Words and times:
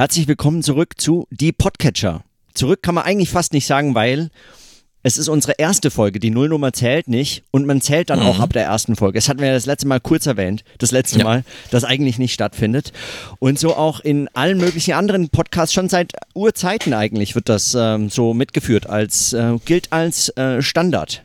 Herzlich 0.00 0.28
willkommen 0.28 0.62
zurück 0.62 0.94
zu 0.96 1.26
Die 1.30 1.52
Podcatcher. 1.52 2.24
Zurück 2.54 2.82
kann 2.82 2.94
man 2.94 3.04
eigentlich 3.04 3.28
fast 3.28 3.52
nicht 3.52 3.66
sagen, 3.66 3.94
weil 3.94 4.30
es 5.02 5.18
ist 5.18 5.28
unsere 5.28 5.56
erste 5.58 5.90
Folge. 5.90 6.20
Die 6.20 6.30
Nullnummer 6.30 6.72
zählt 6.72 7.06
nicht 7.06 7.44
und 7.50 7.66
man 7.66 7.82
zählt 7.82 8.08
dann 8.08 8.20
mhm. 8.20 8.24
auch 8.24 8.40
ab 8.40 8.54
der 8.54 8.64
ersten 8.64 8.96
Folge. 8.96 9.18
Das 9.18 9.28
hatten 9.28 9.40
wir 9.40 9.48
ja 9.48 9.52
das 9.52 9.66
letzte 9.66 9.86
Mal 9.86 10.00
kurz 10.00 10.24
erwähnt, 10.24 10.64
das 10.78 10.90
letzte 10.90 11.18
ja. 11.18 11.24
Mal, 11.26 11.44
das 11.70 11.84
eigentlich 11.84 12.18
nicht 12.18 12.32
stattfindet. 12.32 12.94
Und 13.40 13.58
so 13.58 13.76
auch 13.76 14.00
in 14.00 14.28
allen 14.32 14.56
möglichen 14.56 14.94
anderen 14.94 15.28
Podcasts 15.28 15.74
schon 15.74 15.90
seit 15.90 16.14
Urzeiten 16.32 16.94
eigentlich 16.94 17.34
wird 17.34 17.50
das 17.50 17.76
ähm, 17.78 18.08
so 18.08 18.32
mitgeführt 18.32 18.88
als 18.88 19.34
äh, 19.34 19.58
gilt 19.66 19.92
als 19.92 20.30
äh, 20.30 20.62
Standard 20.62 21.24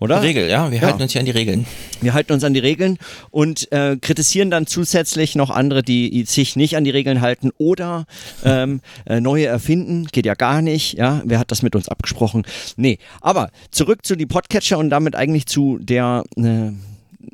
oder? 0.00 0.22
Regel, 0.22 0.48
ja. 0.48 0.70
Wir 0.70 0.78
ja. 0.78 0.86
halten 0.86 1.02
uns 1.02 1.14
ja 1.14 1.20
an 1.20 1.26
die 1.26 1.32
Regeln. 1.32 1.66
Wir 2.00 2.14
halten 2.14 2.32
uns 2.32 2.44
an 2.44 2.54
die 2.54 2.60
Regeln 2.60 2.98
und 3.30 3.70
äh, 3.72 3.96
kritisieren 4.00 4.50
dann 4.50 4.66
zusätzlich 4.66 5.34
noch 5.34 5.50
andere, 5.50 5.82
die 5.82 6.24
sich 6.24 6.56
nicht 6.56 6.76
an 6.76 6.84
die 6.84 6.90
Regeln 6.90 7.20
halten 7.20 7.50
oder 7.58 8.06
ähm, 8.44 8.80
äh, 9.06 9.20
neue 9.20 9.46
erfinden. 9.46 10.06
Geht 10.06 10.26
ja 10.26 10.34
gar 10.34 10.62
nicht. 10.62 10.94
Ja, 10.94 11.22
wer 11.24 11.38
hat 11.38 11.50
das 11.50 11.62
mit 11.62 11.74
uns 11.74 11.88
abgesprochen? 11.88 12.44
Nee. 12.76 12.98
Aber 13.20 13.50
zurück 13.70 14.04
zu 14.04 14.16
die 14.16 14.26
Podcatcher 14.26 14.78
und 14.78 14.90
damit 14.90 15.16
eigentlich 15.16 15.46
zu 15.46 15.78
der 15.80 16.22
äh, 16.36 16.70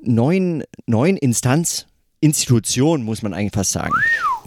neuen 0.03 0.65
neuen 0.87 1.17
Instanz, 1.17 1.87
Institution 2.21 3.03
muss 3.03 3.23
man 3.23 3.35
eigentlich 3.35 3.53
fast 3.53 3.73
sagen. 3.73 3.93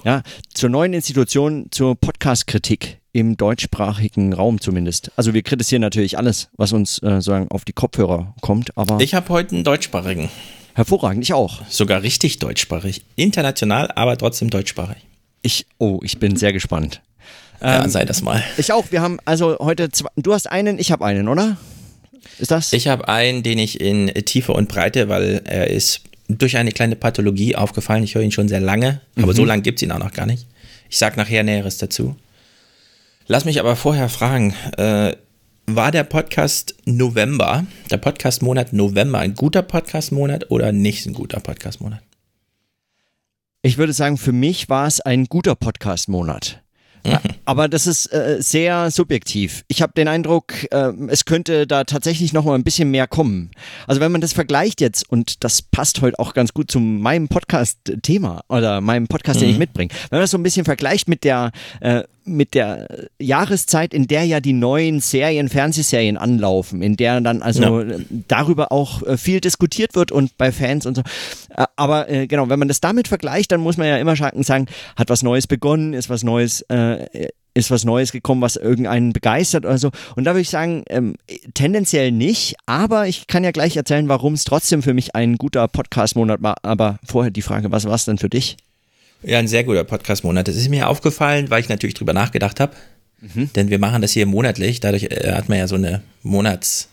Ja, 0.03 0.23
zur 0.53 0.69
neuen 0.69 0.93
Institution 0.93 1.67
zur 1.69 1.95
Podcast-Kritik 1.95 2.99
im 3.17 3.35
deutschsprachigen 3.35 4.31
Raum 4.31 4.61
zumindest. 4.61 5.11
Also 5.15 5.33
wir 5.33 5.41
kritisieren 5.41 5.81
natürlich 5.81 6.19
alles, 6.19 6.49
was 6.55 6.71
uns 6.71 7.01
äh, 7.01 7.19
sagen 7.19 7.47
auf 7.49 7.65
die 7.65 7.73
Kopfhörer 7.73 8.35
kommt, 8.41 8.77
aber 8.77 8.99
ich 9.01 9.15
habe 9.15 9.29
heute 9.29 9.55
einen 9.55 9.63
deutschsprachigen. 9.63 10.29
Hervorragend, 10.75 11.23
ich 11.23 11.33
auch. 11.33 11.63
Sogar 11.67 12.03
richtig 12.03 12.37
deutschsprachig, 12.37 13.01
international, 13.15 13.89
aber 13.95 14.19
trotzdem 14.19 14.51
deutschsprachig. 14.51 14.97
Ich, 15.41 15.65
oh, 15.79 15.99
ich 16.03 16.19
bin 16.19 16.35
sehr 16.35 16.53
gespannt. 16.53 17.01
Ja, 17.59 17.83
ähm, 17.83 17.89
sei 17.89 18.05
das 18.05 18.21
mal. 18.21 18.43
Ich 18.59 18.71
auch. 18.71 18.91
Wir 18.91 19.01
haben 19.01 19.17
also 19.25 19.57
heute 19.57 19.89
zwei, 19.89 20.09
du 20.15 20.35
hast 20.35 20.51
einen, 20.51 20.77
ich 20.77 20.91
habe 20.91 21.03
einen, 21.03 21.27
oder? 21.27 21.57
Ist 22.37 22.51
das? 22.51 22.71
Ich 22.71 22.87
habe 22.87 23.07
einen, 23.07 23.41
den 23.41 23.57
ich 23.57 23.81
in 23.81 24.13
Tiefe 24.25 24.53
und 24.53 24.69
Breite, 24.69 25.09
weil 25.09 25.41
er 25.45 25.71
ist 25.71 26.01
durch 26.27 26.55
eine 26.57 26.71
kleine 26.71 26.95
Pathologie 26.95 27.55
aufgefallen. 27.55 28.03
Ich 28.03 28.13
höre 28.13 28.21
ihn 28.21 28.31
schon 28.31 28.47
sehr 28.47 28.61
lange, 28.61 29.01
aber 29.15 29.31
mhm. 29.31 29.37
so 29.37 29.43
lange 29.43 29.63
gibt 29.63 29.79
es 29.79 29.83
ihn 29.83 29.91
auch 29.91 29.97
noch 29.97 30.13
gar 30.13 30.27
nicht. 30.27 30.45
Ich 30.87 30.99
sage 30.99 31.17
nachher 31.17 31.41
Näheres 31.41 31.79
dazu. 31.79 32.15
Lass 33.29 33.43
mich 33.43 33.59
aber 33.59 33.75
vorher 33.75 34.07
fragen, 34.07 34.53
äh, 34.77 35.13
war 35.65 35.91
der 35.91 36.05
Podcast 36.05 36.75
November, 36.85 37.65
der 37.91 37.97
Podcast-Monat 37.97 38.71
November 38.71 39.19
ein 39.19 39.33
guter 39.33 39.63
Podcast-Monat 39.63 40.49
oder 40.49 40.71
nicht 40.71 41.05
ein 41.05 41.13
guter 41.13 41.41
Podcast-Monat? 41.41 41.99
Ich 43.63 43.77
würde 43.77 43.91
sagen, 43.91 44.17
für 44.17 44.31
mich 44.31 44.69
war 44.69 44.87
es 44.87 45.01
ein 45.01 45.25
guter 45.25 45.55
Podcast-Monat. 45.55 46.63
Mhm. 47.05 47.17
Aber 47.43 47.67
das 47.67 47.85
ist 47.85 48.13
äh, 48.13 48.37
sehr 48.39 48.91
subjektiv. 48.91 49.65
Ich 49.67 49.81
habe 49.81 49.91
den 49.91 50.07
Eindruck, 50.07 50.53
äh, 50.71 50.93
es 51.09 51.25
könnte 51.25 51.67
da 51.67 51.83
tatsächlich 51.83 52.31
noch 52.31 52.45
mal 52.45 52.55
ein 52.55 52.63
bisschen 52.63 52.91
mehr 52.91 53.07
kommen. 53.07 53.51
Also 53.87 53.99
wenn 53.99 54.11
man 54.13 54.21
das 54.21 54.31
vergleicht 54.31 54.79
jetzt, 54.79 55.09
und 55.09 55.43
das 55.43 55.61
passt 55.61 56.01
heute 56.01 56.17
auch 56.19 56.33
ganz 56.33 56.53
gut 56.53 56.71
zu 56.71 56.79
meinem 56.79 57.27
Podcast-Thema 57.27 58.45
oder 58.47 58.79
meinem 58.79 59.07
Podcast, 59.07 59.39
mhm. 59.39 59.41
den 59.41 59.49
ich 59.49 59.55
mhm. 59.55 59.59
mitbringe, 59.59 59.93
wenn 60.09 60.17
man 60.17 60.23
das 60.23 60.31
so 60.31 60.37
ein 60.37 60.43
bisschen 60.43 60.63
vergleicht 60.63 61.09
mit 61.09 61.25
der 61.25 61.51
äh, 61.81 62.03
mit 62.27 62.53
der 62.53 63.07
Jahreszeit, 63.19 63.93
in 63.93 64.07
der 64.07 64.23
ja 64.25 64.39
die 64.39 64.53
neuen 64.53 64.99
Serien, 64.99 65.49
Fernsehserien 65.49 66.17
anlaufen, 66.17 66.81
in 66.81 66.97
der 66.97 67.21
dann 67.21 67.41
also 67.41 67.81
ja. 67.81 67.97
darüber 68.27 68.71
auch 68.71 69.03
äh, 69.03 69.17
viel 69.17 69.41
diskutiert 69.41 69.95
wird 69.95 70.11
und 70.11 70.37
bei 70.37 70.51
Fans 70.51 70.85
und 70.85 70.95
so. 70.95 71.01
Äh, 71.55 71.65
aber 71.75 72.09
äh, 72.09 72.27
genau, 72.27 72.49
wenn 72.49 72.59
man 72.59 72.67
das 72.67 72.81
damit 72.81 73.07
vergleicht, 73.07 73.51
dann 73.51 73.61
muss 73.61 73.77
man 73.77 73.87
ja 73.87 73.97
immer 73.97 74.15
sagen, 74.15 74.67
hat 74.95 75.09
was 75.09 75.23
Neues 75.23 75.47
begonnen, 75.47 75.93
ist 75.93 76.09
was 76.09 76.23
Neues, 76.23 76.61
äh, 76.69 77.29
ist 77.53 77.71
was 77.71 77.85
Neues 77.85 78.11
gekommen, 78.11 78.41
was 78.41 78.55
irgendeinen 78.55 79.13
begeistert 79.13 79.65
oder 79.65 79.77
so. 79.77 79.91
Und 80.15 80.25
da 80.25 80.31
würde 80.31 80.41
ich 80.41 80.49
sagen, 80.49 80.83
ähm, 80.89 81.15
tendenziell 81.53 82.11
nicht, 82.11 82.55
aber 82.65 83.07
ich 83.07 83.27
kann 83.27 83.43
ja 83.43 83.51
gleich 83.51 83.75
erzählen, 83.75 84.07
warum 84.07 84.33
es 84.33 84.43
trotzdem 84.43 84.83
für 84.83 84.93
mich 84.93 85.15
ein 85.15 85.37
guter 85.37 85.67
Podcast-Monat 85.67 86.41
war. 86.41 86.57
Aber 86.61 86.99
vorher 87.03 87.31
die 87.31 87.41
Frage, 87.41 87.71
was 87.71 87.85
war 87.85 87.95
es 87.95 88.05
denn 88.05 88.17
für 88.17 88.29
dich? 88.29 88.57
Ja, 89.23 89.39
ein 89.39 89.47
sehr 89.47 89.63
guter 89.63 89.83
Podcast-Monat. 89.83 90.47
Das 90.47 90.55
ist 90.55 90.69
mir 90.69 90.87
aufgefallen, 90.89 91.49
weil 91.49 91.61
ich 91.61 91.69
natürlich 91.69 91.95
drüber 91.95 92.13
nachgedacht 92.13 92.59
habe. 92.59 92.75
Mhm. 93.19 93.51
Denn 93.53 93.69
wir 93.69 93.79
machen 93.79 94.01
das 94.01 94.11
hier 94.11 94.25
monatlich. 94.25 94.79
Dadurch 94.79 95.05
äh, 95.05 95.33
hat 95.33 95.49
man 95.49 95.57
ja 95.57 95.67
so 95.67 95.75
eine 95.75 96.01
Monats, 96.21 96.89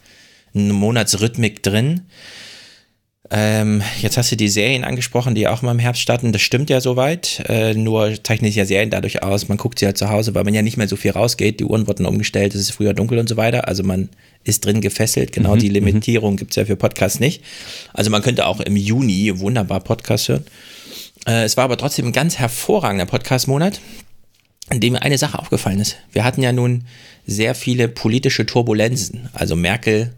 eine 0.54 0.72
Monatsrhythmik 0.72 1.62
drin. 1.62 2.02
Ähm, 3.30 3.82
jetzt 4.00 4.18
hast 4.18 4.30
du 4.32 4.36
die 4.36 4.48
Serien 4.48 4.84
angesprochen, 4.84 5.34
die 5.34 5.48
auch 5.48 5.62
immer 5.62 5.72
im 5.72 5.78
Herbst 5.78 6.02
starten. 6.02 6.32
Das 6.32 6.42
stimmt 6.42 6.68
ja 6.70 6.80
soweit. 6.80 7.42
Äh, 7.48 7.74
nur 7.74 8.22
zeichnen 8.22 8.48
sich 8.50 8.56
ja 8.56 8.66
Serien 8.66 8.90
dadurch 8.90 9.22
aus. 9.22 9.48
Man 9.48 9.56
guckt 9.56 9.78
sie 9.78 9.86
halt 9.86 9.96
zu 9.96 10.10
Hause, 10.10 10.34
weil 10.34 10.44
man 10.44 10.54
ja 10.54 10.62
nicht 10.62 10.76
mehr 10.76 10.88
so 10.88 10.96
viel 10.96 11.10
rausgeht. 11.10 11.60
Die 11.60 11.64
Uhren 11.64 11.86
wurden 11.86 12.04
umgestellt, 12.04 12.54
es 12.54 12.60
ist 12.60 12.72
früher 12.72 12.92
dunkel 12.92 13.18
und 13.18 13.28
so 13.28 13.36
weiter. 13.36 13.66
Also 13.66 13.82
man 13.82 14.10
ist 14.44 14.64
drin 14.64 14.82
gefesselt. 14.82 15.32
Genau 15.32 15.54
mhm, 15.54 15.60
die 15.60 15.68
mhm. 15.68 15.74
Limitierung 15.74 16.36
gibt 16.36 16.52
es 16.52 16.56
ja 16.56 16.64
für 16.66 16.76
Podcasts 16.76 17.18
nicht. 17.18 17.42
Also 17.94 18.10
man 18.10 18.22
könnte 18.22 18.46
auch 18.46 18.60
im 18.60 18.76
Juni 18.76 19.38
wunderbar 19.38 19.80
Podcasts 19.80 20.28
hören. 20.28 20.44
Äh, 21.26 21.44
es 21.44 21.56
war 21.56 21.64
aber 21.64 21.76
trotzdem 21.76 22.06
ein 22.06 22.12
ganz 22.12 22.38
hervorragender 22.38 23.06
Podcast-Monat, 23.06 23.80
in 24.70 24.80
dem 24.80 24.94
mir 24.94 25.02
eine 25.02 25.18
Sache 25.18 25.38
aufgefallen 25.38 25.80
ist. 25.80 25.96
Wir 26.12 26.24
hatten 26.24 26.42
ja 26.42 26.52
nun 26.52 26.84
sehr 27.26 27.54
viele 27.54 27.88
politische 27.88 28.46
Turbulenzen. 28.46 29.28
Also 29.32 29.56
Merkel 29.56 30.14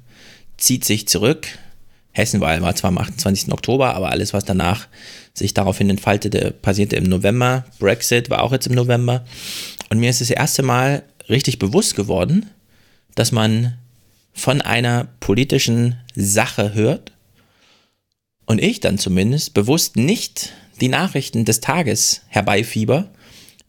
zieht 0.56 0.84
sich 0.84 1.08
zurück. 1.08 1.46
Hessenwahl 2.12 2.62
war 2.62 2.74
zwar 2.74 2.88
am 2.88 2.98
28. 2.98 3.52
Oktober, 3.52 3.94
aber 3.94 4.10
alles, 4.10 4.32
was 4.32 4.44
danach 4.44 4.88
sich 5.34 5.52
daraufhin 5.52 5.90
entfaltete, 5.90 6.50
passierte 6.50 6.96
im 6.96 7.04
November. 7.04 7.66
Brexit 7.78 8.30
war 8.30 8.42
auch 8.42 8.52
jetzt 8.52 8.66
im 8.66 8.74
November. 8.74 9.24
Und 9.90 9.98
mir 9.98 10.08
ist 10.10 10.22
das 10.22 10.30
erste 10.30 10.62
Mal 10.62 11.02
richtig 11.28 11.58
bewusst 11.58 11.94
geworden, 11.94 12.50
dass 13.14 13.32
man 13.32 13.76
von 14.32 14.62
einer 14.62 15.08
politischen 15.20 15.96
Sache 16.14 16.74
hört 16.74 17.12
und 18.46 18.62
ich 18.62 18.80
dann 18.80 18.98
zumindest 18.98 19.54
bewusst 19.54 19.96
nicht 19.96 20.52
die 20.80 20.88
Nachrichten 20.88 21.44
des 21.44 21.60
Tages 21.60 22.22
herbeifieber, 22.28 23.08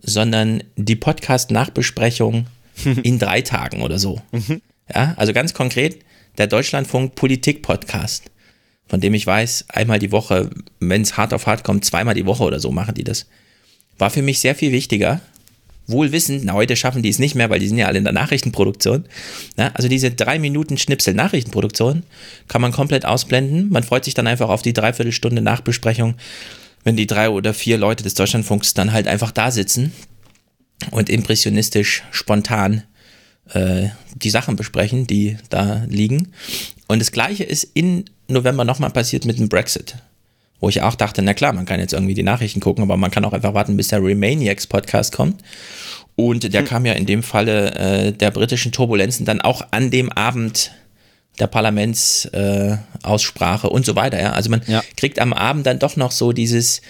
sondern 0.02 0.64
die 0.76 0.96
Podcast-Nachbesprechung 0.96 2.48
in 3.04 3.20
drei 3.20 3.42
Tagen 3.42 3.82
oder 3.82 4.00
so. 4.00 4.22
Mhm. 4.32 4.62
Ja, 4.94 5.14
also 5.18 5.34
ganz 5.34 5.54
konkret 5.54 6.00
der 6.38 6.48
Deutschlandfunk 6.48 7.16
Politik-Podcast, 7.16 8.26
von 8.88 9.02
dem 9.02 9.14
ich 9.14 9.26
weiß, 9.26 9.66
einmal 9.70 10.00
die 10.00 10.12
Woche, 10.12 10.50
wenn 10.80 11.02
es 11.02 11.18
hart 11.18 11.34
auf 11.34 11.48
hart 11.48 11.64
kommt, 11.64 11.84
zweimal 11.84 12.14
die 12.14 12.26
Woche 12.26 12.44
oder 12.44 12.60
so 12.60 12.72
machen 12.72 12.94
die 12.94 13.04
das. 13.04 13.26
War 13.98 14.10
für 14.10 14.22
mich 14.22 14.40
sehr 14.40 14.56
viel 14.56 14.72
wichtiger. 14.72 15.20
Wohl 15.88 16.12
wissend, 16.12 16.44
na, 16.44 16.54
heute 16.54 16.76
schaffen 16.76 17.02
die 17.02 17.10
es 17.10 17.18
nicht 17.18 17.34
mehr, 17.34 17.50
weil 17.50 17.60
die 17.60 17.68
sind 17.68 17.78
ja 17.78 17.88
alle 17.88 17.98
in 17.98 18.04
der 18.04 18.14
Nachrichtenproduktion. 18.14 19.06
Ja, 19.58 19.72
also 19.74 19.88
diese 19.88 20.12
drei 20.12 20.38
Minuten 20.38 20.78
Schnipsel 20.78 21.14
Nachrichtenproduktion 21.14 22.04
kann 22.50 22.62
man 22.62 22.74
komplett 22.74 23.06
ausblenden. 23.06 23.70
Man 23.70 23.84
freut 23.84 24.04
sich 24.04 24.14
dann 24.14 24.28
einfach 24.28 24.50
auf 24.50 24.62
die 24.62 24.74
Dreiviertelstunde 24.74 25.42
Nachbesprechung 25.42 26.16
wenn 26.84 26.96
die 26.96 27.08
drei 27.08 27.30
oder 27.30 27.54
vier 27.54 27.78
Leute 27.78 28.04
des 28.04 28.14
Deutschlandfunks 28.14 28.74
dann 28.74 28.94
halt 28.94 29.08
einfach 29.08 29.32
da 29.32 29.52
sitzen 29.52 29.92
und 30.92 31.10
impressionistisch 31.10 32.04
spontan 32.12 32.84
äh, 33.50 33.90
die 34.16 34.30
Sachen 34.30 34.56
besprechen, 34.56 35.08
die 35.08 35.38
da 35.50 35.86
liegen. 35.88 36.34
Und 36.88 37.00
das 37.00 37.12
gleiche 37.12 37.44
ist 37.44 37.64
in 37.74 38.06
November 38.28 38.66
nochmal 38.66 38.92
passiert 38.92 39.26
mit 39.26 39.40
dem 39.40 39.50
Brexit. 39.50 39.96
Wo 40.60 40.70
ich 40.70 40.82
auch 40.82 40.96
dachte, 40.96 41.22
na 41.22 41.36
klar, 41.36 41.54
man 41.54 41.66
kann 41.66 41.80
jetzt 41.80 41.94
irgendwie 41.94 42.16
die 42.16 42.24
Nachrichten 42.24 42.60
gucken, 42.60 42.84
aber 42.84 42.98
man 42.98 43.12
kann 43.12 43.24
auch 43.26 43.34
einfach 43.34 43.54
warten, 43.54 43.78
bis 43.78 43.90
der 43.90 44.04
Remaniacs 44.04 44.66
Podcast 44.66 45.14
kommt. 45.14 45.44
Und 46.16 46.52
der 46.52 46.62
hm. 46.62 46.68
kam 46.68 46.86
ja 46.86 46.94
in 46.94 47.06
dem 47.06 47.22
Falle 47.22 47.76
äh, 47.76 48.12
der 48.12 48.32
britischen 48.32 48.72
Turbulenzen 48.72 49.26
dann 49.26 49.40
auch 49.40 49.62
an 49.70 49.92
dem 49.92 50.12
Abend 50.12 50.72
der 51.40 51.48
Parlamentsaussprache 51.48 53.68
äh, 53.68 53.70
und 53.70 53.86
so 53.86 53.96
weiter. 53.96 54.22
Ja? 54.22 54.34
Also 54.34 54.50
man 54.50 54.62
ja. 54.68 54.84
kriegt 54.96 55.20
am 55.20 55.34
Abend 55.34 55.66
dann 55.66 55.80
doch 55.80 55.96
noch 55.96 56.12
so 56.12 56.34
dieses 56.34 56.82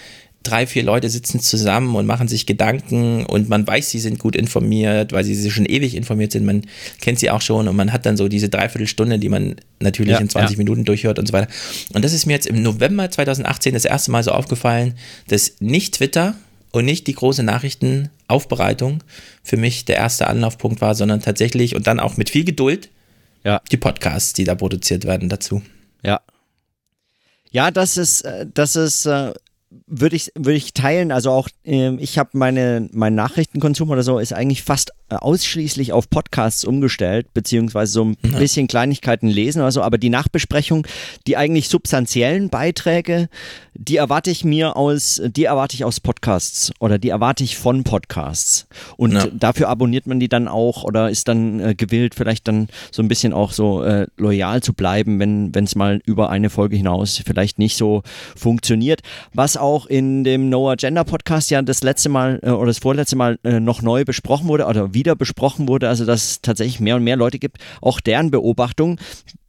drei, 0.44 0.66
vier 0.66 0.84
Leute 0.84 1.10
sitzen 1.10 1.40
zusammen 1.40 1.96
und 1.96 2.06
machen 2.06 2.28
sich 2.28 2.46
Gedanken 2.46 3.26
und 3.26 3.50
man 3.50 3.68
weiß, 3.68 3.90
sie 3.90 4.00
sind 4.00 4.20
gut 4.20 4.36
informiert, 4.36 5.12
weil 5.12 5.24
sie 5.24 5.52
schon 5.52 5.66
ewig 5.66 5.96
informiert 5.96 6.32
sind. 6.32 6.46
Man 6.46 6.64
kennt 7.02 7.20
sie 7.20 7.30
auch 7.30 7.42
schon 7.42 7.68
und 7.68 7.76
man 7.76 7.92
hat 7.92 8.06
dann 8.06 8.18
so 8.18 8.28
diese 8.28 8.50
Dreiviertelstunde, 8.50 9.20
die 9.20 9.30
man 9.30 9.56
natürlich 9.80 10.14
ja, 10.14 10.20
in 10.20 10.30
20 10.30 10.56
ja. 10.56 10.58
Minuten 10.58 10.86
durchhört 10.86 11.20
und 11.20 11.28
so 11.28 11.34
weiter. 11.34 11.48
Und 11.94 12.06
das 12.06 12.14
ist 12.14 12.26
mir 12.26 12.34
jetzt 12.34 12.48
im 12.48 12.62
November 12.62 13.12
2018 13.12 13.74
das 13.74 13.86
erste 13.86 14.12
Mal 14.12 14.24
so 14.24 14.32
aufgefallen, 14.32 14.94
dass 15.28 15.54
nicht 15.60 15.96
Twitter 15.96 16.36
und 16.72 16.86
nicht 16.86 17.08
die 17.08 17.14
große 17.14 17.44
Nachrichtenaufbereitung 17.44 19.04
für 19.44 19.58
mich 19.58 19.86
der 19.86 19.98
erste 19.98 20.28
Anlaufpunkt 20.28 20.82
war, 20.82 20.96
sondern 20.96 21.22
tatsächlich 21.22 21.76
und 21.76 21.88
dann 21.88 22.00
auch 22.00 22.18
mit 22.18 22.30
viel 22.30 22.46
Geduld 22.46 22.90
ja. 23.48 23.62
Die 23.72 23.78
Podcasts, 23.78 24.34
die 24.34 24.44
da 24.44 24.56
produziert 24.56 25.06
werden 25.06 25.30
dazu. 25.30 25.64
Ja. 26.04 26.20
Ja, 27.50 27.72
das 27.72 27.96
ist, 27.96 28.22
äh, 28.24 28.46
das 28.54 28.76
ist 28.76 29.06
äh, 29.06 29.34
würde 29.86 30.16
ich, 30.16 30.32
würde 30.36 30.58
ich 30.58 30.74
teilen. 30.74 31.12
Also 31.12 31.32
auch, 31.32 31.50
äh, 31.66 31.96
ich 31.96 32.18
habe 32.18 32.30
meine, 32.34 32.90
mein 32.92 33.16
Nachrichtenkonsum 33.16 33.90
oder 33.90 34.04
so 34.04 34.20
ist 34.20 34.34
eigentlich 34.34 34.64
fast 34.64 34.92
äh, 35.10 35.16
ausschließlich 35.16 35.94
auf 35.94 36.10
Podcasts 36.10 36.66
umgestellt, 36.66 37.34
beziehungsweise 37.34 37.92
so 37.92 38.06
ein 38.06 38.18
ja. 38.24 38.40
bisschen 38.40 38.68
Kleinigkeiten 38.68 39.28
lesen 39.28 39.62
oder 39.62 39.72
so. 39.72 39.82
Aber 39.82 39.98
die 39.98 40.10
Nachbesprechung, 40.10 40.88
die 41.28 41.38
eigentlich 41.38 41.70
substanziellen 41.70 42.50
Beiträge, 42.50 43.30
die 43.74 43.98
erwarte 43.98 44.32
ich 44.32 44.44
mir 44.44 44.76
aus, 44.76 45.22
die 45.24 45.46
erwarte 45.46 45.76
ich 45.76 45.86
aus 45.86 46.00
Podcasts 46.00 46.72
oder 46.80 46.98
die 46.98 47.10
erwarte 47.10 47.44
ich 47.44 47.58
von 47.58 47.84
Podcasts. 47.84 48.68
Und 48.98 49.14
ja. 49.14 49.28
dafür 49.32 49.70
abonniert 49.70 50.08
man 50.08 50.20
die 50.20 50.30
dann 50.30 50.48
auch 50.48 50.84
oder 50.84 51.10
ist 51.10 51.28
dann 51.28 51.60
äh, 51.60 51.76
gewillt, 51.76 52.16
vielleicht 52.16 52.48
dann 52.48 52.68
so 52.92 53.04
ein 53.04 53.08
bisschen 53.08 53.34
auch 53.34 53.52
so 53.52 53.84
äh, 53.84 54.08
loyal 54.18 54.64
zu 54.64 54.74
bleiben, 54.74 55.20
wenn 55.20 55.64
es 55.64 55.76
mal 55.76 56.02
über 56.06 56.30
eine 56.30 56.50
Folge 56.50 56.76
hinaus 56.76 57.22
vielleicht 57.26 57.60
nicht 57.60 57.78
so 57.78 58.04
funktioniert. 58.36 59.02
Was 59.34 59.58
auch 59.58 59.67
in 59.88 60.24
dem 60.24 60.50
No 60.50 60.70
Agenda 60.70 61.04
Podcast 61.04 61.52
ja 61.52 61.62
das 61.62 61.84
letzte 61.84 62.10
Mal 62.10 62.40
äh, 62.42 62.50
oder 62.50 62.68
das 62.68 62.80
vorletzte 62.80 63.16
Mal 63.16 63.38
äh, 63.44 63.60
noch 63.60 63.82
neu 63.82 64.06
besprochen 64.06 64.48
wurde 64.48 64.66
oder 64.66 64.94
wieder 64.94 65.16
besprochen 65.16 65.68
wurde, 65.68 65.90
also 65.90 66.06
dass 66.06 66.24
es 66.24 66.42
tatsächlich 66.42 66.80
mehr 66.80 66.96
und 66.96 67.04
mehr 67.04 67.18
Leute 67.18 67.38
gibt, 67.38 67.58
auch 67.82 68.00
deren 68.00 68.32
Beobachtung, 68.32 69.00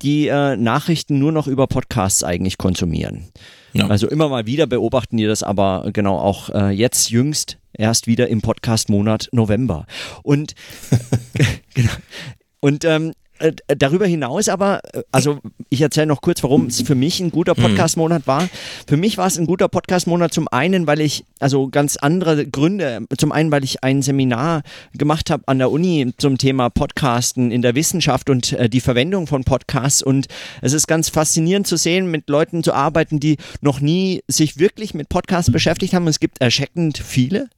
die 0.03 0.29
äh, 0.29 0.57
Nachrichten 0.57 1.19
nur 1.19 1.33
noch 1.33 1.47
über 1.47 1.67
Podcasts 1.67 2.25
eigentlich 2.25 2.59
konsumieren. 2.59 3.29
Ja. 3.73 3.87
Also 3.87 4.09
immer 4.09 4.29
mal 4.29 4.47
wieder 4.47 4.67
beobachten 4.67 5.17
die 5.17 5.27
das, 5.27 5.43
aber 5.43 5.91
genau 5.93 6.19
auch 6.19 6.51
äh, 6.51 6.71
jetzt 6.71 7.11
jüngst 7.11 7.59
erst 7.73 8.07
wieder 8.07 8.29
im 8.29 8.41
Podcast-Monat 8.41 9.29
November. 9.33 9.87
Und 10.23 10.55
genau. 11.75 11.93
Und 12.61 12.85
ähm, 12.85 13.13
äh, 13.39 13.53
darüber 13.67 14.07
hinaus 14.07 14.49
aber, 14.49 14.81
äh, 14.93 15.03
also 15.13 15.39
ich 15.69 15.81
erzähle 15.81 16.07
noch 16.07 16.21
kurz, 16.21 16.43
warum 16.43 16.67
es 16.67 16.81
für 16.83 16.95
mich 16.95 17.21
ein 17.21 17.31
guter 17.31 17.55
mhm. 17.57 17.63
Podcast-Monat 17.63 18.27
war. 18.27 18.49
Für 18.87 18.97
mich 18.97 19.19
war 19.19 19.27
es 19.27 19.39
ein 19.39 19.47
guter 19.47 19.69
Podcast-Monat 19.69 20.33
zum 20.33 20.49
einen, 20.49 20.87
weil 20.87 21.01
ich, 21.01 21.25
also 21.39 21.69
ganz 21.69 21.97
andere 21.97 22.47
Gründe, 22.47 23.01
zum 23.17 23.33
einen, 23.33 23.51
weil 23.51 23.65
ich 23.65 23.83
ein 23.85 24.03
Seminar 24.03 24.63
gemacht 24.93 25.31
habe 25.31 25.43
an 25.47 25.59
der 25.59 25.71
Uni 25.71 26.13
zum 26.19 26.39
Thema 26.39 26.71
Podcasten 26.71 27.51
in 27.51 27.63
der 27.63 27.75
Wissenschaft 27.75 28.31
und 28.31 28.53
äh, 28.53 28.69
die 28.69 28.81
Verwendung 28.81 29.27
von 29.27 29.45
Podcasts 29.45 30.03
und 30.03 30.27
es 30.63 30.73
ist 30.73 30.87
ganz 30.87 31.09
faszinierend 31.09 31.67
zu 31.67 31.77
sehen, 31.77 32.11
mit 32.11 32.29
Leuten 32.29 32.63
zu 32.63 32.73
arbeiten, 32.73 33.21
die 33.21 33.37
noch 33.61 33.81
nie 33.81 34.23
sich 34.29 34.59
wirklich 34.59 34.95
mit 34.95 35.09
Podcasts 35.09 35.51
beschäftigt 35.51 35.95
haben. 35.95 36.07
Es 36.09 36.21
gibt 36.21 36.41
erschreckend 36.41 36.99
viele. 36.99 37.49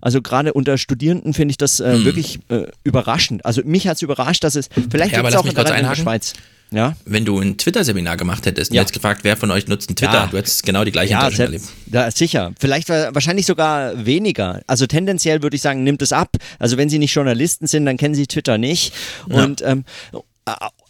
Also 0.00 0.22
gerade 0.22 0.52
unter 0.52 0.78
Studierenden 0.78 1.34
finde 1.34 1.52
ich 1.52 1.58
das 1.58 1.80
äh, 1.80 1.96
mhm. 1.96 2.04
wirklich 2.04 2.40
äh, 2.48 2.66
überraschend. 2.84 3.44
Also 3.44 3.62
mich 3.64 3.88
hat 3.88 3.96
es 3.96 4.02
überrascht, 4.02 4.44
dass 4.44 4.56
es 4.56 4.68
vielleicht 4.90 5.12
ja, 5.12 5.20
aber 5.34 5.44
lass 5.44 5.44
mich 5.44 5.54
kurz 5.54 5.70
einhaken. 5.70 6.02
Schweiz. 6.02 6.32
Ja? 6.72 6.94
Wenn 7.04 7.24
du 7.24 7.38
ein 7.40 7.58
Twitter-Seminar 7.58 8.16
gemacht 8.16 8.46
hättest 8.46 8.70
und 8.70 8.76
ja. 8.76 8.82
jetzt 8.82 8.92
gefragt, 8.92 9.24
wer 9.24 9.36
von 9.36 9.50
euch 9.50 9.66
nutzt 9.66 9.90
ein 9.90 9.96
Twitter, 9.96 10.12
ja. 10.12 10.26
du 10.26 10.36
hättest 10.36 10.62
genau 10.62 10.84
die 10.84 10.92
gleiche 10.92 11.12
ja, 11.12 11.18
Enttäuschung 11.18 11.46
erlebt. 11.46 11.64
Ja, 11.90 12.10
sicher. 12.10 12.52
Vielleicht 12.58 12.88
wahrscheinlich 12.88 13.46
sogar 13.46 14.06
weniger. 14.06 14.60
Also 14.68 14.86
tendenziell 14.86 15.42
würde 15.42 15.56
ich 15.56 15.62
sagen, 15.62 15.82
nimmt 15.82 16.00
es 16.00 16.12
ab. 16.12 16.36
Also 16.58 16.76
wenn 16.76 16.88
sie 16.88 16.98
nicht 16.98 17.12
Journalisten 17.12 17.66
sind, 17.66 17.86
dann 17.86 17.96
kennen 17.96 18.14
sie 18.14 18.26
Twitter 18.26 18.56
nicht. 18.56 18.92
Und 19.28 19.62
ähm, 19.62 19.84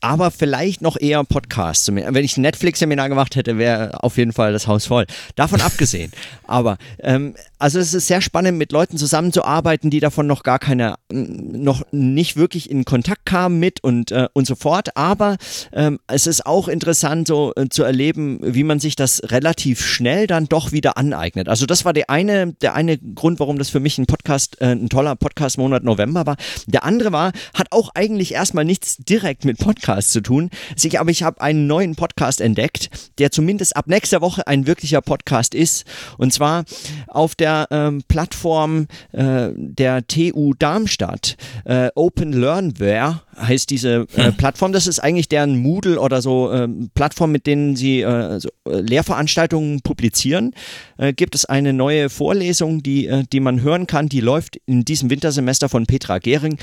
aber 0.01 0.31
vielleicht 0.31 0.83
noch 0.83 0.97
eher 0.99 1.23
Podcasts. 1.25 1.91
Wenn 1.93 2.25
ich 2.25 2.37
ein 2.37 2.43
Netflix-Seminar 2.43 3.09
gemacht 3.09 3.37
hätte, 3.37 3.59
wäre 3.59 4.03
auf 4.03 4.17
jeden 4.17 4.33
Fall 4.33 4.53
das 4.53 4.67
Haus 4.67 4.87
voll. 4.87 5.07
Davon 5.37 5.61
abgesehen. 5.61 6.13
Aber 6.47 6.79
ähm, 7.01 7.35
also 7.59 7.79
es 7.79 7.93
ist 7.93 8.07
sehr 8.07 8.23
spannend, 8.23 8.59
mit 8.59 8.73
Leuten 8.73 8.97
zusammenzuarbeiten, 8.97 9.91
die 9.91 10.01
davon 10.01 10.27
noch 10.27 10.43
gar 10.43 10.59
keine, 10.59 10.95
noch 11.11 11.83
nicht 11.93 12.37
wirklich 12.37 12.71
in 12.71 12.85
Kontakt 12.85 13.27
kamen 13.27 13.59
mit 13.59 13.85
und, 13.85 14.13
äh, 14.13 14.29
und 14.33 14.47
so 14.47 14.55
fort. 14.55 14.97
Aber 14.97 15.37
ähm, 15.73 15.99
es 16.07 16.27
ist 16.27 16.47
auch 16.47 16.69
interessant, 16.69 17.27
so 17.27 17.53
äh, 17.57 17.69
zu 17.69 17.83
erleben, 17.83 18.41
wie 18.43 18.65
man 18.65 18.81
sich 18.81 18.97
das 18.97 19.23
relativ 19.27 19.85
schnell 19.85 20.27
dann 20.27 20.47
doch 20.47 20.73
wieder 20.73 20.97
aneignet. 20.97 21.49
Also 21.49 21.67
das 21.67 21.85
war 21.85 21.93
der 21.93 22.09
eine, 22.09 22.55
der 22.55 22.75
eine 22.75 22.97
Grund, 22.97 23.41
warum 23.41 23.59
das 23.59 23.69
für 23.69 23.81
mich 23.81 23.99
ein 23.99 24.07
Podcast, 24.07 24.61
äh, 24.61 24.73
ein 24.73 24.89
toller 24.89 25.17
Podcast-Monat 25.17 25.85
November 25.85 26.25
war. 26.27 26.37
Der 26.67 26.85
andere 26.85 27.13
war, 27.13 27.33
hat 27.55 27.69
auch 27.71 27.91
eigentlich 27.95 28.33
erstmal 28.33 28.65
nichts 28.65 28.97
direkt 28.97 29.45
mit 29.45 29.59
Podcast 29.59 29.90
Podcast 29.91 30.13
zu 30.13 30.21
tun. 30.21 30.51
aber 30.99 31.11
ich 31.11 31.23
habe 31.23 31.41
einen 31.41 31.67
neuen 31.67 31.97
Podcast 31.97 32.41
entdeckt, 32.41 32.91
der 33.19 33.33
zumindest 33.33 33.77
ab 33.77 33.87
nächster 33.89 34.21
Woche 34.21 34.47
ein 34.47 34.67
wirklicher 34.67 35.01
Podcast 35.01 35.55
ist. 35.55 35.85
Und 36.17 36.33
zwar 36.33 36.65
auf 37.09 37.35
der 37.35 37.67
ähm, 37.71 38.03
Plattform 38.07 38.87
äh, 39.13 39.49
der 39.55 40.07
TU 40.07 40.55
Darmstadt. 40.55 41.37
Äh, 41.65 41.89
Open 41.97 42.33
Learnware 42.33 43.23
heißt 43.37 43.69
diese 43.71 44.07
äh, 44.15 44.27
hm. 44.27 44.37
Plattform. 44.37 44.73
Das 44.73 44.87
ist 44.87 45.01
eigentlich 45.01 45.29
deren 45.29 45.59
Moodle 45.59 45.99
oder 45.99 46.23
so 46.23 46.53
äh, 46.53 46.69
Plattform, 46.95 47.33
mit 47.33 47.47
denen 47.47 47.75
sie 47.75 48.03
äh, 48.03 48.39
so, 48.39 48.49
äh, 48.69 48.81
Lehrveranstaltungen 48.81 49.81
publizieren. 49.81 50.55
Äh, 50.99 51.13
gibt 51.15 51.35
es 51.35 51.47
eine 51.47 51.73
neue 51.73 52.11
Vorlesung, 52.11 52.83
die, 52.83 53.25
die 53.33 53.41
man 53.41 53.63
hören 53.63 53.89
kann. 53.89 54.09
Die 54.09 54.21
läuft 54.21 54.57
in 54.67 54.85
diesem 54.85 55.11
Wintersemester 55.11 55.69
von 55.69 55.87
Petra 55.87 56.19
Gehring 56.19 56.59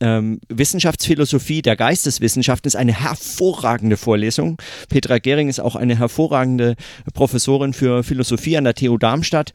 ähm, 0.00 0.40
Wissenschaftsphilosophie 0.48 1.62
der 1.62 1.76
Geisteswissenschaften 1.76 2.68
ist 2.68 2.76
eine 2.76 2.92
hervorragende 2.92 3.96
Vorlesung. 3.96 4.60
Petra 4.88 5.18
Gehring 5.18 5.48
ist 5.48 5.60
auch 5.60 5.76
eine 5.76 5.98
hervorragende 5.98 6.76
Professorin 7.14 7.72
für 7.72 8.02
Philosophie 8.02 8.56
an 8.56 8.64
der 8.64 8.74
TU 8.74 8.98
Darmstadt. 8.98 9.52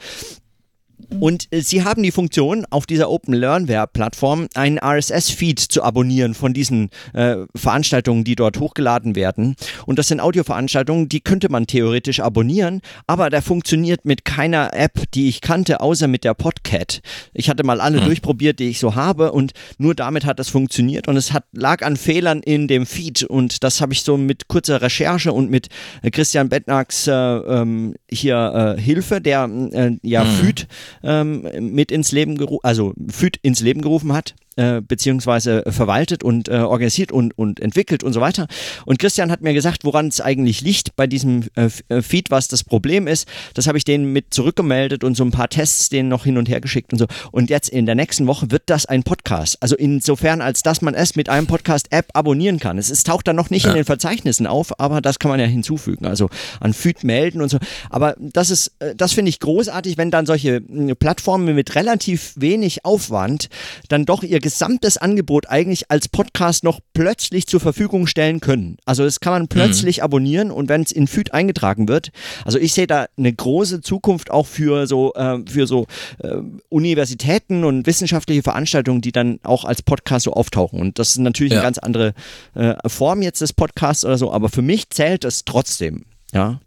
Und 1.19 1.47
äh, 1.51 1.61
sie 1.61 1.83
haben 1.83 2.03
die 2.03 2.11
Funktion, 2.11 2.65
auf 2.69 2.85
dieser 2.85 3.09
Open 3.09 3.33
Learnware-Plattform 3.33 4.47
einen 4.55 4.79
RSS-Feed 4.79 5.59
zu 5.59 5.83
abonnieren 5.83 6.33
von 6.33 6.53
diesen 6.53 6.89
äh, 7.13 7.37
Veranstaltungen, 7.55 8.23
die 8.23 8.35
dort 8.35 8.59
hochgeladen 8.59 9.15
werden. 9.15 9.55
Und 9.85 9.99
das 9.99 10.07
sind 10.07 10.19
Audioveranstaltungen, 10.19 11.09
die 11.09 11.21
könnte 11.21 11.49
man 11.49 11.67
theoretisch 11.67 12.19
abonnieren, 12.19 12.81
aber 13.07 13.29
der 13.29 13.41
funktioniert 13.41 14.05
mit 14.05 14.25
keiner 14.25 14.73
App, 14.73 15.11
die 15.13 15.27
ich 15.29 15.41
kannte, 15.41 15.81
außer 15.81 16.07
mit 16.07 16.23
der 16.23 16.33
Podcat. 16.33 17.01
Ich 17.33 17.49
hatte 17.49 17.63
mal 17.63 17.81
alle 17.81 17.99
hm. 17.99 18.05
durchprobiert, 18.05 18.59
die 18.59 18.69
ich 18.69 18.79
so 18.79 18.95
habe, 18.95 19.31
und 19.31 19.51
nur 19.77 19.95
damit 19.95 20.25
hat 20.25 20.39
das 20.39 20.49
funktioniert. 20.49 21.07
Und 21.07 21.17
es 21.17 21.33
hat, 21.33 21.45
lag 21.51 21.83
an 21.83 21.97
Fehlern 21.97 22.41
in 22.41 22.67
dem 22.67 22.85
Feed. 22.85 23.23
Und 23.23 23.63
das 23.63 23.81
habe 23.81 23.93
ich 23.93 24.03
so 24.03 24.17
mit 24.17 24.47
kurzer 24.47 24.81
Recherche 24.81 25.33
und 25.33 25.49
mit 25.49 25.69
äh, 26.01 26.11
Christian 26.11 26.49
Bettnacks 26.49 27.07
äh, 27.07 27.11
ähm, 27.13 27.95
hier 28.09 28.75
äh, 28.77 28.81
Hilfe, 28.81 29.21
der 29.21 29.49
äh, 29.71 29.97
ja 30.01 30.23
hm. 30.23 30.31
Feed 30.31 30.67
ähm, 31.03 31.47
mit 31.73 31.91
ins 31.91 32.11
Leben 32.11 32.37
gerufen, 32.37 32.63
also 32.63 32.93
FÜD 33.09 33.37
ins 33.41 33.61
Leben 33.61 33.81
gerufen 33.81 34.13
hat 34.13 34.35
äh, 34.57 34.81
beziehungsweise 34.81 35.63
verwaltet 35.67 36.23
und 36.23 36.49
äh, 36.49 36.57
organisiert 36.57 37.11
und, 37.11 37.37
und 37.37 37.59
entwickelt 37.59 38.03
und 38.03 38.13
so 38.13 38.21
weiter. 38.21 38.47
Und 38.85 38.99
Christian 38.99 39.31
hat 39.31 39.41
mir 39.41 39.53
gesagt, 39.53 39.85
woran 39.85 40.07
es 40.07 40.19
eigentlich 40.19 40.61
liegt 40.61 40.95
bei 40.95 41.07
diesem 41.07 41.45
äh, 41.55 41.69
äh, 41.87 42.01
Feed, 42.01 42.31
was 42.31 42.49
das 42.49 42.63
Problem 42.63 43.07
ist. 43.07 43.27
Das 43.53 43.67
habe 43.67 43.77
ich 43.77 43.85
denen 43.85 44.11
mit 44.11 44.33
zurückgemeldet 44.33 45.05
und 45.05 45.15
so 45.15 45.23
ein 45.23 45.31
paar 45.31 45.47
Tests 45.47 45.87
denen 45.87 46.09
noch 46.09 46.25
hin 46.25 46.37
und 46.37 46.49
her 46.49 46.59
geschickt 46.59 46.91
und 46.91 46.99
so. 46.99 47.05
Und 47.31 47.49
jetzt 47.49 47.69
in 47.69 47.85
der 47.85 47.95
nächsten 47.95 48.27
Woche 48.27 48.51
wird 48.51 48.63
das 48.65 48.85
ein 48.85 49.03
Podcast. 49.03 49.57
Also 49.61 49.75
insofern, 49.77 50.41
als 50.41 50.63
dass 50.63 50.81
man 50.81 50.95
es 50.95 51.15
mit 51.15 51.29
einem 51.29 51.47
Podcast-App 51.47 52.09
abonnieren 52.13 52.59
kann. 52.59 52.77
Es 52.77 52.89
ist, 52.89 53.07
taucht 53.07 53.29
dann 53.29 53.37
noch 53.37 53.51
nicht 53.51 53.63
ja. 53.63 53.71
in 53.71 53.77
den 53.77 53.85
Verzeichnissen 53.85 54.47
auf, 54.47 54.79
aber 54.81 54.99
das 54.99 55.19
kann 55.19 55.31
man 55.31 55.39
ja 55.39 55.45
hinzufügen. 55.45 56.05
Also 56.05 56.29
an 56.59 56.73
Feed 56.73 57.05
melden 57.05 57.41
und 57.41 57.47
so. 57.47 57.57
Aber 57.89 58.15
das 58.19 58.49
ist, 58.49 58.73
äh, 58.79 58.95
das 58.95 59.13
finde 59.13 59.29
ich 59.29 59.39
großartig, 59.39 59.97
wenn 59.97 60.11
dann 60.11 60.25
solche 60.25 60.55
äh, 60.55 60.95
Plattformen 60.95 61.55
mit 61.55 61.75
relativ 61.75 62.33
wenig 62.35 62.83
Aufwand 62.83 63.47
dann 63.87 64.05
doch 64.05 64.23
ihr 64.23 64.40
gesamtes 64.41 64.97
Angebot 64.97 65.49
eigentlich 65.49 65.89
als 65.89 66.07
Podcast 66.07 66.63
noch 66.63 66.79
plötzlich 66.93 67.47
zur 67.47 67.59
Verfügung 67.59 68.07
stellen 68.07 68.39
können. 68.39 68.77
Also 68.85 69.03
das 69.03 69.19
kann 69.19 69.33
man 69.33 69.47
plötzlich 69.47 69.97
mhm. 69.97 70.03
abonnieren 70.03 70.51
und 70.51 70.69
wenn 70.69 70.81
es 70.81 70.91
in 70.91 71.07
Feed 71.07 71.33
eingetragen 71.33 71.87
wird. 71.87 72.11
Also 72.45 72.59
ich 72.59 72.73
sehe 72.73 72.87
da 72.87 73.05
eine 73.17 73.31
große 73.31 73.81
Zukunft 73.81 74.31
auch 74.31 74.47
für 74.47 74.87
so, 74.87 75.13
äh, 75.13 75.39
für 75.47 75.67
so 75.67 75.87
äh, 76.19 76.37
Universitäten 76.69 77.63
und 77.63 77.87
wissenschaftliche 77.87 78.43
Veranstaltungen, 78.43 79.01
die 79.01 79.11
dann 79.11 79.39
auch 79.43 79.65
als 79.65 79.81
Podcast 79.81 80.25
so 80.25 80.33
auftauchen. 80.33 80.79
Und 80.79 80.99
das 80.99 81.09
ist 81.11 81.19
natürlich 81.19 81.53
ja. 81.53 81.59
eine 81.59 81.65
ganz 81.65 81.77
andere 81.77 82.13
äh, 82.55 82.75
Form 82.87 83.21
jetzt 83.21 83.41
des 83.41 83.53
Podcasts 83.53 84.03
oder 84.05 84.17
so, 84.17 84.31
aber 84.31 84.49
für 84.49 84.61
mich 84.61 84.89
zählt 84.89 85.25
es 85.25 85.45
trotzdem. 85.45 86.05
Ja. 86.33 86.59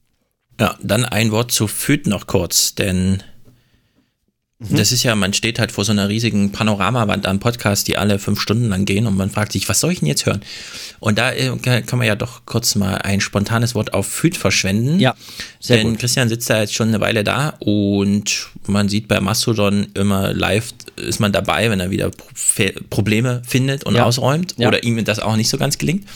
Ja, 0.60 0.76
dann 0.82 1.04
ein 1.04 1.32
Wort 1.32 1.50
zu 1.50 1.66
Feed 1.66 2.06
noch 2.06 2.26
kurz, 2.28 2.76
denn 2.76 3.22
Mhm. 4.60 4.76
Das 4.76 4.92
ist 4.92 5.02
ja, 5.02 5.16
man 5.16 5.32
steht 5.32 5.58
halt 5.58 5.72
vor 5.72 5.84
so 5.84 5.90
einer 5.90 6.08
riesigen 6.08 6.52
Panoramawand 6.52 7.26
an 7.26 7.40
Podcasts, 7.40 7.84
die 7.84 7.96
alle 7.96 8.20
fünf 8.20 8.40
Stunden 8.40 8.68
lang 8.68 8.84
gehen 8.84 9.06
und 9.06 9.16
man 9.16 9.28
fragt 9.28 9.50
sich, 9.52 9.68
was 9.68 9.80
soll 9.80 9.90
ich 9.92 9.98
denn 9.98 10.08
jetzt 10.08 10.26
hören? 10.26 10.42
Und 11.00 11.18
da 11.18 11.32
äh, 11.32 11.56
kann 11.58 11.98
man 11.98 12.06
ja 12.06 12.14
doch 12.14 12.42
kurz 12.46 12.76
mal 12.76 12.98
ein 12.98 13.20
spontanes 13.20 13.74
Wort 13.74 13.94
auf 13.94 14.06
Füd 14.06 14.36
verschwenden. 14.36 15.00
Ja, 15.00 15.16
sehr 15.58 15.78
Denn 15.78 15.90
gut. 15.90 15.98
Christian 15.98 16.28
sitzt 16.28 16.48
da 16.48 16.60
jetzt 16.60 16.74
schon 16.74 16.88
eine 16.88 17.00
Weile 17.00 17.24
da 17.24 17.54
und 17.58 18.48
man 18.68 18.88
sieht 18.88 19.08
bei 19.08 19.20
Mastodon 19.20 19.88
immer 19.94 20.32
live, 20.32 20.72
ist 20.96 21.18
man 21.18 21.32
dabei, 21.32 21.68
wenn 21.70 21.80
er 21.80 21.90
wieder 21.90 22.12
Probleme 22.90 23.42
findet 23.44 23.82
und 23.82 23.96
ja. 23.96 24.04
ausräumt 24.04 24.54
ja. 24.56 24.68
oder 24.68 24.84
ihm 24.84 25.04
das 25.04 25.18
auch 25.18 25.34
nicht 25.34 25.48
so 25.48 25.58
ganz 25.58 25.78
gelingt. 25.78 26.06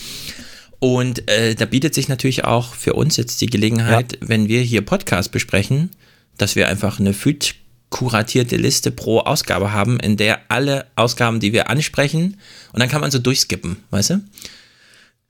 Und 0.79 1.29
äh, 1.29 1.55
da 1.55 1.65
bietet 1.65 1.93
sich 1.93 2.07
natürlich 2.07 2.45
auch 2.45 2.73
für 2.73 2.93
uns 2.93 3.17
jetzt 3.17 3.41
die 3.41 3.47
Gelegenheit, 3.47 4.13
ja. 4.13 4.19
wenn 4.21 4.47
wir 4.47 4.61
hier 4.61 4.81
Podcast 4.81 5.33
besprechen, 5.33 5.89
dass 6.37 6.55
wir 6.55 6.69
einfach 6.69 7.01
eine 7.01 7.13
Feed 7.13 7.55
kuratierte 7.89 8.55
Liste 8.57 8.91
pro 8.91 9.19
Ausgabe 9.19 9.71
haben, 9.71 9.99
in 9.99 10.17
der 10.17 10.41
alle 10.49 10.85
Ausgaben, 10.95 11.39
die 11.39 11.53
wir 11.53 11.69
ansprechen, 11.69 12.37
und 12.71 12.79
dann 12.79 12.89
kann 12.89 13.01
man 13.01 13.11
so 13.11 13.19
durchskippen, 13.19 13.77
weißt 13.89 14.11
du? 14.11 14.21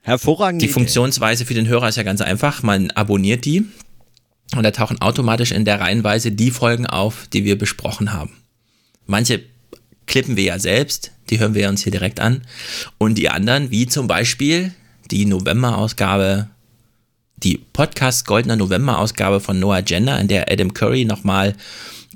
Hervorragend. 0.01 0.61
Die 0.61 0.67
Funktionsweise 0.67 1.45
für 1.45 1.53
den 1.53 1.67
Hörer 1.67 1.89
ist 1.89 1.97
ja 1.97 2.03
ganz 2.03 2.21
einfach. 2.21 2.63
Man 2.63 2.91
abonniert 2.91 3.45
die 3.45 3.65
und 4.55 4.63
da 4.63 4.71
tauchen 4.71 5.01
automatisch 5.01 5.51
in 5.51 5.65
der 5.65 5.79
Reihenweise 5.79 6.31
die 6.31 6.51
Folgen 6.51 6.87
auf, 6.87 7.27
die 7.31 7.45
wir 7.45 7.57
besprochen 7.57 8.13
haben. 8.13 8.31
Manche 9.05 9.43
klippen 10.07 10.35
wir 10.35 10.43
ja 10.43 10.59
selbst, 10.59 11.11
die 11.29 11.39
hören 11.39 11.53
wir 11.53 11.69
uns 11.69 11.83
hier 11.83 11.91
direkt 11.91 12.19
an. 12.19 12.41
Und 12.97 13.15
die 13.15 13.29
anderen, 13.29 13.71
wie 13.71 13.87
zum 13.87 14.07
Beispiel 14.07 14.73
die 15.11 15.25
November-Ausgabe, 15.25 16.47
die 17.37 17.57
Podcast 17.57 18.25
Goldener 18.25 18.55
November-Ausgabe 18.55 19.39
von 19.39 19.59
Noah 19.59 19.81
Gender, 19.81 20.19
in 20.19 20.27
der 20.27 20.51
Adam 20.51 20.73
Curry 20.73 21.05
nochmal 21.05 21.55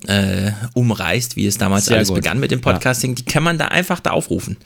äh, 0.07 0.51
umreißt, 0.74 1.36
wie 1.36 1.45
es 1.45 1.57
damals 1.57 1.86
Sehr 1.86 1.98
alles 1.98 2.10
gut. 2.10 2.17
begann 2.17 2.39
mit 2.39 2.51
dem 2.51 2.62
Podcasting, 2.62 3.12
ja. 3.12 3.15
die 3.15 3.25
kann 3.25 3.43
man 3.43 3.57
da 3.57 3.67
einfach 3.67 4.00
da 4.00 4.12
aufrufen. 4.12 4.57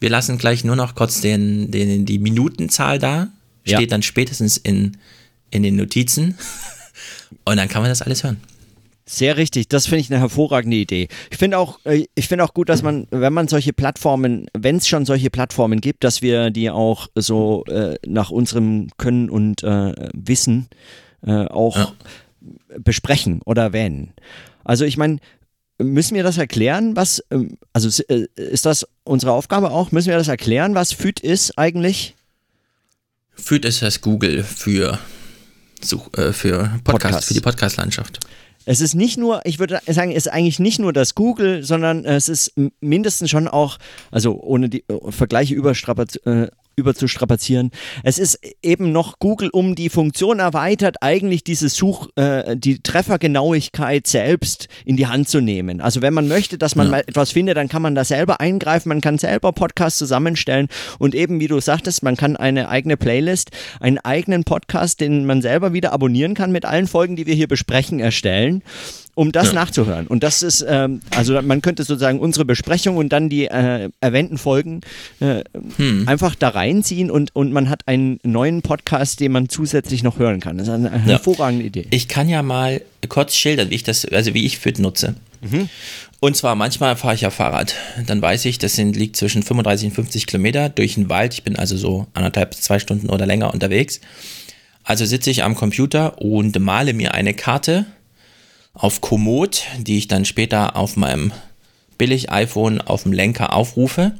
Wir 0.00 0.10
lassen 0.10 0.38
gleich 0.38 0.64
nur 0.64 0.76
noch 0.76 0.94
kurz 0.94 1.20
den, 1.20 1.70
den, 1.70 2.04
die 2.04 2.18
Minutenzahl 2.18 2.98
da, 2.98 3.28
steht 3.64 3.80
ja. 3.80 3.86
dann 3.86 4.02
spätestens 4.02 4.56
in, 4.56 4.96
in 5.50 5.62
den 5.62 5.76
Notizen 5.76 6.36
und 7.44 7.56
dann 7.56 7.68
kann 7.68 7.82
man 7.82 7.90
das 7.90 8.02
alles 8.02 8.24
hören. 8.24 8.40
Sehr 9.04 9.36
richtig, 9.36 9.68
das 9.68 9.86
finde 9.86 10.00
ich 10.00 10.10
eine 10.10 10.20
hervorragende 10.20 10.76
Idee. 10.76 11.08
Ich 11.30 11.36
finde 11.36 11.58
auch, 11.58 11.80
äh, 11.84 12.06
ich 12.14 12.28
finde 12.28 12.44
auch 12.44 12.54
gut, 12.54 12.68
dass 12.68 12.82
man, 12.82 13.08
wenn 13.10 13.32
man 13.32 13.48
solche 13.48 13.72
Plattformen, 13.72 14.46
wenn 14.56 14.76
es 14.76 14.86
schon 14.86 15.04
solche 15.04 15.28
Plattformen 15.28 15.80
gibt, 15.80 16.04
dass 16.04 16.22
wir 16.22 16.50
die 16.50 16.70
auch 16.70 17.08
so 17.14 17.64
äh, 17.66 17.96
nach 18.06 18.30
unserem 18.30 18.88
Können 18.98 19.28
und 19.28 19.64
äh, 19.64 19.94
Wissen 20.14 20.68
äh, 21.26 21.46
auch 21.46 21.76
ja. 21.76 21.92
besprechen 22.78 23.42
oder 23.44 23.62
erwähnen. 23.62 24.14
Also 24.64 24.84
ich 24.84 24.96
meine, 24.96 25.18
müssen 25.78 26.14
wir 26.14 26.22
das 26.22 26.38
erklären, 26.38 26.96
was, 26.96 27.22
ähm, 27.30 27.58
also 27.72 28.02
äh, 28.08 28.26
ist 28.36 28.66
das 28.66 28.86
unsere 29.04 29.32
Aufgabe 29.32 29.70
auch, 29.70 29.92
müssen 29.92 30.08
wir 30.08 30.18
das 30.18 30.28
erklären, 30.28 30.74
was 30.74 30.92
FÜD 30.92 31.20
ist 31.20 31.58
eigentlich? 31.58 32.14
FÜD 33.34 33.64
ist 33.64 33.82
das 33.82 34.00
Google 34.00 34.44
für, 34.44 34.98
äh, 36.16 36.32
für 36.32 36.58
Podcast, 36.58 36.84
Podcast. 36.84 37.28
für 37.28 37.34
die 37.34 37.40
Podcast-Landschaft. 37.40 38.20
Es 38.64 38.80
ist 38.80 38.94
nicht 38.94 39.18
nur, 39.18 39.44
ich 39.44 39.58
würde 39.58 39.80
sagen, 39.88 40.12
es 40.12 40.26
ist 40.26 40.32
eigentlich 40.32 40.60
nicht 40.60 40.78
nur 40.78 40.92
das 40.92 41.16
Google, 41.16 41.64
sondern 41.64 42.04
es 42.04 42.28
ist 42.28 42.52
mindestens 42.80 43.30
schon 43.30 43.48
auch, 43.48 43.78
also 44.12 44.40
ohne 44.40 44.68
die 44.68 44.84
äh, 44.88 45.10
Vergleiche 45.10 45.54
überstrapaz 45.54 46.16
äh, 46.24 46.46
überzustrapazieren. 46.76 47.70
Es 48.02 48.18
ist 48.18 48.38
eben 48.62 48.92
noch 48.92 49.18
Google 49.18 49.50
um 49.52 49.74
die 49.74 49.88
Funktion 49.88 50.38
erweitert, 50.38 50.96
eigentlich 51.00 51.44
diese 51.44 51.68
Such, 51.68 52.08
äh, 52.16 52.56
die 52.56 52.82
Treffergenauigkeit 52.82 54.06
selbst 54.06 54.68
in 54.84 54.96
die 54.96 55.06
Hand 55.06 55.28
zu 55.28 55.40
nehmen. 55.40 55.80
Also 55.80 56.02
wenn 56.02 56.14
man 56.14 56.28
möchte, 56.28 56.58
dass 56.58 56.76
man 56.76 56.86
ja. 56.86 56.90
mal 56.92 57.00
etwas 57.00 57.32
findet, 57.32 57.56
dann 57.56 57.68
kann 57.68 57.82
man 57.82 57.94
da 57.94 58.04
selber 58.04 58.40
eingreifen, 58.40 58.88
man 58.88 59.00
kann 59.00 59.18
selber 59.18 59.52
Podcasts 59.52 59.98
zusammenstellen 59.98 60.68
und 60.98 61.14
eben, 61.14 61.40
wie 61.40 61.48
du 61.48 61.60
sagtest, 61.60 62.02
man 62.02 62.16
kann 62.16 62.36
eine 62.36 62.68
eigene 62.68 62.96
Playlist, 62.96 63.50
einen 63.80 63.98
eigenen 63.98 64.44
Podcast, 64.44 65.00
den 65.00 65.26
man 65.26 65.42
selber 65.42 65.72
wieder 65.72 65.92
abonnieren 65.92 66.34
kann 66.34 66.52
mit 66.52 66.64
allen 66.64 66.86
Folgen, 66.86 67.16
die 67.16 67.26
wir 67.26 67.34
hier 67.34 67.48
besprechen, 67.48 68.00
erstellen 68.00 68.62
um 69.14 69.30
das 69.30 69.48
ja. 69.48 69.54
nachzuhören. 69.54 70.06
Und 70.06 70.22
das 70.22 70.42
ist, 70.42 70.64
ähm, 70.66 71.00
also 71.10 71.40
man 71.42 71.60
könnte 71.60 71.84
sozusagen 71.84 72.18
unsere 72.18 72.44
Besprechung 72.44 72.96
und 72.96 73.10
dann 73.10 73.28
die 73.28 73.46
äh, 73.46 73.90
erwähnten 74.00 74.38
Folgen 74.38 74.80
äh, 75.20 75.44
hm. 75.76 76.08
einfach 76.08 76.34
da 76.34 76.48
reinziehen 76.48 77.10
und, 77.10 77.34
und 77.36 77.52
man 77.52 77.68
hat 77.68 77.86
einen 77.86 78.18
neuen 78.22 78.62
Podcast, 78.62 79.20
den 79.20 79.32
man 79.32 79.48
zusätzlich 79.48 80.02
noch 80.02 80.18
hören 80.18 80.40
kann. 80.40 80.56
Das 80.56 80.68
ist 80.68 80.74
eine 80.74 80.88
ja. 80.88 80.98
hervorragende 80.98 81.64
Idee. 81.64 81.86
Ich 81.90 82.08
kann 82.08 82.28
ja 82.28 82.42
mal 82.42 82.80
kurz 83.08 83.36
schildern, 83.36 83.70
wie 83.70 83.74
ich 83.74 83.82
das, 83.82 84.06
also 84.06 84.32
wie 84.32 84.46
ich 84.46 84.58
FIT 84.58 84.78
nutze. 84.78 85.14
Mhm. 85.42 85.68
Und 86.20 86.36
zwar 86.36 86.54
manchmal 86.54 86.96
fahre 86.96 87.14
ich 87.14 87.22
ja 87.22 87.30
Fahrrad. 87.30 87.74
Dann 88.06 88.22
weiß 88.22 88.44
ich, 88.44 88.58
das 88.58 88.76
sind, 88.76 88.96
liegt 88.96 89.16
zwischen 89.16 89.42
35 89.42 89.88
und 89.88 89.94
50 89.94 90.26
Kilometer 90.26 90.68
durch 90.68 90.94
den 90.94 91.08
Wald. 91.08 91.34
Ich 91.34 91.42
bin 91.42 91.56
also 91.56 91.76
so 91.76 92.06
anderthalb, 92.14 92.54
zwei 92.54 92.78
Stunden 92.78 93.10
oder 93.10 93.26
länger 93.26 93.52
unterwegs. 93.52 94.00
Also 94.84 95.04
sitze 95.04 95.30
ich 95.30 95.42
am 95.42 95.54
Computer 95.54 96.20
und 96.22 96.58
male 96.58 96.94
mir 96.94 97.14
eine 97.14 97.34
Karte 97.34 97.86
auf 98.74 99.00
Komoot, 99.00 99.64
die 99.78 99.98
ich 99.98 100.08
dann 100.08 100.24
später 100.24 100.76
auf 100.76 100.96
meinem 100.96 101.32
Billig-iPhone 101.98 102.80
auf 102.80 103.04
dem 103.04 103.12
Lenker 103.12 103.52
aufrufe. 103.52 104.14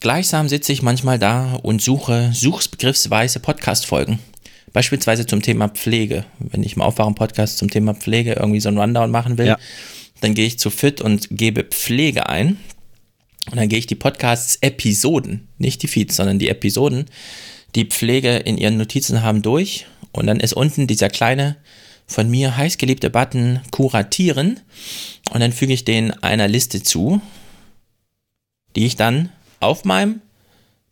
Gleichsam 0.00 0.48
sitze 0.48 0.72
ich 0.72 0.82
manchmal 0.82 1.18
da 1.18 1.54
und 1.62 1.80
suche 1.80 2.30
suchbegriffsweise 2.32 3.40
Podcast-Folgen. 3.40 4.18
Beispielsweise 4.72 5.26
zum 5.26 5.40
Thema 5.40 5.68
Pflege. 5.68 6.26
Wenn 6.38 6.62
ich 6.62 6.76
im 6.76 6.82
Aufwachen-Podcast 6.82 7.56
zum 7.56 7.70
Thema 7.70 7.94
Pflege 7.94 8.34
irgendwie 8.34 8.60
so 8.60 8.68
einen 8.68 8.78
Rundown 8.78 9.10
machen 9.10 9.38
will, 9.38 9.46
ja. 9.46 9.58
dann 10.20 10.34
gehe 10.34 10.46
ich 10.46 10.58
zu 10.58 10.68
Fit 10.70 11.00
und 11.00 11.28
gebe 11.30 11.64
Pflege 11.64 12.28
ein. 12.28 12.58
Und 13.50 13.56
dann 13.56 13.68
gehe 13.68 13.78
ich 13.78 13.86
die 13.86 13.94
Podcasts-Episoden, 13.94 15.48
nicht 15.58 15.82
die 15.82 15.88
Feeds, 15.88 16.16
sondern 16.16 16.38
die 16.38 16.50
Episoden, 16.50 17.06
die 17.74 17.86
Pflege 17.86 18.36
in 18.36 18.58
ihren 18.58 18.76
Notizen 18.76 19.22
haben, 19.22 19.40
durch. 19.40 19.86
Und 20.12 20.26
dann 20.26 20.40
ist 20.40 20.52
unten 20.52 20.86
dieser 20.86 21.08
kleine 21.08 21.56
von 22.06 22.30
mir 22.30 22.56
heißgeliebte 22.56 23.10
Button 23.10 23.60
kuratieren 23.70 24.60
und 25.30 25.40
dann 25.40 25.52
füge 25.52 25.72
ich 25.72 25.84
den 25.84 26.12
einer 26.22 26.48
Liste 26.48 26.82
zu, 26.82 27.20
die 28.76 28.86
ich 28.86 28.96
dann 28.96 29.30
auf 29.60 29.84
meinem 29.84 30.20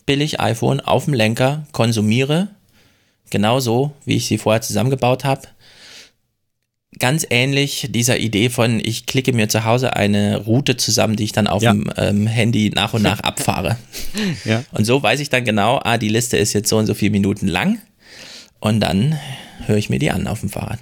billig 0.06 0.40
iPhone 0.40 0.80
auf 0.80 1.04
dem 1.04 1.14
Lenker 1.14 1.66
konsumiere, 1.72 2.48
genauso 3.30 3.92
wie 4.04 4.16
ich 4.16 4.26
sie 4.26 4.38
vorher 4.38 4.60
zusammengebaut 4.60 5.24
habe. 5.24 5.42
Ganz 7.00 7.26
ähnlich 7.28 7.88
dieser 7.90 8.18
Idee 8.18 8.50
von, 8.50 8.80
ich 8.80 9.06
klicke 9.06 9.32
mir 9.32 9.48
zu 9.48 9.64
Hause 9.64 9.96
eine 9.96 10.38
Route 10.38 10.76
zusammen, 10.76 11.16
die 11.16 11.24
ich 11.24 11.32
dann 11.32 11.48
auf 11.48 11.62
ja. 11.62 11.72
dem 11.72 11.90
ähm, 11.96 12.26
Handy 12.28 12.70
nach 12.70 12.94
und 12.94 13.02
nach 13.02 13.20
abfahre. 13.22 13.78
ja. 14.44 14.64
Und 14.70 14.84
so 14.84 15.02
weiß 15.02 15.18
ich 15.20 15.28
dann 15.28 15.44
genau, 15.44 15.80
ah, 15.82 15.98
die 15.98 16.08
Liste 16.08 16.36
ist 16.36 16.52
jetzt 16.52 16.68
so 16.68 16.78
und 16.78 16.86
so 16.86 16.94
viele 16.94 17.10
Minuten 17.10 17.48
lang 17.48 17.78
und 18.60 18.80
dann 18.80 19.18
höre 19.66 19.76
ich 19.76 19.90
mir 19.90 19.98
die 19.98 20.10
an 20.10 20.26
auf 20.26 20.40
dem 20.40 20.50
Fahrrad. 20.50 20.78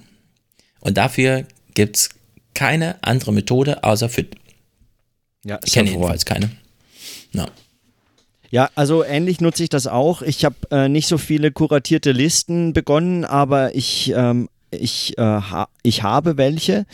Und 0.83 0.99
dafür 0.99 1.47
gibt 1.75 1.97
es 1.97 2.11
keine 2.55 3.03
andere 3.03 3.33
Methode 3.33 3.83
außer 3.83 4.09
Fit. 4.09 4.35
Ja, 5.45 5.59
ich 5.65 5.73
kenne 5.73 5.91
jedenfalls 5.91 6.25
keine. 6.25 6.51
No. 7.33 7.47
Ja, 8.51 8.69
also 8.75 9.03
ähnlich 9.03 9.41
nutze 9.41 9.63
ich 9.63 9.71
das 9.71 9.87
auch. 9.87 10.21
Ich 10.21 10.45
habe 10.45 10.57
äh, 10.71 10.89
nicht 10.89 11.09
so 11.09 11.17
viele 11.17 11.53
kuratierte 11.53 12.13
Listen 12.13 12.75
begonnen, 12.75 13.25
aber 13.25 13.75
ich, 13.75 14.13
ähm, 14.15 14.51
ich, 14.71 15.17
äh, 15.17 15.23
ha 15.23 15.69
ich 15.83 16.03
habe 16.03 16.37
welche. 16.37 16.85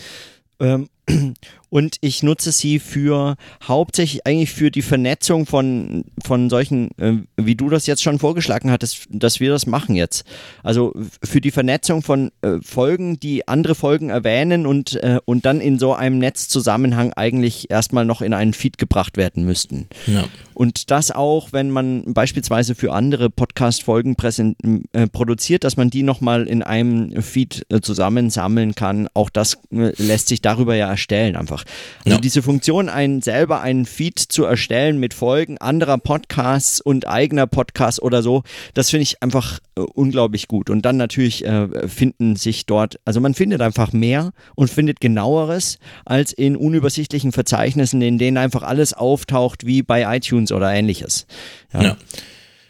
Ähm, 0.61 0.89
und 1.71 1.97
ich 2.01 2.23
nutze 2.23 2.53
sie 2.53 2.79
für 2.79 3.37
hauptsächlich 3.63 4.27
eigentlich 4.27 4.51
für 4.51 4.71
die 4.71 4.83
Vernetzung 4.83 5.47
von, 5.47 6.05
von 6.25 6.51
solchen, 6.51 6.91
äh, 6.99 7.15
wie 7.37 7.55
du 7.55 7.69
das 7.69 7.87
jetzt 7.87 8.03
schon 8.03 8.19
vorgeschlagen 8.19 8.71
hattest, 8.71 9.07
dass 9.11 9.41
wir 9.41 9.51
das 9.51 9.67
machen 9.67 9.95
jetzt. 9.95 10.25
Also 10.63 10.95
für 11.23 11.41
die 11.41 11.51
Vernetzung 11.51 12.03
von 12.03 12.31
äh, 12.43 12.59
Folgen, 12.63 13.21
die 13.21 13.49
andere 13.49 13.75
Folgen 13.75 14.11
erwähnen 14.11 14.67
und, 14.67 14.95
äh, 14.97 15.19
und 15.25 15.45
dann 15.45 15.61
in 15.61 15.79
so 15.79 15.95
einem 15.95 16.19
Netzzusammenhang 16.19 17.13
eigentlich 17.13 17.71
erstmal 17.71 18.05
noch 18.05 18.23
in 18.23 18.35
einen 18.35 18.55
Feed 18.55 18.79
gebracht 18.79 19.17
werden 19.17 19.45
müssten. 19.45 19.89
Ja. 20.07 20.25
Und 20.55 20.91
das 20.91 21.11
auch, 21.11 21.53
wenn 21.53 21.71
man 21.71 22.15
beispielsweise 22.15 22.75
für 22.75 22.93
andere 22.93 23.31
Podcast-Folgen 23.31 24.17
äh, 24.93 25.07
produziert, 25.07 25.65
dass 25.65 25.77
man 25.77 25.91
die 25.91 26.03
nochmal 26.03 26.49
in 26.49 26.63
einem 26.63 27.23
Feed 27.23 27.65
äh, 27.69 27.81
zusammensammeln 27.81 28.75
kann. 28.75 29.09
Auch 29.15 29.31
das 29.31 29.59
äh, 29.71 29.93
lässt 30.03 30.29
sich 30.29 30.43
darüber 30.43 30.75
ja 30.75 30.97
erstellen 30.99 31.37
einfach. 31.37 31.65
Also 32.05 32.17
ja. 32.17 32.21
diese 32.21 32.43
Funktion, 32.43 32.89
einen 32.89 33.23
selber 33.23 33.61
einen 33.61 33.87
Feed 33.87 34.19
zu 34.19 34.45
erstellen 34.45 34.99
mit 34.99 35.15
Folgen 35.15 35.57
anderer 35.59 35.97
Podcasts 35.97 36.81
und 36.81 37.07
eigener 37.07 37.47
Podcasts 37.47 38.03
oder 38.03 38.21
so, 38.23 38.43
das 38.75 38.91
finde 38.91 39.05
ich 39.05 39.23
einfach 39.23 39.61
äh, 39.77 39.81
unglaublich 39.81 40.49
gut. 40.49 40.71
Und 40.71 40.83
dann 40.83 40.97
natürlich 40.97 41.45
äh, 41.45 41.89
finden 41.89 42.35
sich 42.35 42.67
dort, 42.67 42.99
also 43.05 43.21
man 43.21 43.35
findet 43.35 43.63
einfach 43.63 43.93
mehr 43.93 44.33
und 44.57 44.71
findet 44.71 45.01
genaueres 45.01 45.79
als 46.05 46.33
in 46.33 46.57
unübersichtlichen 46.57 47.31
Verzeichnissen, 47.31 48.03
in 48.03 48.19
denen 48.19 48.37
einfach 48.37 48.65
alles 48.65 48.93
auftaucht 48.93 49.65
wie 49.65 49.83
bei 49.83 50.17
iTunes 50.17 50.51
oder 50.51 50.73
ähnliches. 50.73 51.27
Ja. 51.73 51.83
ja. 51.83 51.97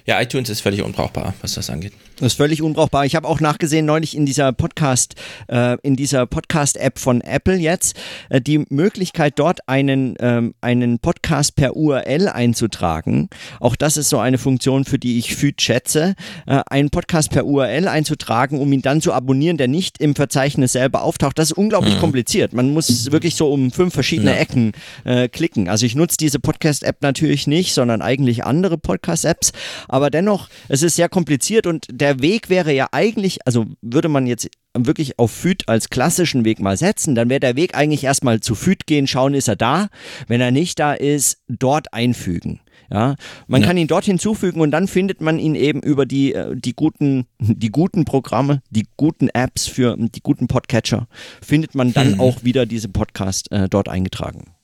ja 0.05 0.21
iTunes 0.21 0.51
ist 0.51 0.61
völlig 0.61 0.83
unbrauchbar, 0.83 1.35
was 1.41 1.55
das 1.55 1.71
angeht. 1.71 1.95
Das 2.21 2.33
ist 2.33 2.37
völlig 2.37 2.63
unbrauchbar. 2.63 3.07
Ich 3.07 3.15
habe 3.15 3.29
auch 3.29 3.39
nachgesehen 3.39 3.87
neulich 3.87 4.17
in 4.17 4.27
dieser 4.27 4.53
Podcast, 4.53 5.15
äh, 5.47 5.77
in 5.83 5.95
dieser 5.95 6.27
Podcast-App 6.27 6.99
von 6.99 7.21
Apple 7.21 7.55
jetzt, 7.55 7.97
äh, 8.29 8.41
die 8.41 8.65
Möglichkeit 8.71 9.39
dort 9.39 9.61
einen, 9.69 10.17
ähm, 10.19 10.55
einen 10.61 10.99
Podcast 10.99 11.55
per 11.55 11.77
URL 11.77 12.29
einzutragen. 12.29 13.29
Auch 13.61 13.77
das 13.77 13.97
ist 13.97 14.09
so 14.09 14.19
eine 14.19 14.37
Funktion, 14.37 14.85
für 14.85 14.99
die 14.99 15.19
ich 15.19 15.37
viel 15.37 15.55
schätze, 15.61 16.17
äh, 16.47 16.61
einen 16.69 16.91
Podcast 16.91 17.31
per 17.31 17.47
URL 17.47 17.87
einzutragen, 17.87 18.59
um 18.59 18.73
ihn 18.73 18.83
dann 18.83 19.01
zu 19.01 19.13
abonnieren, 19.13 19.57
der 19.57 19.69
nicht 19.69 20.01
im 20.01 20.17
Verzeichnis 20.17 20.73
selber 20.73 21.03
auftaucht. 21.03 21.39
Das 21.39 21.53
ist 21.53 21.57
unglaublich 21.57 21.95
mhm. 21.95 22.01
kompliziert. 22.01 22.53
Man 22.53 22.73
muss 22.73 23.13
wirklich 23.13 23.37
so 23.37 23.53
um 23.53 23.71
fünf 23.71 23.95
verschiedene 23.95 24.33
ja. 24.33 24.39
Ecken 24.39 24.73
äh, 25.05 25.29
klicken. 25.29 25.69
Also 25.69 25.87
ich 25.87 25.95
nutze 25.95 26.17
diese 26.17 26.41
Podcast-App 26.41 27.01
natürlich 27.01 27.47
nicht, 27.47 27.75
sondern 27.75 28.03
eigentlich 28.03 28.45
andere 28.45 28.77
Podcast-Apps. 28.77 29.53
Aber 29.87 30.11
dennoch, 30.11 30.49
es 30.69 30.83
ist 30.83 30.97
sehr 30.97 31.09
kompliziert 31.09 31.69
und 31.69 31.87
der 31.93 32.08
der 32.09 32.23
Weg 32.23 32.49
wäre 32.49 32.73
ja 32.73 32.89
eigentlich, 32.93 33.47
also 33.47 33.67
würde 33.83 34.09
man 34.09 34.27
jetzt 34.27 34.49
wirklich 34.77 35.19
auf 35.19 35.31
Füt 35.31 35.69
als 35.69 35.91
klassischen 35.91 36.45
Weg 36.45 36.61
mal 36.61 36.77
setzen, 36.77 37.15
dann 37.15 37.29
wäre 37.29 37.41
der 37.41 37.57
Weg 37.57 37.75
eigentlich 37.77 38.05
erstmal 38.05 38.41
zu 38.41 38.55
Füt 38.55 38.87
gehen, 38.87 39.07
schauen, 39.07 39.35
ist 39.35 39.49
er 39.49 39.57
da. 39.57 39.89
Wenn 40.27 40.41
er 40.41 40.51
nicht 40.51 40.79
da 40.79 40.95
ist, 40.95 41.39
dort 41.49 41.93
einfügen. 41.93 42.61
Ja, 42.91 43.17
man 43.49 43.61
Ja. 43.61 43.67
kann 43.67 43.77
ihn 43.77 43.87
dort 43.89 44.07
hinzufügen 44.07 44.63
und 44.63 44.71
dann 44.71 44.89
findet 44.89 45.21
man 45.21 45.39
ihn 45.39 45.55
eben 45.55 45.81
über 45.83 46.07
die, 46.07 46.33
äh, 46.33 46.57
die 46.57 46.73
guten, 46.75 47.27
die 47.41 47.69
guten 47.71 48.07
Programme, 48.07 48.63
die 48.71 48.87
guten 48.97 49.29
Apps 49.29 49.67
für 49.67 49.95
die 49.99 50.23
guten 50.23 50.47
Podcatcher, 50.49 51.07
findet 51.43 51.75
man 51.75 51.93
dann 51.93 52.13
Mhm. 52.13 52.21
auch 52.21 52.45
wieder 52.45 52.65
diesen 52.65 52.93
Podcast 52.95 53.53
äh, 53.53 53.69
dort 53.69 53.91
eingetragen. 53.91 54.55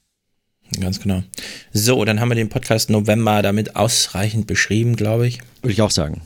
Ganz 0.80 1.00
genau. 1.00 1.22
So, 1.72 2.02
dann 2.06 2.18
haben 2.20 2.30
wir 2.30 2.34
den 2.36 2.48
Podcast 2.48 2.88
November 2.88 3.42
damit 3.42 3.76
ausreichend 3.76 4.46
beschrieben, 4.46 4.96
glaube 4.96 5.26
ich. 5.26 5.40
Würde 5.60 5.72
ich 5.74 5.82
auch 5.82 5.90
sagen. 5.90 6.22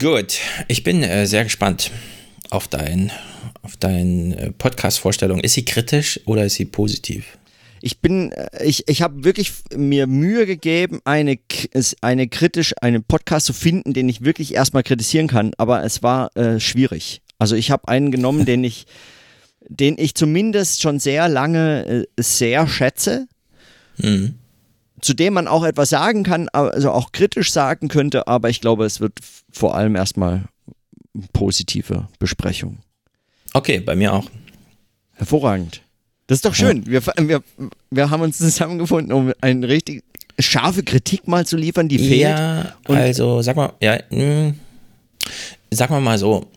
Gut, 0.00 0.38
ich 0.68 0.82
bin 0.82 1.02
äh, 1.02 1.26
sehr 1.26 1.44
gespannt 1.44 1.90
auf 2.50 2.68
dein, 2.68 3.12
auf 3.62 3.76
deine 3.76 4.36
äh, 4.36 4.50
Podcast-Vorstellung. 4.52 5.40
Ist 5.40 5.54
sie 5.54 5.64
kritisch 5.64 6.20
oder 6.26 6.44
ist 6.44 6.54
sie 6.54 6.64
positiv? 6.64 7.38
Ich 7.80 8.00
bin, 8.00 8.32
äh, 8.32 8.64
ich, 8.64 8.88
ich 8.88 9.02
habe 9.02 9.24
wirklich 9.24 9.52
mir 9.76 10.06
Mühe 10.06 10.46
gegeben, 10.46 11.00
eine, 11.04 11.38
eine 12.00 12.28
kritisch, 12.28 12.74
einen 12.80 13.04
Podcast 13.04 13.46
zu 13.46 13.52
finden, 13.52 13.92
den 13.92 14.08
ich 14.08 14.24
wirklich 14.24 14.54
erstmal 14.54 14.82
kritisieren 14.82 15.28
kann, 15.28 15.52
aber 15.58 15.84
es 15.84 16.02
war 16.02 16.36
äh, 16.36 16.60
schwierig. 16.60 17.22
Also 17.38 17.56
ich 17.56 17.70
habe 17.70 17.88
einen 17.88 18.10
genommen, 18.10 18.44
den 18.46 18.64
ich, 18.64 18.86
den 19.68 19.96
ich 19.98 20.14
zumindest 20.14 20.82
schon 20.82 20.98
sehr 20.98 21.28
lange 21.28 22.06
äh, 22.16 22.22
sehr 22.22 22.66
schätze, 22.66 23.26
Mhm. 23.98 24.34
Zu 25.04 25.14
dem 25.14 25.34
man 25.34 25.46
auch 25.46 25.64
etwas 25.64 25.90
sagen 25.90 26.22
kann, 26.22 26.48
also 26.48 26.90
auch 26.90 27.12
kritisch 27.12 27.52
sagen 27.52 27.88
könnte, 27.88 28.26
aber 28.26 28.48
ich 28.48 28.60
glaube, 28.60 28.84
es 28.86 29.00
wird 29.00 29.18
vor 29.52 29.74
allem 29.74 29.96
erstmal 29.96 30.44
positive 31.32 32.08
Besprechung. 32.18 32.78
Okay, 33.52 33.80
bei 33.80 33.94
mir 33.94 34.14
auch. 34.14 34.30
Hervorragend. 35.12 35.82
Das 36.26 36.38
ist 36.38 36.44
doch 36.46 36.54
schön. 36.54 36.86
Wir, 36.86 37.02
wir, 37.04 37.42
wir 37.90 38.10
haben 38.10 38.22
uns 38.22 38.38
zusammengefunden, 38.38 39.12
um 39.12 39.32
eine 39.42 39.68
richtig 39.68 40.02
scharfe 40.38 40.82
Kritik 40.82 41.28
mal 41.28 41.46
zu 41.46 41.56
liefern, 41.56 41.88
die 41.88 41.98
fehlt. 41.98 42.22
Ja, 42.22 42.74
also 42.88 43.42
sag 43.42 43.56
mal, 43.56 43.74
ja, 43.80 43.98
mh, 44.10 44.54
sag 45.70 45.90
mal 45.90 46.00
mal 46.00 46.18
so, 46.18 46.50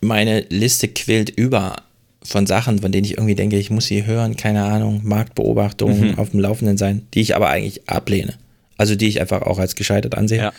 meine 0.00 0.40
Liste 0.50 0.88
quillt 0.88 1.30
über 1.30 1.76
von 2.22 2.46
Sachen, 2.46 2.80
von 2.80 2.90
denen 2.92 3.04
ich 3.04 3.12
irgendwie 3.12 3.34
denke, 3.34 3.58
ich 3.58 3.70
muss 3.70 3.86
sie 3.86 4.04
hören, 4.06 4.36
keine 4.36 4.64
Ahnung, 4.64 5.00
Marktbeobachtung, 5.04 6.00
Mhm. 6.12 6.18
auf 6.18 6.30
dem 6.30 6.40
Laufenden 6.40 6.76
sein, 6.76 7.06
die 7.14 7.20
ich 7.20 7.36
aber 7.36 7.48
eigentlich 7.48 7.88
ablehne. 7.88 8.34
Also 8.76 8.94
die 8.96 9.08
ich 9.08 9.20
einfach 9.20 9.42
auch 9.42 9.58
als 9.58 9.76
gescheitert 9.76 10.16
ansehe, 10.16 10.38
Ja. 10.38 10.52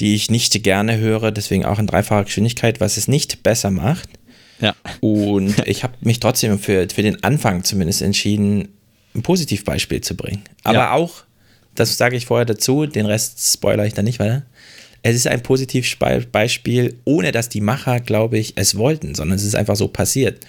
die 0.00 0.14
ich 0.14 0.30
nicht 0.30 0.62
gerne 0.62 0.98
höre, 0.98 1.30
deswegen 1.32 1.64
auch 1.64 1.78
in 1.78 1.86
dreifacher 1.86 2.24
Geschwindigkeit, 2.24 2.80
was 2.80 2.96
es 2.96 3.08
nicht 3.08 3.42
besser 3.42 3.70
macht. 3.70 4.08
Ja. 4.60 4.74
Und 5.00 5.54
ich 5.66 5.82
habe 5.84 5.94
mich 6.00 6.20
trotzdem 6.20 6.58
für, 6.58 6.86
für 6.92 7.02
den 7.02 7.22
Anfang 7.24 7.64
zumindest 7.64 8.02
entschieden, 8.02 8.68
ein 9.14 9.22
Positivbeispiel 9.22 10.00
zu 10.00 10.16
bringen. 10.16 10.42
Aber 10.64 10.74
Ja. 10.78 10.92
auch, 10.92 11.24
das 11.74 11.96
sage 11.96 12.16
ich 12.16 12.26
vorher 12.26 12.44
dazu, 12.46 12.86
den 12.86 13.06
Rest 13.06 13.52
spoilere 13.52 13.86
ich 13.86 13.94
dann 13.94 14.04
nicht 14.04 14.18
weiter. 14.18 14.42
Es 15.02 15.16
ist 15.16 15.26
ein 15.26 15.42
Positivbeispiel, 15.42 16.98
ohne 17.04 17.32
dass 17.32 17.48
die 17.48 17.60
Macher, 17.60 18.00
glaube 18.00 18.38
ich, 18.38 18.52
es 18.56 18.76
wollten, 18.76 19.14
sondern 19.14 19.36
es 19.36 19.44
ist 19.44 19.56
einfach 19.56 19.76
so 19.76 19.88
passiert. 19.88 20.44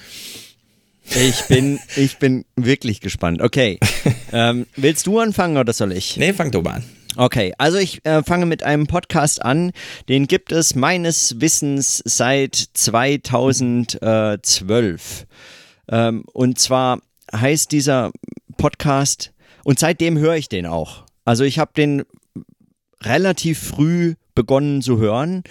Ich 1.05 1.43
bin, 1.47 1.79
ich 1.95 2.17
bin 2.17 2.45
wirklich 2.55 3.01
gespannt. 3.01 3.41
Okay. 3.41 3.79
ähm, 4.31 4.67
willst 4.75 5.07
du 5.07 5.19
anfangen 5.19 5.57
oder 5.57 5.73
soll 5.73 5.91
ich? 5.91 6.15
Nee, 6.17 6.33
fang 6.33 6.51
du 6.51 6.61
mal 6.61 6.75
an. 6.75 6.83
Okay, 7.15 7.53
also 7.59 7.77
ich 7.77 8.03
äh, 8.05 8.23
fange 8.23 8.47
mit 8.47 8.63
einem 8.63 8.87
Podcast 8.87 9.43
an. 9.43 9.71
Den 10.09 10.25
gibt 10.27 10.51
es 10.51 10.73
meines 10.73 11.39
Wissens 11.39 12.01
seit 12.05 12.55
2012. 12.55 15.27
Ähm, 15.89 16.23
und 16.33 16.57
zwar 16.57 17.01
heißt 17.35 17.71
dieser 17.71 18.11
Podcast, 18.57 19.31
und 19.63 19.77
seitdem 19.79 20.17
höre 20.17 20.35
ich 20.35 20.49
den 20.49 20.65
auch. 20.65 21.05
Also 21.23 21.43
ich 21.43 21.59
habe 21.59 21.71
den 21.75 22.01
relativ 23.01 23.59
früh 23.59 24.15
begonnen 24.35 24.81
zu 24.81 24.97
hören. 24.99 25.43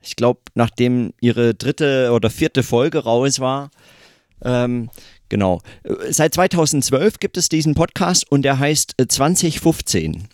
Ich 0.00 0.16
glaube, 0.16 0.40
nachdem 0.54 1.14
ihre 1.20 1.54
dritte 1.54 2.12
oder 2.12 2.30
vierte 2.30 2.62
Folge 2.62 2.98
raus 3.04 3.40
war. 3.40 3.70
Ähm, 4.42 4.90
genau. 5.28 5.60
Äh, 5.82 6.12
Seit 6.12 6.34
2012 6.34 7.18
gibt 7.20 7.36
es 7.36 7.48
diesen 7.48 7.74
Podcast 7.74 8.30
und 8.30 8.42
der 8.42 8.58
heißt 8.58 8.94
äh, 8.98 9.08
2015. 9.08 10.28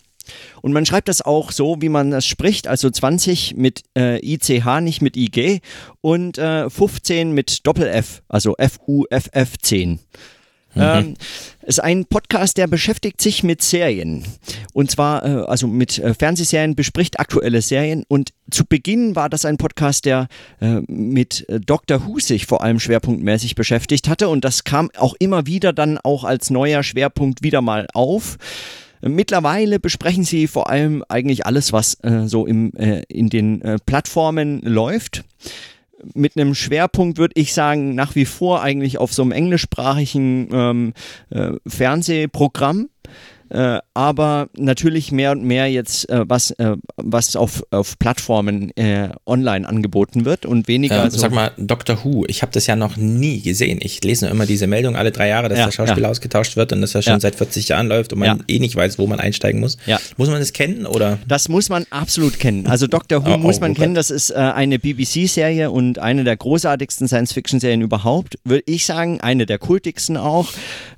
Und 0.61 0.73
man 0.73 0.85
schreibt 0.85 1.07
das 1.07 1.21
auch 1.21 1.51
so, 1.51 1.81
wie 1.81 1.89
man 1.89 2.11
das 2.11 2.25
spricht, 2.25 2.67
also 2.67 2.89
20 2.89 3.55
mit 3.55 3.83
äh, 3.97 4.19
ICH, 4.23 4.81
nicht 4.81 5.01
mit 5.01 5.17
IG 5.17 5.61
und 6.01 6.37
äh, 6.37 6.69
15 6.69 7.31
mit 7.31 7.65
Doppel-F, 7.65 8.21
also 8.29 8.55
F-U-F-F-10. 10.75 10.99
Ähm, 10.99 11.15
ist 11.63 11.83
ein 11.83 12.05
Podcast, 12.05 12.57
der 12.57 12.67
beschäftigt 12.67 13.21
sich 13.21 13.43
mit 13.43 13.61
Serien. 13.61 14.23
Und 14.73 14.91
zwar, 14.91 15.25
äh, 15.25 15.45
also 15.45 15.67
mit 15.67 15.99
äh, 15.99 16.13
Fernsehserien, 16.13 16.75
bespricht 16.75 17.19
aktuelle 17.19 17.61
Serien. 17.61 18.03
Und 18.07 18.33
zu 18.49 18.65
Beginn 18.65 19.15
war 19.15 19.29
das 19.29 19.45
ein 19.45 19.57
Podcast, 19.57 20.05
der 20.05 20.27
äh, 20.59 20.81
mit 20.87 21.47
äh, 21.49 21.59
Dr. 21.59 22.05
Who 22.05 22.19
sich 22.19 22.45
vor 22.45 22.63
allem 22.63 22.79
schwerpunktmäßig 22.79 23.55
beschäftigt 23.55 24.09
hatte. 24.09 24.29
Und 24.29 24.43
das 24.43 24.63
kam 24.63 24.89
auch 24.97 25.15
immer 25.19 25.45
wieder 25.45 25.73
dann 25.73 25.97
auch 25.97 26.23
als 26.23 26.49
neuer 26.49 26.83
Schwerpunkt 26.83 27.43
wieder 27.43 27.61
mal 27.61 27.87
auf. 27.93 28.37
Mittlerweile 29.03 29.79
besprechen 29.79 30.23
sie 30.23 30.47
vor 30.47 30.69
allem 30.69 31.03
eigentlich 31.09 31.45
alles, 31.45 31.73
was 31.73 31.95
äh, 32.03 32.27
so 32.27 32.45
im, 32.45 32.73
äh, 32.75 33.01
in 33.07 33.29
den 33.29 33.79
Plattformen 33.85 34.61
läuft. 34.61 35.23
Mit 36.13 36.37
einem 36.37 36.55
Schwerpunkt 36.55 37.17
würde 37.17 37.33
ich 37.35 37.53
sagen, 37.53 37.95
nach 37.95 38.15
wie 38.15 38.25
vor 38.25 38.61
eigentlich 38.61 38.97
auf 38.97 39.13
so 39.13 39.21
einem 39.21 39.31
englischsprachigen 39.31 40.49
ähm, 40.51 40.93
äh, 41.29 41.53
Fernsehprogramm. 41.67 42.89
Äh, 43.51 43.79
aber 43.93 44.47
natürlich 44.55 45.11
mehr 45.11 45.31
und 45.31 45.43
mehr 45.43 45.69
jetzt, 45.69 46.09
äh, 46.09 46.23
was, 46.29 46.51
äh, 46.51 46.77
was 46.95 47.35
auf, 47.35 47.63
auf 47.71 47.99
Plattformen 47.99 48.71
äh, 48.77 49.09
online 49.25 49.67
angeboten 49.67 50.23
wird 50.23 50.45
und 50.45 50.69
weniger 50.69 51.03
Ähm, 51.03 51.09
so. 51.09 51.17
sag 51.19 51.33
mal, 51.33 51.51
Doctor 51.57 52.03
Who, 52.05 52.23
ich 52.27 52.43
habe 52.43 52.53
das 52.53 52.65
ja 52.67 52.77
noch 52.77 52.95
nie 52.95 53.41
gesehen. 53.41 53.79
Ich 53.81 54.01
lese 54.05 54.25
nur 54.25 54.31
immer 54.33 54.45
diese 54.45 54.67
Meldung 54.67 54.95
alle 54.95 55.11
drei 55.11 55.27
Jahre, 55.27 55.49
dass 55.49 55.59
Ja, 55.59 55.65
der 55.65 55.71
Schauspieler 55.73 56.03
ja. 56.07 56.11
ausgetauscht 56.11 56.55
wird 56.55 56.71
und 56.71 56.79
dass 56.79 56.95
er 56.95 57.01
schon 57.01 57.13
Ja. 57.13 57.19
seit 57.19 57.35
40 57.35 57.67
Jahren 57.67 57.87
läuft 57.87 58.13
und 58.13 58.19
man 58.19 58.37
Ja. 58.39 58.43
eh 58.47 58.59
nicht 58.59 58.75
weiß, 58.77 58.97
wo 58.97 59.05
man 59.07 59.19
einsteigen 59.19 59.59
muss. 59.59 59.77
Ja. 59.85 59.99
Muss 60.15 60.29
man 60.29 60.39
das 60.39 60.53
kennen 60.53 60.85
oder? 60.85 61.19
Das 61.27 61.49
muss 61.49 61.67
man 61.67 61.85
absolut 61.89 62.39
kennen. 62.39 62.67
Also 62.67 62.87
Doctor 62.87 63.25
Who 63.25 63.31
Oh, 63.31 63.35
oh, 63.35 63.37
muss 63.37 63.59
man 63.59 63.71
oh 63.71 63.75
kennen. 63.75 63.95
Das 63.95 64.11
ist 64.11 64.29
äh, 64.29 64.35
eine 64.35 64.77
BBC-Serie 64.79 65.71
und 65.71 65.99
eine 65.99 66.23
der 66.23 66.37
großartigsten 66.37 67.07
Science-Fiction-Serien 67.07 67.81
überhaupt. 67.81 68.35
Würde 68.45 68.63
ich 68.65 68.85
sagen, 68.85 69.19
eine 69.19 69.45
der 69.45 69.57
kultigsten 69.57 70.15
auch. 70.15 70.47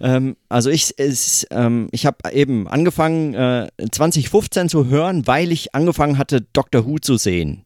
Ähm, 0.02 0.36
also 0.50 0.70
ich, 0.70 0.94
es, 0.98 1.48
ähm, 1.52 1.88
ich 1.92 2.06
habe 2.06 2.18
eben 2.34 2.43
angefangen, 2.68 3.34
äh, 3.34 3.68
2015 3.92 4.70
zu 4.70 4.88
hören, 4.88 5.28
weil 5.28 5.52
ich 5.52 5.76
angefangen 5.76 6.18
hatte, 6.18 6.42
Doctor 6.54 6.86
Who 6.86 6.98
zu 7.00 7.18
sehen. 7.18 7.64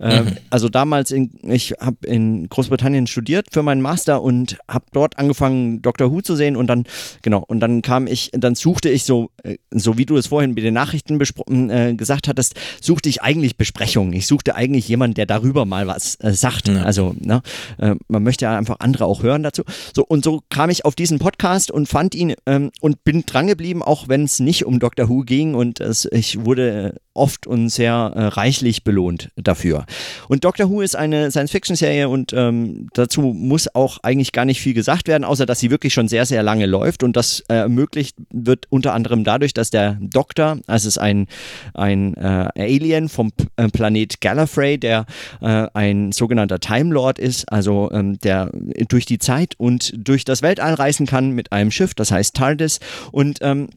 Äh, 0.00 0.22
Also 0.50 0.68
damals, 0.68 1.10
in, 1.10 1.30
ich 1.42 1.74
habe 1.80 2.06
in 2.06 2.48
Großbritannien 2.48 3.06
studiert 3.06 3.48
für 3.52 3.62
meinen 3.62 3.82
Master 3.82 4.22
und 4.22 4.58
habe 4.68 4.86
dort 4.92 5.18
angefangen, 5.18 5.82
Doctor 5.82 6.10
Who 6.10 6.22
zu 6.22 6.34
sehen 6.34 6.56
und 6.56 6.66
dann, 6.66 6.84
genau, 7.22 7.44
und 7.46 7.60
dann 7.60 7.82
kam 7.82 8.06
ich, 8.06 8.30
dann 8.32 8.54
suchte 8.54 8.88
ich 8.88 9.04
so, 9.04 9.30
äh, 9.42 9.56
so 9.70 9.98
wie 9.98 10.06
du 10.06 10.16
es 10.16 10.26
vorhin 10.28 10.54
mit 10.54 10.64
den 10.64 10.74
Nachrichten 10.74 11.20
bespro- 11.20 11.70
äh, 11.70 11.94
gesagt 11.94 12.28
hattest, 12.28 12.54
suchte 12.80 13.08
ich 13.08 13.22
eigentlich 13.22 13.56
Besprechungen. 13.56 14.12
Ich 14.12 14.26
suchte 14.26 14.54
eigentlich 14.54 14.88
jemanden, 14.88 15.14
der 15.14 15.26
darüber 15.26 15.64
mal 15.64 15.86
was 15.86 16.16
äh, 16.16 16.32
sagt. 16.32 16.68
Ja. 16.68 16.82
Also, 16.82 17.14
ne, 17.18 17.42
äh, 17.78 17.94
man 18.08 18.22
möchte 18.22 18.46
ja 18.46 18.56
einfach 18.56 18.76
andere 18.80 19.04
auch 19.04 19.22
hören 19.22 19.42
dazu. 19.42 19.62
So, 19.94 20.04
und 20.04 20.24
so 20.24 20.40
kam 20.48 20.70
ich 20.70 20.84
auf 20.84 20.94
diesen 20.94 21.18
Podcast 21.18 21.70
und 21.70 21.88
fand 21.88 22.14
ihn 22.14 22.34
ähm, 22.46 22.70
und 22.80 23.04
bin 23.04 23.24
drangeblieben, 23.26 23.82
auch 23.82 24.08
wenn 24.08 24.24
es 24.24 24.40
nicht 24.40 24.64
um 24.64 24.80
Doctor 24.80 25.08
Who 25.08 25.20
ging 25.20 25.54
und 25.54 25.80
es, 25.80 26.08
ich 26.10 26.44
wurde 26.44 26.96
oft 27.20 27.46
und 27.46 27.68
sehr 27.68 28.12
äh, 28.14 28.24
reichlich 28.24 28.82
belohnt 28.82 29.30
dafür. 29.36 29.84
Und 30.28 30.44
Doctor 30.44 30.70
Who 30.70 30.80
ist 30.80 30.96
eine 30.96 31.30
Science-Fiction-Serie 31.30 32.08
und 32.08 32.32
ähm, 32.32 32.88
dazu 32.94 33.20
muss 33.20 33.72
auch 33.74 33.98
eigentlich 34.02 34.32
gar 34.32 34.46
nicht 34.46 34.60
viel 34.60 34.72
gesagt 34.72 35.06
werden, 35.06 35.24
außer 35.24 35.44
dass 35.44 35.60
sie 35.60 35.70
wirklich 35.70 35.92
schon 35.92 36.08
sehr, 36.08 36.24
sehr 36.24 36.42
lange 36.42 36.66
läuft 36.66 37.02
und 37.02 37.16
das 37.16 37.40
äh, 37.48 37.54
ermöglicht 37.54 38.16
wird 38.30 38.66
unter 38.70 38.94
anderem 38.94 39.22
dadurch, 39.22 39.52
dass 39.52 39.70
der 39.70 39.98
Doktor, 40.00 40.58
also 40.66 40.88
es 40.88 40.96
ist 40.96 40.98
ein, 40.98 41.26
ein 41.74 42.14
äh, 42.14 42.48
Alien 42.56 43.08
vom 43.08 43.32
P 43.32 43.44
äh, 43.56 43.68
Planet 43.68 44.20
Gallifrey, 44.20 44.78
der 44.78 45.04
äh, 45.42 45.66
ein 45.74 46.12
sogenannter 46.12 46.58
Time 46.58 46.94
Lord 46.94 47.18
ist, 47.18 47.52
also 47.52 47.90
ähm, 47.92 48.18
der 48.18 48.50
durch 48.88 49.04
die 49.04 49.18
Zeit 49.18 49.54
und 49.58 49.92
durch 49.96 50.24
das 50.24 50.40
Weltall 50.40 50.74
reisen 50.74 51.06
kann 51.06 51.32
mit 51.32 51.52
einem 51.52 51.70
Schiff, 51.70 51.92
das 51.94 52.10
heißt 52.10 52.34
TARDIS 52.34 52.80
und 53.12 53.38
ähm, 53.42 53.68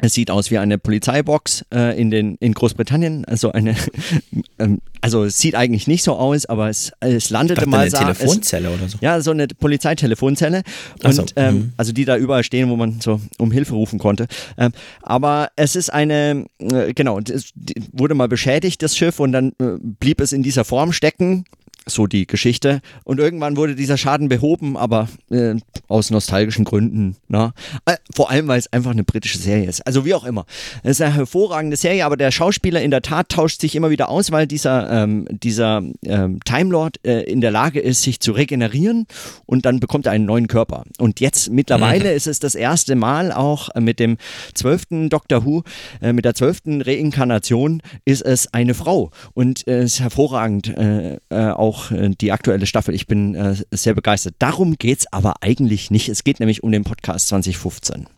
es 0.00 0.14
sieht 0.14 0.30
aus 0.30 0.50
wie 0.50 0.58
eine 0.58 0.78
Polizeibox 0.78 1.64
äh, 1.72 2.00
in, 2.00 2.10
den, 2.10 2.36
in 2.36 2.54
Großbritannien. 2.54 3.24
Also 3.24 3.52
eine, 3.52 3.74
ähm, 4.58 4.80
also 5.00 5.24
es 5.24 5.38
sieht 5.38 5.54
eigentlich 5.54 5.86
nicht 5.86 6.04
so 6.04 6.14
aus, 6.14 6.46
aber 6.46 6.68
es, 6.68 6.92
es 7.00 7.30
landete 7.30 7.60
dachte, 7.60 7.70
mal 7.70 7.80
eine 7.80 7.90
sa- 7.90 8.10
es, 8.10 8.18
Telefonzelle 8.18 8.70
oder 8.70 8.88
so. 8.88 8.98
ja, 9.00 9.20
so 9.20 9.32
eine 9.32 9.48
Polizeitelefonzelle. 9.48 10.62
Und 11.02 11.12
so, 11.12 11.24
ähm, 11.36 11.54
mhm. 11.54 11.72
also 11.76 11.92
die 11.92 12.04
da 12.04 12.16
überall 12.16 12.44
stehen, 12.44 12.70
wo 12.70 12.76
man 12.76 13.00
so 13.00 13.20
um 13.38 13.50
Hilfe 13.50 13.74
rufen 13.74 13.98
konnte. 13.98 14.26
Ähm, 14.56 14.72
aber 15.02 15.50
es 15.56 15.76
ist 15.76 15.92
eine, 15.92 16.46
äh, 16.58 16.94
genau, 16.94 17.20
die 17.20 17.82
wurde 17.92 18.14
mal 18.14 18.28
beschädigt, 18.28 18.82
das 18.82 18.96
Schiff, 18.96 19.20
und 19.20 19.32
dann 19.32 19.52
äh, 19.60 19.78
blieb 19.80 20.20
es 20.20 20.32
in 20.32 20.42
dieser 20.42 20.64
Form 20.64 20.92
stecken. 20.92 21.44
So 21.86 22.06
die 22.06 22.26
Geschichte. 22.26 22.80
Und 23.04 23.18
irgendwann 23.18 23.56
wurde 23.56 23.74
dieser 23.74 23.96
Schaden 23.96 24.28
behoben, 24.28 24.76
aber 24.76 25.08
äh, 25.30 25.54
aus 25.88 26.10
nostalgischen 26.10 26.64
Gründen. 26.64 27.16
Na? 27.28 27.52
Äh, 27.86 27.96
vor 28.14 28.30
allem, 28.30 28.48
weil 28.48 28.58
es 28.58 28.72
einfach 28.72 28.90
eine 28.90 29.04
britische 29.04 29.38
Serie 29.38 29.68
ist. 29.68 29.86
Also 29.86 30.04
wie 30.04 30.14
auch 30.14 30.24
immer. 30.24 30.44
Es 30.82 30.92
ist 30.92 31.02
eine 31.02 31.14
hervorragende 31.14 31.76
Serie, 31.76 32.04
aber 32.04 32.16
der 32.16 32.30
Schauspieler 32.30 32.82
in 32.82 32.90
der 32.90 33.02
Tat 33.02 33.30
tauscht 33.30 33.60
sich 33.60 33.74
immer 33.74 33.90
wieder 33.90 34.08
aus, 34.08 34.30
weil 34.30 34.46
dieser, 34.46 34.90
ähm, 34.90 35.26
dieser 35.30 35.82
ähm, 36.04 36.40
Time 36.44 36.70
Lord 36.70 37.04
äh, 37.04 37.22
in 37.22 37.40
der 37.40 37.50
Lage 37.50 37.80
ist, 37.80 38.02
sich 38.02 38.20
zu 38.20 38.32
regenerieren 38.32 39.06
und 39.46 39.64
dann 39.64 39.80
bekommt 39.80 40.06
er 40.06 40.12
einen 40.12 40.26
neuen 40.26 40.48
Körper. 40.48 40.84
Und 40.98 41.20
jetzt 41.20 41.50
mittlerweile 41.50 42.10
mhm. 42.10 42.16
ist 42.16 42.26
es 42.26 42.38
das 42.38 42.54
erste 42.54 42.96
Mal 42.96 43.32
auch 43.32 43.70
äh, 43.74 43.80
mit 43.80 43.98
dem 44.00 44.18
zwölften 44.54 45.08
Doctor 45.08 45.44
Who, 45.44 45.62
äh, 46.00 46.12
mit 46.12 46.24
der 46.24 46.34
zwölften 46.34 46.82
Reinkarnation 46.82 47.82
ist 48.04 48.22
es 48.22 48.52
eine 48.52 48.74
Frau. 48.74 49.10
Und 49.34 49.66
es 49.66 49.94
ist 49.94 50.00
hervorragend 50.00 50.68
äh, 50.76 51.18
auch 51.30 51.77
auch 51.78 51.90
äh, 51.90 52.10
die 52.10 52.32
aktuelle 52.32 52.66
Staffel. 52.66 52.94
Ich 52.94 53.06
bin 53.06 53.34
äh, 53.34 53.56
sehr 53.70 53.94
begeistert. 53.94 54.34
Darum 54.38 54.76
geht 54.76 55.00
es 55.00 55.12
aber 55.12 55.36
eigentlich 55.40 55.90
nicht. 55.90 56.08
Es 56.08 56.24
geht 56.24 56.40
nämlich 56.40 56.62
um 56.62 56.72
den 56.72 56.84
Podcast 56.84 57.28
2015. 57.28 58.08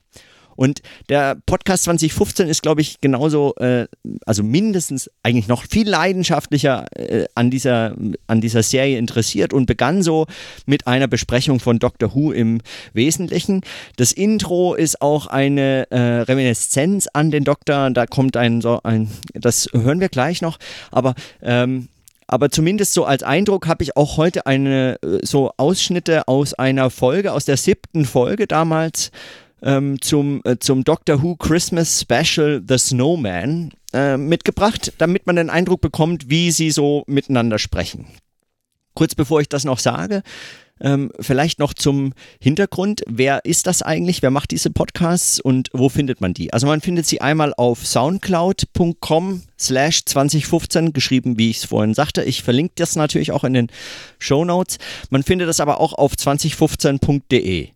Und 0.57 0.83
der 1.09 1.37
Podcast 1.47 1.85
2015 1.85 2.49
ist, 2.49 2.61
glaube 2.61 2.83
ich, 2.83 3.01
genauso, 3.01 3.55
äh, 3.57 3.87
also 4.27 4.43
mindestens 4.43 5.11
eigentlich 5.23 5.49
noch 5.49 5.65
viel 5.65 5.89
leidenschaftlicher 5.89 6.85
äh, 6.97 7.25
an, 7.35 7.51
dieser, 7.51 7.97
an 8.27 8.43
dieser 8.43 8.63
Serie 8.63 8.99
interessiert 8.99 9.55
und 9.55 9.65
begann 9.65 10.03
so 10.03 10.27
mit 10.67 10.87
einer 10.87 11.09
Besprechung 11.09 11.61
von 11.61 11.79
Doctor 11.79 12.15
Who 12.15 12.33
im 12.33 12.61
Wesentlichen. 12.93 13.63
Das 13.97 14.13
Intro 14.13 14.75
ist 14.75 15.01
auch 15.01 15.29
eine 15.29 15.91
äh, 15.91 15.99
Reminiszenz 15.99 17.09
an 17.11 17.31
den 17.31 17.45
Doktor. 17.45 17.89
Da 17.91 18.05
kommt 18.05 18.37
ein, 18.37 18.61
so 18.61 18.81
ein, 18.83 19.11
das 19.33 19.71
hören 19.73 20.01
wir 20.01 20.11
gleich 20.11 20.43
noch, 20.43 20.59
aber 20.91 21.15
ähm, 21.41 21.89
aber 22.31 22.51
zumindest 22.51 22.95
so 22.95 23.05
als 23.05 23.25
Eindruck 23.25 23.67
habe 23.67 23.83
ich 23.83 23.97
auch 23.97 24.17
heute 24.17 24.47
eine 24.47 24.99
äh, 25.03 25.19
so 25.27 25.51
Ausschnitte 25.57 26.29
aus 26.29 26.55
einer 26.55 26.89
Folge, 26.89 27.33
aus 27.33 27.45
der 27.45 27.57
siebten 27.57 28.05
Folge 28.05 28.47
damals 28.47 29.11
ähm, 29.63 30.01
zum, 30.01 30.41
äh, 30.45 30.57
zum 30.61 30.85
Doctor 30.85 31.25
Who 31.25 31.35
Christmas 31.35 32.01
Special 32.01 32.63
The 32.67 32.79
Snowman 32.79 33.73
äh, 33.93 34.17
mitgebracht, 34.17 34.93
damit 34.99 35.27
man 35.27 35.35
den 35.35 35.51
Eindruck 35.51 35.81
bekommt, 35.81 36.31
wie 36.31 36.53
sie 36.53 36.71
so 36.71 37.03
miteinander 37.09 37.59
sprechen. 37.59 38.07
Kurz 38.95 39.17
bevor 39.17 39.41
ich 39.41 39.49
das 39.49 39.65
noch 39.65 39.81
sage, 39.81 40.23
ähm, 40.81 41.13
vielleicht 41.21 41.59
noch 41.59 41.75
zum 41.75 42.13
Hintergrund. 42.41 43.03
Wer 43.07 43.45
ist 43.45 43.67
das 43.67 43.83
eigentlich? 43.83 44.23
Wer 44.23 44.31
macht 44.31 44.51
diese 44.51 44.71
Podcasts 44.71 45.41
und 45.41 45.69
wo 45.73 45.89
findet 45.89 46.21
man 46.21 46.35
die? 46.35 46.53
Also 46.53 46.67
man 46.67 46.81
findet 46.81 47.07
sie 47.07 47.21
einmal 47.21 47.55
auf 47.57 47.87
soundcloud.com 47.87 49.43
slash 49.59 50.05
2015, 50.05 50.93
geschrieben, 50.93 51.39
wie 51.39 51.51
ich 51.51 51.59
es 51.59 51.65
vorhin 51.67 51.95
sagte. 51.95 52.23
Ich 52.23 52.43
verlinke 52.43 52.75
das 52.77 52.97
natürlich 52.97 53.33
auch 53.33 53.45
in 53.45 53.53
den 53.53 53.69
Show 54.19 54.45
Notes. 54.45 54.79
Man 55.11 55.23
findet 55.23 55.49
das 55.49 55.61
aber 55.61 55.81
auch 55.81 55.93
auf 55.93 56.15
2015.de. 56.15 57.69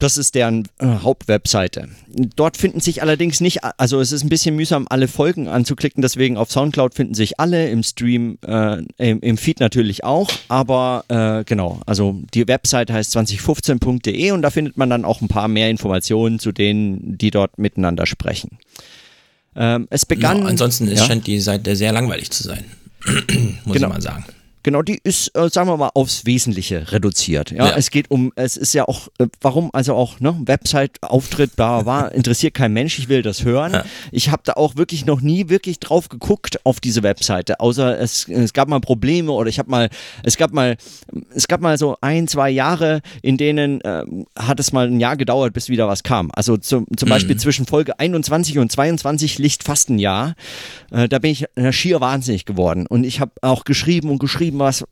Das 0.00 0.16
ist 0.16 0.34
deren 0.34 0.66
äh, 0.78 0.86
Hauptwebseite. 0.86 1.88
Dort 2.34 2.56
finden 2.56 2.80
sich 2.80 3.02
allerdings 3.02 3.40
nicht, 3.40 3.62
also 3.62 4.00
es 4.00 4.12
ist 4.12 4.24
ein 4.24 4.30
bisschen 4.30 4.56
mühsam, 4.56 4.86
alle 4.88 5.08
Folgen 5.08 5.46
anzuklicken, 5.46 6.00
deswegen 6.00 6.38
auf 6.38 6.50
Soundcloud 6.50 6.94
finden 6.94 7.12
sich 7.12 7.38
alle, 7.38 7.68
im 7.68 7.82
Stream, 7.82 8.38
äh, 8.46 8.78
im, 8.96 9.20
im, 9.20 9.36
Feed 9.36 9.60
natürlich 9.60 10.02
auch, 10.02 10.30
aber 10.48 11.04
äh, 11.08 11.44
genau, 11.44 11.82
also 11.84 12.18
die 12.32 12.48
Webseite 12.48 12.94
heißt 12.94 13.14
2015.de 13.14 14.30
und 14.30 14.40
da 14.40 14.48
findet 14.48 14.78
man 14.78 14.88
dann 14.88 15.04
auch 15.04 15.20
ein 15.20 15.28
paar 15.28 15.48
mehr 15.48 15.68
Informationen 15.68 16.38
zu 16.38 16.50
denen, 16.50 17.18
die 17.18 17.30
dort 17.30 17.58
miteinander 17.58 18.06
sprechen. 18.06 18.58
Ähm, 19.54 19.86
es 19.90 20.06
begann. 20.06 20.38
Genau, 20.38 20.48
ansonsten 20.48 20.88
ja? 20.88 21.04
scheint 21.04 21.26
die 21.26 21.40
Seite 21.40 21.76
sehr 21.76 21.92
langweilig 21.92 22.30
zu 22.30 22.42
sein, 22.42 22.64
muss 23.04 23.74
genau. 23.74 23.88
ich 23.88 23.94
mal 23.94 24.00
sagen. 24.00 24.24
Genau, 24.62 24.82
die 24.82 25.00
ist, 25.02 25.28
äh, 25.36 25.48
sagen 25.48 25.68
wir 25.68 25.76
mal, 25.78 25.90
aufs 25.94 26.26
Wesentliche 26.26 26.92
reduziert. 26.92 27.50
Ja, 27.50 27.68
ja, 27.68 27.76
es 27.76 27.90
geht 27.90 28.10
um, 28.10 28.30
es 28.36 28.58
ist 28.58 28.74
ja 28.74 28.86
auch, 28.86 29.08
äh, 29.18 29.26
warum 29.40 29.70
also 29.72 29.94
auch, 29.94 30.20
ne, 30.20 30.36
Website-Auftritt, 30.44 31.56
bla, 31.56 31.82
bla, 31.82 32.08
interessiert 32.08 32.52
kein 32.52 32.72
Mensch, 32.72 32.98
ich 32.98 33.08
will 33.08 33.22
das 33.22 33.44
hören. 33.44 33.72
Ja. 33.72 33.84
Ich 34.12 34.30
habe 34.30 34.42
da 34.44 34.54
auch 34.54 34.76
wirklich 34.76 35.06
noch 35.06 35.22
nie 35.22 35.48
wirklich 35.48 35.80
drauf 35.80 36.10
geguckt 36.10 36.64
auf 36.66 36.80
diese 36.80 37.02
Webseite, 37.02 37.60
außer 37.60 37.98
es, 37.98 38.28
es 38.28 38.52
gab 38.52 38.68
mal 38.68 38.80
Probleme 38.80 39.32
oder 39.32 39.48
ich 39.48 39.58
habe 39.58 39.70
mal, 39.70 39.88
es 40.24 40.36
gab 40.36 40.52
mal, 40.52 40.76
es 41.34 41.48
gab 41.48 41.62
mal 41.62 41.78
so 41.78 41.96
ein, 42.02 42.28
zwei 42.28 42.50
Jahre, 42.50 43.00
in 43.22 43.38
denen 43.38 43.80
äh, 43.80 44.04
hat 44.38 44.60
es 44.60 44.72
mal 44.72 44.86
ein 44.86 45.00
Jahr 45.00 45.16
gedauert, 45.16 45.54
bis 45.54 45.70
wieder 45.70 45.88
was 45.88 46.02
kam. 46.02 46.30
Also 46.34 46.58
zum, 46.58 46.86
zum 46.96 47.08
mhm. 47.08 47.10
Beispiel 47.10 47.36
zwischen 47.38 47.64
Folge 47.64 47.98
21 47.98 48.58
und 48.58 48.70
22 48.70 49.38
liegt 49.38 49.64
fast 49.64 49.88
ein 49.88 49.98
Jahr. 49.98 50.34
Äh, 50.90 51.08
da 51.08 51.18
bin 51.18 51.30
ich 51.30 51.46
schier 51.70 52.00
wahnsinnig 52.02 52.44
geworden 52.44 52.86
und 52.86 53.04
ich 53.04 53.20
habe 53.20 53.32
auch 53.40 53.64
geschrieben 53.64 54.10
und 54.10 54.18
geschrieben 54.18 54.49
geschrieben, 54.50 54.58
was, 54.58 54.84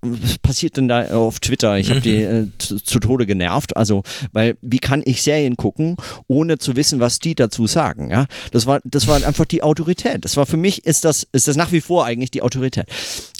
passiert 0.43 0.77
denn 0.77 0.89
da 0.89 1.09
auf 1.17 1.41
Twitter? 1.41 1.79
Ich 1.79 1.91
habe 1.91 2.01
die 2.01 2.23
äh, 2.23 2.47
zu, 2.59 2.83
zu, 2.83 2.99
Tode 3.01 3.27
genervt. 3.27 3.77
Also, 3.77 4.03
weil 4.33 4.57
wie 4.61 4.79
kann 4.79 5.03
ich 5.05 5.23
Serien 5.23 5.57
gucken, 5.57 5.97
ohne 6.27 6.59
zu 6.59 6.77
wissen, 6.77 7.01
was 7.01 7.19
die 7.19 7.35
dazu 7.35 7.67
sagen? 7.67 8.11
Ja, 8.11 8.27
das 8.53 8.67
war, 8.67 8.81
das 8.85 9.07
war 9.07 9.25
einfach 9.25 9.45
die 9.45 9.63
Autorität. 9.63 10.25
Das 10.25 10.37
war 10.37 10.47
für 10.47 10.57
mich 10.57 10.85
ist 10.87 11.05
das, 11.05 11.27
ist 11.33 11.49
das 11.49 11.57
nach 11.57 11.73
wie 11.73 11.81
vor 11.81 12.05
eigentlich 12.05 12.31
die 12.31 12.43
Autorität, 12.43 12.87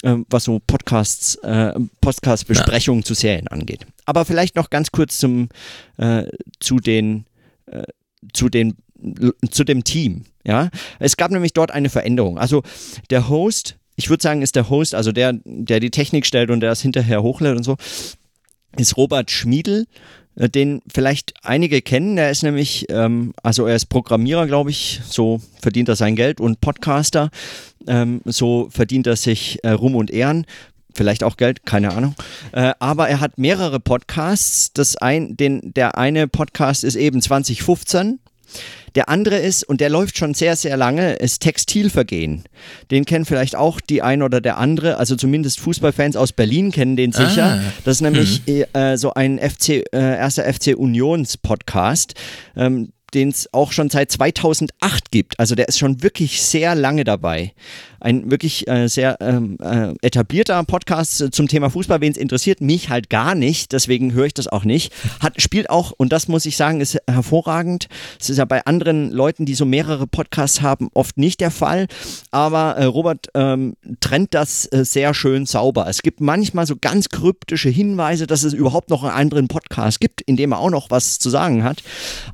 äh, 0.03 0.15
was 0.29 0.43
so 0.43 0.59
Podcasts, 0.65 1.35
äh, 1.35 1.73
Podcast-Besprechungen 2.01 3.01
ja. 3.01 3.05
zu 3.05 3.13
Serien 3.13 3.47
angeht. 3.47 3.85
Aber 4.05 4.25
vielleicht 4.25 4.55
noch 4.55 4.69
ganz 4.69 4.91
kurz 4.91 5.17
zum, 5.17 5.49
äh, 5.97 6.23
zu 6.59 6.77
den, 6.77 7.25
äh, 7.67 7.83
zu 8.33 8.49
den 8.49 8.75
zu 9.49 9.63
dem 9.63 9.85
Team. 9.85 10.25
Ja, 10.43 10.69
es 10.99 11.15
gab 11.15 11.31
nämlich 11.31 11.53
dort 11.53 11.71
eine 11.71 11.89
Veränderung. 11.89 12.37
Also 12.37 12.63
der 13.09 13.29
Host 13.29 13.78
ich 13.99 14.09
würde 14.09 14.23
sagen, 14.23 14.41
ist 14.41 14.55
der 14.55 14.69
Host, 14.69 14.95
also 14.95 15.11
der, 15.11 15.33
der 15.43 15.81
die 15.81 15.91
Technik 15.91 16.25
stellt 16.25 16.51
und 16.51 16.61
der 16.61 16.69
das 16.69 16.81
hinterher 16.81 17.21
hochlädt 17.21 17.57
und 17.57 17.63
so, 17.63 17.75
ist 18.77 18.95
Robert 18.95 19.29
Schmiedel, 19.29 19.87
äh, 20.37 20.47
den 20.47 20.81
vielleicht 20.91 21.33
einige 21.43 21.81
kennen. 21.81 22.15
Der 22.15 22.31
ist 22.31 22.41
nämlich, 22.41 22.85
ähm, 22.89 23.33
also 23.43 23.65
er 23.65 23.75
ist 23.75 23.87
Programmierer, 23.87 24.47
glaube 24.47 24.69
ich, 24.69 25.01
so 25.05 25.41
verdient 25.61 25.89
er 25.89 25.97
sein 25.97 26.15
Geld 26.15 26.39
und 26.39 26.61
Podcaster. 26.61 27.29
Ähm, 27.87 28.21
so 28.23 28.69
verdient 28.71 29.05
er 29.05 29.17
sich 29.17 29.59
äh, 29.63 29.71
Ruhm 29.71 29.95
und 29.95 30.11
Ehren 30.11 30.45
vielleicht 30.93 31.25
auch 31.25 31.35
Geld, 31.35 31.65
keine 31.65 31.91
Ahnung. 31.91 32.15
Äh, 32.53 32.71
aber 32.79 33.09
er 33.09 33.19
hat 33.19 33.37
mehrere 33.37 33.81
Podcasts. 33.81 34.71
Das 34.71 34.95
ein, 34.95 35.35
den, 35.35 35.73
der 35.73 35.97
eine 35.97 36.29
Podcast 36.29 36.85
ist 36.85 36.95
eben 36.95 37.21
2015 37.21 38.19
der 38.95 39.09
andere 39.09 39.37
ist, 39.37 39.63
und 39.63 39.81
der 39.81 39.89
läuft 39.89 40.17
schon 40.17 40.33
sehr, 40.33 40.55
sehr 40.55 40.77
lange, 40.77 41.13
ist 41.13 41.41
Textilvergehen. 41.41 42.43
Den 42.91 43.05
kennen 43.05 43.25
vielleicht 43.25 43.55
auch 43.55 43.79
die 43.79 44.01
ein 44.01 44.21
oder 44.21 44.41
der 44.41 44.57
andere, 44.57 44.97
also 44.97 45.15
zumindest 45.15 45.59
Fußballfans 45.59 46.15
aus 46.15 46.33
Berlin 46.33 46.71
kennen 46.71 46.95
den 46.95 47.11
sicher. 47.11 47.59
Ah. 47.59 47.73
Das 47.85 47.97
ist 47.97 48.01
nämlich 48.01 48.41
mhm. 48.47 48.65
äh, 48.73 48.97
so 48.97 49.13
ein 49.13 49.39
FC, 49.39 49.69
äh, 49.69 49.83
erster 49.91 50.51
FC 50.51 50.75
Unions 50.75 51.37
Podcast. 51.37 52.15
Ähm, 52.55 52.91
den 53.13 53.29
es 53.29 53.53
auch 53.53 53.71
schon 53.71 53.89
seit 53.89 54.11
2008 54.11 55.11
gibt. 55.11 55.39
Also 55.39 55.55
der 55.55 55.67
ist 55.67 55.79
schon 55.79 56.03
wirklich 56.03 56.41
sehr 56.41 56.75
lange 56.75 57.03
dabei 57.03 57.53
ein 58.01 58.31
wirklich 58.31 58.67
äh, 58.67 58.87
sehr 58.87 59.17
ähm, 59.21 59.57
äh, 59.61 59.93
etablierter 60.01 60.63
Podcast 60.63 61.29
zum 61.31 61.47
Thema 61.47 61.69
Fußball. 61.69 62.01
Wen 62.01 62.11
es 62.11 62.17
interessiert, 62.17 62.61
mich 62.61 62.89
halt 62.89 63.09
gar 63.09 63.35
nicht, 63.35 63.71
deswegen 63.73 64.13
höre 64.13 64.25
ich 64.25 64.33
das 64.33 64.47
auch 64.47 64.63
nicht. 64.63 64.93
Hat, 65.19 65.41
spielt 65.41 65.69
auch, 65.69 65.91
und 65.91 66.13
das 66.13 66.27
muss 66.27 66.45
ich 66.45 66.57
sagen, 66.57 66.81
ist 66.81 66.97
hervorragend. 67.09 67.87
Es 68.19 68.29
ist 68.29 68.37
ja 68.37 68.45
bei 68.45 68.65
anderen 68.65 69.11
Leuten, 69.11 69.45
die 69.45 69.55
so 69.55 69.65
mehrere 69.65 70.07
Podcasts 70.07 70.61
haben, 70.61 70.89
oft 70.93 71.17
nicht 71.17 71.41
der 71.41 71.51
Fall. 71.51 71.87
Aber 72.31 72.77
äh, 72.77 72.85
Robert 72.85 73.27
ähm, 73.33 73.75
trennt 73.99 74.33
das 74.33 74.65
äh, 74.67 74.85
sehr 74.85 75.13
schön 75.13 75.45
sauber. 75.45 75.87
Es 75.87 76.01
gibt 76.01 76.21
manchmal 76.21 76.65
so 76.65 76.75
ganz 76.79 77.09
kryptische 77.09 77.69
Hinweise, 77.69 78.27
dass 78.27 78.43
es 78.43 78.53
überhaupt 78.53 78.89
noch 78.89 79.03
einen 79.03 79.13
anderen 79.13 79.47
Podcast 79.47 79.99
gibt, 79.99 80.21
in 80.21 80.37
dem 80.37 80.53
er 80.53 80.59
auch 80.59 80.69
noch 80.69 80.89
was 80.89 81.19
zu 81.19 81.29
sagen 81.29 81.63
hat. 81.63 81.83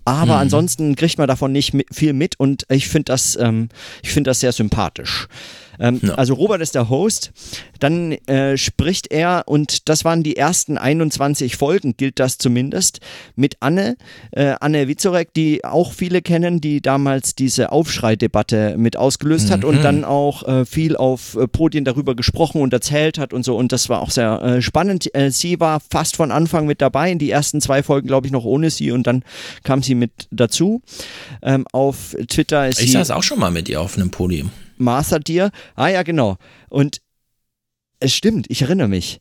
Aber 0.04 0.36
mhm. 0.36 0.42
ansonsten 0.42 0.65
kriegt 0.96 1.18
man 1.18 1.28
davon 1.28 1.52
nicht 1.52 1.74
viel 1.92 2.14
mit 2.14 2.40
und 2.40 2.66
ich 2.70 2.88
finde 2.88 3.06
das, 3.06 3.38
ähm, 3.40 3.70
ich 4.04 4.12
finde 4.12 4.30
das 4.30 4.40
sehr 4.40 4.52
sympathisch. 4.52 5.28
Ähm, 5.80 6.00
ja. 6.02 6.16
Also 6.16 6.34
Robert 6.34 6.62
ist 6.62 6.76
der 6.76 6.90
Host. 6.90 7.32
Dann 7.80 8.14
äh, 8.28 8.58
spricht 8.58 9.12
er, 9.12 9.44
und 9.48 9.90
das 9.90 10.06
waren 10.06 10.24
die 10.24 10.38
ersten 10.38 10.78
21 10.78 11.58
Folgen, 11.58 11.96
gilt 11.98 12.20
das 12.20 12.38
zumindest, 12.38 13.00
mit 13.36 13.58
Anne, 13.60 13.98
äh, 14.32 14.56
Anne 14.60 14.88
Witzorek, 14.88 15.34
die 15.34 15.66
auch 15.66 15.94
viele 15.94 16.22
kennen, 16.22 16.62
die 16.62 16.82
damals 16.82 17.36
diese 17.36 17.72
Aufschreidebatte 17.72 18.76
mit 18.78 18.98
ausgelöst 18.98 19.48
mhm. 19.48 19.52
hat 19.52 19.64
und 19.66 19.80
mhm. 19.80 19.84
dann 19.84 20.04
auch 20.04 20.48
äh, 20.48 20.66
viel 20.66 20.96
auf 20.96 21.36
äh, 21.36 21.48
Podien 21.48 21.86
darüber 21.86 22.16
gesprochen 22.16 22.62
und 22.62 22.74
erzählt 22.74 23.18
hat 23.18 23.34
und 23.34 23.44
so. 23.44 23.56
Und 23.56 23.72
das 23.72 23.90
war 23.90 24.02
auch 24.02 24.12
sehr 24.12 24.42
äh, 24.42 24.62
spannend. 24.62 25.14
Äh, 25.14 25.32
sie 25.32 25.60
war 25.60 25.82
fast 25.92 26.16
von 26.16 26.32
Anfang 26.32 26.66
mit 26.66 26.82
dabei, 26.82 27.12
in 27.12 27.20
die 27.20 27.30
ersten 27.30 27.62
zwei 27.62 27.84
Folgen, 27.84 28.08
glaube 28.08 28.28
ich, 28.28 28.34
noch 28.34 28.46
ohne 28.46 28.70
sie 28.70 28.92
und 28.92 29.06
dann 29.08 29.24
kam 29.64 29.84
sie 29.84 29.96
mit 29.96 30.28
dazu. 30.32 30.82
Ähm, 31.42 31.66
auf 31.72 32.16
Twitter 32.28 32.68
ist 32.68 32.80
ich 32.80 32.92
sie. 32.92 32.98
Ich 32.98 33.08
saß 33.08 33.12
auch 33.12 33.24
schon 33.24 33.40
mal 33.40 33.52
mit 33.52 33.70
ihr 33.70 33.82
auf 33.82 33.98
einem 33.98 34.12
Podium. 34.12 34.52
Martha 34.78 35.20
Deer. 35.20 35.52
Ah 35.76 35.88
ja, 35.88 36.04
genau. 36.04 36.38
Und 36.70 37.02
es 38.00 38.14
stimmt, 38.14 38.46
ich 38.50 38.62
erinnere 38.62 38.88
mich. 38.88 39.20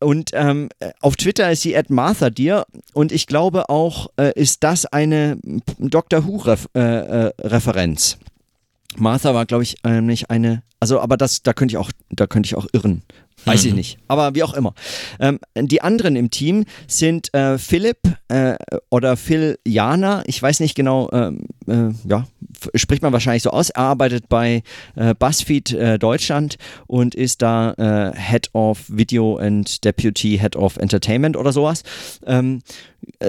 Und 0.00 0.30
ähm, 0.34 0.68
auf 1.00 1.16
Twitter 1.16 1.50
ist 1.50 1.62
sie 1.62 1.76
at 1.76 1.88
Martha 1.88 2.30
Deer 2.30 2.66
und 2.92 3.12
ich 3.12 3.26
glaube 3.26 3.68
auch, 3.70 4.08
äh, 4.18 4.32
ist 4.38 4.62
das 4.62 4.86
eine 4.86 5.38
Doctor 5.78 6.26
Who-Referenz. 6.26 8.12
Äh, 8.12 8.16
äh, 8.16 9.00
Martha 9.00 9.34
war, 9.34 9.46
glaube 9.46 9.62
ich, 9.62 9.76
äh, 9.84 10.00
nicht 10.00 10.30
eine. 10.30 10.62
Also, 10.78 11.00
aber 11.00 11.16
das, 11.16 11.42
da 11.42 11.52
könnte 11.52 11.72
ich 11.72 11.78
auch, 11.78 11.90
da 12.10 12.26
könnte 12.26 12.46
ich 12.46 12.54
auch 12.54 12.66
irren. 12.72 13.02
Weiß 13.44 13.64
mhm. 13.64 13.68
ich 13.68 13.74
nicht. 13.74 13.98
Aber 14.08 14.34
wie 14.34 14.42
auch 14.42 14.54
immer. 14.54 14.74
Ähm, 15.20 15.38
die 15.56 15.82
anderen 15.82 16.16
im 16.16 16.30
Team 16.30 16.64
sind 16.86 17.32
äh, 17.34 17.58
Philipp 17.58 17.98
äh, 18.28 18.56
oder 18.90 19.16
Phil 19.16 19.58
Jana. 19.66 20.22
Ich 20.26 20.42
weiß 20.42 20.60
nicht 20.60 20.74
genau, 20.74 21.10
ähm, 21.12 21.46
äh, 21.66 21.90
ja, 22.08 22.26
spricht 22.74 23.02
man 23.02 23.12
wahrscheinlich 23.12 23.42
so 23.42 23.50
aus. 23.50 23.70
Er 23.70 23.82
arbeitet 23.82 24.28
bei 24.28 24.62
äh, 24.96 25.14
BuzzFeed 25.14 25.72
äh, 25.72 25.98
Deutschland 25.98 26.56
und 26.86 27.14
ist 27.14 27.42
da 27.42 27.72
äh, 27.72 28.16
Head 28.18 28.50
of 28.52 28.84
Video 28.88 29.36
and 29.36 29.84
Deputy 29.84 30.38
Head 30.38 30.56
of 30.56 30.76
Entertainment 30.76 31.36
oder 31.36 31.52
sowas. 31.52 31.82
Ähm, 32.26 32.60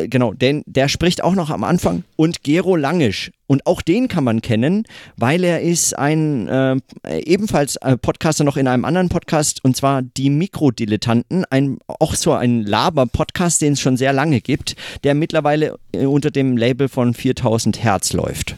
genau, 0.10 0.34
denn 0.34 0.64
der 0.66 0.88
spricht 0.88 1.24
auch 1.24 1.36
noch 1.36 1.50
am 1.50 1.64
Anfang. 1.64 2.04
Und 2.16 2.44
Gero 2.44 2.76
Langisch. 2.76 3.32
Und 3.48 3.68
auch 3.68 3.84
den 3.84 4.08
kann 4.08 4.24
man 4.24 4.42
kennen, 4.42 4.86
weil 5.18 5.44
er 5.44 5.62
ist 5.62 5.96
ein 5.96 6.82
ebenfalls 7.06 7.78
Podcaster 8.02 8.44
noch 8.44 8.58
in 8.58 8.68
einem 8.68 8.86
anderen 8.86 9.10
Podcast 9.10 9.64
und 9.64 9.78
zwar 9.78 10.02
die 10.02 10.32
Mikrodilettanten, 10.32 11.46
ein, 11.52 11.78
auch 11.88 12.16
so 12.16 12.34
ein 12.34 12.64
Laber-Podcast, 12.64 13.62
den 13.62 13.74
es 13.74 13.82
schon 13.82 13.98
sehr 13.98 14.14
lange 14.14 14.42
gibt, 14.42 14.76
der 15.04 15.14
mittlerweile 15.14 15.78
äh, 15.94 16.06
unter 16.06 16.32
dem 16.32 16.58
Label 16.58 16.90
von 16.90 17.14
4000 17.14 17.84
Hertz 17.84 18.14
läuft. 18.14 18.56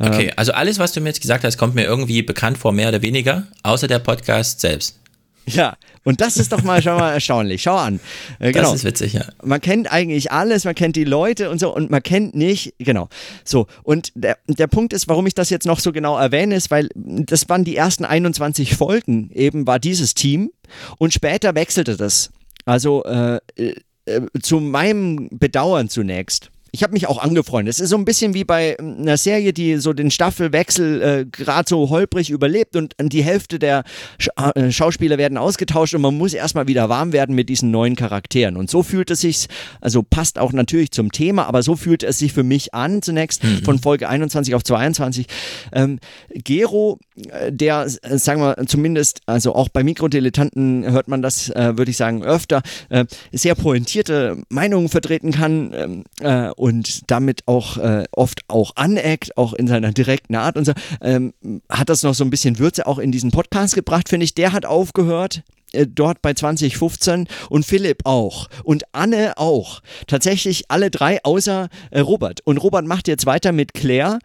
Okay, 0.00 0.32
also 0.36 0.52
alles, 0.52 0.78
was 0.78 0.92
du 0.92 1.00
mir 1.00 1.08
jetzt 1.08 1.20
gesagt 1.20 1.42
hast, 1.42 1.58
kommt 1.58 1.74
mir 1.74 1.84
irgendwie 1.84 2.22
bekannt 2.22 2.56
vor, 2.56 2.72
mehr 2.72 2.88
oder 2.88 3.02
weniger, 3.02 3.48
außer 3.64 3.88
der 3.88 3.98
Podcast 3.98 4.60
selbst. 4.60 4.96
Ja, 5.44 5.76
und 6.04 6.20
das 6.20 6.36
ist 6.36 6.52
doch 6.52 6.62
mal 6.62 6.82
schon 6.82 6.96
mal 6.96 7.12
erstaunlich. 7.12 7.62
Schau 7.62 7.76
an. 7.76 8.00
Äh, 8.38 8.52
genau. 8.52 8.72
Das 8.72 8.80
ist 8.80 8.84
witzig, 8.84 9.12
ja. 9.14 9.24
Man 9.42 9.60
kennt 9.60 9.90
eigentlich 9.90 10.32
alles, 10.32 10.64
man 10.64 10.74
kennt 10.74 10.96
die 10.96 11.04
Leute 11.04 11.50
und 11.50 11.58
so 11.58 11.74
und 11.74 11.90
man 11.90 12.02
kennt 12.02 12.34
nicht, 12.34 12.74
genau. 12.78 13.08
So, 13.44 13.66
und 13.82 14.12
der, 14.14 14.38
der 14.46 14.66
Punkt 14.66 14.92
ist, 14.92 15.08
warum 15.08 15.26
ich 15.26 15.34
das 15.34 15.50
jetzt 15.50 15.66
noch 15.66 15.80
so 15.80 15.92
genau 15.92 16.18
erwähne, 16.18 16.56
ist, 16.56 16.70
weil 16.70 16.88
das 16.94 17.48
waren 17.48 17.64
die 17.64 17.76
ersten 17.76 18.04
21 18.04 18.74
Folgen, 18.76 19.30
eben 19.32 19.66
war 19.66 19.78
dieses 19.78 20.14
Team 20.14 20.50
und 20.98 21.12
später 21.12 21.54
wechselte 21.54 21.96
das. 21.96 22.30
Also 22.64 23.04
äh, 23.04 23.40
äh, 23.56 23.72
zu 24.42 24.60
meinem 24.60 25.28
Bedauern 25.30 25.88
zunächst 25.88 26.50
ich 26.78 26.84
habe 26.84 26.92
mich 26.92 27.08
auch 27.08 27.18
angefreundet. 27.18 27.74
Es 27.74 27.80
ist 27.80 27.90
so 27.90 27.96
ein 27.96 28.04
bisschen 28.04 28.34
wie 28.34 28.44
bei 28.44 28.76
ähm, 28.78 28.98
einer 29.00 29.16
Serie, 29.16 29.52
die 29.52 29.78
so 29.78 29.92
den 29.92 30.12
Staffelwechsel 30.12 31.02
äh, 31.02 31.26
gerade 31.26 31.68
so 31.68 31.90
holprig 31.90 32.30
überlebt 32.30 32.76
und 32.76 32.94
die 33.00 33.24
Hälfte 33.24 33.58
der 33.58 33.82
Sch 34.20 34.28
äh, 34.54 34.70
Schauspieler 34.70 35.18
werden 35.18 35.38
ausgetauscht 35.38 35.94
und 35.94 36.02
man 36.02 36.16
muss 36.16 36.34
erstmal 36.34 36.68
wieder 36.68 36.88
warm 36.88 37.12
werden 37.12 37.34
mit 37.34 37.48
diesen 37.48 37.72
neuen 37.72 37.96
Charakteren. 37.96 38.56
Und 38.56 38.70
so 38.70 38.84
fühlt 38.84 39.10
es 39.10 39.22
sich, 39.22 39.48
also 39.80 40.04
passt 40.04 40.38
auch 40.38 40.52
natürlich 40.52 40.92
zum 40.92 41.10
Thema, 41.10 41.46
aber 41.46 41.64
so 41.64 41.74
fühlt 41.74 42.04
es 42.04 42.18
sich 42.20 42.32
für 42.32 42.44
mich 42.44 42.74
an 42.74 43.02
zunächst 43.02 43.42
mhm. 43.42 43.64
von 43.64 43.80
Folge 43.80 44.08
21 44.08 44.54
auf 44.54 44.62
22. 44.62 45.26
Ähm, 45.72 45.98
Gero, 46.32 47.00
äh, 47.28 47.50
der, 47.50 47.88
äh, 48.02 48.18
sagen 48.18 48.40
wir 48.40 48.56
zumindest, 48.68 49.22
also 49.26 49.52
auch 49.52 49.68
bei 49.68 49.82
Mikrodilettanten 49.82 50.88
hört 50.88 51.08
man 51.08 51.22
das, 51.22 51.50
äh, 51.50 51.76
würde 51.76 51.90
ich 51.90 51.96
sagen, 51.96 52.22
öfter, 52.22 52.62
äh, 52.88 53.04
sehr 53.32 53.56
pointierte 53.56 54.44
Meinungen 54.48 54.88
vertreten 54.88 55.32
kann 55.32 55.72
ähm, 55.74 56.04
und 56.68 57.10
damit 57.10 57.48
auch 57.48 57.78
äh, 57.78 58.04
oft 58.12 58.42
auch 58.48 58.72
aneckt, 58.76 59.38
auch 59.38 59.54
in 59.54 59.66
seiner 59.66 59.90
direkten 59.90 60.34
Art 60.34 60.58
und 60.58 60.66
so, 60.66 60.72
ähm, 61.00 61.32
hat 61.70 61.88
das 61.88 62.02
noch 62.02 62.12
so 62.12 62.24
ein 62.24 62.30
bisschen 62.30 62.58
Würze 62.58 62.86
auch 62.86 62.98
in 62.98 63.10
diesen 63.10 63.30
Podcast 63.30 63.74
gebracht, 63.74 64.10
finde 64.10 64.24
ich. 64.24 64.34
Der 64.34 64.52
hat 64.52 64.66
aufgehört, 64.66 65.42
äh, 65.72 65.86
dort 65.86 66.20
bei 66.20 66.34
2015 66.34 67.26
und 67.48 67.64
Philipp 67.64 68.00
auch 68.04 68.48
und 68.64 68.84
Anne 68.92 69.38
auch. 69.38 69.80
Tatsächlich 70.06 70.64
alle 70.68 70.90
drei 70.90 71.24
außer 71.24 71.70
äh, 71.90 72.00
Robert. 72.00 72.42
Und 72.44 72.58
Robert 72.58 72.84
macht 72.84 73.08
jetzt 73.08 73.24
weiter 73.24 73.52
mit 73.52 73.72
Claire 73.72 74.18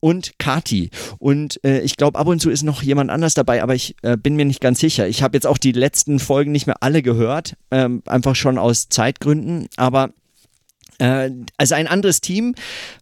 und 0.00 0.38
Kati. 0.38 0.88
Und 1.18 1.62
äh, 1.66 1.80
ich 1.80 1.96
glaube, 1.96 2.18
ab 2.18 2.28
und 2.28 2.40
zu 2.40 2.48
ist 2.48 2.62
noch 2.62 2.82
jemand 2.82 3.10
anders 3.10 3.34
dabei, 3.34 3.62
aber 3.62 3.74
ich 3.74 3.94
äh, 4.00 4.16
bin 4.16 4.36
mir 4.36 4.46
nicht 4.46 4.62
ganz 4.62 4.80
sicher. 4.80 5.06
Ich 5.06 5.22
habe 5.22 5.36
jetzt 5.36 5.46
auch 5.46 5.58
die 5.58 5.72
letzten 5.72 6.18
Folgen 6.18 6.50
nicht 6.50 6.66
mehr 6.66 6.76
alle 6.80 7.02
gehört, 7.02 7.56
ähm, 7.70 8.02
einfach 8.06 8.36
schon 8.36 8.56
aus 8.56 8.88
Zeitgründen. 8.88 9.68
Aber 9.76 10.14
also 11.00 11.74
ein 11.74 11.86
anderes 11.86 12.20
Team. 12.20 12.54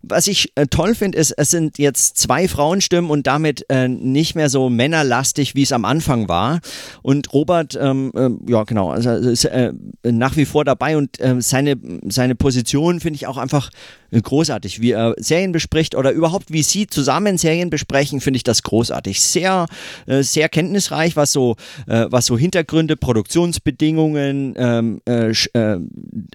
Was 0.02 0.26
ich 0.26 0.52
äh, 0.54 0.66
toll 0.66 0.94
finde, 0.94 1.18
ist, 1.18 1.32
es 1.32 1.50
sind 1.50 1.78
jetzt 1.78 2.16
zwei 2.18 2.48
Frauenstimmen 2.48 3.10
und 3.10 3.26
damit 3.26 3.66
äh, 3.68 3.88
nicht 3.88 4.34
mehr 4.34 4.48
so 4.48 4.70
männerlastig, 4.70 5.54
wie 5.54 5.62
es 5.62 5.72
am 5.72 5.84
Anfang 5.84 6.28
war. 6.28 6.60
Und 7.02 7.32
Robert, 7.32 7.78
ähm, 7.80 8.12
äh, 8.14 8.50
ja 8.50 8.64
genau, 8.64 8.90
also 8.90 9.10
ist 9.10 9.44
äh, 9.44 9.72
nach 10.04 10.36
wie 10.36 10.44
vor 10.44 10.64
dabei 10.64 10.96
und 10.96 11.20
äh, 11.20 11.40
seine, 11.40 11.76
seine 12.08 12.34
Position 12.34 13.00
finde 13.00 13.16
ich 13.16 13.26
auch 13.26 13.36
einfach 13.36 13.70
großartig, 14.10 14.80
wie 14.80 14.92
er 14.92 15.14
Serien 15.18 15.52
bespricht 15.52 15.94
oder 15.94 16.12
überhaupt 16.12 16.52
wie 16.52 16.62
sie 16.62 16.86
zusammen 16.86 17.38
Serien 17.38 17.70
besprechen, 17.70 18.20
finde 18.20 18.36
ich 18.36 18.44
das 18.44 18.62
großartig. 18.62 19.20
Sehr, 19.20 19.66
äh, 20.06 20.22
sehr 20.22 20.48
kenntnisreich, 20.48 21.16
was 21.16 21.32
so, 21.32 21.56
äh, 21.86 22.06
was 22.08 22.26
so 22.26 22.38
Hintergründe, 22.38 22.96
Produktionsbedingungen, 22.96 24.54
ähm, 24.56 25.00
äh, 25.06 25.30
äh, 25.30 25.78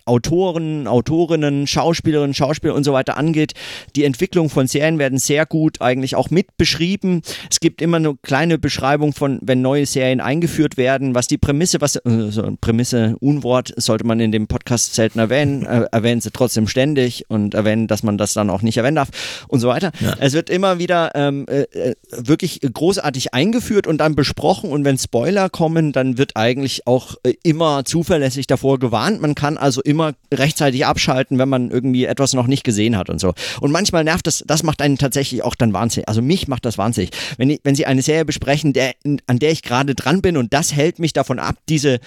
Autoren, 0.05 0.87
Autorinnen, 0.87 1.67
Schauspielerinnen, 1.67 2.33
Schauspieler 2.33 2.75
und 2.75 2.83
so 2.83 2.93
weiter 2.93 3.17
angeht. 3.17 3.53
Die 3.95 4.03
Entwicklung 4.03 4.49
von 4.49 4.67
Serien 4.67 4.99
werden 4.99 5.17
sehr 5.17 5.45
gut 5.45 5.81
eigentlich 5.81 6.15
auch 6.15 6.29
mit 6.29 6.57
beschrieben. 6.57 7.21
Es 7.49 7.59
gibt 7.59 7.81
immer 7.81 7.97
eine 7.97 8.15
kleine 8.21 8.57
Beschreibung 8.57 9.13
von, 9.13 9.39
wenn 9.41 9.61
neue 9.61 9.85
Serien 9.85 10.21
eingeführt 10.21 10.77
werden, 10.77 11.15
was 11.15 11.27
die 11.27 11.37
Prämisse, 11.37 11.81
was 11.81 11.95
äh, 11.95 12.01
so 12.29 12.55
Prämisse, 12.61 13.15
Unwort 13.19 13.73
sollte 13.77 14.05
man 14.05 14.19
in 14.19 14.31
dem 14.31 14.47
Podcast 14.47 14.93
selten 14.93 15.19
erwähnen, 15.19 15.65
äh, 15.65 15.85
erwähnen 15.91 16.21
sie 16.21 16.31
trotzdem 16.31 16.67
ständig 16.67 17.25
und 17.29 17.53
erwähnen, 17.63 17.87
dass 17.87 18.03
man 18.03 18.17
das 18.17 18.33
dann 18.33 18.49
auch 18.49 18.61
nicht 18.61 18.77
erwähnen 18.77 18.95
darf 18.95 19.09
und 19.47 19.59
so 19.59 19.67
weiter. 19.67 19.91
Ja. 19.99 20.15
Es 20.19 20.33
wird 20.33 20.49
immer 20.49 20.79
wieder 20.79 21.11
ähm, 21.15 21.45
äh, 21.47 21.61
äh, 21.61 21.95
wirklich 22.11 22.59
großartig 22.61 23.33
eingeführt 23.33 23.87
und 23.87 23.97
dann 23.99 24.15
besprochen 24.15 24.71
und 24.71 24.85
wenn 24.85 24.97
Spoiler 24.97 25.49
kommen, 25.49 25.91
dann 25.91 26.17
wird 26.17 26.35
eigentlich 26.35 26.87
auch 26.87 27.15
äh, 27.23 27.33
immer 27.43 27.85
zuverlässig 27.85 28.47
davor 28.47 28.79
gewarnt. 28.79 29.21
Man 29.21 29.35
kann 29.35 29.57
also 29.57 29.81
immer 29.81 30.13
rechtzeitig 30.33 30.85
abschalten, 30.85 31.39
wenn 31.39 31.49
man 31.49 31.71
irgendwie 31.71 32.05
etwas 32.05 32.33
noch 32.33 32.47
nicht 32.47 32.63
gesehen 32.63 32.97
hat 32.97 33.09
und 33.09 33.19
so. 33.19 33.33
Und 33.61 33.71
manchmal 33.71 34.03
nervt 34.03 34.27
das, 34.27 34.43
das 34.45 34.63
macht 34.63 34.81
einen 34.81 34.97
tatsächlich 34.97 35.43
auch 35.43 35.55
dann 35.55 35.73
wahnsinnig. 35.73 36.07
Also 36.07 36.21
mich 36.21 36.47
macht 36.47 36.65
das 36.65 36.77
wahnsinnig. 36.77 37.11
Wenn, 37.37 37.49
ich, 37.49 37.61
wenn 37.63 37.75
Sie 37.75 37.85
eine 37.85 38.01
Serie 38.01 38.25
besprechen, 38.25 38.73
der, 38.73 38.93
an 39.27 39.39
der 39.39 39.51
ich 39.51 39.61
gerade 39.61 39.95
dran 39.95 40.21
bin 40.21 40.37
und 40.37 40.53
das 40.53 40.73
hält 40.73 40.99
mich 40.99 41.13
davon 41.13 41.39
ab, 41.39 41.55
diese, 41.69 41.99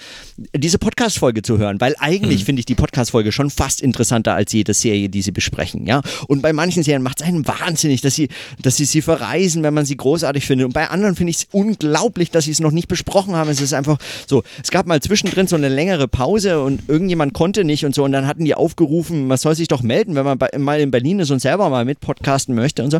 diese 0.55 0.77
Podcast-Folge 0.77 1.41
zu 1.41 1.57
hören, 1.57 1.81
weil 1.81 1.95
eigentlich 1.99 2.41
mhm. 2.41 2.45
finde 2.45 2.59
ich 2.61 2.65
die 2.65 2.75
Podcast-Folge 2.75 3.31
schon 3.31 3.49
fast 3.49 3.81
interessanter 3.81 4.33
als 4.33 4.53
jede 4.53 4.73
Serie, 4.73 5.09
die 5.09 5.21
Sie 5.21 5.31
besprechen 5.31 5.46
besprechen, 5.47 5.87
ja. 5.87 6.01
Und 6.27 6.41
bei 6.41 6.53
manchen 6.53 6.83
Serien 6.83 7.01
macht 7.01 7.21
es 7.21 7.27
einen 7.27 7.47
wahnsinnig, 7.47 8.01
dass 8.01 8.15
sie, 8.15 8.27
dass 8.61 8.75
sie 8.75 8.85
sie 8.85 9.01
verreisen, 9.01 9.63
wenn 9.63 9.73
man 9.73 9.85
sie 9.85 9.95
großartig 9.95 10.45
findet. 10.45 10.65
Und 10.65 10.73
bei 10.73 10.89
anderen 10.89 11.15
finde 11.15 11.31
ich 11.31 11.37
es 11.37 11.47
unglaublich, 11.51 12.31
dass 12.31 12.45
sie 12.45 12.51
es 12.51 12.59
noch 12.59 12.71
nicht 12.71 12.87
besprochen 12.87 13.35
haben. 13.35 13.49
Es 13.49 13.61
ist 13.61 13.73
einfach 13.73 13.97
so, 14.27 14.43
es 14.61 14.71
gab 14.71 14.87
mal 14.87 15.01
zwischendrin 15.01 15.47
so 15.47 15.55
eine 15.55 15.69
längere 15.69 16.07
Pause 16.07 16.61
und 16.61 16.89
irgendjemand 16.89 17.33
konnte 17.33 17.63
nicht 17.63 17.85
und 17.85 17.95
so. 17.95 18.03
Und 18.03 18.11
dann 18.11 18.27
hatten 18.27 18.45
die 18.45 18.55
aufgerufen, 18.55 19.27
man 19.27 19.37
soll 19.37 19.55
sich 19.55 19.67
doch 19.67 19.81
melden, 19.81 20.15
wenn 20.15 20.25
man 20.25 20.37
bei, 20.37 20.49
mal 20.57 20.79
in 20.79 20.91
Berlin 20.91 21.19
ist 21.19 21.31
und 21.31 21.39
selber 21.39 21.69
mal 21.69 21.85
mit 21.85 21.99
podcasten 21.99 22.53
möchte 22.53 22.83
und 22.83 22.91
so. 22.91 22.99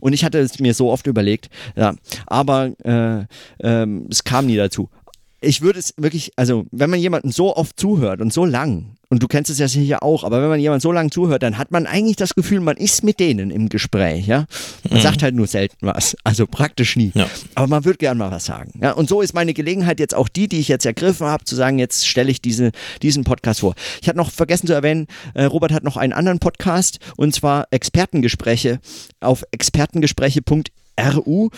Und 0.00 0.12
ich 0.12 0.24
hatte 0.24 0.38
es 0.38 0.58
mir 0.58 0.74
so 0.74 0.90
oft 0.90 1.06
überlegt, 1.06 1.48
ja. 1.76 1.94
Aber 2.26 2.72
äh, 2.84 3.20
äh, 3.58 3.86
es 4.10 4.24
kam 4.24 4.46
nie 4.46 4.56
dazu 4.56 4.88
ich 5.46 5.60
würde 5.60 5.78
es 5.78 5.92
wirklich, 5.98 6.32
also 6.36 6.64
wenn 6.70 6.88
man 6.88 6.98
jemanden 6.98 7.30
so 7.30 7.54
oft 7.54 7.78
zuhört 7.78 8.22
und 8.22 8.32
so 8.32 8.46
lang, 8.46 8.96
und 9.14 9.22
du 9.22 9.28
kennst 9.28 9.48
es 9.48 9.60
ja 9.60 9.68
sicher 9.68 10.02
auch, 10.02 10.24
aber 10.24 10.42
wenn 10.42 10.48
man 10.48 10.58
jemanden 10.58 10.80
so 10.80 10.90
lang 10.90 11.12
zuhört, 11.12 11.44
dann 11.44 11.56
hat 11.56 11.70
man 11.70 11.86
eigentlich 11.86 12.16
das 12.16 12.34
Gefühl, 12.34 12.58
man 12.58 12.76
ist 12.76 13.04
mit 13.04 13.20
denen 13.20 13.52
im 13.52 13.68
Gespräch, 13.68 14.26
ja. 14.26 14.46
Man 14.90 14.98
mhm. 14.98 15.02
sagt 15.04 15.22
halt 15.22 15.36
nur 15.36 15.46
selten 15.46 15.86
was, 15.86 16.16
also 16.24 16.48
praktisch 16.48 16.96
nie. 16.96 17.12
Ja. 17.14 17.28
Aber 17.54 17.68
man 17.68 17.84
würde 17.84 17.98
gern 17.98 18.18
mal 18.18 18.32
was 18.32 18.44
sagen. 18.44 18.72
Ja? 18.82 18.90
Und 18.90 19.08
so 19.08 19.20
ist 19.20 19.32
meine 19.32 19.54
Gelegenheit 19.54 20.00
jetzt 20.00 20.16
auch 20.16 20.26
die, 20.28 20.48
die 20.48 20.58
ich 20.58 20.66
jetzt 20.66 20.84
ergriffen 20.84 21.28
habe, 21.28 21.44
zu 21.44 21.54
sagen, 21.54 21.78
jetzt 21.78 22.08
stelle 22.08 22.28
ich 22.28 22.42
diese, 22.42 22.72
diesen 23.02 23.22
Podcast 23.22 23.60
vor. 23.60 23.76
Ich 24.02 24.08
hatte 24.08 24.18
noch 24.18 24.32
vergessen 24.32 24.66
zu 24.66 24.72
erwähnen, 24.72 25.06
äh, 25.34 25.44
Robert 25.44 25.70
hat 25.70 25.84
noch 25.84 25.96
einen 25.96 26.12
anderen 26.12 26.40
Podcast 26.40 26.98
und 27.16 27.32
zwar 27.32 27.68
Expertengespräche 27.70 28.80
auf 29.20 29.44
expertengespräche.ru 29.52 31.50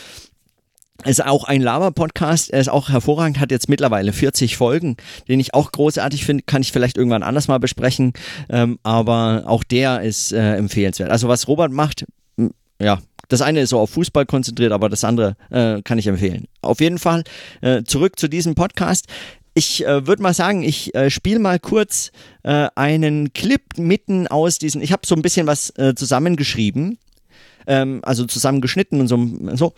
ist 1.05 1.25
auch 1.25 1.45
ein 1.45 1.63
Lava-Podcast, 1.63 2.51
er 2.51 2.61
ist 2.61 2.69
auch 2.69 2.89
hervorragend, 2.89 3.41
hat 3.41 3.51
jetzt 3.51 3.69
mittlerweile 3.69 4.13
40 4.13 4.57
Folgen, 4.57 4.97
den 5.29 5.41
ich 5.41 5.55
auch 5.55 5.73
großartig 5.73 6.25
finde, 6.25 6.45
kann 6.45 6.63
ich 6.63 6.73
vielleicht 6.73 6.97
irgendwann 6.97 7.23
anders 7.23 7.49
mal 7.49 7.59
besprechen, 7.59 8.13
ähm, 8.49 8.79
aber 8.83 9.45
auch 9.47 9.65
der 9.65 10.03
ist 10.03 10.33
äh, 10.33 10.57
empfehlenswert. 10.57 11.11
Also 11.11 11.29
was 11.29 11.49
Robert 11.49 11.73
macht, 11.73 12.05
ja, 12.81 12.99
das 13.29 13.43
eine 13.43 13.61
ist 13.61 13.71
so 13.71 13.81
auf 13.81 13.91
Fußball 13.91 14.27
konzentriert, 14.27 14.73
aber 14.73 14.89
das 14.89 15.05
andere 15.05 15.37
äh, 15.51 15.83
kann 15.83 15.99
ich 15.99 16.07
empfehlen. 16.07 16.47
Auf 16.63 16.81
jeden 16.81 16.99
Fall 16.99 17.25
äh, 17.61 17.83
zurück 17.83 18.19
zu 18.19 18.29
diesem 18.29 18.55
Podcast. 18.55 19.07
Ich 19.55 19.87
äh, 19.87 20.07
würde 20.07 20.23
mal 20.23 20.35
sagen, 20.35 20.63
ich 20.63 20.95
äh, 20.95 21.11
spiele 21.11 21.39
mal 21.39 21.59
kurz 21.59 22.13
äh, 22.43 22.69
einen 22.75 23.33
Clip 23.33 23.63
mitten 23.79 24.29
aus 24.29 24.59
diesen. 24.59 24.83
Ich 24.83 24.93
habe 24.93 25.07
so 25.07 25.15
ein 25.15 25.23
bisschen 25.23 25.47
was 25.47 25.71
äh, 25.79 25.95
zusammengeschrieben, 25.95 26.99
ähm, 27.67 28.01
also 28.03 28.25
zusammengeschnitten 28.25 29.01
und 29.01 29.09
so. 29.09 29.29
so 29.55 29.75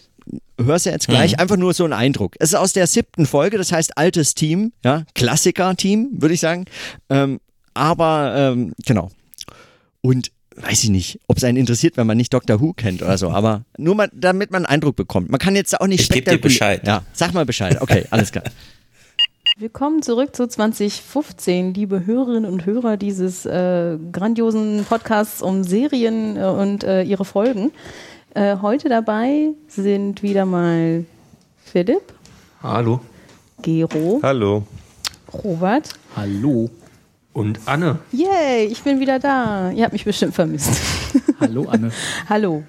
hörst 0.59 0.87
ja 0.87 0.93
jetzt 0.93 1.09
gleich, 1.09 1.33
mhm. 1.33 1.39
einfach 1.39 1.57
nur 1.57 1.73
so 1.73 1.85
ein 1.85 1.93
Eindruck. 1.93 2.37
Es 2.39 2.51
ist 2.51 2.55
aus 2.55 2.73
der 2.73 2.87
siebten 2.87 3.27
Folge, 3.27 3.59
das 3.59 3.73
heißt 3.73 3.97
altes 3.97 4.35
Team, 4.35 4.73
ja, 4.85 5.05
Klassiker-Team, 5.15 6.11
würde 6.13 6.35
ich 6.35 6.41
sagen. 6.41 6.67
Ähm, 7.09 7.41
aber 7.75 8.35
ähm, 8.37 8.73
genau. 8.85 9.11
Und 10.01 10.31
weiß 10.57 10.85
ich 10.85 10.91
nicht, 10.91 11.21
ob 11.29 11.37
es 11.37 11.45
einen 11.45 11.57
interessiert, 11.57 11.97
wenn 11.97 12.07
man 12.07 12.17
nicht 12.17 12.35
Doctor 12.35 12.61
Who 12.61 12.73
kennt 12.73 13.03
oder 13.03 13.17
so, 13.17 13.31
aber 13.31 13.65
nur 13.77 13.95
mal, 13.95 14.11
damit 14.13 14.51
man 14.51 14.65
einen 14.65 14.75
Eindruck 14.75 14.97
bekommt. 14.97 15.31
Man 15.31 15.39
kann 15.39 15.55
jetzt 15.55 15.81
auch 15.81 15.87
nicht 15.87 16.01
Ich 16.01 16.09
gebe 16.09 16.31
dir 16.31 16.39
Bescheid. 16.39 16.87
Ja, 16.87 17.05
sag 17.13 17.33
mal 17.33 17.47
Bescheid. 17.47 17.81
Okay, 17.81 18.05
alles 18.11 18.33
klar. 18.33 18.45
Willkommen 19.61 20.03
zurück 20.03 20.37
zu 20.37 20.47
2015, 20.47 21.75
liebe 21.75 22.07
Hörerinnen 22.07 22.49
und 22.49 22.65
Hörer 22.65 22.97
dieses 22.97 23.45
äh, 23.45 23.99
grandiosen 24.13 24.85
Podcasts 24.89 25.43
um 25.43 25.65
Serien 25.65 26.37
äh, 26.37 26.45
und 26.45 26.85
äh, 26.85 27.03
ihre 27.03 27.25
Folgen. 27.25 27.73
Äh, 28.35 28.59
heute 28.63 28.89
dabei 28.89 29.49
sind 29.67 30.23
wieder 30.23 30.47
mal 30.47 31.05
Philipp, 31.57 32.15
Hallo. 32.63 33.01
Gero, 33.61 34.21
Hallo. 34.23 34.63
Robert. 35.43 35.89
Hallo. 36.15 36.71
Und 37.33 37.59
Anne. 37.67 37.99
Yay, 38.13 38.67
ich 38.67 38.85
bin 38.85 39.01
wieder 39.01 39.19
da. 39.19 39.73
Ihr 39.73 39.83
habt 39.83 39.93
mich 39.93 40.05
bestimmt 40.05 40.37
vermisst. 40.37 40.81
Hallo, 41.41 41.67
Anne. 41.69 41.91
Hallo. 42.29 42.63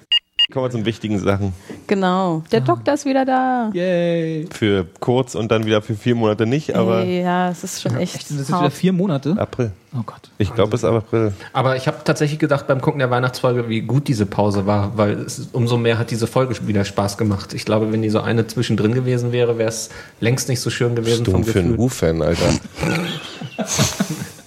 Kommen 0.50 0.66
wir 0.66 0.70
zu 0.70 0.84
wichtigen 0.84 1.18
Sachen. 1.18 1.52
Genau. 1.86 2.42
Der 2.50 2.60
Doktor 2.60 2.94
ist 2.94 3.04
wieder 3.04 3.24
da. 3.24 3.70
Yay. 3.72 4.48
Für 4.50 4.86
kurz 4.98 5.34
und 5.34 5.50
dann 5.50 5.64
wieder 5.64 5.80
für 5.80 5.94
vier 5.94 6.14
Monate 6.14 6.46
nicht, 6.46 6.74
aber 6.74 7.04
ja, 7.04 7.50
es 7.50 7.62
ist 7.62 7.82
schon 7.82 7.96
echt. 7.96 8.16
Echt, 8.16 8.28
sind 8.28 8.40
das 8.40 8.48
jetzt 8.48 8.58
wieder 8.58 8.70
vier 8.70 8.92
Monate? 8.92 9.36
April. 9.38 9.70
Oh 9.96 10.02
Gott. 10.04 10.30
Ich 10.38 10.54
glaube, 10.54 10.76
es 10.76 10.82
ist 10.82 10.88
April. 10.88 11.32
Aber 11.52 11.76
ich 11.76 11.86
habe 11.86 11.98
tatsächlich 12.04 12.38
gedacht 12.38 12.66
beim 12.66 12.80
Gucken 12.80 12.98
der 12.98 13.10
Weihnachtsfolge, 13.10 13.68
wie 13.68 13.80
gut 13.82 14.08
diese 14.08 14.26
Pause 14.26 14.66
war, 14.66 14.96
weil 14.96 15.20
es, 15.20 15.48
umso 15.52 15.76
mehr 15.76 15.98
hat 15.98 16.10
diese 16.10 16.26
Folge 16.26 16.54
wieder 16.66 16.84
Spaß 16.84 17.18
gemacht. 17.18 17.54
Ich 17.54 17.64
glaube, 17.64 17.92
wenn 17.92 18.02
die 18.02 18.10
so 18.10 18.20
eine 18.20 18.46
zwischendrin 18.46 18.92
gewesen 18.92 19.32
wäre, 19.32 19.58
wäre 19.58 19.68
es 19.68 19.90
längst 20.20 20.48
nicht 20.48 20.60
so 20.60 20.70
schön 20.70 20.94
gewesen 20.94 21.24
Stumm 21.24 21.44
vom 21.44 21.44
für 21.44 21.58
einen. 21.60 21.78
Who-Fan, 21.78 22.22
Alter. 22.22 22.50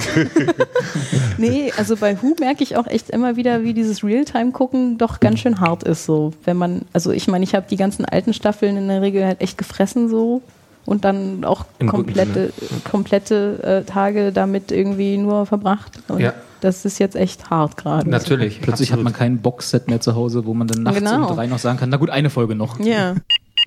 Nee, 1.38 1.72
also 1.76 1.96
bei 1.96 2.20
Who 2.22 2.34
merke 2.40 2.62
ich 2.62 2.76
auch 2.76 2.86
echt 2.86 3.10
immer 3.10 3.36
wieder, 3.36 3.62
wie 3.62 3.74
dieses 3.74 4.02
Realtime-Gucken 4.02 4.98
doch 4.98 5.20
ganz 5.20 5.40
schön 5.40 5.60
hart 5.60 5.82
ist. 5.82 6.04
So, 6.06 6.32
wenn 6.44 6.56
man, 6.56 6.82
also 6.92 7.10
ich 7.10 7.28
meine, 7.28 7.44
ich 7.44 7.54
habe 7.54 7.66
die 7.68 7.76
ganzen 7.76 8.04
alten 8.04 8.32
Staffeln 8.32 8.76
in 8.76 8.88
der 8.88 9.02
Regel 9.02 9.24
halt 9.24 9.40
echt 9.40 9.58
gefressen 9.58 10.08
so 10.08 10.42
und 10.86 11.04
dann 11.04 11.44
auch 11.44 11.64
Im 11.78 11.88
komplette, 11.88 12.52
komplette 12.90 13.62
äh, 13.62 13.90
Tage 13.90 14.32
damit 14.32 14.72
irgendwie 14.72 15.18
nur 15.18 15.44
verbracht. 15.46 15.92
Und 16.08 16.20
Ja. 16.20 16.32
das 16.60 16.84
ist 16.84 16.98
jetzt 16.98 17.16
echt 17.16 17.50
hart 17.50 17.76
gerade. 17.76 18.08
Natürlich. 18.08 18.60
Plötzlich 18.62 18.90
hat 18.90 18.94
absolut. 18.98 19.04
man 19.04 19.12
kein 19.12 19.38
Boxset 19.42 19.88
mehr 19.88 20.00
zu 20.00 20.14
Hause, 20.14 20.46
wo 20.46 20.54
man 20.54 20.68
dann 20.68 20.82
nachts 20.84 20.98
Genau. 21.00 21.28
um 21.28 21.36
drei 21.36 21.46
noch 21.48 21.58
sagen 21.58 21.78
kann, 21.78 21.90
na 21.90 21.96
gut, 21.98 22.10
eine 22.10 22.30
Folge 22.30 22.54
noch. 22.54 22.80
Ja. 22.80 23.14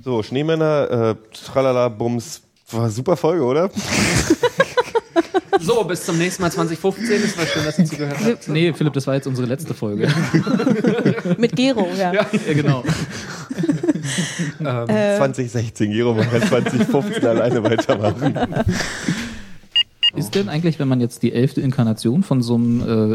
So, 0.04 0.24
Schneemänner, 0.24 0.90
äh, 0.90 1.16
tralala, 1.46 1.90
bums. 1.90 2.42
War 2.72 2.90
super 2.90 3.18
Folge, 3.18 3.44
oder? 3.44 3.70
So, 5.60 5.84
bis 5.84 6.06
zum 6.06 6.18
nächsten 6.18 6.42
Mal 6.42 6.52
2015. 6.52 7.24
Es 7.24 7.38
war 7.38 7.46
schön, 7.46 7.66
dass 7.66 7.80
ihr 7.80 7.86
zugehört 7.86 8.18
habt. 8.24 8.48
Nee, 8.48 8.74
Philipp, 8.74 8.94
das 8.94 9.08
war 9.08 9.16
jetzt 9.16 9.28
unsere 9.28 9.48
letzte 9.48 9.74
Folge. 9.74 10.08
Mit 11.38 11.56
Gero, 11.56 11.88
ja. 11.98 12.14
ja, 12.14 12.26
genau. 12.54 12.84
Äh, 14.60 15.18
2016, 15.18 15.92
Gero 15.92 16.14
mal 16.14 16.28
2015 16.28 17.26
alleine 17.26 17.64
weitermachen. 17.64 18.34
Ist 20.16 20.34
denn 20.34 20.50
eigentlich, 20.50 20.80
wenn 20.80 20.88
man 20.88 21.02
jetzt 21.02 21.22
die 21.22 21.32
elfte 21.34 21.62
Inkarnation 21.62 22.24
von 22.24 22.42
so 22.42 22.56
einem 22.56 22.82
äh, 22.82 23.14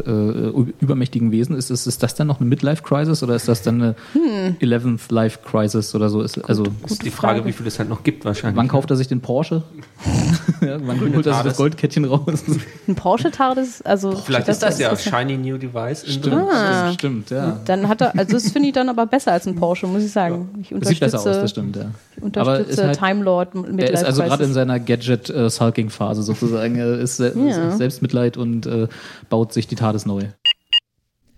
äh, 0.50 0.72
übermächtigen 0.80 1.32
Wesen 1.32 1.56
ist, 1.56 1.70
ist, 1.70 1.86
ist 1.88 2.02
das 2.04 2.14
dann 2.14 2.28
noch 2.28 2.38
eine 2.40 2.48
Midlife-Crisis 2.48 3.22
oder 3.24 3.34
ist 3.34 3.48
das 3.48 3.62
dann 3.62 3.82
eine 3.82 3.94
Hm. 4.12 4.56
11th 4.60 5.12
Life-Crisis 5.12 5.94
oder 5.96 6.08
so? 6.08 6.22
Ist, 6.22 6.38
also, 6.48 6.64
ist 6.86 7.04
die 7.04 7.10
Frage, 7.10 7.38
Frage. 7.38 7.48
wie 7.48 7.52
viel 7.52 7.66
es 7.66 7.78
halt 7.80 7.88
noch 7.88 8.04
gibt 8.04 8.24
wahrscheinlich. 8.24 8.56
wann 8.56 8.68
kauft 8.68 8.90
er 8.90 8.96
sich 8.96 9.08
den 9.08 9.20
Porsche? 9.20 9.64
ja, 10.60 10.78
wann 10.84 11.00
holt 11.00 11.10
er 11.14 11.16
sich 11.16 11.22
das 11.24 11.36
TARDIS. 11.36 11.56
Goldkettchen 11.56 12.04
raus? 12.04 12.44
ein 12.86 12.94
Porsche 12.94 13.30
TARDIS, 13.32 13.82
also 13.82 14.12
Vielleicht 14.12 14.46
ist 14.48 14.62
das 14.62 14.78
ja 14.78 14.94
Shiny 14.96 15.36
New 15.36 15.58
Device. 15.58 16.04
in 16.04 16.22
drin. 16.22 16.34
Ah. 16.34 16.92
Stimmt, 16.92 17.30
ja. 17.30 17.58
Dann 17.64 17.88
hat 17.88 18.02
er, 18.02 18.16
also 18.16 18.32
das 18.34 18.52
finde 18.52 18.68
ich 18.68 18.74
dann 18.74 18.88
aber 18.88 19.06
besser 19.06 19.32
als 19.32 19.46
ein 19.48 19.56
Porsche, 19.56 19.86
muss 19.88 20.04
ich 20.04 20.12
sagen. 20.12 20.48
Ich 20.60 20.68
Das 20.70 20.88
sieht 20.90 21.00
besser 21.00 21.18
aus, 21.18 21.24
das 21.24 21.36
unterstütze, 21.38 21.48
stimmt, 21.72 21.76
ja. 21.76 21.90
ich 22.16 22.22
unterstütze 22.22 22.86
halt- 22.86 22.98
Time 22.98 23.24
Lord 23.24 23.54
mit 23.56 23.80
Er 23.80 23.92
ist 23.92 24.04
also 24.04 24.22
gerade 24.22 24.44
in 24.44 24.52
seiner 24.52 24.78
Gadget-Sulking-Phase 24.78 26.22
sozusagen. 26.22 26.83
Er 26.84 26.98
ist 27.00 27.16
se 27.16 27.32
Ja. 27.36 27.76
Selbstmitleid 27.76 28.36
und 28.36 28.66
äh, 28.66 28.88
baut 29.30 29.52
sich 29.52 29.66
die 29.66 29.74
TARDIS 29.76 30.06
neu. 30.06 30.24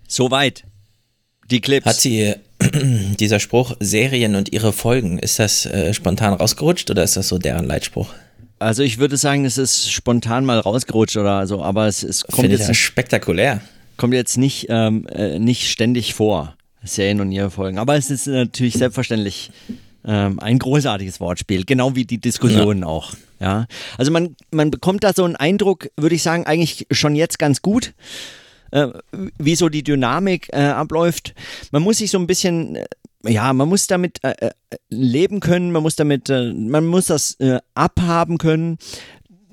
Soweit. 0.07 0.63
Die 1.49 1.61
Clips. 1.61 1.85
Hat 1.85 1.95
sie 1.95 2.33
dieser 3.19 3.39
Spruch 3.39 3.75
Serien 3.79 4.35
und 4.35 4.51
ihre 4.51 4.73
Folgen, 4.73 5.19
ist 5.19 5.39
das 5.39 5.65
äh, 5.65 5.93
spontan 5.93 6.33
rausgerutscht 6.33 6.89
oder 6.91 7.03
ist 7.03 7.15
das 7.17 7.27
so 7.27 7.37
deren 7.37 7.65
Leitspruch? 7.65 8.09
Also 8.59 8.81
ich 8.83 8.97
würde 8.97 9.17
sagen, 9.17 9.45
es 9.45 9.57
ist 9.57 9.91
spontan 9.91 10.43
mal 10.43 10.59
rausgerutscht 10.59 11.17
oder 11.17 11.45
so, 11.45 11.61
aber 11.63 11.87
es, 11.87 12.01
es 12.03 12.23
kommt, 12.23 12.41
Finde 12.47 12.57
jetzt, 12.57 12.67
ja 12.67 12.73
spektakulär. 12.73 13.61
kommt 13.97 14.13
jetzt 14.15 14.37
nicht, 14.37 14.65
ähm, 14.69 15.07
äh, 15.09 15.37
nicht 15.37 15.69
ständig 15.69 16.15
vor, 16.15 16.55
Serien 16.83 17.21
und 17.21 17.31
ihre 17.31 17.51
Folgen. 17.51 17.77
Aber 17.77 17.95
es 17.95 18.09
ist 18.09 18.25
natürlich 18.25 18.73
selbstverständlich 18.73 19.51
ähm, 20.05 20.39
ein 20.39 20.57
großartiges 20.57 21.19
Wortspiel, 21.19 21.65
genau 21.65 21.95
wie 21.95 22.05
die 22.05 22.17
Diskussionen 22.17 22.83
auch. 22.83 23.13
Ja, 23.39 23.67
also 23.97 24.11
man, 24.11 24.35
man 24.51 24.71
bekommt 24.71 25.03
da 25.03 25.13
so 25.13 25.23
einen 25.23 25.35
Eindruck, 25.35 25.89
würde 25.95 26.15
ich 26.15 26.23
sagen, 26.23 26.45
eigentlich 26.45 26.87
schon 26.91 27.15
jetzt 27.15 27.37
ganz 27.37 27.61
gut, 27.61 27.93
äh, 28.71 28.87
wie 29.37 29.55
so 29.55 29.69
die 29.69 29.83
Dynamik 29.83 30.49
äh, 30.51 30.65
abläuft. 30.65 31.33
Man 31.71 31.83
muss 31.83 31.99
sich 31.99 32.11
so 32.11 32.17
ein 32.17 32.27
bisschen, 32.27 32.75
äh, 32.75 32.85
ja, 33.25 33.53
man 33.53 33.69
muss 33.69 33.87
damit 33.87 34.23
äh, 34.23 34.33
äh, 34.39 34.51
leben 34.89 35.39
können, 35.39 35.71
man 35.71 35.83
muss 35.83 35.95
damit, 35.95 36.29
äh, 36.29 36.51
man 36.53 36.85
muss 36.85 37.07
das 37.07 37.37
abhaben 37.75 38.37
können, 38.37 38.77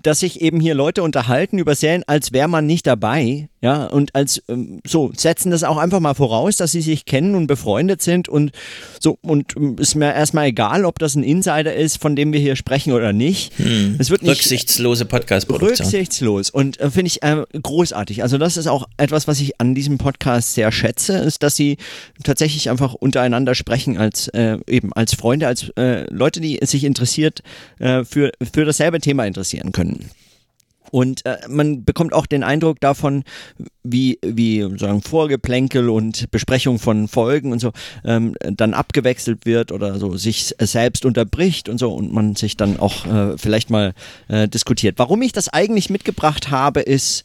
dass 0.03 0.20
sich 0.20 0.40
eben 0.40 0.61
hier 0.61 0.75
Leute 0.75 1.03
unterhalten 1.03 1.59
über 1.59 1.75
Serien, 1.75 2.05
als 2.07 2.33
wäre 2.33 2.49
man 2.49 2.66
nicht 2.66 2.87
dabei, 2.87 3.49
ja, 3.64 3.87
und 3.87 4.14
als 4.14 4.42
ähm, 4.48 4.83
so 4.87 5.11
setzen 5.16 5.50
das 5.50 5.64
auch 5.64 5.79
einfach 5.79 5.98
mal 5.98 6.12
voraus, 6.12 6.59
dass 6.59 6.72
sie 6.72 6.83
sich 6.83 7.07
kennen 7.07 7.35
und 7.35 7.46
befreundet 7.46 8.03
sind 8.03 8.29
und 8.29 8.53
so 9.00 9.16
und 9.22 9.57
ähm, 9.57 9.77
ist 9.79 9.94
mir 9.94 10.12
erstmal 10.12 10.48
egal, 10.48 10.85
ob 10.85 10.98
das 10.98 11.14
ein 11.14 11.22
Insider 11.22 11.74
ist, 11.74 11.96
von 11.96 12.14
dem 12.14 12.35
wir 12.35 12.40
hier 12.40 12.57
sprechen 12.57 12.92
oder 12.92 13.14
nicht. 13.14 13.53
Es 13.98 14.11
wird 14.11 14.20
nicht 14.20 14.33
Rücksichtslose 14.33 15.07
Podcast-Produktion. 15.07 15.87
Rücksichtslos 15.87 16.50
und 16.50 16.79
äh, 16.79 16.90
finde 16.90 17.07
ich 17.07 17.22
äh, 17.22 17.42
großartig. 17.55 18.22
Also 18.22 18.37
das 18.37 18.59
ist 18.59 18.66
auch 18.66 18.87
etwas, 18.98 19.29
was 19.29 19.40
ich 19.40 19.59
an 19.62 19.74
diesem 19.74 19.96
Podcast 19.96 20.53
sehr 20.53 20.70
schätze, 20.70 21.16
ist, 21.16 21.42
dass 21.42 21.57
sie 21.57 21.79
tatsächlich 22.22 22.68
einfach 22.68 22.92
untereinander 22.92 23.55
sprechen 23.55 23.96
als 23.96 24.29
äh, 24.29 24.59
eben 24.66 24.92
als 24.92 25.14
Freunde, 25.14 25.46
als 25.46 25.70
äh, 25.79 26.05
Leute, 26.12 26.42
die 26.42 26.61
sich 26.64 26.85
interessiert 26.85 27.40
äh, 27.79 28.05
für 28.05 28.31
für 28.53 28.66
dasselbe 28.66 29.00
Thema 29.00 29.24
interessieren 29.24 29.72
können. 29.72 30.11
Und 30.94 31.26
äh, 31.26 31.38
man 31.48 31.85
bekommt 31.85 32.12
auch 32.12 32.24
den 32.24 32.44
Eindruck 32.44 32.78
davon, 32.78 33.24
wie, 33.83 34.20
wie 34.24 34.64
sagen 34.78 35.02
Vorgeplänkel 35.02 35.88
und 35.88 36.30
Besprechung 36.30 36.78
von 36.78 37.09
Folgen 37.09 37.50
und 37.50 37.59
so 37.59 37.72
ähm, 38.04 38.37
dann 38.40 38.74
abgewechselt 38.74 39.44
wird 39.44 39.72
oder 39.72 39.98
so 39.98 40.16
sich 40.16 40.54
selbst 40.61 41.04
unterbricht 41.04 41.68
und 41.68 41.78
so 41.78 41.92
und 41.92 42.12
man 42.12 42.37
sich 42.37 42.57
dann 42.57 42.78
auch 42.78 43.07
äh, 43.07 43.37
vielleicht 43.37 43.70
mal 43.70 43.92
äh, 44.28 44.46
diskutiert. 44.46 44.94
Warum 45.00 45.20
ich 45.22 45.33
das 45.33 45.48
eigentlich 45.48 45.90
mitgebracht 45.90 46.52
habe, 46.52 46.78
ist 46.78 47.24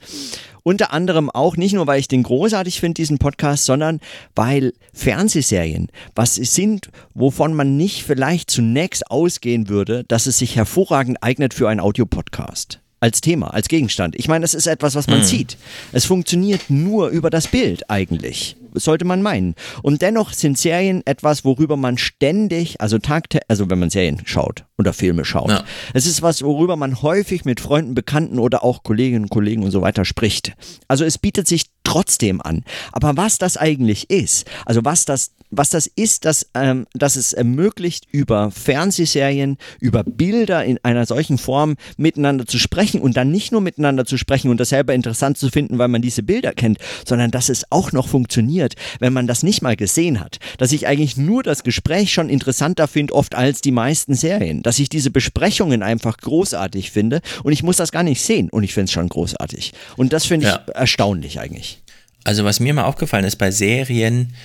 unter 0.64 0.92
anderem 0.92 1.30
auch 1.30 1.56
nicht 1.56 1.74
nur, 1.74 1.86
weil 1.86 2.00
ich 2.00 2.08
den 2.08 2.24
großartig 2.24 2.80
finde, 2.80 2.96
diesen 2.96 3.20
Podcast, 3.20 3.66
sondern 3.66 4.00
weil 4.34 4.74
Fernsehserien 4.94 5.92
was 6.16 6.34
sind, 6.34 6.90
wovon 7.14 7.54
man 7.54 7.78
nicht 7.78 8.02
vielleicht 8.02 8.50
zunächst 8.50 9.12
ausgehen 9.12 9.70
würde, 9.70 10.06
dass 10.08 10.26
es 10.26 10.40
sich 10.40 10.56
hervorragend 10.56 11.22
eignet 11.22 11.54
für 11.54 11.70
einen 11.70 11.82
Audiopodcast 11.82 12.80
als 13.00 13.22
Thema, 13.22 13.54
als 13.54 13.68
Gegenstand. 13.68 14.16
Ich 14.18 14.28
meine, 14.28 14.44
das 14.44 14.54
ist 14.54 14.68
etwas, 14.68 14.96
was 14.96 15.08
man 15.08 15.24
sieht. 15.24 15.58
Es 15.92 16.06
funktioniert 16.06 16.70
nur 16.70 17.10
über 17.10 17.30
das 17.30 17.48
Bild 17.48 17.90
eigentlich. 17.90 18.56
Sollte 18.74 19.06
man 19.06 19.22
meinen. 19.22 19.56
Und 19.82 20.02
dennoch 20.02 20.34
sind 20.34 20.58
Serien 20.58 21.02
etwas, 21.06 21.44
worüber 21.44 21.78
man 21.78 21.98
ständig, 21.98 22.80
also 22.80 23.00
tagtä 23.00 23.40
also 23.48 23.70
wenn 23.70 23.80
man 23.80 23.90
Serien 23.90 24.22
schaut 24.26 24.69
oder 24.80 24.94
Filme 24.94 25.26
schaut. 25.26 25.50
Ja. 25.50 25.64
Es 25.94 26.08
ist 26.08 26.22
was, 26.22 26.42
worüber 26.42 26.76
man 26.76 27.02
häufig 27.02 27.46
mit 27.46 27.60
Freunden, 27.60 27.94
Bekannten 27.94 28.40
oder 28.40 28.64
auch 28.64 28.82
Kolleginnen 28.84 29.26
und 29.26 29.30
Kollegen 29.30 29.64
und 29.64 29.72
so 29.72 29.82
weiter 29.82 30.06
spricht. 30.06 30.54
Also 30.88 31.04
es 31.06 31.18
bietet 31.18 31.48
sich 31.48 31.66
trotzdem 31.84 32.42
an. 32.42 32.64
Aber 32.92 33.18
was 33.18 33.38
das 33.38 33.58
eigentlich 33.58 34.10
ist, 34.10 34.50
also 34.66 34.86
was 34.86 35.06
das 35.06 35.32
was 35.52 35.70
das 35.70 35.88
ist, 35.88 36.26
dass, 36.26 36.50
ähm, 36.54 36.86
dass 36.94 37.16
es 37.16 37.34
ermöglicht, 37.34 38.08
über 38.12 38.52
Fernsehserien, 38.52 39.58
über 39.80 40.04
Bilder 40.04 40.64
in 40.64 40.80
einer 40.84 41.06
solchen 41.06 41.38
Form 41.38 41.76
miteinander 41.98 42.46
zu 42.46 42.60
sprechen 42.60 43.02
und 43.02 43.18
dann 43.18 43.32
nicht 43.32 43.52
nur 43.52 43.62
miteinander 43.62 44.06
zu 44.06 44.18
sprechen 44.18 44.52
und 44.52 44.60
das 44.60 44.70
selber 44.70 44.94
interessant 44.94 45.38
zu 45.38 45.50
finden, 45.50 45.78
weil 45.78 45.88
man 45.88 46.02
diese 46.02 46.24
Bilder 46.24 46.54
kennt, 46.54 46.78
sondern 47.06 47.32
dass 47.32 47.50
es 47.50 47.66
auch 47.72 47.92
noch 47.92 48.08
funktioniert, 48.08 48.76
wenn 49.00 49.14
man 49.14 49.28
das 49.28 49.44
nicht 49.44 49.62
mal 49.62 49.76
gesehen 49.76 50.20
hat. 50.20 50.38
Dass 50.58 50.72
ich 50.72 50.88
eigentlich 50.88 51.18
nur 51.18 51.44
das 51.44 51.64
Gespräch 51.64 52.14
schon 52.14 52.30
interessanter 52.30 52.88
finde, 52.88 53.14
oft 53.14 53.36
als 53.36 53.62
die 53.62 53.72
meisten 53.72 54.14
Serien. 54.14 54.62
Dass 54.70 54.78
ich 54.78 54.88
diese 54.88 55.10
Besprechungen 55.10 55.82
einfach 55.82 56.16
großartig 56.18 56.92
finde 56.92 57.22
und 57.42 57.54
ich 57.54 57.64
muss 57.64 57.78
das 57.78 57.92
gar 57.92 58.04
nicht 58.04 58.22
sehen 58.22 58.52
und 58.52 58.62
ich 58.64 58.72
finde 58.72 58.86
es 58.86 58.92
schon 58.92 59.10
großartig. 59.10 59.74
Und 59.98 60.14
das 60.14 60.28
finde 60.28 60.46
ich 60.46 60.54
Ja. 60.54 60.64
erstaunlich 60.76 61.40
eigentlich. 61.40 61.82
Also 62.24 62.44
was 62.46 62.60
mir 62.60 62.72
mal 62.76 62.84
aufgefallen 62.84 63.26
ist 63.26 63.38
bei 63.38 63.50
Serien, 63.50 64.36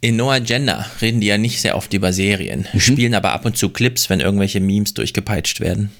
in 0.00 0.14
No 0.14 0.30
Agenda 0.30 0.86
reden 1.00 1.20
die 1.20 1.26
ja 1.26 1.38
nicht 1.38 1.60
sehr 1.60 1.76
oft 1.76 1.92
über 1.92 2.12
Serien, 2.12 2.68
spielen 2.78 3.16
aber 3.16 3.32
ab 3.32 3.44
und 3.44 3.56
zu 3.56 3.70
Clips, 3.70 4.08
wenn 4.08 4.20
irgendwelche 4.20 4.60
Memes 4.60 4.94
durchgepeitscht 4.94 5.58
werden. 5.58 5.90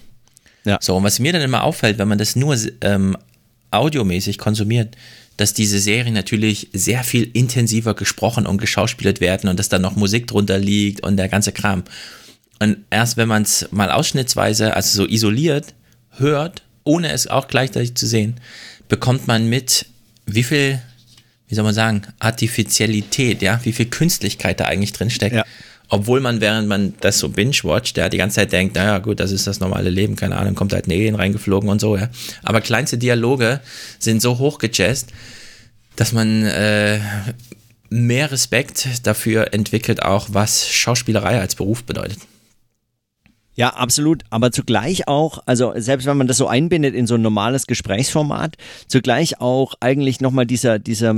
Ja. 0.65 0.79
So, 0.81 0.95
und 0.95 1.03
was 1.03 1.19
mir 1.19 1.33
dann 1.33 1.43
immer 1.43 1.65
auffällt, 1.65 1.99
wenn 1.99 2.07
man 2.07 2.19
das 2.19 2.37
nur 2.37 2.57
ähm, 2.83 3.17
audiomäßig 3.73 4.39
konsumiert, 4.39 4.97
dass 5.37 5.53
diese 5.53 5.81
Serien 5.81 6.15
natürlich 6.15 6.69
sehr 6.73 7.03
viel 7.03 7.29
intensiver 7.33 7.95
gesprochen 7.95 8.47
und 8.47 8.59
geschauspielert 8.59 9.21
werden 9.21 9.51
und 9.51 9.59
dass 9.59 9.69
da 9.69 9.81
noch 9.81 9.97
Musik 9.97 10.29
drunter 10.29 10.61
liegt 10.61 11.03
und 11.03 11.17
der 11.17 11.29
ganze 11.29 11.51
Kram. 11.51 11.83
Und 12.63 12.77
erst 12.91 13.17
wenn 13.17 13.27
man 13.27 13.43
es 13.43 13.67
mal 13.73 13.91
ausschnittsweise, 13.91 14.77
also 14.77 15.03
so 15.03 15.09
isoliert, 15.09 15.75
hört, 16.19 16.63
ohne 16.85 17.11
es 17.11 17.27
auch 17.27 17.49
gleichzeitig 17.49 17.97
zu 17.97 18.07
sehen, 18.07 18.37
bekommt 18.89 19.27
man 19.27 19.49
mit, 19.49 19.87
wie 20.27 20.45
viel, 20.45 20.81
wie 21.49 21.57
soll 21.57 21.65
man 21.65 21.75
sagen, 21.75 22.03
Artificialität, 22.21 23.43
ja, 23.43 23.59
wie 23.65 23.73
viel 23.73 23.87
Künstlichkeit 23.87 24.61
da 24.61 24.67
eigentlich 24.67 24.93
drin 24.93 25.11
steckt. 25.11 25.35
Ja. 25.35 25.45
Obwohl 25.89 26.21
man, 26.21 26.41
während 26.41 26.69
man 26.69 26.95
das 27.01 27.19
so 27.19 27.31
binge-watcht, 27.31 27.97
ja, 27.97 28.09
die 28.09 28.17
ganze 28.17 28.37
Zeit 28.37 28.53
denkt, 28.53 28.77
naja, 28.77 28.99
gut, 28.99 29.19
das 29.19 29.33
ist 29.33 29.49
das 29.49 29.59
normale 29.59 29.91
Leben, 29.91 30.15
keine 30.15 30.37
Ahnung, 30.37 30.55
kommt 30.55 30.73
halt 30.73 30.87
ein 30.87 30.93
Alien 30.93 31.17
reingeflogen 31.17 31.69
und 31.69 31.81
so, 31.81 31.97
ja. 31.97 32.11
Aber 32.45 32.61
kleinste 32.61 32.97
Dialoge 32.97 33.59
sind 33.99 34.23
so 34.23 34.39
hochgejazzt, 34.39 35.09
dass 35.97 36.13
man 36.13 36.45
äh, 36.45 37.01
mehr 37.91 38.31
Respekt 38.31 38.87
dafür 39.03 39.53
entwickelt, 39.53 40.03
auch 40.03 40.29
was 40.31 40.69
Schauspielerei 40.69 41.41
als 41.41 41.57
Beruf 41.57 41.83
bedeutet. 41.83 42.21
Ja, 43.55 43.69
absolut. 43.71 44.23
Aber 44.31 44.51
zugleich 44.51 45.09
auch, 45.09 45.43
also 45.45 45.75
selbst 45.77 46.07
wenn 46.07 46.17
man 46.17 46.27
das 46.27 46.39
so 46.39 46.47
einbindet 46.47 46.95
in 46.95 47.07
so 47.07 47.17
ein 47.17 47.23
normales 47.23 47.67
Gesprächsformat, 47.67 48.57
zugleich 48.89 49.41
auch 49.41 49.75
eigentlich 49.81 50.23
nochmal 50.23 50.47
dieser, 50.47 50.79
dieser, 50.79 51.15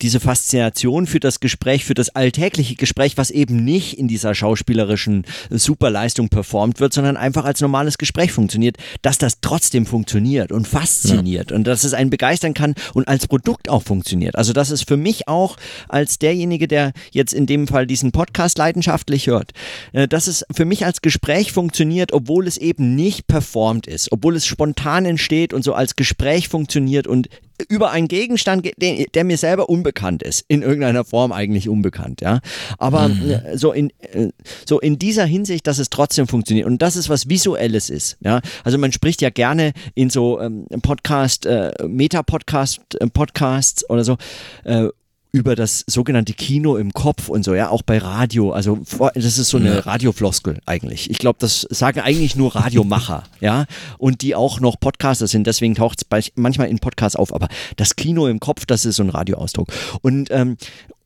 diese 0.00 0.20
Faszination 0.20 1.06
für 1.06 1.20
das 1.20 1.40
Gespräch, 1.40 1.84
für 1.84 1.92
das 1.92 2.08
alltägliche 2.10 2.74
Gespräch, 2.74 3.18
was 3.18 3.30
eben 3.30 3.64
nicht 3.64 3.98
in 3.98 4.08
dieser 4.08 4.34
schauspielerischen 4.34 5.26
Superleistung 5.50 6.30
performt 6.30 6.80
wird, 6.80 6.94
sondern 6.94 7.18
einfach 7.18 7.44
als 7.44 7.60
normales 7.60 7.98
Gespräch 7.98 8.32
funktioniert, 8.32 8.78
dass 9.02 9.18
das 9.18 9.40
trotzdem 9.42 9.84
funktioniert 9.84 10.52
und 10.52 10.66
fasziniert 10.66 11.50
ja. 11.50 11.56
und 11.56 11.64
dass 11.64 11.84
es 11.84 11.92
einen 11.92 12.08
begeistern 12.08 12.54
kann 12.54 12.76
und 12.94 13.08
als 13.08 13.26
Produkt 13.26 13.68
auch 13.68 13.82
funktioniert. 13.82 14.36
Also 14.36 14.54
das 14.54 14.70
ist 14.70 14.88
für 14.88 14.96
mich 14.96 15.28
auch 15.28 15.58
als 15.88 16.18
derjenige, 16.18 16.66
der 16.66 16.92
jetzt 17.10 17.34
in 17.34 17.44
dem 17.44 17.68
Fall 17.68 17.86
diesen 17.86 18.10
Podcast 18.10 18.56
leidenschaftlich 18.56 19.26
hört, 19.26 19.52
äh, 19.92 20.08
dass 20.08 20.28
es 20.28 20.46
für 20.50 20.64
mich 20.64 20.86
als 20.86 21.02
Gespräch 21.02 21.52
funktioniert, 21.58 22.12
obwohl 22.12 22.46
es 22.46 22.56
eben 22.56 22.94
nicht 22.94 23.26
performt 23.26 23.88
ist, 23.88 24.12
obwohl 24.12 24.36
es 24.36 24.46
spontan 24.46 25.04
entsteht 25.04 25.52
und 25.52 25.64
so 25.64 25.74
als 25.74 25.96
Gespräch 25.96 26.46
funktioniert 26.46 27.08
und 27.08 27.28
über 27.68 27.90
einen 27.90 28.06
Gegenstand, 28.06 28.70
der, 28.80 29.06
der 29.12 29.24
mir 29.24 29.36
selber 29.36 29.68
unbekannt 29.68 30.22
ist, 30.22 30.44
in 30.46 30.62
irgendeiner 30.62 31.04
Form 31.04 31.32
eigentlich 31.32 31.68
unbekannt, 31.68 32.20
ja. 32.20 32.38
Aber 32.78 33.08
mhm. 33.08 33.30
Äh, 33.30 33.58
so 33.58 33.72
in 33.72 33.90
äh, 34.12 34.28
so 34.64 34.78
in 34.78 35.00
dieser 35.00 35.24
Hinsicht, 35.24 35.66
dass 35.66 35.80
es 35.80 35.90
trotzdem 35.90 36.28
funktioniert 36.28 36.68
und 36.68 36.80
dass 36.80 36.94
es 36.94 37.08
was 37.08 37.28
Visuelles 37.28 37.90
ist, 37.90 38.16
ja. 38.20 38.40
Also 38.62 38.78
man 38.78 38.92
spricht 38.92 39.20
ja 39.20 39.30
gerne 39.30 39.72
in 39.96 40.10
so 40.10 40.40
ähm, 40.40 40.66
Podcast, 40.82 41.44
äh, 41.44 41.72
Meta-Podcast, 41.84 42.80
äh, 43.00 43.08
Podcasts 43.08 43.90
oder 43.90 44.04
so 44.04 44.16
äh, 44.62 44.86
über 45.30 45.54
das 45.54 45.84
sogenannte 45.86 46.32
Kino 46.32 46.76
im 46.76 46.92
Kopf 46.92 47.28
und 47.28 47.44
so, 47.44 47.54
ja, 47.54 47.68
auch 47.68 47.82
bei 47.82 47.98
Radio. 47.98 48.52
Also 48.52 48.80
das 49.14 49.38
ist 49.38 49.48
so 49.48 49.58
eine 49.58 49.84
Radiofloskel 49.84 50.58
eigentlich. 50.64 51.10
Ich 51.10 51.18
glaube, 51.18 51.38
das 51.40 51.62
sagen 51.70 52.00
eigentlich 52.00 52.34
nur 52.34 52.56
Radiomacher, 52.56 53.24
ja, 53.40 53.66
und 53.98 54.22
die 54.22 54.34
auch 54.34 54.60
noch 54.60 54.80
Podcaster 54.80 55.26
sind. 55.26 55.46
Deswegen 55.46 55.74
taucht 55.74 56.02
es 56.10 56.32
manchmal 56.34 56.68
in 56.68 56.78
Podcasts 56.78 57.16
auf. 57.16 57.34
Aber 57.34 57.48
das 57.76 57.96
Kino 57.96 58.26
im 58.26 58.40
Kopf, 58.40 58.64
das 58.64 58.84
ist 58.84 58.96
so 58.96 59.02
ein 59.02 59.10
Radioausdruck. 59.10 59.68
Und 60.02 60.30
ähm, 60.30 60.56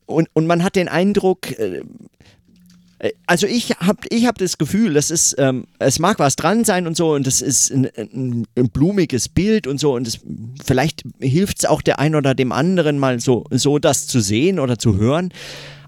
und, 0.07 0.29
und 0.35 0.47
man 0.47 0.63
hat 0.63 0.77
den 0.77 0.89
Eindruck, 0.89 1.51
äh, 1.59 1.83
also 3.27 3.47
ich 3.47 3.71
habe 3.81 3.99
ich 4.11 4.27
hab 4.27 4.39
das 4.39 4.59
Gefühl, 4.59 4.95
das 4.95 5.11
ist, 5.11 5.35
ähm, 5.39 5.67
es 5.79 5.99
mag 5.99 6.19
was 6.19 6.37
dran 6.37 6.65
sein 6.65 6.87
und 6.87 6.97
so 6.97 7.15
und 7.15 7.27
das 7.27 7.43
ist 7.43 7.71
ein, 7.71 7.89
ein, 7.97 8.47
ein 8.57 8.69
blumiges 8.69 9.29
Bild 9.29 9.67
und 9.67 9.79
so 9.79 9.95
und 9.95 10.07
das, 10.07 10.21
vielleicht 10.65 11.03
hilft 11.19 11.59
es 11.61 11.65
auch 11.65 11.83
der 11.83 11.99
einen 11.99 12.15
oder 12.15 12.35
dem 12.35 12.53
anderen 12.53 12.99
mal 12.99 13.19
so, 13.19 13.45
so 13.51 13.79
das 13.79 14.07
zu 14.07 14.21
sehen 14.21 14.61
oder 14.61 14.79
zu 14.79 14.97
hören. 14.97 15.33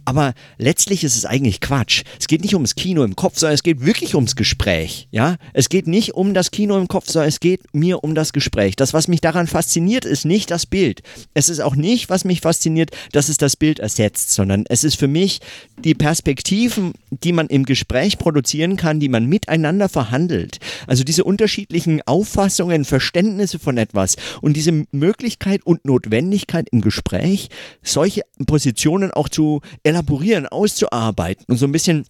Aber 0.05 0.35
letztlich 0.59 1.05
ist 1.05 1.17
es 1.17 1.25
eigentlich 1.25 1.61
Quatsch. 1.61 2.03
Es 2.19 2.27
geht 2.27 2.43
nicht 2.43 2.55
ums 2.55 2.75
Kino 2.75 3.05
im 3.05 3.17
Kopf, 3.17 3.39
sondern 3.39 3.55
es 3.55 3.63
geht 3.63 3.85
wirklich 3.85 4.15
ums 4.15 4.37
Gespräch. 4.37 5.09
Ja, 5.11 5.37
es 5.53 5.69
geht 5.69 5.87
nicht 5.87 6.15
um 6.15 6.35
das 6.35 6.51
Kino 6.51 6.77
im 6.77 6.89
Kopf, 6.89 7.09
sondern 7.09 7.29
es 7.29 7.41
geht 7.41 7.63
mir 7.73 8.05
um 8.05 8.15
das 8.15 8.33
Gespräch. 8.33 8.77
Das, 8.77 8.93
was 8.93 9.09
mich 9.09 9.21
daran 9.21 9.47
fasziniert, 9.47 10.05
ist 10.05 10.25
nicht 10.25 10.51
das 10.51 10.67
Bild. 10.67 11.03
Es 11.33 11.49
ist 11.49 11.61
auch 11.61 11.77
nicht, 11.77 12.11
was 12.11 12.25
mich 12.25 12.41
fasziniert, 12.41 12.91
dass 13.13 13.29
es 13.29 13.39
das 13.39 13.57
Bild 13.57 13.79
ersetzt, 13.79 14.33
sondern 14.33 14.65
es 14.69 14.85
ist 14.85 14.97
für 14.97 15.09
mich 15.09 15.41
die 15.79 15.95
Perspektiven, 15.95 16.93
die 17.11 17.33
man 17.33 17.47
im 17.47 17.65
Gespräch 17.65 18.19
produzieren 18.19 18.77
kann, 18.77 19.01
die 19.01 19.09
man 19.09 19.27
miteinander 19.27 19.89
verhandelt. 19.89 20.59
Also 20.87 21.05
diese 21.05 21.25
unterschiedlichen 21.25 22.03
Auffassungen, 22.03 22.85
Verständnisse 22.85 23.59
von 23.59 23.79
etwas 23.79 24.17
und 24.41 24.55
diese 24.57 24.87
Möglichkeit 24.93 25.65
und 25.65 25.85
Notwendigkeit 25.85 26.69
im 26.71 26.81
Gespräch, 26.81 27.49
solche 27.83 28.23
Positionen 28.47 29.11
auch 29.11 29.29
zu 29.29 29.61
elaborieren, 29.95 30.47
auszuarbeiten 30.47 31.45
und 31.49 31.57
so 31.57 31.67
ein 31.67 31.73
bisschen 31.73 32.07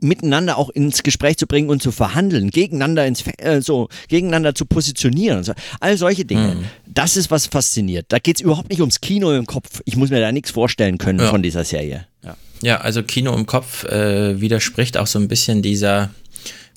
miteinander 0.00 0.58
auch 0.58 0.70
ins 0.70 1.02
Gespräch 1.02 1.36
zu 1.38 1.46
bringen 1.46 1.70
und 1.70 1.82
zu 1.82 1.92
verhandeln, 1.92 2.50
gegeneinander 2.50 3.06
ins 3.06 3.24
äh, 3.38 3.60
so 3.60 3.88
gegeneinander 4.08 4.54
zu 4.54 4.66
positionieren, 4.66 5.44
so. 5.44 5.52
all 5.80 5.96
solche 5.96 6.24
Dinge. 6.24 6.56
Mhm. 6.56 6.64
Das 6.86 7.16
ist 7.16 7.30
was 7.30 7.46
fasziniert. 7.46 8.06
Da 8.08 8.18
geht 8.18 8.36
es 8.36 8.42
überhaupt 8.42 8.70
nicht 8.70 8.80
ums 8.80 9.00
Kino 9.00 9.32
im 9.32 9.46
Kopf. 9.46 9.80
Ich 9.84 9.96
muss 9.96 10.10
mir 10.10 10.20
da 10.20 10.32
nichts 10.32 10.50
vorstellen 10.50 10.98
können 10.98 11.20
ja. 11.20 11.30
von 11.30 11.42
dieser 11.42 11.64
Serie. 11.64 12.06
Ja. 12.22 12.36
ja, 12.62 12.80
also 12.80 13.02
Kino 13.02 13.34
im 13.34 13.46
Kopf 13.46 13.84
äh, 13.84 14.40
widerspricht 14.40 14.96
auch 14.96 15.06
so 15.06 15.18
ein 15.18 15.28
bisschen 15.28 15.62
dieser 15.62 16.10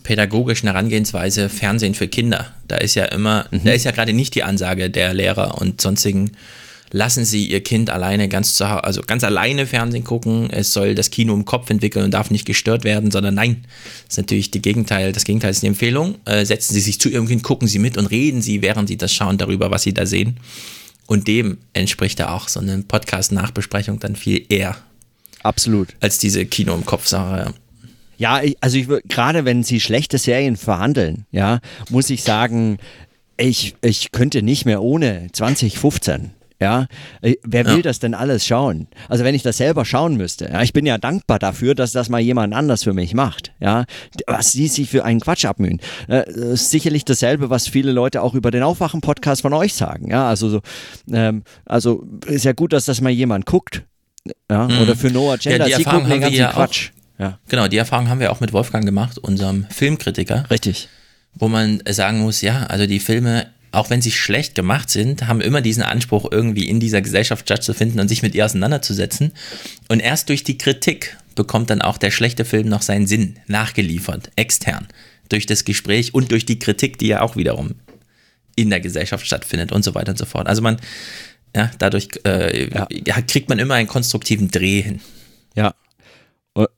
pädagogischen 0.03 0.69
Herangehensweise 0.69 1.49
Fernsehen 1.49 1.95
für 1.95 2.07
Kinder. 2.07 2.53
Da 2.67 2.78
ist 2.78 2.95
ja 2.95 3.05
immer, 3.05 3.47
mhm. 3.51 3.61
da 3.65 3.71
ist 3.71 3.84
ja 3.84 3.91
gerade 3.91 4.13
nicht 4.13 4.36
die 4.36 4.43
Ansage 4.43 4.89
der 4.89 5.13
Lehrer 5.13 5.59
und 5.59 5.82
sonstigen 5.82 6.32
lassen 6.91 7.25
Sie 7.25 7.45
Ihr 7.47 7.61
Kind 7.61 7.89
alleine 7.89 8.29
ganz 8.29 8.53
zu 8.53 8.65
also 8.65 9.01
ganz 9.01 9.23
alleine 9.23 9.65
Fernsehen 9.67 10.03
gucken. 10.03 10.49
Es 10.49 10.73
soll 10.73 10.95
das 10.95 11.11
Kino 11.11 11.33
im 11.33 11.45
Kopf 11.45 11.69
entwickeln 11.69 12.05
und 12.05 12.11
darf 12.11 12.31
nicht 12.31 12.45
gestört 12.45 12.83
werden, 12.83 13.11
sondern 13.11 13.35
nein, 13.35 13.65
das 14.05 14.13
ist 14.13 14.17
natürlich 14.17 14.51
die 14.51 14.61
Gegenteil. 14.61 15.11
Das 15.11 15.23
Gegenteil 15.23 15.51
ist 15.51 15.63
die 15.63 15.67
Empfehlung. 15.67 16.15
Äh, 16.25 16.45
setzen 16.45 16.73
Sie 16.73 16.81
sich 16.81 16.99
zu 16.99 17.09
Ihrem 17.09 17.27
Kind, 17.27 17.43
gucken 17.43 17.67
Sie 17.67 17.79
mit 17.79 17.97
und 17.97 18.07
reden 18.07 18.41
Sie, 18.41 18.61
während 18.61 18.89
Sie 18.89 18.97
das 18.97 19.13
schauen, 19.13 19.38
darüber, 19.38 19.71
was 19.71 19.83
Sie 19.83 19.93
da 19.93 20.05
sehen. 20.05 20.38
Und 21.07 21.27
dem 21.27 21.57
entspricht 21.73 22.19
ja 22.19 22.33
auch 22.33 22.49
so 22.49 22.59
eine 22.59 22.79
Podcast-Nachbesprechung 22.79 23.99
dann 23.99 24.15
viel 24.15 24.45
eher. 24.49 24.75
Absolut. 25.43 25.89
Als 26.01 26.17
diese 26.17 26.45
Kino 26.45 26.73
im 26.75 26.85
Kopf-Sache. 26.85 27.53
Ja, 28.17 28.41
also 28.61 28.77
ich 28.77 28.88
gerade 29.07 29.45
wenn 29.45 29.63
sie 29.63 29.79
schlechte 29.79 30.17
Serien 30.17 30.57
verhandeln, 30.57 31.25
ja, 31.31 31.59
muss 31.89 32.09
ich 32.09 32.23
sagen, 32.23 32.79
ich, 33.38 33.75
ich 33.81 34.11
könnte 34.11 34.41
nicht 34.41 34.65
mehr 34.65 34.81
ohne 34.81 35.29
2015. 35.31 36.31
Ja, 36.59 36.87
äh, 37.21 37.35
wer 37.43 37.65
will 37.65 37.77
ja. 37.77 37.81
das 37.83 37.99
denn 37.99 38.15
alles 38.15 38.45
schauen? 38.45 38.87
Also 39.09 39.23
wenn 39.23 39.35
ich 39.35 39.43
das 39.43 39.57
selber 39.57 39.85
schauen 39.85 40.17
müsste, 40.17 40.45
ja, 40.45 40.63
ich 40.63 40.73
bin 40.73 40.85
ja 40.87 40.97
dankbar 40.97 41.37
dafür, 41.37 41.75
dass 41.75 41.91
das 41.91 42.09
mal 42.09 42.19
jemand 42.19 42.53
anders 42.55 42.83
für 42.83 42.93
mich 42.93 43.13
macht. 43.13 43.51
Ja, 43.59 43.85
was 44.25 44.53
sie 44.53 44.67
sich 44.67 44.89
für 44.89 45.05
einen 45.05 45.19
Quatsch 45.19 45.45
abmühen. 45.45 45.79
Äh, 46.07 46.29
ist 46.31 46.71
sicherlich 46.71 47.05
dasselbe, 47.05 47.51
was 47.51 47.67
viele 47.67 47.91
Leute 47.91 48.23
auch 48.23 48.33
über 48.33 48.49
den 48.49 48.63
Aufwachen-Podcast 48.63 49.43
von 49.43 49.53
euch 49.53 49.75
sagen. 49.75 50.09
Ja, 50.09 50.27
also 50.27 50.49
so, 50.49 50.61
ähm, 51.11 51.43
also 51.65 52.07
ist 52.25 52.45
ja 52.45 52.53
gut, 52.53 52.73
dass 52.73 52.85
das 52.85 53.01
mal 53.01 53.11
jemand 53.11 53.45
guckt. 53.45 53.83
Ja, 54.49 54.67
mhm. 54.67 54.81
oder 54.81 54.95
für 54.95 55.11
No 55.11 55.31
Agenda. 55.31 55.67
Ja, 55.67 55.77
die 55.77 55.83
Erfahrung 55.83 56.09
haben 56.09 56.21
wir 56.21 56.29
ja 56.29 56.51
Quatsch. 56.51 56.89
Auch, 56.89 57.21
ja. 57.21 57.39
Genau, 57.47 57.67
die 57.67 57.77
Erfahrung 57.77 58.09
haben 58.09 58.19
wir 58.19 58.31
auch 58.31 58.39
mit 58.39 58.51
Wolfgang 58.51 58.85
gemacht, 58.85 59.17
unserem 59.19 59.65
Filmkritiker. 59.69 60.49
Richtig. 60.49 60.89
Wo 61.33 61.47
man 61.47 61.81
sagen 61.87 62.19
muss, 62.19 62.41
ja, 62.41 62.63
also 62.63 62.87
die 62.87 62.99
Filme 62.99 63.47
auch 63.78 63.91
wenn 63.91 64.01
sie 64.01 64.11
schlecht 64.11 64.55
gemacht 64.55 64.89
sind, 64.89 65.28
haben 65.28 65.39
immer 65.39 65.61
diesen 65.61 65.84
Anspruch, 65.84 66.28
irgendwie 66.32 66.67
in 66.67 66.80
dieser 66.80 67.01
Gesellschaft 67.01 67.45
stattzufinden 67.45 67.99
und 67.99 68.07
sich 68.07 68.23
mit 68.23 68.34
ihr 68.34 68.43
auseinanderzusetzen. 68.43 69.34
Und 69.88 69.99
erst 69.99 70.30
durch 70.30 70.43
die 70.43 70.57
Kritik 70.57 71.15
bekommt 71.36 71.69
dann 71.69 71.84
auch 71.84 71.99
der 71.99 72.09
schlechte 72.09 72.43
Film 72.43 72.67
noch 72.67 72.82
seinen 72.82 73.05
Sinn 73.05 73.38
nachgeliefert, 73.45 74.32
extern. 74.36 74.88
Durch 75.30 75.45
das 75.45 75.63
Gespräch 75.63 76.13
und 76.15 76.32
durch 76.32 76.45
die 76.45 76.57
Kritik, 76.57 76.97
die 76.97 77.07
ja 77.07 77.21
auch 77.21 77.36
wiederum 77.36 77.75
in 78.55 78.71
der 78.71 78.80
Gesellschaft 78.80 79.25
stattfindet 79.28 79.71
und 79.71 79.84
so 79.84 79.93
weiter 79.93 80.11
und 80.11 80.17
so 80.17 80.25
fort. 80.25 80.47
Also 80.47 80.63
man, 80.63 80.78
ja, 81.55 81.69
dadurch 81.78 82.09
äh, 82.25 82.69
ja. 82.73 83.21
kriegt 83.21 83.47
man 83.47 83.59
immer 83.59 83.75
einen 83.75 83.88
konstruktiven 83.88 84.49
Dreh 84.49 84.82
hin. 84.82 85.01
Ja, 85.55 85.75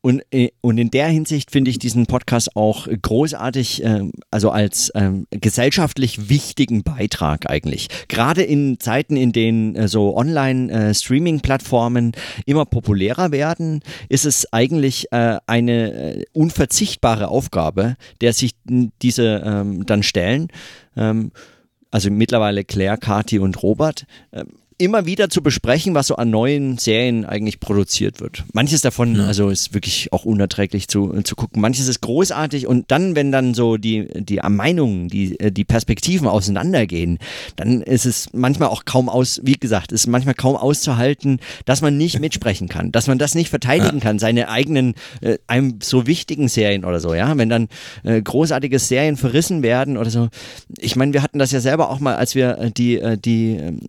und, 0.01 0.23
äh, 0.32 0.49
und 0.61 0.77
in 0.77 0.91
der 0.91 1.07
Hinsicht 1.07 1.51
finde 1.51 1.71
ich 1.71 1.80
diesen 1.80 2.05
Podcast 2.05 2.55
auch 2.55 2.88
großartig, 3.01 3.84
ähm, 3.84 4.11
also 4.30 4.49
als 4.49 4.91
ähm, 4.95 5.25
gesellschaftlich 5.32 6.30
wichtigen 6.30 6.84
Beitrag 6.84 7.49
eigentlich. 7.49 7.88
Gerade 8.09 8.43
in 8.43 8.80
Zeiten, 8.80 9.15
in 9.15 9.32
denen 9.32 9.75
äh, 9.75 9.88
so 9.88 10.17
Online-Streaming-Plattformen 10.17 12.11
immer 12.45 12.65
populärer 12.65 13.32
werden, 13.32 13.82
ist 14.09 14.25
es 14.25 14.51
eigentlich 14.51 15.11
äh, 15.11 15.38
eine 15.47 16.25
unverzichtbare 16.34 17.30
Aufgabe, 17.30 17.95
der 18.21 18.34
sich 18.34 18.55
diese 19.01 19.41
ähm, 19.45 19.86
dann 19.86 20.03
stellen. 20.03 20.47
also 20.95 22.11
mittlerweile 22.11 22.63
Claire, 22.63 22.97
Kati 22.97 23.39
und 23.39 23.61
Robert 23.63 24.05
immer 24.80 25.05
wieder 25.05 25.30
zu 25.30 25.43
besprechen, 25.43 25.93
was 25.93 26.07
so 26.07 26.15
an 26.15 26.30
neuen 26.30 26.77
Serien 26.77 27.25
eigentlich 27.25 27.59
produziert 27.59 28.21
wird. 28.21 28.45
Manches 28.53 28.80
davon, 28.80 29.15
ja. 29.15 29.25
also 29.25 29.49
ist 29.49 29.73
wirklich 29.73 30.11
auch 30.13 30.23
unerträglich 30.23 30.88
zu, 30.88 31.21
zu 31.23 31.36
gucken. 31.36 31.61
Manches 31.61 31.89
ist 31.89 31.99
großartig 32.01 32.65
und 32.65 32.89
dann, 32.89 33.13
wenn 33.15 33.32
dann 33.32 33.53
so 33.53 33.75
die, 33.75 34.07
die 34.15 34.39
Meinungen, 34.47 35.09
die, 35.09 35.38
die 35.38 35.65
Perspektiven 35.65 36.27
auseinandergehen, 36.27 37.19
dann 37.57 37.82
ist 37.82 38.05
es 38.05 38.30
manchmal 38.32 38.69
auch 38.69 38.86
kaum 38.86 39.09
aus, 39.09 39.41
wie 39.43 39.59
gesagt, 39.59 39.91
ist 39.91 40.07
manchmal 40.07 40.34
kaum 40.34 40.55
auszuhalten, 40.55 41.39
dass 41.65 41.82
man 41.82 41.97
nicht 41.97 42.19
mitsprechen 42.21 42.69
kann, 42.69 42.93
dass 42.93 43.07
man 43.07 43.17
das 43.17 43.36
nicht 43.36 43.49
verteidigen 43.49 43.97
ja. 43.97 44.03
kann, 44.03 44.17
seine 44.17 44.47
eigenen, 44.47 44.95
äh, 45.19 45.38
einem 45.47 45.80
so 45.84 46.07
wichtigen 46.07 46.47
Serien 46.47 46.86
oder 46.86 47.01
so, 47.01 47.13
ja. 47.13 47.38
Wenn 47.38 47.49
dann 47.49 47.67
äh, 48.03 48.21
großartige 48.21 48.80
Serien 48.80 49.17
verrissen 49.17 49.61
werden 49.61 49.97
oder 49.97 50.09
so. 50.09 50.30
Ich 50.77 50.95
meine, 50.95 51.11
wir 51.11 51.21
hatten 51.21 51.38
das 51.38 51.51
ja 51.51 51.59
selber 51.59 51.89
auch 51.89 51.99
mal, 51.99 52.15
als 52.15 52.34
wir 52.34 52.57
äh, 52.57 52.71
die, 52.71 52.97
äh, 52.97 53.17
die 53.17 53.57
ähm, 53.57 53.80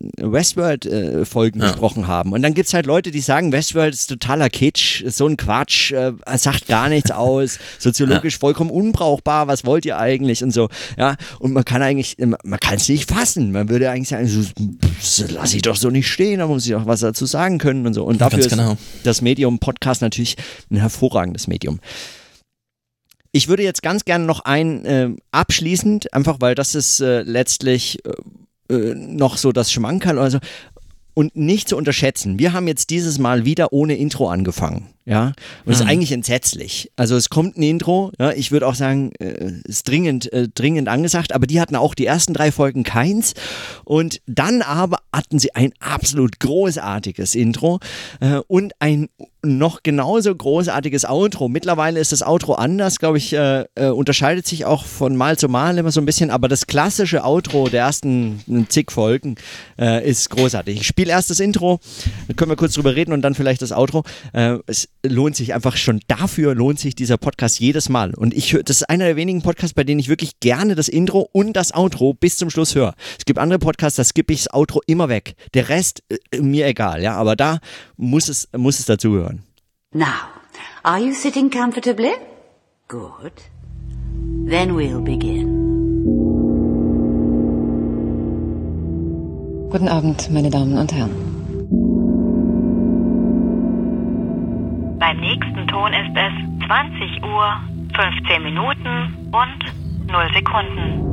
Westworld-Folgen 0.85 1.61
äh, 1.61 1.65
ja. 1.65 1.71
besprochen 1.71 2.07
haben. 2.07 2.33
Und 2.33 2.43
dann 2.43 2.55
gibt 2.55 2.69
es 2.69 2.75
halt 2.75 2.87
Leute, 2.87 3.11
die 3.11 3.21
sagen, 3.21 3.53
Westworld 3.53 3.95
ist 3.95 4.07
totaler 4.09 4.49
Kitsch, 4.51 5.03
ist 5.03 5.17
so 5.17 5.27
ein 5.27 5.37
Quatsch, 5.37 5.93
äh, 5.93 6.13
sagt 6.37 6.67
gar 6.67 6.89
nichts 6.89 7.11
aus, 7.11 7.59
soziologisch 7.79 8.35
ja. 8.35 8.41
vollkommen 8.41 8.71
unbrauchbar, 8.71 9.47
was 9.47 9.65
wollt 9.65 9.85
ihr 9.85 9.99
eigentlich 9.99 10.43
und 10.43 10.53
so. 10.53 10.69
Ja, 10.99 11.17
und 11.39 11.53
man 11.53 11.65
kann 11.65 11.83
eigentlich, 11.83 12.17
man 12.19 12.61
kann 12.61 12.77
es 12.77 12.89
nicht 12.89 13.11
fassen. 13.11 13.53
Man 13.53 13.69
würde 13.69 13.91
eigentlich 13.91 14.09
sagen, 14.09 14.29
so, 15.01 15.25
lass 15.29 15.55
ich 15.55 15.63
doch 15.63 15.77
so 15.77 15.91
nicht 15.91 16.09
stehen, 16.09 16.39
da 16.41 16.47
muss 16.47 16.67
ich 16.67 16.75
auch 16.75 16.87
was 16.87 17.01
dazu 17.01 17.27
sagen 17.27 17.59
können 17.59 17.87
und 17.87 17.95
so. 17.95 18.05
Und 18.05 18.21
dafür 18.21 18.47
genau. 18.47 18.73
ist 18.73 18.79
das 19.05 19.23
Medium 19.23 19.59
Podcast 19.59 20.03
natürlich 20.03 20.37
ein 20.71 20.77
hervorragendes 20.77 21.47
Medium. 21.47 21.81
Ich 23.33 23.49
würde 23.49 23.63
jetzt 23.63 23.83
ganz 23.83 24.05
gerne 24.05 24.25
noch 24.25 24.41
ein 24.41 24.85
äh, 24.85 25.11
abschließend, 25.31 26.13
einfach 26.13 26.39
weil 26.41 26.55
das 26.55 26.75
ist 26.75 27.01
äh, 27.01 27.23
letztlich 27.23 27.99
äh, 28.05 28.75
äh 28.75 28.95
noch 28.95 29.37
so 29.37 29.53
das 29.53 29.71
Schmankerl. 29.71 30.19
Also, 30.19 30.39
und 31.21 31.37
nicht 31.37 31.69
zu 31.69 31.77
unterschätzen, 31.77 32.39
wir 32.39 32.55
haben 32.55 32.67
jetzt 32.67 32.89
dieses 32.89 33.19
Mal 33.19 33.45
wieder 33.45 33.75
ohne 33.75 33.95
Intro 33.95 34.31
angefangen. 34.31 34.89
Ja, 35.11 35.33
und 35.65 35.73
es 35.73 35.81
ist 35.81 35.83
mhm. 35.83 35.91
eigentlich 35.91 36.13
entsetzlich. 36.13 36.93
Also 36.95 37.17
es 37.17 37.31
kommt 37.31 37.59
ein 37.59 37.65
Intro, 37.65 38.13
ja, 38.21 38.31
ich 38.31 38.53
würde 38.53 38.69
auch 38.69 38.77
sagen, 38.77 39.11
äh, 39.19 39.55
ist 39.65 39.89
dringend, 39.89 40.33
äh, 40.33 40.47
dringend 40.47 40.87
angesagt, 40.87 41.33
aber 41.33 41.49
die 41.49 41.61
hatten 41.61 41.75
auch 41.75 41.97
die 41.97 42.07
ersten 42.07 42.33
drei 42.33 42.53
Folgen 42.53 42.85
keins. 42.85 43.35
Und 43.85 44.21
dann 44.27 44.63
aber 44.63 44.99
hatten 45.13 45.41
sie 45.41 45.53
ein 45.57 45.73
absolut 45.81 46.39
großartiges 46.39 47.35
Intro 47.35 47.81
äh, 48.21 48.37
und 48.47 48.73
ein 48.79 49.09
noch 49.43 49.83
genauso 49.83 50.35
großartiges 50.35 51.05
Outro. 51.07 51.49
Mittlerweile 51.49 51.99
ist 51.99 52.13
das 52.13 52.23
Outro 52.23 52.55
anders, 52.55 52.99
glaube 52.99 53.19
ich, 53.19 53.33
äh, 53.33 53.65
äh, 53.75 53.87
unterscheidet 53.87 54.47
sich 54.47 54.65
auch 54.65 54.85
von 54.85 55.17
Mal 55.17 55.39
zu 55.39 55.49
Mal 55.49 55.79
immer 55.79 55.91
so 55.91 56.01
ein 56.01 56.07
bisschen, 56.07 56.31
aber 56.31 56.47
das 56.47 56.67
klassische 56.67 57.25
Outro 57.25 57.69
der 57.69 57.81
ersten 57.81 58.67
zig 58.69 58.93
Folgen 58.93 59.37
äh, 59.79 60.07
ist 60.09 60.31
großartig. 60.31 60.81
Ich 60.81 60.87
spiele 60.87 61.11
erst 61.11 61.31
das 61.31 61.41
Intro, 61.41 61.81
dann 62.29 62.37
können 62.37 62.51
wir 62.51 62.57
kurz 62.57 62.75
drüber 62.75 62.95
reden 62.95 63.13
und 63.13 63.23
dann 63.23 63.35
vielleicht 63.35 63.63
das 63.63 63.73
Outro. 63.73 64.05
Äh, 64.33 64.59
es 64.67 64.89
lohnt 65.03 65.37
sich 65.37 65.55
einfach 65.55 65.77
schon 65.77 66.01
dafür, 66.09 66.55
lohnt 66.55 66.79
sich 66.79 66.95
dieser 66.95 67.17
Podcast 67.17 67.61
jedes 67.61 67.89
Mal. 67.89 68.15
Und 68.15 68.35
ich 68.35 68.53
höre, 68.53 68.63
das 68.63 68.79
ist 68.79 68.91
einer 68.91 69.07
der 69.07 69.17
wenigen 69.17 69.43
Podcasts, 69.43 69.75
bei 69.75 69.85
denen 69.85 70.01
ich 70.01 70.09
wirklich 70.09 70.41
gerne 70.41 70.75
das 70.75 70.89
Intro 70.89 71.29
und 71.33 71.55
das 71.55 71.75
Outro 71.75 72.15
bis 72.15 72.37
zum 72.37 72.51
Schluss 72.51 72.75
höre. 72.75 72.95
Es 73.19 73.25
gibt 73.25 73.39
andere 73.39 73.59
Podcasts, 73.59 73.97
da 73.97 74.05
skippe 74.05 74.33
ich 74.33 74.45
das 74.45 74.55
Outro 74.55 74.81
immer 74.87 75.09
weg. 75.09 75.35
Der 75.55 75.69
Rest, 75.69 76.03
äh, 76.09 76.41
mir 76.41 76.67
egal, 76.67 77.03
ja, 77.03 77.15
aber 77.15 77.37
da 77.37 77.59
muss 77.97 78.29
es, 78.29 78.49
muss 78.57 78.79
es 78.79 78.87
dazugehören. 78.87 79.43
Now, 79.93 80.07
are 80.83 81.01
you 81.01 81.13
sitting 81.13 81.51
comfortably? 81.51 82.13
Good. 82.89 83.33
Then 84.49 84.77
we'll 84.77 85.01
begin. 85.01 85.61
Guten 89.71 89.89
Abend, 89.89 90.31
meine 90.33 90.51
Damen 90.51 90.77
und 90.77 90.93
Herren. 90.93 91.30
Beim 95.01 95.19
nächsten 95.19 95.67
Ton 95.67 95.95
ist 95.95 96.15
es 96.15 96.67
20 96.67 97.25
Uhr, 97.25 97.59
15 97.97 98.43
Minuten 98.43 99.31
und 99.33 100.11
0 100.13 100.31
Sekunden. 100.35 101.11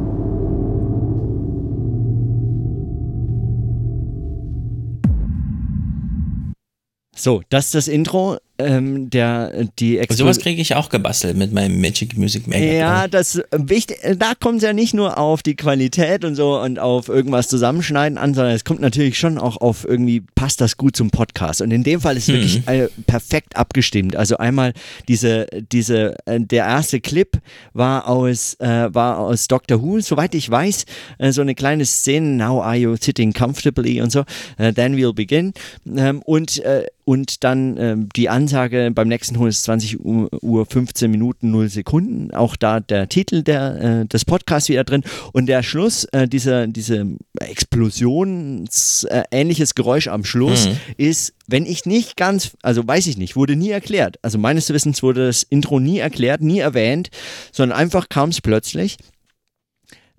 So, 7.16 7.42
das 7.50 7.68
ist 7.68 7.76
das 7.76 7.88
Intro 7.88 8.38
ähm, 8.60 9.10
der 9.10 9.66
die 9.80 9.98
Explo 9.98 10.26
Sowas 10.26 10.40
kriege 10.40 10.62
ich 10.62 10.76
auch 10.76 10.90
gebastelt 10.90 11.38
mit 11.38 11.54
meinem 11.54 11.80
Magic 11.80 12.18
Music 12.18 12.48
Maker. 12.48 12.64
Ja, 12.64 13.08
das 13.08 13.36
äh, 13.36 13.44
wichtig, 13.52 13.98
äh, 14.02 14.16
da 14.16 14.34
kommt 14.40 14.58
es 14.58 14.64
ja 14.64 14.74
nicht 14.74 14.94
nur 14.94 15.18
auf 15.18 15.44
die 15.44 15.56
Qualität 15.56 16.26
und 16.26 16.36
so 16.36 16.60
und 16.60 16.80
auf 16.80 17.08
irgendwas 17.08 17.48
zusammenschneiden 17.48 18.18
an, 18.18 18.34
sondern 18.34 18.54
es 18.54 18.64
kommt 18.64 18.80
natürlich 18.80 19.18
schon 19.18 19.38
auch 19.38 19.58
auf 19.58 19.86
irgendwie 19.88 20.22
passt 20.36 20.62
das 20.62 20.78
gut 20.78 20.96
zum 20.96 21.12
Podcast 21.12 21.62
und 21.62 21.72
in 21.72 21.84
dem 21.84 22.02
Fall 22.02 22.18
ist 22.18 22.28
mhm. 22.30 22.34
wirklich 22.34 22.68
äh, 22.68 22.88
perfekt 23.06 23.56
abgestimmt. 23.56 24.16
Also 24.16 24.38
einmal 24.38 24.74
diese 25.08 25.48
diese 25.72 26.16
äh, 26.26 26.40
der 26.40 26.66
erste 26.66 27.00
Clip 27.00 27.40
war 27.74 28.08
aus 28.08 28.56
äh, 28.60 28.94
war 28.94 29.20
aus 29.20 29.48
Doctor 29.48 29.82
Who, 29.82 30.00
soweit 30.00 30.34
ich 30.36 30.50
weiß, 30.50 30.86
äh, 31.20 31.32
so 31.32 31.42
eine 31.42 31.56
kleine 31.56 31.86
Szene 31.86 32.38
Now 32.38 32.62
are 32.62 32.76
you 32.76 32.96
sitting 33.00 33.34
comfortably 33.34 34.02
und 34.02 34.12
so. 34.12 34.24
then 34.58 34.96
we'll 34.96 35.14
begin 35.14 35.54
ähm, 35.96 36.22
und 36.24 36.62
und 37.08 37.46
dann 37.46 37.78
ähm, 37.78 38.10
die 38.18 38.28
Ansage 38.28 38.92
beim 38.94 39.08
nächsten 39.08 39.36
Ton 39.36 39.48
ist 39.48 39.64
20 39.64 40.02
Uhr 40.02 40.66
15 40.66 41.10
Minuten 41.10 41.52
0 41.52 41.70
Sekunden. 41.70 42.34
Auch 42.34 42.58
da 42.58 42.82
der 42.82 43.08
Titel 43.08 43.44
der, 43.44 44.02
äh, 44.02 44.06
des 44.06 44.26
Podcasts 44.26 44.68
wieder 44.68 44.84
drin. 44.84 45.06
Und 45.32 45.46
der 45.46 45.64
Schluss, 45.64 46.04
äh, 46.12 46.28
diese, 46.28 46.68
diese 46.68 47.08
explosionsähnliches 47.40 49.72
äh, 49.72 49.74
Geräusch 49.74 50.10
am 50.10 50.26
Schluss 50.26 50.68
mhm. 50.68 50.76
ist, 50.98 51.34
wenn 51.48 51.66
ich 51.66 51.86
nicht 51.86 52.18
ganz, 52.18 52.58
also 52.62 52.86
weiß 52.86 53.08
ich 53.08 53.18
nicht, 53.18 53.38
wurde 53.38 53.56
nie 53.56 53.70
erklärt. 53.70 54.20
Also 54.22 54.38
meines 54.38 54.70
Wissens 54.70 55.02
wurde 55.02 55.28
das 55.28 55.44
Intro 55.44 55.80
nie 55.80 56.00
erklärt, 56.00 56.42
nie 56.42 56.60
erwähnt, 56.60 57.10
sondern 57.54 57.80
einfach 57.80 58.10
kam 58.10 58.32
es 58.32 58.42
plötzlich 58.42 58.98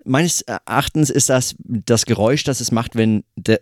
meines 0.04 0.40
Erachtens 0.40 1.10
ist 1.10 1.28
das 1.28 1.54
das 1.58 2.06
Geräusch, 2.06 2.44
das 2.44 2.62
es 2.62 2.72
macht, 2.72 2.96
wenn 2.96 3.24
der, 3.36 3.60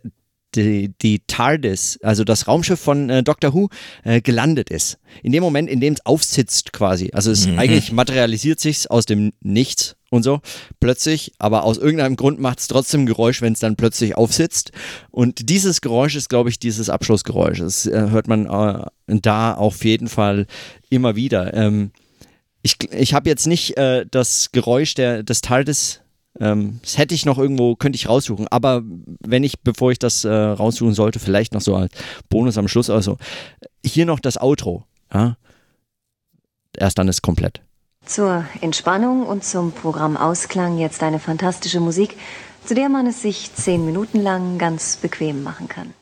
die, 0.56 0.92
die 1.02 1.20
TARDIS, 1.26 2.00
also 2.02 2.24
das 2.24 2.48
Raumschiff 2.48 2.80
von 2.80 3.10
äh, 3.10 3.22
Doctor 3.22 3.54
Who, 3.54 3.68
äh, 4.04 4.20
gelandet 4.20 4.70
ist. 4.70 4.98
In 5.22 5.32
dem 5.32 5.42
Moment, 5.42 5.68
in 5.68 5.80
dem 5.80 5.94
es 5.94 6.04
aufsitzt 6.04 6.72
quasi. 6.72 7.10
Also 7.12 7.30
es 7.30 7.46
mhm. 7.46 7.58
eigentlich 7.58 7.92
materialisiert 7.92 8.60
sich 8.60 8.90
aus 8.90 9.06
dem 9.06 9.32
Nichts 9.40 9.96
und 10.10 10.22
so 10.22 10.40
plötzlich, 10.80 11.32
aber 11.38 11.64
aus 11.64 11.78
irgendeinem 11.78 12.16
Grund 12.16 12.40
macht 12.40 12.60
es 12.60 12.68
trotzdem 12.68 13.06
Geräusch, 13.06 13.42
wenn 13.42 13.52
es 13.52 13.60
dann 13.60 13.76
plötzlich 13.76 14.16
aufsitzt. 14.16 14.72
Und 15.10 15.48
dieses 15.50 15.80
Geräusch 15.80 16.16
ist, 16.16 16.28
glaube 16.28 16.50
ich, 16.50 16.58
dieses 16.58 16.88
Abschlussgeräusch. 16.88 17.58
Das 17.58 17.86
äh, 17.86 18.08
hört 18.10 18.28
man 18.28 18.46
äh, 18.46 18.86
da 19.20 19.54
auf 19.54 19.84
jeden 19.84 20.08
Fall 20.08 20.46
immer 20.90 21.16
wieder. 21.16 21.54
Ähm, 21.54 21.90
ich 22.62 22.76
ich 22.92 23.14
habe 23.14 23.28
jetzt 23.28 23.46
nicht 23.46 23.76
äh, 23.76 24.06
das 24.10 24.50
Geräusch 24.52 24.94
der, 24.94 25.22
des 25.22 25.40
TARDIS 25.40 26.00
ähm, 26.40 26.80
das 26.82 26.98
hätte 26.98 27.14
ich 27.14 27.24
noch 27.24 27.38
irgendwo, 27.38 27.76
könnte 27.76 27.96
ich 27.96 28.08
raussuchen. 28.08 28.46
Aber 28.48 28.82
wenn 29.20 29.44
ich, 29.44 29.60
bevor 29.60 29.92
ich 29.92 29.98
das 29.98 30.24
äh, 30.24 30.32
raussuchen 30.32 30.94
sollte, 30.94 31.18
vielleicht 31.18 31.54
noch 31.54 31.60
so 31.60 31.76
als 31.76 31.92
Bonus 32.28 32.58
am 32.58 32.68
Schluss. 32.68 32.90
Also 32.90 33.16
hier 33.84 34.06
noch 34.06 34.20
das 34.20 34.40
Outro. 34.40 34.84
Ja? 35.12 35.36
Erst 36.76 36.98
dann 36.98 37.08
ist 37.08 37.22
komplett. 37.22 37.62
Zur 38.04 38.44
Entspannung 38.60 39.26
und 39.26 39.44
zum 39.44 39.72
Programmausklang 39.72 40.78
jetzt 40.78 41.02
eine 41.02 41.18
fantastische 41.18 41.80
Musik, 41.80 42.16
zu 42.64 42.74
der 42.74 42.88
man 42.88 43.06
es 43.06 43.22
sich 43.22 43.52
zehn 43.54 43.84
Minuten 43.84 44.20
lang 44.20 44.58
ganz 44.58 44.96
bequem 44.96 45.42
machen 45.42 45.68
kann. 45.68 45.94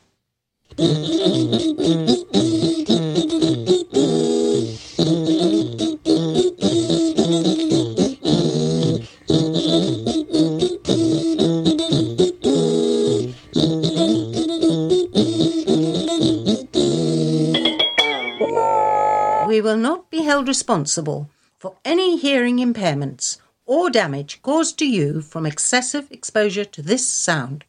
Will 19.65 19.77
not 19.77 20.09
be 20.11 20.23
held 20.23 20.47
responsible 20.47 21.27
for 21.57 21.73
any 21.83 22.17
hearing 22.17 22.59
impairments 22.59 23.39
or 23.65 23.89
damage 23.89 24.41
caused 24.43 24.77
to 24.77 24.85
you 24.85 25.21
from 25.21 25.45
excessive 25.45 26.05
exposure 26.11 26.65
to 26.65 26.81
this 26.81 27.05
sound. 27.05 27.65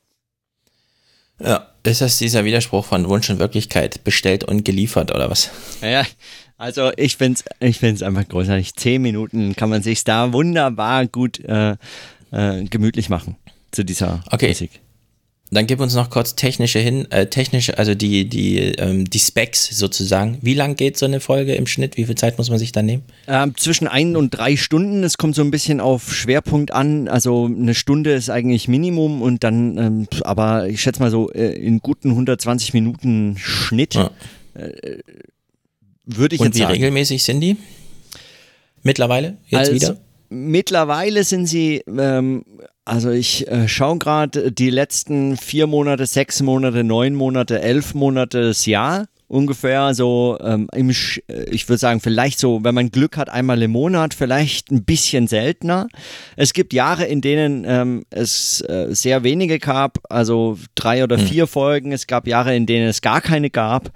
Ja, 1.38 1.66
ist 1.82 2.00
das 2.00 2.18
dieser 2.18 2.44
Widerspruch 2.44 2.84
von 2.84 3.08
Wunsch 3.08 3.28
und 3.30 3.38
Wirklichkeit, 3.38 4.04
bestellt 4.04 4.44
und 4.44 4.64
geliefert 4.64 5.14
oder 5.14 5.30
was? 5.30 5.50
Ja, 5.82 6.06
also 6.56 6.90
ich 6.96 7.16
finde 7.16 7.40
es 7.40 7.44
ich 7.60 7.78
find's 7.78 8.02
einfach 8.02 8.26
großartig. 8.26 8.74
Zehn 8.74 9.02
Minuten 9.02 9.54
kann 9.54 9.68
man 9.68 9.82
sich 9.82 10.04
da 10.04 10.32
wunderbar 10.32 11.06
gut 11.06 11.40
äh, 11.40 11.76
äh, 12.30 12.64
gemütlich 12.64 13.08
machen 13.08 13.36
zu 13.70 13.84
dieser 13.84 14.22
okay. 14.30 14.48
Musik. 14.48 14.80
Dann 15.52 15.68
gib 15.68 15.78
uns 15.78 15.94
noch 15.94 16.10
kurz 16.10 16.34
technische 16.34 16.80
hin, 16.80 17.08
äh, 17.12 17.26
technische, 17.26 17.78
also 17.78 17.94
die, 17.94 18.28
die, 18.28 18.58
ähm, 18.58 19.08
die 19.08 19.18
Specs 19.20 19.78
sozusagen. 19.78 20.38
Wie 20.42 20.54
lang 20.54 20.74
geht 20.74 20.96
so 20.98 21.06
eine 21.06 21.20
Folge 21.20 21.54
im 21.54 21.68
Schnitt? 21.68 21.96
Wie 21.96 22.04
viel 22.04 22.16
Zeit 22.16 22.36
muss 22.36 22.50
man 22.50 22.58
sich 22.58 22.72
da 22.72 22.82
nehmen? 22.82 23.04
Ähm, 23.28 23.54
zwischen 23.56 23.86
ein 23.86 24.16
und 24.16 24.30
drei 24.30 24.56
Stunden. 24.56 25.04
Es 25.04 25.18
kommt 25.18 25.36
so 25.36 25.42
ein 25.42 25.52
bisschen 25.52 25.80
auf 25.80 26.12
Schwerpunkt 26.12 26.72
an. 26.72 27.06
Also 27.06 27.46
eine 27.46 27.74
Stunde 27.74 28.12
ist 28.12 28.28
eigentlich 28.28 28.66
Minimum 28.66 29.22
und 29.22 29.44
dann, 29.44 29.78
ähm, 29.78 30.08
aber 30.22 30.68
ich 30.68 30.82
schätze 30.82 31.00
mal 31.00 31.12
so 31.12 31.30
äh, 31.30 31.52
in 31.52 31.78
guten 31.78 32.10
120 32.10 32.74
Minuten 32.74 33.36
Schnitt 33.38 33.94
Ja. 33.94 34.10
äh, 34.54 34.98
würde 36.06 36.34
ich 36.34 36.40
Und 36.40 36.48
jetzt 36.48 36.56
wie 36.56 36.60
sagen. 36.62 36.72
regelmäßig 36.72 37.22
sind 37.22 37.40
die? 37.40 37.56
Mittlerweile? 38.82 39.36
Jetzt 39.46 39.70
also, 39.70 39.72
wieder? 39.74 39.96
Mittlerweile 40.28 41.24
sind 41.24 41.46
sie, 41.46 41.82
ähm, 41.86 42.44
also 42.84 43.10
ich 43.10 43.48
äh, 43.48 43.68
schaue 43.68 43.98
gerade 43.98 44.52
die 44.52 44.70
letzten 44.70 45.36
vier 45.36 45.66
Monate, 45.66 46.06
sechs 46.06 46.42
Monate, 46.42 46.84
neun 46.84 47.14
Monate, 47.14 47.60
elf 47.60 47.94
Monate 47.94 48.42
das 48.42 48.66
Jahr 48.66 49.06
ungefähr 49.28 49.92
so 49.92 50.38
ähm, 50.40 50.68
im, 50.72 50.90
Sch- 50.90 51.20
äh, 51.28 51.50
ich 51.50 51.68
würde 51.68 51.78
sagen 51.78 51.98
vielleicht 52.00 52.38
so, 52.38 52.62
wenn 52.62 52.76
man 52.76 52.92
Glück 52.92 53.16
hat, 53.16 53.28
einmal 53.28 53.60
im 53.60 53.72
Monat, 53.72 54.14
vielleicht 54.14 54.70
ein 54.70 54.84
bisschen 54.84 55.26
seltener. 55.26 55.88
Es 56.36 56.52
gibt 56.52 56.72
Jahre, 56.72 57.06
in 57.06 57.22
denen 57.22 57.64
ähm, 57.66 58.04
es 58.10 58.60
äh, 58.60 58.86
sehr 58.90 59.24
wenige 59.24 59.58
gab, 59.58 59.98
also 60.08 60.58
drei 60.76 61.02
oder 61.02 61.18
vier 61.18 61.48
Folgen. 61.48 61.90
Es 61.90 62.06
gab 62.06 62.28
Jahre, 62.28 62.54
in 62.54 62.66
denen 62.66 62.86
es 62.86 63.00
gar 63.00 63.20
keine 63.20 63.50
gab. 63.50 63.90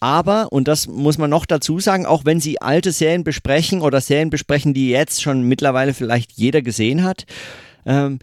Aber, 0.00 0.52
und 0.52 0.68
das 0.68 0.86
muss 0.86 1.18
man 1.18 1.30
noch 1.30 1.46
dazu 1.46 1.80
sagen, 1.80 2.06
auch 2.06 2.24
wenn 2.24 2.40
Sie 2.40 2.60
alte 2.60 2.92
Serien 2.92 3.24
besprechen 3.24 3.80
oder 3.80 4.00
Serien 4.00 4.30
besprechen, 4.30 4.74
die 4.74 4.90
jetzt 4.90 5.22
schon 5.22 5.42
mittlerweile 5.42 5.94
vielleicht 5.94 6.32
jeder 6.32 6.62
gesehen 6.62 7.02
hat, 7.02 7.26
ähm, 7.84 8.20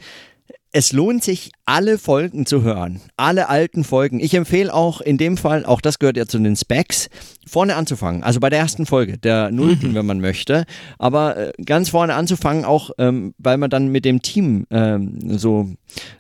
es 0.76 0.92
lohnt 0.92 1.24
sich, 1.24 1.52
alle 1.64 1.98
Folgen 1.98 2.46
zu 2.46 2.62
hören. 2.62 3.00
Alle 3.16 3.48
alten 3.48 3.86
Folgen. 3.86 4.20
Ich 4.20 4.34
empfehle 4.34 4.74
auch 4.74 5.00
in 5.00 5.18
dem 5.18 5.38
Fall, 5.38 5.66
auch 5.66 5.80
das 5.80 6.00
gehört 6.00 6.18
ja 6.18 6.26
zu 6.26 6.38
den 6.38 6.58
Specs, 6.58 7.10
vorne 7.48 7.78
anzufangen. 7.78 8.24
Also 8.24 8.42
bei 8.42 8.50
der 8.50 8.60
ersten 8.60 8.86
Folge, 8.86 9.18
der 9.18 9.52
nullten, 9.52 9.96
wenn 9.96 10.06
man 10.06 10.20
möchte. 10.20 10.66
Aber 11.00 11.38
äh, 11.38 11.54
ganz 11.64 11.90
vorne 11.90 12.14
anzufangen, 12.16 12.66
auch 12.66 12.90
ähm, 12.98 13.34
weil 13.38 13.58
man 13.58 13.70
dann 13.70 13.88
mit 13.88 14.04
dem 14.04 14.22
Team 14.22 14.68
ähm, 14.70 15.38
so 15.38 15.70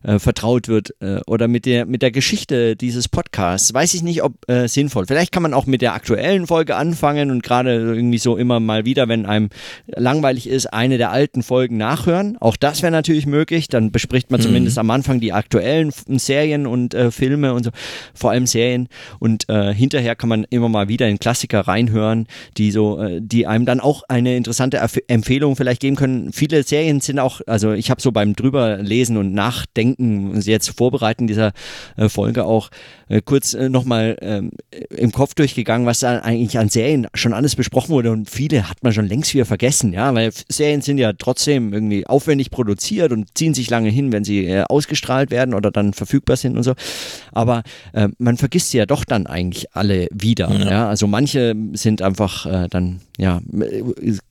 äh, 0.04 0.20
vertraut 0.20 0.70
wird 0.70 0.96
äh, 1.02 1.20
oder 1.28 1.50
mit 1.50 1.66
der, 1.66 1.86
mit 1.86 2.02
der 2.02 2.12
Geschichte 2.12 2.78
dieses 2.78 3.10
Podcasts. 3.10 3.74
Weiß 3.74 3.94
ich 3.94 4.04
nicht, 4.04 4.24
ob 4.24 4.50
äh, 4.50 4.68
sinnvoll. 4.68 5.06
Vielleicht 5.06 5.34
kann 5.34 5.44
man 5.44 5.54
auch 5.54 5.66
mit 5.66 5.82
der 5.82 5.94
aktuellen 5.94 6.48
Folge 6.48 6.78
anfangen 6.78 7.30
und 7.30 7.44
gerade 7.44 7.74
irgendwie 7.74 8.20
so 8.20 8.38
immer 8.38 8.62
mal 8.62 8.86
wieder, 8.86 9.10
wenn 9.10 9.26
einem 9.26 9.50
langweilig 9.88 10.48
ist, 10.48 10.68
eine 10.68 10.98
der 10.98 11.12
alten 11.12 11.44
Folgen 11.44 11.76
nachhören. 11.76 12.38
Auch 12.40 12.56
das 12.56 12.82
wäre 12.82 12.92
natürlich 12.92 13.26
möglich. 13.26 13.68
Dann 13.68 13.92
bespricht 13.92 14.32
man 14.32 14.45
zumindest 14.46 14.78
am 14.78 14.92
Anfang 14.92 15.20
die 15.20 15.34
aktuellen 15.34 15.92
Serien 15.92 16.68
und 16.68 16.94
äh, 16.94 17.12
Filme 17.12 17.54
und 17.54 17.64
so, 17.64 17.72
vor 18.14 18.32
allem 18.32 18.46
Serien. 18.46 18.88
Und 19.20 19.50
äh, 19.50 19.74
hinterher 19.74 20.16
kann 20.16 20.30
man 20.30 20.46
immer 20.50 20.70
mal 20.70 20.88
wieder 20.88 21.08
in 21.08 21.20
Klassiker 21.20 21.62
reinhören, 21.62 22.28
die 22.58 22.72
so, 22.72 23.02
äh, 23.02 23.20
die 23.22 23.48
einem 23.48 23.66
dann 23.66 23.80
auch 23.80 24.04
eine 24.08 24.36
interessante 24.36 24.78
Erf 24.78 25.00
Empfehlung 25.08 25.56
vielleicht 25.56 25.82
geben 25.82 25.96
können. 25.96 26.32
Viele 26.32 26.64
Serien 26.64 27.02
sind 27.02 27.20
auch, 27.20 27.42
also 27.48 27.74
ich 27.74 27.90
habe 27.90 28.02
so 28.02 28.12
beim 28.12 28.36
drüber 28.36 28.78
lesen 28.78 29.18
und 29.18 29.34
nachdenken, 29.34 30.40
jetzt 30.42 30.70
vorbereiten 30.78 31.28
dieser 31.28 31.52
äh, 31.98 32.08
Folge 32.08 32.46
auch 32.46 32.70
äh, 33.10 33.22
kurz 33.24 33.54
äh, 33.54 33.70
nochmal 33.70 34.18
ähm, 34.22 34.52
im 34.90 35.12
Kopf 35.12 35.34
durchgegangen, 35.34 35.86
was 35.86 36.00
da 36.00 36.20
eigentlich 36.20 36.58
an 36.58 36.70
Serien 36.70 37.08
schon 37.14 37.34
alles 37.34 37.56
besprochen 37.56 37.90
wurde 37.90 38.12
und 38.12 38.30
viele 38.30 38.70
hat 38.70 38.84
man 38.84 38.94
schon 38.94 39.08
längst 39.08 39.34
wieder 39.34 39.46
vergessen, 39.46 39.94
ja, 39.94 40.14
weil 40.14 40.32
Serien 40.50 40.82
sind 40.82 40.98
ja 40.98 41.14
trotzdem 41.14 41.74
irgendwie 41.74 42.08
aufwendig 42.08 42.52
produziert 42.52 43.12
und 43.12 43.38
ziehen 43.38 43.54
sich 43.54 43.70
lange 43.70 43.90
hin, 43.90 44.12
wenn 44.12 44.24
sie 44.24 44.35
äh, 44.44 44.64
ausgestrahlt 44.68 45.32
werden 45.32 45.54
oder 45.54 45.72
dann 45.72 45.94
verfügbar 45.94 46.36
sind 46.36 46.58
und 46.58 46.64
so. 46.64 46.74
Aber 47.32 47.64
äh, 47.94 48.10
man 48.18 48.38
vergisst 48.38 48.72
sie 48.72 48.78
ja 48.78 48.86
doch 48.86 49.06
dann 49.06 49.28
eigentlich 49.28 49.76
alle 49.76 50.08
wieder. 50.12 50.52
Ja, 50.52 50.90
also 50.90 51.08
manche 51.08 51.56
sind 51.74 52.02
einfach 52.02 52.46
äh, 52.46 52.68
dann 52.70 53.02
ja 53.18 53.42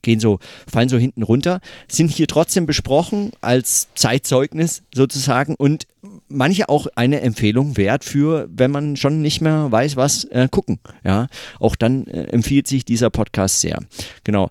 gehen 0.02 0.20
so 0.20 0.38
fallen 0.70 0.88
so 0.88 0.98
hinten 0.98 1.22
runter, 1.22 1.60
sind 1.88 2.10
hier 2.10 2.26
trotzdem 2.26 2.66
besprochen 2.66 3.32
als 3.40 3.88
Zeitzeugnis 3.94 4.82
sozusagen 4.94 5.54
und 5.54 5.86
manche 6.28 6.68
auch 6.68 6.86
eine 6.94 7.20
Empfehlung 7.20 7.76
wert 7.76 8.04
für, 8.04 8.48
wenn 8.54 8.70
man 8.70 8.96
schon 8.96 9.22
nicht 9.22 9.40
mehr 9.40 9.70
weiß, 9.70 9.96
was 9.96 10.24
äh, 10.24 10.48
gucken. 10.50 10.78
Ja, 11.04 11.28
auch 11.60 11.76
dann 11.76 12.06
äh, 12.06 12.24
empfiehlt 12.24 12.66
sich 12.66 12.84
dieser 12.84 13.10
Podcast 13.10 13.60
sehr. 13.60 13.78
Genau. 14.24 14.50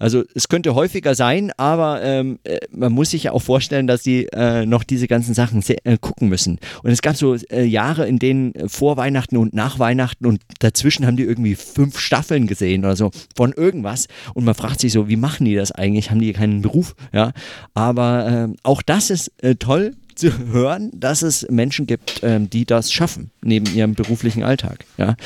Also 0.00 0.24
es 0.34 0.48
könnte 0.48 0.74
häufiger 0.74 1.14
sein, 1.14 1.52
aber 1.58 2.02
ähm, 2.02 2.38
äh, 2.44 2.58
man 2.72 2.92
muss 2.92 3.10
sich 3.10 3.24
ja 3.24 3.32
auch 3.32 3.42
vorstellen, 3.42 3.86
dass 3.86 4.02
die 4.02 4.26
äh, 4.32 4.64
noch 4.66 4.82
diese 4.82 5.06
ganzen 5.06 5.34
Sachen 5.34 5.62
äh, 5.84 5.98
gucken 5.98 6.28
müssen. 6.28 6.58
Und 6.82 6.90
es 6.90 7.02
gab 7.02 7.16
so 7.16 7.34
äh, 7.34 7.64
Jahre, 7.64 8.08
in 8.08 8.18
denen 8.18 8.54
äh, 8.54 8.68
vor 8.68 8.96
Weihnachten 8.96 9.36
und 9.36 9.52
nach 9.52 9.78
Weihnachten 9.78 10.24
und 10.26 10.40
dazwischen 10.58 11.06
haben 11.06 11.18
die 11.18 11.24
irgendwie 11.24 11.54
fünf 11.54 11.98
Staffeln 11.98 12.46
gesehen 12.46 12.84
oder 12.84 12.96
so 12.96 13.10
von 13.36 13.52
irgendwas. 13.52 14.08
Und 14.32 14.44
man 14.44 14.54
fragt 14.54 14.80
sich 14.80 14.92
so, 14.92 15.08
wie 15.08 15.16
machen 15.16 15.44
die 15.44 15.54
das 15.54 15.70
eigentlich? 15.70 16.10
Haben 16.10 16.20
die 16.20 16.32
keinen 16.32 16.62
Beruf? 16.62 16.96
Ja, 17.12 17.32
aber 17.74 18.26
ähm, 18.26 18.56
auch 18.62 18.80
das 18.80 19.10
ist 19.10 19.30
äh, 19.42 19.56
toll 19.56 19.92
zu 20.14 20.38
hören, 20.38 20.90
dass 20.94 21.22
es 21.22 21.46
Menschen 21.50 21.86
gibt, 21.86 22.20
ähm, 22.22 22.48
die 22.48 22.64
das 22.64 22.90
schaffen 22.90 23.30
neben 23.42 23.66
ihrem 23.74 23.94
beruflichen 23.94 24.42
Alltag. 24.42 24.86
Ja, 24.96 25.16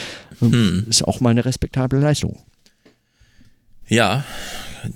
ist 0.88 1.06
auch 1.06 1.20
mal 1.20 1.30
eine 1.30 1.44
respektable 1.44 2.00
Leistung. 2.00 2.38
Ja, 3.88 4.24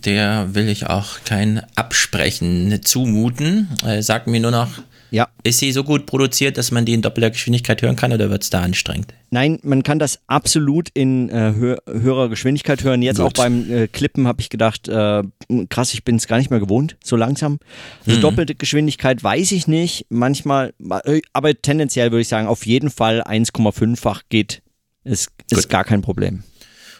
der 0.04 0.54
will 0.54 0.68
ich 0.68 0.86
auch 0.86 1.20
kein 1.24 1.62
Absprechen 1.74 2.80
zumuten. 2.82 3.68
Äh, 3.86 4.02
sag 4.02 4.26
mir 4.26 4.40
nur 4.40 4.50
noch, 4.50 4.68
Ja. 5.10 5.28
ist 5.42 5.58
sie 5.58 5.72
so 5.72 5.84
gut 5.84 6.04
produziert, 6.04 6.58
dass 6.58 6.70
man 6.70 6.84
die 6.84 6.92
in 6.92 7.00
doppelter 7.00 7.30
Geschwindigkeit 7.30 7.80
hören 7.80 7.96
kann 7.96 8.12
oder 8.12 8.28
wird 8.28 8.42
es 8.42 8.50
da 8.50 8.60
anstrengend? 8.60 9.14
Nein, 9.30 9.58
man 9.62 9.82
kann 9.82 9.98
das 9.98 10.20
absolut 10.26 10.88
in 10.92 11.30
äh, 11.30 11.54
hö 11.56 11.76
höherer 11.86 12.28
Geschwindigkeit 12.28 12.82
hören. 12.82 13.00
Jetzt 13.02 13.16
Gut. 13.18 13.26
auch 13.26 13.32
beim 13.32 13.70
äh, 13.70 13.88
Klippen 13.88 14.26
habe 14.26 14.40
ich 14.42 14.50
gedacht, 14.50 14.88
äh, 14.88 15.22
krass, 15.70 15.94
ich 15.94 16.04
bin 16.04 16.16
es 16.16 16.26
gar 16.26 16.36
nicht 16.38 16.50
mehr 16.50 16.60
gewohnt, 16.60 16.96
so 17.02 17.16
langsam. 17.16 17.58
Also 18.06 18.20
doppelte 18.20 18.54
Geschwindigkeit 18.54 19.22
weiß 19.22 19.52
ich 19.52 19.66
nicht, 19.66 20.06
manchmal, 20.10 20.74
äh, 21.04 21.20
aber 21.32 21.54
tendenziell 21.60 22.10
würde 22.10 22.22
ich 22.22 22.28
sagen, 22.28 22.46
auf 22.46 22.66
jeden 22.66 22.90
Fall 22.90 23.22
1,5-fach 23.22 24.22
geht, 24.28 24.60
ist, 25.04 25.30
ist 25.50 25.62
Gut. 25.62 25.68
gar 25.70 25.84
kein 25.84 26.02
Problem. 26.02 26.42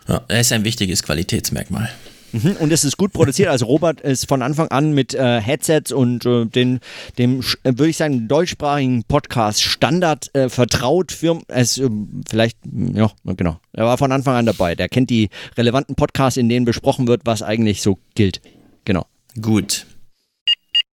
Ja, 0.09 0.23
das 0.29 0.41
ist 0.41 0.53
ein 0.53 0.65
wichtiges 0.65 1.03
Qualitätsmerkmal. 1.03 1.91
Mhm, 2.33 2.57
Und 2.61 2.73
es 2.73 2.85
ist 2.85 2.97
gut 2.97 3.13
produziert. 3.13 3.49
Also 3.49 3.67
Robert 3.67 4.01
ist 4.01 4.29
von 4.29 4.43
Anfang 4.43 4.69
an 4.69 4.93
mit 4.93 5.15
äh, 5.15 5.41
Headsets 5.41 5.93
und 5.93 6.27
äh, 6.27 6.45
den, 6.45 6.81
dem, 7.17 7.41
äh, 7.63 7.73
würde 7.73 7.89
ich 7.89 7.97
sagen, 7.97 8.29
deutschsprachigen 8.29 9.05
Podcast 9.05 9.63
Standard 9.63 10.35
äh, 10.35 10.49
vertraut. 10.49 11.13
Für, 11.13 11.41
es, 11.49 11.79
äh, 11.79 11.89
vielleicht, 12.29 12.59
ja, 12.95 13.11
genau. 13.25 13.61
Er 13.73 13.87
war 13.87 13.97
von 13.97 14.13
Anfang 14.13 14.35
an 14.35 14.47
dabei. 14.47 14.75
Der 14.75 14.89
kennt 14.89 15.09
die 15.11 15.31
relevanten 15.57 15.95
Podcasts, 15.95 16.37
in 16.37 16.49
denen 16.49 16.67
besprochen 16.67 17.07
wird, 17.07 17.23
was 17.25 17.43
eigentlich 17.43 17.81
so 17.81 17.99
gilt. 18.15 18.43
Genau. 18.85 19.07
Gut. 19.41 19.87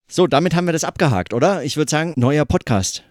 So, 0.08 0.26
damit 0.26 0.54
haben 0.54 0.66
wir 0.66 0.72
das 0.74 0.84
abgehakt, 0.84 1.32
oder? 1.32 1.62
Ich 1.64 1.78
würde 1.78 1.90
sagen, 1.90 2.12
neuer 2.16 2.44
Podcast. 2.44 3.02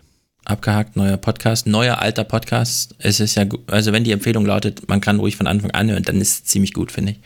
Abgehakt, 0.46 0.96
neuer 0.96 1.18
Podcast, 1.18 1.68
neuer 1.68 2.00
alter 2.00 2.24
Podcast. 2.24 2.96
Es 2.98 3.20
ist 3.20 3.36
ja. 3.36 3.46
Also 3.68 3.92
wenn 3.94 4.04
die 4.04 4.12
Empfehlung 4.12 4.46
lautet, 4.46 4.88
man 4.90 5.00
kann 5.00 5.20
ruhig 5.20 5.36
von 5.36 5.48
Anfang 5.48 5.72
an 5.72 5.92
hören, 5.92 6.04
dann 6.04 6.20
ist 6.20 6.30
es 6.30 6.44
ziemlich 6.46 6.74
gut, 6.74 6.92
finde 6.92 7.12
ich. 7.12 7.20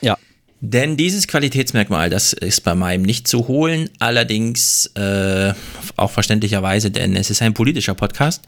Ja. 0.00 0.16
Denn 0.60 0.96
dieses 0.96 1.26
Qualitätsmerkmal, 1.26 2.10
das 2.10 2.32
ist 2.32 2.62
bei 2.62 2.74
meinem 2.74 3.02
nicht 3.02 3.26
zu 3.26 3.48
holen, 3.48 3.90
allerdings 3.98 4.86
äh, 4.94 5.52
auch 5.96 6.10
verständlicherweise, 6.10 6.90
denn 6.90 7.16
es 7.16 7.28
ist 7.28 7.42
ein 7.42 7.54
politischer 7.54 7.94
Podcast. 7.94 8.42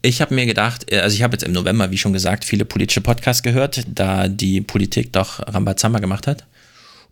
Ich 0.00 0.20
habe 0.20 0.34
mir 0.34 0.46
gedacht, 0.46 0.90
äh, 0.90 1.00
also 1.00 1.14
ich 1.14 1.22
habe 1.22 1.34
jetzt 1.34 1.44
im 1.44 1.52
November, 1.52 1.90
wie 1.90 1.98
schon 1.98 2.14
gesagt, 2.14 2.44
viele 2.44 2.64
politische 2.64 3.02
Podcasts 3.02 3.42
gehört, 3.42 3.84
da 3.86 4.26
die 4.26 4.62
Politik 4.62 5.12
doch 5.12 5.40
Rambazamba 5.46 5.98
gemacht 5.98 6.26
hat. 6.26 6.46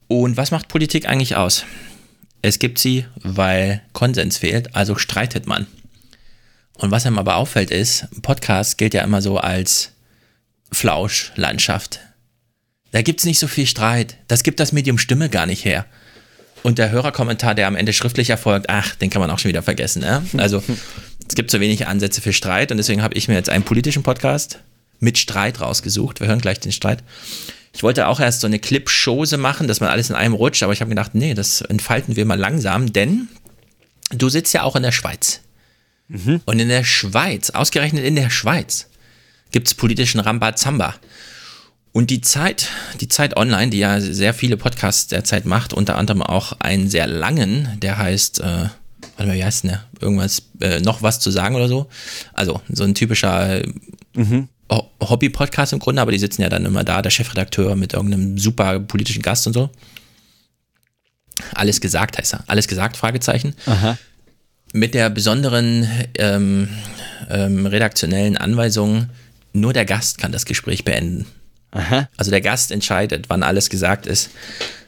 Und 0.08 0.36
was 0.36 0.50
macht 0.50 0.68
Politik 0.68 1.08
eigentlich 1.08 1.36
aus? 1.36 1.64
Es 2.42 2.58
gibt 2.58 2.78
sie, 2.78 3.04
weil 3.16 3.82
Konsens 3.92 4.38
fehlt, 4.38 4.74
also 4.74 4.96
streitet 4.96 5.46
man. 5.46 5.66
Und 6.78 6.90
was 6.90 7.06
einem 7.06 7.18
aber 7.18 7.36
auffällt 7.36 7.70
ist, 7.70 8.06
Podcast 8.22 8.78
gilt 8.78 8.94
ja 8.94 9.02
immer 9.02 9.22
so 9.22 9.38
als 9.38 9.92
Flauschlandschaft. 10.72 12.00
Da 12.92 13.02
gibt 13.02 13.20
es 13.20 13.26
nicht 13.26 13.38
so 13.38 13.48
viel 13.48 13.66
Streit. 13.66 14.16
Das 14.28 14.42
gibt 14.42 14.60
das 14.60 14.72
Medium 14.72 14.98
Stimme 14.98 15.28
gar 15.28 15.46
nicht 15.46 15.64
her. 15.64 15.86
Und 16.62 16.78
der 16.78 16.90
Hörerkommentar, 16.90 17.54
der 17.54 17.66
am 17.66 17.76
Ende 17.76 17.92
schriftlich 17.92 18.30
erfolgt, 18.30 18.68
ach, 18.68 18.94
den 18.96 19.10
kann 19.10 19.20
man 19.20 19.30
auch 19.30 19.38
schon 19.38 19.50
wieder 19.50 19.62
vergessen. 19.62 20.00
Ne? 20.00 20.22
Also 20.36 20.62
es 21.28 21.34
gibt 21.34 21.50
so 21.50 21.60
wenig 21.60 21.86
Ansätze 21.86 22.20
für 22.20 22.32
Streit 22.32 22.70
und 22.70 22.76
deswegen 22.76 23.02
habe 23.02 23.14
ich 23.14 23.28
mir 23.28 23.34
jetzt 23.34 23.50
einen 23.50 23.64
politischen 23.64 24.02
Podcast 24.02 24.58
mit 24.98 25.18
Streit 25.18 25.60
rausgesucht. 25.60 26.20
Wir 26.20 26.26
hören 26.26 26.40
gleich 26.40 26.60
den 26.60 26.72
Streit. 26.72 27.02
Ich 27.72 27.82
wollte 27.82 28.06
auch 28.08 28.20
erst 28.20 28.40
so 28.40 28.46
eine 28.46 28.58
Clip-Chose 28.58 29.36
machen, 29.36 29.68
dass 29.68 29.80
man 29.80 29.90
alles 29.90 30.08
in 30.08 30.16
einem 30.16 30.34
rutscht, 30.34 30.62
aber 30.62 30.72
ich 30.72 30.80
habe 30.80 30.88
gedacht, 30.88 31.14
nee, 31.14 31.34
das 31.34 31.60
entfalten 31.60 32.16
wir 32.16 32.24
mal 32.24 32.38
langsam, 32.38 32.92
denn 32.92 33.28
du 34.12 34.28
sitzt 34.28 34.54
ja 34.54 34.62
auch 34.62 34.76
in 34.76 34.82
der 34.82 34.92
Schweiz. 34.92 35.42
Und 36.44 36.58
in 36.58 36.68
der 36.68 36.84
Schweiz, 36.84 37.50
ausgerechnet 37.50 38.04
in 38.04 38.14
der 38.16 38.30
Schweiz, 38.30 38.88
gibt 39.50 39.66
es 39.68 39.74
politischen 39.74 40.20
Rambazamba. 40.20 40.94
Und 41.92 42.10
die 42.10 42.20
Zeit, 42.20 42.68
die 43.00 43.08
Zeit 43.08 43.36
Online, 43.36 43.70
die 43.70 43.78
ja 43.78 44.00
sehr 44.00 44.34
viele 44.34 44.56
Podcasts 44.56 45.08
derzeit 45.08 45.46
macht, 45.46 45.72
unter 45.72 45.96
anderem 45.96 46.22
auch 46.22 46.52
einen 46.60 46.88
sehr 46.90 47.06
langen, 47.06 47.68
der 47.80 47.96
heißt 47.98 48.40
äh, 48.40 48.68
warte 49.16 49.28
mal, 49.30 49.36
wie 49.36 49.44
heißt 49.44 49.64
denn 49.64 49.70
der? 49.70 49.84
Irgendwas, 50.00 50.42
äh, 50.60 50.80
noch 50.80 51.02
was 51.02 51.20
zu 51.20 51.30
sagen 51.30 51.56
oder 51.56 51.68
so. 51.68 51.88
Also 52.34 52.60
so 52.68 52.84
ein 52.84 52.94
typischer 52.94 53.62
Ho- 54.70 54.90
Hobby-Podcast 55.00 55.72
im 55.72 55.78
Grunde, 55.78 56.02
aber 56.02 56.12
die 56.12 56.18
sitzen 56.18 56.42
ja 56.42 56.48
dann 56.48 56.64
immer 56.66 56.84
da, 56.84 57.00
der 57.02 57.10
Chefredakteur 57.10 57.76
mit 57.76 57.94
irgendeinem 57.94 58.36
super 58.38 58.78
politischen 58.80 59.22
Gast 59.22 59.46
und 59.46 59.52
so. 59.54 59.70
Alles 61.54 61.80
gesagt 61.80 62.18
heißt 62.18 62.34
er. 62.34 62.44
Alles 62.46 62.66
gesagt, 62.68 62.96
Fragezeichen. 62.96 63.54
Aha. 63.66 63.96
Mit 64.76 64.92
der 64.92 65.08
besonderen 65.08 65.88
ähm, 66.18 66.68
ähm, 67.30 67.64
redaktionellen 67.64 68.36
Anweisung, 68.36 69.08
nur 69.54 69.72
der 69.72 69.86
Gast 69.86 70.18
kann 70.18 70.32
das 70.32 70.44
Gespräch 70.44 70.84
beenden. 70.84 71.24
Aha. 71.70 72.08
Also 72.18 72.30
der 72.30 72.42
Gast 72.42 72.70
entscheidet, 72.70 73.24
wann 73.28 73.42
alles 73.42 73.70
gesagt 73.70 74.06
ist. 74.06 74.28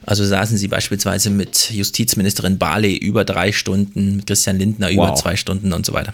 Also 0.05 0.27
saßen 0.27 0.59
sie 0.59 0.69
beispielsweise 0.69 1.31
mit 1.31 1.71
Justizministerin 1.71 2.59
Barley 2.59 2.97
über 2.97 3.25
drei 3.25 3.51
Stunden, 3.53 4.17
mit 4.17 4.27
Christian 4.27 4.59
Lindner 4.59 4.91
über 4.91 5.09
Wow. 5.09 5.21
zwei 5.21 5.37
Stunden 5.37 5.73
und 5.73 5.87
so 5.87 5.95
weiter. 5.95 6.13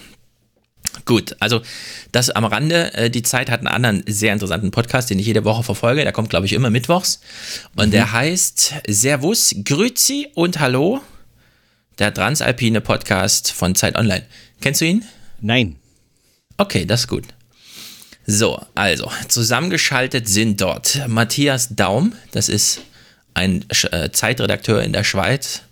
Gut, 1.05 1.35
also 1.41 1.61
das 2.12 2.31
am 2.31 2.45
Rande. 2.45 2.95
Äh, 2.95 3.11
Die 3.11 3.22
Zeit 3.22 3.51
hat 3.51 3.59
einen 3.59 3.66
anderen 3.66 4.05
sehr 4.07 4.33
interessanten 4.33 4.70
Podcast, 4.70 5.11
den 5.11 5.18
ich 5.18 5.27
jede 5.27 5.45
Woche 5.45 5.64
verfolge. 5.64 6.03
Der 6.03 6.12
kommt, 6.12 6.31
glaube 6.31 6.47
ich, 6.47 6.53
immer 6.53 6.70
mittwochs. 6.70 7.20
Und 7.75 7.93
der 7.93 8.12
heißt 8.12 8.75
Servus, 8.87 9.53
Grüezi 9.64 10.29
und 10.35 10.61
Hallo. 10.61 11.01
Der 11.99 12.13
Transalpine 12.13 12.81
Podcast 12.81 13.53
von 13.53 13.77
Zeit 13.77 13.97
Online. 13.97 14.25
Kennst 14.61 14.81
du 14.81 14.87
ihn? 14.87 15.05
Nein. 15.41 15.77
Okay, 16.57 16.87
das 16.87 17.03
ist 17.03 17.09
gut. 17.09 17.25
So, 18.27 18.61
also, 18.75 19.11
zusammengeschaltet 19.29 20.29
sind 20.29 20.61
dort 20.61 21.07
Matthias 21.07 21.69
Daum, 21.77 22.15
das 22.33 22.49
ist 22.49 22.81
ein 23.35 23.65
äh, 23.91 24.11
Zeitredakteur 24.11 24.83
in 24.83 24.93
der 24.93 25.05
Schweiz. 25.05 25.63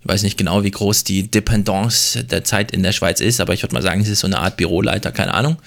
Ich 0.00 0.08
weiß 0.08 0.22
nicht 0.22 0.38
genau, 0.38 0.64
wie 0.64 0.70
groß 0.70 1.04
die 1.04 1.30
Dependance 1.30 2.24
der 2.24 2.44
Zeit 2.44 2.70
in 2.70 2.82
der 2.82 2.92
Schweiz 2.92 3.20
ist, 3.20 3.40
aber 3.40 3.52
ich 3.52 3.62
würde 3.62 3.74
mal 3.74 3.82
sagen, 3.82 4.00
es 4.00 4.08
ist 4.08 4.20
so 4.20 4.26
eine 4.26 4.38
Art 4.38 4.56
Büroleiter, 4.56 5.12
keine 5.12 5.34
Ahnung. 5.34 5.58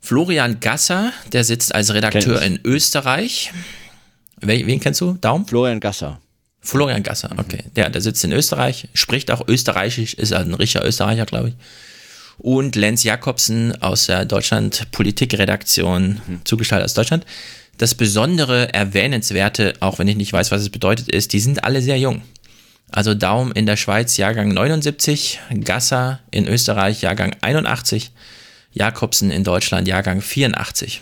Florian 0.00 0.58
Gasser, 0.58 1.12
der 1.32 1.44
sitzt 1.44 1.74
als 1.74 1.94
Redakteur 1.94 2.42
in 2.42 2.58
Österreich. 2.64 3.52
Wen, 4.40 4.66
wen 4.66 4.80
kennst 4.80 5.00
du? 5.00 5.16
Daum? 5.20 5.46
Florian 5.46 5.80
Gasser. 5.80 6.20
Florian 6.66 7.04
Gasser, 7.04 7.30
okay. 7.36 7.62
Der, 7.76 7.90
der 7.90 8.00
sitzt 8.00 8.24
in 8.24 8.32
Österreich, 8.32 8.88
spricht 8.92 9.30
auch 9.30 9.46
Österreichisch, 9.46 10.14
ist 10.14 10.32
ein 10.32 10.52
richtiger 10.52 10.84
Österreicher, 10.84 11.24
glaube 11.24 11.50
ich. 11.50 11.54
Und 12.38 12.74
Lenz 12.74 13.04
Jakobsen 13.04 13.80
aus 13.80 14.06
der 14.06 14.24
Deutschland 14.24 14.90
Politikredaktion, 14.90 16.20
zugeschaltet 16.44 16.84
aus 16.84 16.94
Deutschland. 16.94 17.24
Das 17.78 17.94
besondere, 17.94 18.74
erwähnenswerte, 18.74 19.74
auch 19.80 19.98
wenn 20.00 20.08
ich 20.08 20.16
nicht 20.16 20.32
weiß, 20.32 20.50
was 20.50 20.62
es 20.62 20.70
bedeutet, 20.70 21.08
ist, 21.08 21.32
die 21.32 21.40
sind 21.40 21.62
alle 21.62 21.80
sehr 21.80 21.98
jung. 21.98 22.22
Also 22.90 23.14
Daum 23.14 23.52
in 23.52 23.66
der 23.66 23.76
Schweiz 23.76 24.16
Jahrgang 24.16 24.48
79, 24.48 25.38
Gasser 25.64 26.20
in 26.32 26.48
Österreich 26.48 27.00
Jahrgang 27.00 27.36
81, 27.42 28.10
Jakobsen 28.72 29.30
in 29.30 29.44
Deutschland 29.44 29.86
Jahrgang 29.86 30.20
84. 30.20 31.00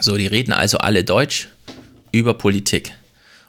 So, 0.00 0.16
die 0.16 0.26
reden 0.28 0.52
also 0.52 0.78
alle 0.78 1.02
Deutsch 1.02 1.48
über 2.12 2.34
Politik. 2.34 2.94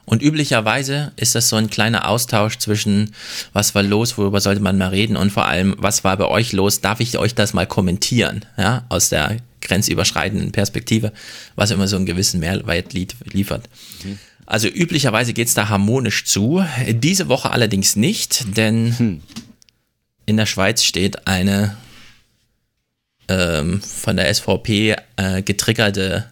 Und 0.06 0.22
üblicherweise 0.22 1.12
ist 1.16 1.34
das 1.34 1.48
so 1.48 1.56
ein 1.56 1.70
kleiner 1.70 2.08
Austausch 2.08 2.58
zwischen, 2.58 3.14
was 3.52 3.74
war 3.74 3.82
los, 3.82 4.18
worüber 4.18 4.40
sollte 4.40 4.60
man 4.60 4.76
mal 4.76 4.88
reden 4.88 5.16
und 5.16 5.30
vor 5.30 5.46
allem, 5.46 5.74
was 5.78 6.04
war 6.04 6.16
bei 6.16 6.26
euch 6.26 6.52
los, 6.52 6.80
darf 6.80 7.00
ich 7.00 7.18
euch 7.18 7.34
das 7.34 7.54
mal 7.54 7.66
kommentieren, 7.66 8.44
ja, 8.58 8.84
aus 8.90 9.08
der 9.08 9.38
grenzüberschreitenden 9.62 10.52
Perspektive, 10.52 11.12
was 11.56 11.70
immer 11.70 11.88
so 11.88 11.96
einen 11.96 12.06
gewissen 12.06 12.40
Mehrwert 12.40 12.92
liefert. 12.92 13.68
Also 14.46 14.68
üblicherweise 14.68 15.32
geht's 15.32 15.54
da 15.54 15.70
harmonisch 15.70 16.26
zu, 16.26 16.62
diese 16.86 17.28
Woche 17.28 17.50
allerdings 17.50 17.96
nicht, 17.96 18.56
denn 18.58 19.22
in 20.26 20.36
der 20.36 20.46
Schweiz 20.46 20.84
steht 20.84 21.26
eine 21.26 21.76
ähm, 23.28 23.80
von 23.80 24.16
der 24.16 24.32
SVP 24.32 24.96
äh, 25.16 25.42
getriggerte 25.42 26.30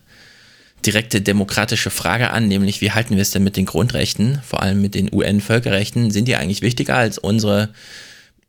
direkte 0.87 1.21
demokratische 1.21 1.91
Frage 1.91 2.31
an, 2.31 2.49
nämlich 2.49 2.81
wie 2.81 2.91
halten 2.91 3.15
wir 3.17 3.23
es 3.23 3.31
denn 3.31 3.45
mit 3.45 3.57
den 3.57 3.67
Grundrechten, 3.67 4.41
vor 4.45 4.63
allem 4.63 4.81
mit 4.81 4.95
den 4.95 5.13
UN-Völkerrechten? 5.13 6.11
Sind 6.11 6.27
die 6.27 6.37
eigentlich 6.37 6.63
wichtiger 6.63 6.97
als 6.97 7.19
unsere 7.19 7.71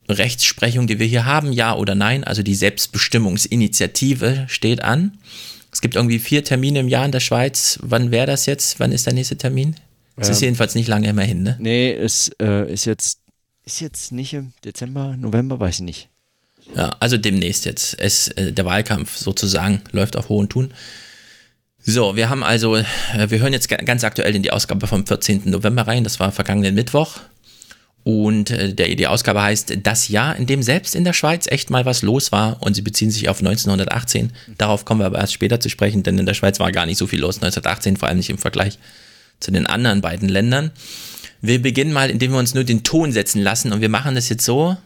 Rechtsprechung, 0.09 0.87
die 0.87 0.99
wir 0.99 1.07
hier 1.07 1.25
haben? 1.25 1.51
Ja 1.53 1.75
oder 1.75 1.95
nein? 1.95 2.23
Also 2.23 2.43
die 2.43 2.55
Selbstbestimmungsinitiative 2.55 4.45
steht 4.47 4.83
an. 4.83 5.17
Es 5.71 5.81
gibt 5.81 5.95
irgendwie 5.95 6.19
vier 6.19 6.43
Termine 6.43 6.79
im 6.79 6.87
Jahr 6.87 7.05
in 7.05 7.11
der 7.11 7.19
Schweiz. 7.19 7.79
Wann 7.81 8.11
wäre 8.11 8.27
das 8.27 8.45
jetzt? 8.45 8.79
Wann 8.79 8.91
ist 8.91 9.05
der 9.05 9.13
nächste 9.13 9.37
Termin? 9.37 9.75
Es 10.15 10.29
ist 10.29 10.41
Ähm, 10.41 10.47
jedenfalls 10.47 10.75
nicht 10.75 10.87
lange 10.87 11.09
immer 11.09 11.23
hin, 11.23 11.41
ne? 11.41 11.57
Nee, 11.59 11.91
es 11.91 12.29
äh, 12.39 12.71
ist 12.71 12.85
jetzt 12.85 13.19
ist 13.65 13.79
jetzt 13.79 14.11
nicht 14.11 14.33
im 14.33 14.51
Dezember, 14.65 15.15
November, 15.17 15.59
weiß 15.59 15.75
ich 15.75 15.81
nicht. 15.81 16.09
Ja, 16.75 16.89
also 16.99 17.17
demnächst 17.17 17.65
jetzt. 17.65 17.97
Es, 17.99 18.27
äh, 18.29 18.51
der 18.51 18.65
Wahlkampf 18.65 19.15
sozusagen 19.17 19.81
läuft 19.91 20.15
auf 20.15 20.29
hohen 20.29 20.49
Tun. 20.49 20.73
So, 21.85 22.15
wir 22.15 22.29
haben 22.29 22.43
also, 22.43 22.77
äh, 22.77 22.85
wir 23.27 23.39
hören 23.39 23.51
jetzt 23.53 23.67
ga- 23.67 23.75
ganz 23.77 24.03
aktuell 24.03 24.35
in 24.35 24.41
die 24.43 24.51
Ausgabe 24.51 24.87
vom 24.87 25.05
14. 25.05 25.41
November 25.45 25.85
rein, 25.85 26.03
das 26.03 26.19
war 26.19 26.31
vergangenen 26.31 26.75
Mittwoch. 26.75 27.17
Und 28.05 28.51
äh, 28.51 28.73
der, 28.73 28.93
die 28.95 29.07
Ausgabe 29.07 29.41
heißt 29.41 29.77
Das 29.83 30.07
Jahr, 30.09 30.35
in 30.35 30.45
dem 30.45 30.61
selbst 30.63 30.93
in 30.95 31.03
der 31.05 31.13
Schweiz 31.13 31.47
echt 31.47 31.69
mal 31.69 31.85
was 31.85 32.01
los 32.01 32.31
war. 32.31 32.61
Und 32.61 32.73
sie 32.73 32.81
beziehen 32.81 33.11
sich 33.11 33.29
auf 33.29 33.39
1918. 33.39 34.31
Darauf 34.57 34.85
kommen 34.85 35.01
wir 35.01 35.05
aber 35.05 35.19
erst 35.19 35.33
später 35.33 35.59
zu 35.59 35.69
sprechen, 35.69 36.03
denn 36.03 36.17
in 36.17 36.25
der 36.25 36.33
Schweiz 36.33 36.59
war 36.59 36.71
gar 36.71 36.85
nicht 36.85 36.97
so 36.97 37.07
viel 37.07 37.19
los 37.19 37.35
1918, 37.37 37.97
vor 37.97 38.07
allem 38.09 38.17
nicht 38.17 38.29
im 38.29 38.37
Vergleich 38.37 38.77
zu 39.39 39.51
den 39.51 39.67
anderen 39.67 40.01
beiden 40.01 40.27
Ländern. 40.29 40.71
Wir 41.41 41.61
beginnen 41.61 41.91
mal, 41.93 42.09
indem 42.09 42.31
wir 42.31 42.39
uns 42.39 42.53
nur 42.53 42.63
den 42.63 42.83
Ton 42.83 43.11
setzen 43.11 43.41
lassen. 43.41 43.71
Und 43.73 43.81
wir 43.81 43.89
machen 43.89 44.15
das 44.15 44.29
jetzt 44.29 44.45
so, 44.45 44.77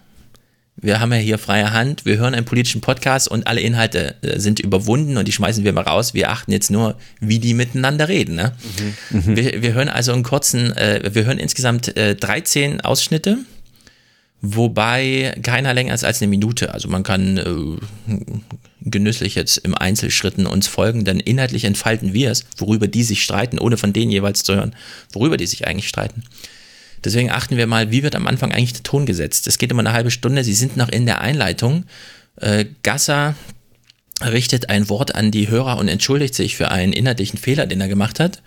wir 0.80 1.00
haben 1.00 1.12
ja 1.12 1.18
hier 1.18 1.40
freie 1.40 1.74
Hand, 1.74 2.06
wir 2.06 2.18
hören 2.18 2.36
einen 2.36 2.46
politischen 2.46 2.82
Podcast 2.82 3.28
und 3.28 3.48
alle 3.48 3.62
Inhalte 3.62 4.16
äh, 4.22 4.40
sind 4.40 4.60
überwunden 4.60 5.18
und 5.18 5.28
die 5.28 5.32
schmeißen 5.32 5.64
wir 5.64 5.74
mal 5.74 5.82
raus. 5.82 6.14
Wir 6.14 6.30
achten 6.30 6.52
jetzt 6.52 6.70
nur, 6.70 6.96
wie 7.20 7.40
die 7.40 7.56
miteinander 7.56 8.08
reden. 8.08 8.36
Ne? 8.36 8.54
Wir, 9.10 9.62
wir 9.64 9.74
hören 9.74 9.90
also 9.90 10.14
einen 10.14 10.24
kurzen, 10.24 10.76
äh, 10.78 11.10
wir 11.12 11.26
hören 11.26 11.40
insgesamt 11.40 11.98
äh, 11.98 12.16
13 12.16 12.82
Ausschnitte, 12.82 13.40
wobei 14.42 15.36
keiner 15.42 15.74
länger 15.74 15.96
ist 15.96 16.04
als 16.04 16.22
eine 16.22 16.30
Minute. 16.30 16.72
Also 16.74 16.90
man 16.90 17.02
kann 17.02 17.38
äh, 17.38 18.14
genüsslich 18.82 19.34
jetzt 19.34 19.58
im 19.58 19.74
Einzelschritten 19.74 20.46
uns 20.46 20.68
folgen, 20.68 21.06
denn 21.06 21.20
inhaltlich 21.20 21.64
entfalten 21.64 22.14
wir 22.14 22.30
es, 22.30 22.46
worüber 22.56 22.88
die 22.88 23.04
sich 23.04 23.24
streiten, 23.24 23.58
ohne 23.58 23.78
von 23.78 23.94
denen 23.94 24.12
jeweils 24.12 24.44
zu 24.44 24.56
hören, 24.56 24.76
worüber 25.12 25.38
die 25.38 25.48
sich 25.48 25.68
eigentlich 25.68 25.90
streiten. 25.90 26.24
Deswegen 27.04 27.32
achten 27.32 27.58
wir 27.58 27.68
mal, 27.68 27.92
wie 27.92 28.04
wird 28.04 28.16
am 28.16 28.28
Anfang 28.28 28.52
eigentlich 28.52 28.74
der 28.74 28.84
Ton 28.84 29.06
gesetzt. 29.06 29.48
Es 29.48 29.58
geht 29.58 29.72
immer 29.72 29.82
eine 29.82 29.94
halbe 29.94 30.12
Stunde, 30.12 30.44
Sie 30.44 30.54
sind 30.54 30.78
noch 30.78 30.90
in 30.90 31.06
der 31.06 31.22
Einleitung. 31.22 31.86
Äh, 32.38 32.66
Gasser 32.84 33.36
richtet 34.22 34.70
ein 34.70 34.90
Wort 34.90 35.16
an 35.16 35.32
die 35.32 35.50
Hörer 35.50 35.78
und 35.78 35.88
entschuldigt 35.88 36.34
sich 36.34 36.56
für 36.56 36.72
einen 36.72 36.94
inhaltlichen 36.94 37.38
Fehler, 37.38 37.68
den 37.68 37.82
er 37.82 37.88
gemacht 37.88 38.20
hat. 38.20 38.42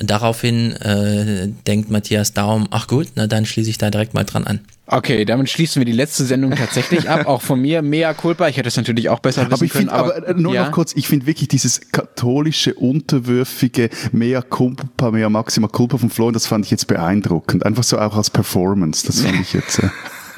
Daraufhin 0.00 0.72
äh, 0.72 1.48
denkt 1.66 1.90
Matthias 1.90 2.32
Daum, 2.32 2.68
ach 2.70 2.86
gut, 2.86 3.08
na 3.16 3.26
dann 3.26 3.46
schließe 3.46 3.68
ich 3.70 3.78
da 3.78 3.90
direkt 3.90 4.14
mal 4.14 4.24
dran 4.24 4.44
an. 4.44 4.60
Okay, 4.86 5.24
damit 5.24 5.50
schließen 5.50 5.80
wir 5.80 5.84
die 5.84 5.92
letzte 5.92 6.24
Sendung 6.24 6.52
tatsächlich 6.52 7.10
ab. 7.10 7.26
Auch 7.26 7.42
von 7.42 7.60
mir, 7.60 7.82
mea 7.82 8.14
culpa. 8.14 8.48
Ich 8.48 8.56
hätte 8.56 8.68
es 8.68 8.76
natürlich 8.76 9.08
auch 9.10 9.18
besser 9.18 9.42
wissen 9.42 9.52
Aber 9.54 9.64
ich 9.64 9.72
können. 9.72 9.88
finde, 9.88 9.94
aber, 9.94 10.28
äh, 10.28 10.34
nur 10.34 10.54
ja. 10.54 10.64
noch 10.64 10.72
kurz, 10.72 10.94
ich 10.96 11.08
finde 11.08 11.26
wirklich 11.26 11.48
dieses 11.48 11.92
katholische, 11.92 12.74
unterwürfige 12.74 13.90
Mea 14.12 14.40
culpa, 14.40 15.10
Mea 15.10 15.28
maxima 15.28 15.68
culpa 15.68 15.98
von 15.98 16.10
Florian, 16.10 16.34
das 16.34 16.46
fand 16.46 16.64
ich 16.64 16.70
jetzt 16.70 16.86
beeindruckend. 16.86 17.66
Einfach 17.66 17.84
so 17.84 17.98
auch 17.98 18.16
als 18.16 18.30
Performance, 18.30 19.06
das 19.06 19.20
fand 19.20 19.40
ich 19.40 19.52
jetzt. 19.52 19.80
Äh, 19.80 19.88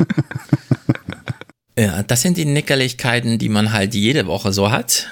Ja, 1.79 2.03
das 2.03 2.21
sind 2.21 2.37
die 2.37 2.45
Nickerlichkeiten, 2.45 3.39
die 3.39 3.49
man 3.49 3.73
halt 3.73 3.95
jede 3.95 4.27
Woche 4.27 4.53
so 4.53 4.71
hat. 4.71 5.09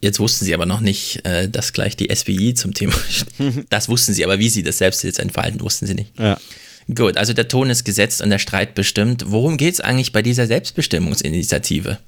Jetzt 0.00 0.18
wussten 0.18 0.44
sie 0.44 0.54
aber 0.54 0.66
noch 0.66 0.80
nicht, 0.80 1.24
äh, 1.26 1.48
dass 1.48 1.72
gleich 1.72 1.96
die 1.96 2.14
SPI 2.14 2.54
zum 2.54 2.74
Thema 2.74 2.94
steht. 3.10 3.26
Das 3.68 3.88
wussten 3.88 4.14
sie, 4.14 4.24
aber 4.24 4.38
wie 4.38 4.48
sie 4.48 4.62
das 4.62 4.78
selbst 4.78 5.02
jetzt 5.04 5.18
entfalten, 5.18 5.60
wussten 5.60 5.86
sie 5.86 5.94
nicht. 5.94 6.18
Ja. 6.18 6.38
Gut, 6.94 7.16
also 7.16 7.32
der 7.32 7.48
Ton 7.48 7.70
ist 7.70 7.84
gesetzt 7.84 8.22
und 8.22 8.30
der 8.30 8.38
Streit 8.38 8.74
bestimmt. 8.74 9.24
Worum 9.26 9.56
geht 9.56 9.74
es 9.74 9.80
eigentlich 9.80 10.12
bei 10.12 10.22
dieser 10.22 10.46
Selbstbestimmungsinitiative? 10.46 11.98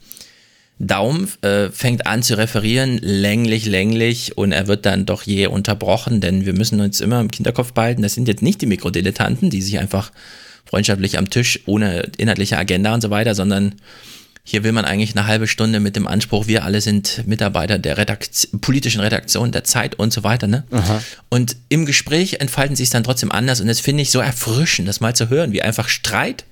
Daum 0.79 1.29
äh, 1.43 1.69
fängt 1.69 2.07
an 2.07 2.23
zu 2.23 2.37
referieren, 2.37 2.99
länglich, 2.99 3.67
länglich, 3.67 4.37
und 4.37 4.51
er 4.51 4.67
wird 4.67 4.85
dann 4.87 5.07
doch 5.07 5.23
je 5.23 5.47
unterbrochen, 5.47 6.21
denn 6.21 6.45
wir 6.47 6.55
müssen 6.55 6.81
uns 6.81 7.01
immer 7.01 7.21
im 7.21 7.29
Hinterkopf 7.33 7.73
behalten, 7.73 8.03
das 8.03 8.15
sind 8.15 8.27
jetzt 8.27 8.43
nicht 8.43 8.61
die 8.63 8.67
Mikrodilettanten, 8.67 9.51
die 9.51 9.63
sich 9.63 9.79
einfach 9.79 10.11
freundschaftlich 10.65 11.19
am 11.19 11.31
Tisch 11.31 11.61
ohne 11.67 12.11
inhaltliche 12.17 12.57
Agenda 12.57 12.95
und 12.95 13.03
so 13.03 13.11
weiter, 13.11 13.35
sondern 13.35 13.77
hier 14.45 14.65
will 14.65 14.73
man 14.73 14.85
eigentlich 14.85 15.17
eine 15.17 15.27
halbe 15.27 15.47
Stunde 15.47 15.79
mit 15.79 15.95
dem 15.95 16.09
Anspruch, 16.09 16.49
wir 16.49 16.65
alle 16.65 16.81
sind 16.81 17.27
Mitarbeiter 17.27 17.79
der 17.79 17.97
Redakt 17.97 18.49
politischen 18.61 19.01
Redaktion, 19.01 19.53
der 19.53 19.63
Zeit 19.65 19.95
und 19.95 20.13
so 20.13 20.25
weiter. 20.25 20.49
Ne? 20.49 20.65
Und 21.29 21.57
im 21.69 21.87
Gespräch 21.87 22.35
entfalten 22.41 22.75
sie 22.75 22.83
es 22.83 22.91
dann 22.91 23.05
trotzdem 23.05 23.31
anders 23.31 23.61
und 23.61 23.69
das 23.69 23.81
finde 23.81 24.03
ich 24.03 24.11
so 24.11 24.19
erfrischend, 24.19 24.89
das 24.89 25.01
mal 25.01 25.15
zu 25.15 25.29
hören, 25.31 25.53
wie 25.53 25.63
einfach 25.63 25.89
Streit 25.89 26.45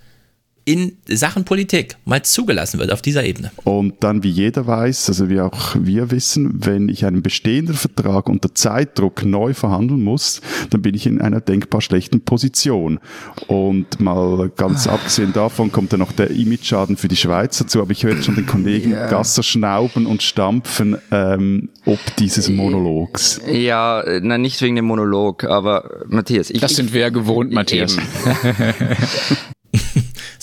in 0.71 0.93
Sachen 1.09 1.45
Politik 1.45 1.97
mal 2.05 2.23
zugelassen 2.23 2.79
wird 2.79 2.93
auf 2.93 3.03
dieser 3.03 3.25
Ebene. 3.25 3.51
Und 3.65 4.05
dann, 4.05 4.23
wie 4.23 4.31
jeder 4.31 4.69
weiß, 4.69 5.09
also 5.09 5.29
wie 5.29 5.41
auch 5.41 5.75
wir 5.81 6.13
wissen, 6.13 6.65
wenn 6.65 6.89
ich 6.89 7.05
einen 7.05 7.23
bestehenden 7.23 7.75
Vertrag 7.75 8.29
unter 8.29 8.55
Zeitdruck 8.55 9.25
neu 9.25 9.53
verhandeln 9.53 10.05
muss, 10.05 10.41
dann 10.71 10.81
bin 10.81 10.95
ich 10.95 11.07
in 11.07 11.21
einer 11.21 11.41
denkbar 11.41 11.81
schlechten 11.81 12.21
Position. 12.21 13.01
Und 13.49 13.99
mal 13.99 14.49
ganz 14.57 14.87
abgesehen 14.87 15.33
davon 15.33 15.73
kommt 15.73 15.93
dann 15.93 15.99
noch 15.99 16.13
der 16.13 16.31
Image-Schaden 16.31 16.97
für 16.97 17.09
die 17.09 17.17
Schweiz 17.17 17.59
dazu, 17.59 17.83
aber 17.83 17.91
ich 17.91 18.05
höre 18.05 18.23
schon 18.23 18.37
den 18.37 18.47
Kollegen 18.47 18.93
Ja. 18.93 19.09
Gasser 19.09 19.43
schnauben 19.43 20.07
und 20.07 20.23
stampfen 20.23 20.99
ähm, 21.11 21.71
ob 21.85 21.99
dieses 22.19 22.49
Monologs. 22.49 23.41
Ja, 23.51 24.03
äh, 24.03 24.21
na 24.23 24.39
nicht 24.39 24.63
wegen 24.63 24.77
dem 24.77 24.85
Monolog, 24.85 25.43
aber 25.43 26.05
Matthias, 26.07 26.51
ich. 26.51 26.61
Das 26.61 26.77
sind 26.77 26.93
wir 26.93 27.01
ja 27.01 27.09
gewohnt, 27.09 27.51
Matthias. 27.53 27.97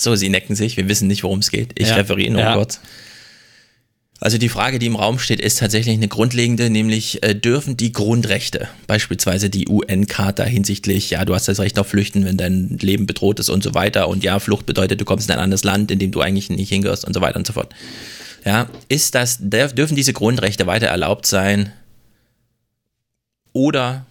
So, 0.00 0.14
sie 0.14 0.28
necken 0.28 0.54
sich, 0.54 0.76
wir 0.76 0.88
wissen 0.88 1.08
nicht, 1.08 1.24
worum 1.24 1.40
es 1.40 1.50
geht. 1.50 1.72
Ich 1.74 1.88
Ja. 1.88 1.96
referiere 1.96 2.32
nur 2.32 2.40
Ja. 2.42 2.54
kurz. 2.54 2.80
Also 4.20 4.36
die 4.36 4.48
Frage, 4.48 4.80
die 4.80 4.86
im 4.86 4.96
Raum 4.96 5.20
steht, 5.20 5.40
ist 5.40 5.60
tatsächlich 5.60 5.94
eine 5.96 6.08
grundlegende, 6.08 6.70
nämlich 6.70 7.22
äh, 7.22 7.34
dürfen 7.34 7.76
die 7.76 7.92
Grundrechte, 7.92 8.68
beispielsweise 8.88 9.48
die 9.48 9.68
UN-Charta 9.68 10.42
hinsichtlich, 10.42 11.10
ja, 11.10 11.24
du 11.24 11.34
hast 11.36 11.46
das 11.46 11.60
Recht 11.60 11.78
auf 11.78 11.86
Flüchten, 11.86 12.24
wenn 12.24 12.36
dein 12.36 12.78
Leben 12.80 13.06
bedroht 13.06 13.38
ist 13.38 13.48
und 13.48 13.62
so 13.62 13.74
weiter 13.74 14.08
und 14.08 14.24
ja, 14.24 14.40
Flucht 14.40 14.66
bedeutet, 14.66 15.00
du 15.00 15.04
kommst 15.04 15.28
in 15.28 15.34
ein 15.34 15.40
anderes 15.40 15.62
Land, 15.62 15.92
in 15.92 16.00
dem 16.00 16.10
du 16.10 16.20
eigentlich 16.20 16.50
nicht 16.50 16.68
hingehörst 16.68 17.04
und 17.04 17.14
so 17.14 17.20
weiter 17.20 17.36
und 17.36 17.46
so 17.46 17.52
fort. 17.52 17.72
Ja, 18.44 18.68
ist 18.88 19.14
das, 19.14 19.38
dürfen 19.40 19.94
diese 19.94 20.12
Grundrechte 20.12 20.66
weiter 20.66 20.86
erlaubt 20.86 21.26
sein 21.26 21.72
oder 23.52 24.04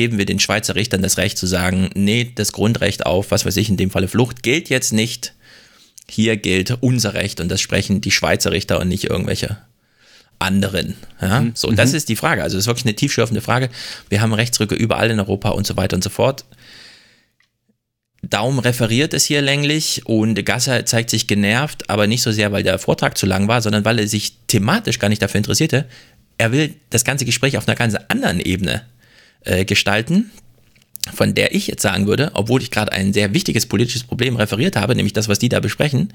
geben 0.00 0.16
wir 0.16 0.24
den 0.24 0.40
Schweizer 0.40 0.76
Richtern 0.76 1.02
das 1.02 1.18
Recht 1.18 1.36
zu 1.36 1.46
sagen, 1.46 1.90
nee, 1.94 2.32
das 2.34 2.52
Grundrecht 2.52 3.04
auf, 3.04 3.32
was 3.32 3.44
weiß 3.44 3.58
ich, 3.58 3.68
in 3.68 3.76
dem 3.76 3.90
Falle 3.90 4.08
Flucht, 4.08 4.42
gilt 4.42 4.70
jetzt 4.70 4.94
nicht. 4.94 5.34
Hier 6.08 6.38
gilt 6.38 6.78
unser 6.80 7.12
Recht 7.12 7.38
und 7.38 7.50
das 7.50 7.60
sprechen 7.60 8.00
die 8.00 8.10
Schweizer 8.10 8.50
Richter 8.50 8.80
und 8.80 8.88
nicht 8.88 9.04
irgendwelche 9.04 9.58
anderen. 10.38 10.96
Ja? 11.20 11.44
So, 11.52 11.70
das 11.70 11.92
ist 11.92 12.08
die 12.08 12.16
Frage. 12.16 12.42
Also 12.42 12.56
das 12.56 12.62
ist 12.62 12.66
wirklich 12.66 12.86
eine 12.86 12.94
tiefschürfende 12.94 13.42
Frage. 13.42 13.68
Wir 14.08 14.22
haben 14.22 14.32
Rechtsrücke 14.32 14.74
überall 14.74 15.10
in 15.10 15.20
Europa 15.20 15.50
und 15.50 15.66
so 15.66 15.76
weiter 15.76 15.96
und 15.96 16.02
so 16.02 16.08
fort. 16.08 16.46
Daum 18.22 18.58
referiert 18.58 19.12
es 19.12 19.26
hier 19.26 19.42
länglich 19.42 20.06
und 20.06 20.42
Gasser 20.46 20.86
zeigt 20.86 21.10
sich 21.10 21.26
genervt, 21.26 21.90
aber 21.90 22.06
nicht 22.06 22.22
so 22.22 22.32
sehr, 22.32 22.52
weil 22.52 22.62
der 22.62 22.78
Vortrag 22.78 23.18
zu 23.18 23.26
lang 23.26 23.48
war, 23.48 23.60
sondern 23.60 23.84
weil 23.84 23.98
er 23.98 24.08
sich 24.08 24.38
thematisch 24.46 24.98
gar 24.98 25.10
nicht 25.10 25.20
dafür 25.20 25.36
interessierte. 25.36 25.84
Er 26.38 26.52
will 26.52 26.74
das 26.88 27.04
ganze 27.04 27.26
Gespräch 27.26 27.58
auf 27.58 27.68
einer 27.68 27.76
ganz 27.76 27.96
anderen 28.08 28.40
Ebene 28.40 28.86
äh, 29.44 29.64
gestalten, 29.64 30.30
von 31.14 31.34
der 31.34 31.54
ich 31.54 31.66
jetzt 31.66 31.82
sagen 31.82 32.06
würde, 32.06 32.30
obwohl 32.34 32.62
ich 32.62 32.70
gerade 32.70 32.92
ein 32.92 33.12
sehr 33.12 33.32
wichtiges 33.32 33.66
politisches 33.66 34.04
Problem 34.04 34.36
referiert 34.36 34.76
habe, 34.76 34.94
nämlich 34.94 35.12
das, 35.12 35.28
was 35.28 35.38
die 35.38 35.48
da 35.48 35.60
besprechen, 35.60 36.12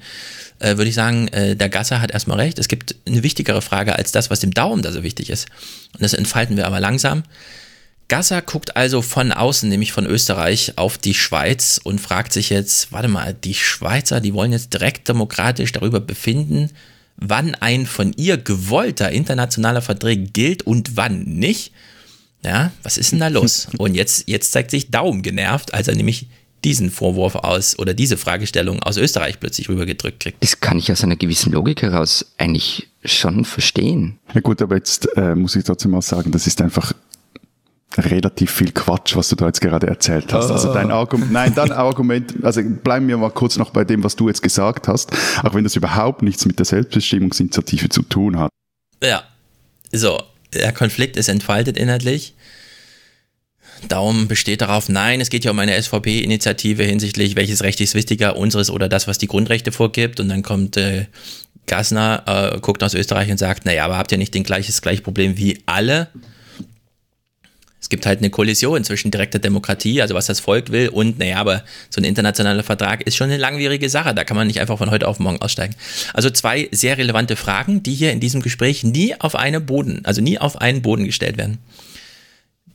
äh, 0.58 0.76
würde 0.76 0.88
ich 0.88 0.94
sagen, 0.94 1.28
äh, 1.28 1.56
der 1.56 1.68
Gasser 1.68 2.00
hat 2.00 2.12
erstmal 2.12 2.40
recht. 2.40 2.58
Es 2.58 2.68
gibt 2.68 2.94
eine 3.06 3.22
wichtigere 3.22 3.62
Frage 3.62 3.96
als 3.96 4.12
das, 4.12 4.30
was 4.30 4.40
dem 4.40 4.54
Daumen 4.54 4.82
da 4.82 4.92
so 4.92 5.02
wichtig 5.02 5.30
ist. 5.30 5.48
Und 5.94 6.02
das 6.02 6.14
entfalten 6.14 6.56
wir 6.56 6.66
aber 6.66 6.80
langsam. 6.80 7.24
Gasser 8.08 8.40
guckt 8.40 8.76
also 8.76 9.02
von 9.02 9.32
außen, 9.32 9.68
nämlich 9.68 9.90
von 9.90 10.06
Österreich, 10.06 10.74
auf 10.76 10.96
die 10.96 11.14
Schweiz 11.14 11.80
und 11.82 12.00
fragt 12.00 12.32
sich 12.32 12.50
jetzt, 12.50 12.92
warte 12.92 13.08
mal, 13.08 13.34
die 13.34 13.54
Schweizer, 13.54 14.20
die 14.20 14.32
wollen 14.32 14.52
jetzt 14.52 14.72
direkt 14.72 15.08
demokratisch 15.08 15.72
darüber 15.72 15.98
befinden, 15.98 16.70
wann 17.16 17.56
ein 17.56 17.86
von 17.86 18.12
ihr 18.16 18.36
gewollter 18.36 19.10
internationaler 19.10 19.82
Vertrag 19.82 20.32
gilt 20.32 20.62
und 20.62 20.96
wann 20.96 21.24
nicht. 21.24 21.72
Ja, 22.44 22.72
was 22.82 22.98
ist 22.98 23.12
denn 23.12 23.20
da 23.20 23.28
los? 23.28 23.68
Und 23.78 23.94
jetzt, 23.94 24.28
jetzt 24.28 24.52
zeigt 24.52 24.70
sich 24.70 24.90
Daum 24.90 25.22
genervt, 25.22 25.74
als 25.74 25.88
er 25.88 25.94
nämlich 25.94 26.28
diesen 26.64 26.90
Vorwurf 26.90 27.36
aus 27.36 27.78
oder 27.78 27.94
diese 27.94 28.16
Fragestellung 28.16 28.82
aus 28.82 28.96
Österreich 28.96 29.38
plötzlich 29.38 29.68
rübergedrückt 29.68 30.20
kriegt. 30.20 30.42
Das 30.42 30.60
kann 30.60 30.78
ich 30.78 30.90
aus 30.90 31.04
einer 31.04 31.16
gewissen 31.16 31.52
Logik 31.52 31.82
heraus 31.82 32.32
eigentlich 32.38 32.88
schon 33.04 33.44
verstehen. 33.44 34.18
Ja 34.34 34.40
gut, 34.40 34.60
aber 34.62 34.76
jetzt 34.76 35.08
äh, 35.16 35.34
muss 35.34 35.54
ich 35.54 35.64
trotzdem 35.64 35.92
mal 35.92 36.02
sagen, 36.02 36.32
das 36.32 36.46
ist 36.46 36.60
einfach 36.60 36.92
relativ 37.96 38.50
viel 38.50 38.72
Quatsch, 38.72 39.16
was 39.16 39.28
du 39.28 39.36
da 39.36 39.46
jetzt 39.46 39.60
gerade 39.60 39.86
erzählt 39.86 40.32
hast. 40.32 40.50
Also 40.50 40.72
dein 40.72 40.90
Argument, 40.90 41.32
nein, 41.32 41.54
dein 41.54 41.72
Argument, 41.72 42.34
also 42.42 42.60
bleiben 42.62 43.08
wir 43.08 43.16
mal 43.16 43.30
kurz 43.30 43.56
noch 43.56 43.70
bei 43.70 43.84
dem, 43.84 44.04
was 44.04 44.16
du 44.16 44.28
jetzt 44.28 44.42
gesagt 44.42 44.88
hast, 44.88 45.12
auch 45.42 45.54
wenn 45.54 45.64
das 45.64 45.76
überhaupt 45.76 46.22
nichts 46.22 46.44
mit 46.46 46.58
der 46.58 46.66
Selbstbestimmungsinitiative 46.66 47.88
zu 47.88 48.02
tun 48.02 48.38
hat. 48.38 48.50
Ja, 49.02 49.22
so, 49.92 50.20
der 50.52 50.72
Konflikt 50.72 51.16
ist 51.16 51.28
entfaltet 51.28 51.76
inhaltlich. 51.76 52.34
Daumen 53.88 54.26
besteht 54.26 54.62
darauf, 54.62 54.88
nein, 54.88 55.20
es 55.20 55.30
geht 55.30 55.44
ja 55.44 55.50
um 55.50 55.58
eine 55.58 55.80
SVP-Initiative 55.80 56.82
hinsichtlich, 56.82 57.36
welches 57.36 57.62
Recht 57.62 57.80
ist 57.80 57.94
wichtiger, 57.94 58.36
unseres 58.36 58.70
oder 58.70 58.88
das, 58.88 59.06
was 59.06 59.18
die 59.18 59.26
Grundrechte 59.26 59.72
vorgibt. 59.72 60.18
Und 60.18 60.28
dann 60.28 60.42
kommt 60.42 60.76
äh, 60.76 61.06
Gassner, 61.66 62.22
äh, 62.54 62.60
guckt 62.60 62.82
aus 62.82 62.94
Österreich 62.94 63.30
und 63.30 63.38
sagt, 63.38 63.64
naja, 63.64 63.84
aber 63.84 63.98
habt 63.98 64.12
ihr 64.12 64.18
nicht 64.18 64.34
den 64.34 64.44
gleiches 64.44 64.80
gleiche 64.80 65.02
Problem 65.02 65.36
wie 65.36 65.62
alle? 65.66 66.08
Es 67.86 67.88
gibt 67.88 68.04
halt 68.04 68.18
eine 68.18 68.30
Kollision 68.30 68.82
zwischen 68.82 69.12
direkter 69.12 69.38
Demokratie, 69.38 70.02
also 70.02 70.16
was 70.16 70.26
das 70.26 70.40
Volk 70.40 70.72
will, 70.72 70.88
und 70.88 71.20
naja, 71.20 71.36
aber 71.36 71.62
so 71.88 72.00
ein 72.00 72.04
internationaler 72.04 72.64
Vertrag 72.64 73.02
ist 73.02 73.14
schon 73.14 73.28
eine 73.28 73.36
langwierige 73.36 73.88
Sache. 73.88 74.12
Da 74.12 74.24
kann 74.24 74.36
man 74.36 74.48
nicht 74.48 74.60
einfach 74.60 74.76
von 74.76 74.90
heute 74.90 75.06
auf 75.06 75.20
morgen 75.20 75.40
aussteigen. 75.40 75.76
Also 76.12 76.28
zwei 76.30 76.68
sehr 76.72 76.98
relevante 76.98 77.36
Fragen, 77.36 77.84
die 77.84 77.94
hier 77.94 78.10
in 78.10 78.18
diesem 78.18 78.42
Gespräch 78.42 78.82
nie 78.82 79.14
auf 79.20 79.36
eine 79.36 79.60
Boden, 79.60 80.00
also 80.02 80.20
nie 80.20 80.36
auf 80.36 80.60
einen 80.60 80.82
Boden 80.82 81.04
gestellt 81.04 81.38
werden. 81.38 81.58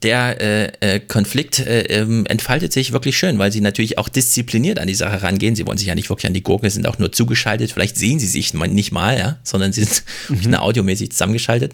Der 0.01 0.39
äh, 0.39 0.72
äh, 0.80 0.99
Konflikt 1.01 1.59
äh, 1.59 1.82
ähm, 1.88 2.26
entfaltet 2.28 2.72
sich 2.72 2.93
wirklich 2.93 3.18
schön, 3.18 3.38
weil 3.38 3.51
sie 3.51 3.59
natürlich 3.59 3.97
auch 3.97 4.07
diszipliniert 4.07 4.80
an 4.80 4.88
die 4.88 4.95
Sache 4.95 5.24
rangehen. 5.24 5.57
Sie 5.57 5.68
wollen 5.68 5.78
sich 5.78 5.88
ja 5.88 5.95
nicht 5.95 6.09
wirklich 6.09 6.28
an 6.28 6.34
die 6.34 6.41
Gurken, 6.41 6.70
sind 6.70 6.88
auch 6.88 6.99
nur 6.99 7.12
zugeschaltet. 7.12 7.74
Vielleicht 7.74 7.97
sehen 7.97 8.18
sie 8.18 8.28
sich 8.28 8.53
nicht 8.53 8.93
mal, 8.93 9.20
ja, 9.20 9.39
sondern 9.43 9.74
sie 9.74 9.84
sind 9.84 10.03
wirklich 10.30 10.47
nur 10.47 10.62
audiomäßig 10.62 11.12
zusammengeschaltet. 11.12 11.74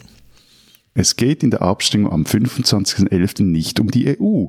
Es 0.99 1.15
geht 1.15 1.43
in 1.43 1.51
der 1.51 1.61
Abstimmung 1.61 2.11
am 2.11 2.23
25.11. 2.23 3.43
nicht 3.43 3.79
um 3.79 3.91
die 3.91 4.17
EU. 4.19 4.47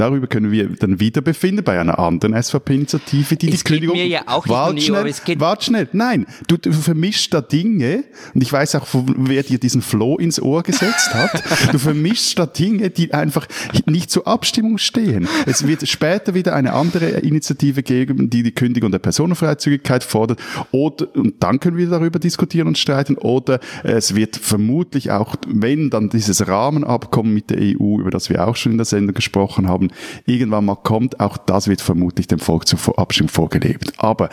Darüber 0.00 0.26
können 0.28 0.50
wir 0.50 0.66
dann 0.70 0.98
wieder 0.98 1.20
befinden 1.20 1.62
bei 1.62 1.78
einer 1.78 1.98
anderen 1.98 2.34
SVP-Initiative, 2.34 3.36
die 3.36 3.50
Es 3.52 3.58
die 3.58 3.64
Kündigung. 3.64 3.96
mir 3.98 4.06
ja 4.06 4.22
auch 4.26 4.46
nicht 4.46 4.50
um 4.50 4.56
Wart 4.56 4.76
EU, 4.76 4.80
schnell, 4.80 5.14
geht- 5.26 5.40
wart 5.40 5.62
schnell. 5.62 5.88
Nein, 5.92 6.26
du, 6.48 6.56
du 6.56 6.72
vermischst 6.72 7.34
da 7.34 7.42
Dinge, 7.42 8.04
und 8.32 8.42
ich 8.42 8.50
weiß 8.50 8.76
auch, 8.76 8.86
wer 8.92 9.42
dir 9.42 9.58
diesen 9.58 9.82
Floh 9.82 10.16
ins 10.16 10.40
Ohr 10.40 10.62
gesetzt 10.62 11.12
hat. 11.12 11.42
du 11.72 11.78
vermischst 11.78 12.38
da 12.38 12.46
Dinge, 12.46 12.88
die 12.88 13.12
einfach 13.12 13.46
nicht 13.84 14.10
zur 14.10 14.26
Abstimmung 14.26 14.78
stehen. 14.78 15.28
Es 15.44 15.66
wird 15.66 15.86
später 15.86 16.32
wieder 16.32 16.54
eine 16.54 16.72
andere 16.72 17.06
Initiative 17.20 17.82
geben, 17.82 18.30
die 18.30 18.42
die 18.42 18.52
Kündigung 18.52 18.90
der 18.90 19.00
Personenfreizügigkeit 19.00 20.02
fordert. 20.02 20.40
Oder, 20.70 21.14
und 21.14 21.42
dann 21.42 21.60
können 21.60 21.76
wir 21.76 21.88
darüber 21.90 22.18
diskutieren 22.18 22.68
und 22.68 22.78
streiten. 22.78 23.18
Oder 23.18 23.60
es 23.84 24.14
wird 24.14 24.36
vermutlich 24.36 25.10
auch, 25.10 25.36
wenn 25.46 25.90
dann 25.90 26.08
dieses 26.08 26.46
Rahmenabkommen 26.48 27.34
mit 27.34 27.50
der 27.50 27.58
EU, 27.60 28.00
über 28.00 28.10
das 28.10 28.30
wir 28.30 28.48
auch 28.48 28.56
schon 28.56 28.72
in 28.72 28.78
der 28.78 28.86
Sendung 28.86 29.14
gesprochen 29.14 29.68
haben, 29.68 29.89
irgendwann 30.26 30.64
mal 30.64 30.76
kommt, 30.76 31.20
auch 31.20 31.36
das 31.36 31.68
wird 31.68 31.80
vermutlich 31.80 32.26
dem 32.26 32.38
Volk 32.38 32.66
zur 32.66 32.98
Abstimmung 32.98 33.30
vorgelegt. 33.30 33.92
Aber, 33.98 34.28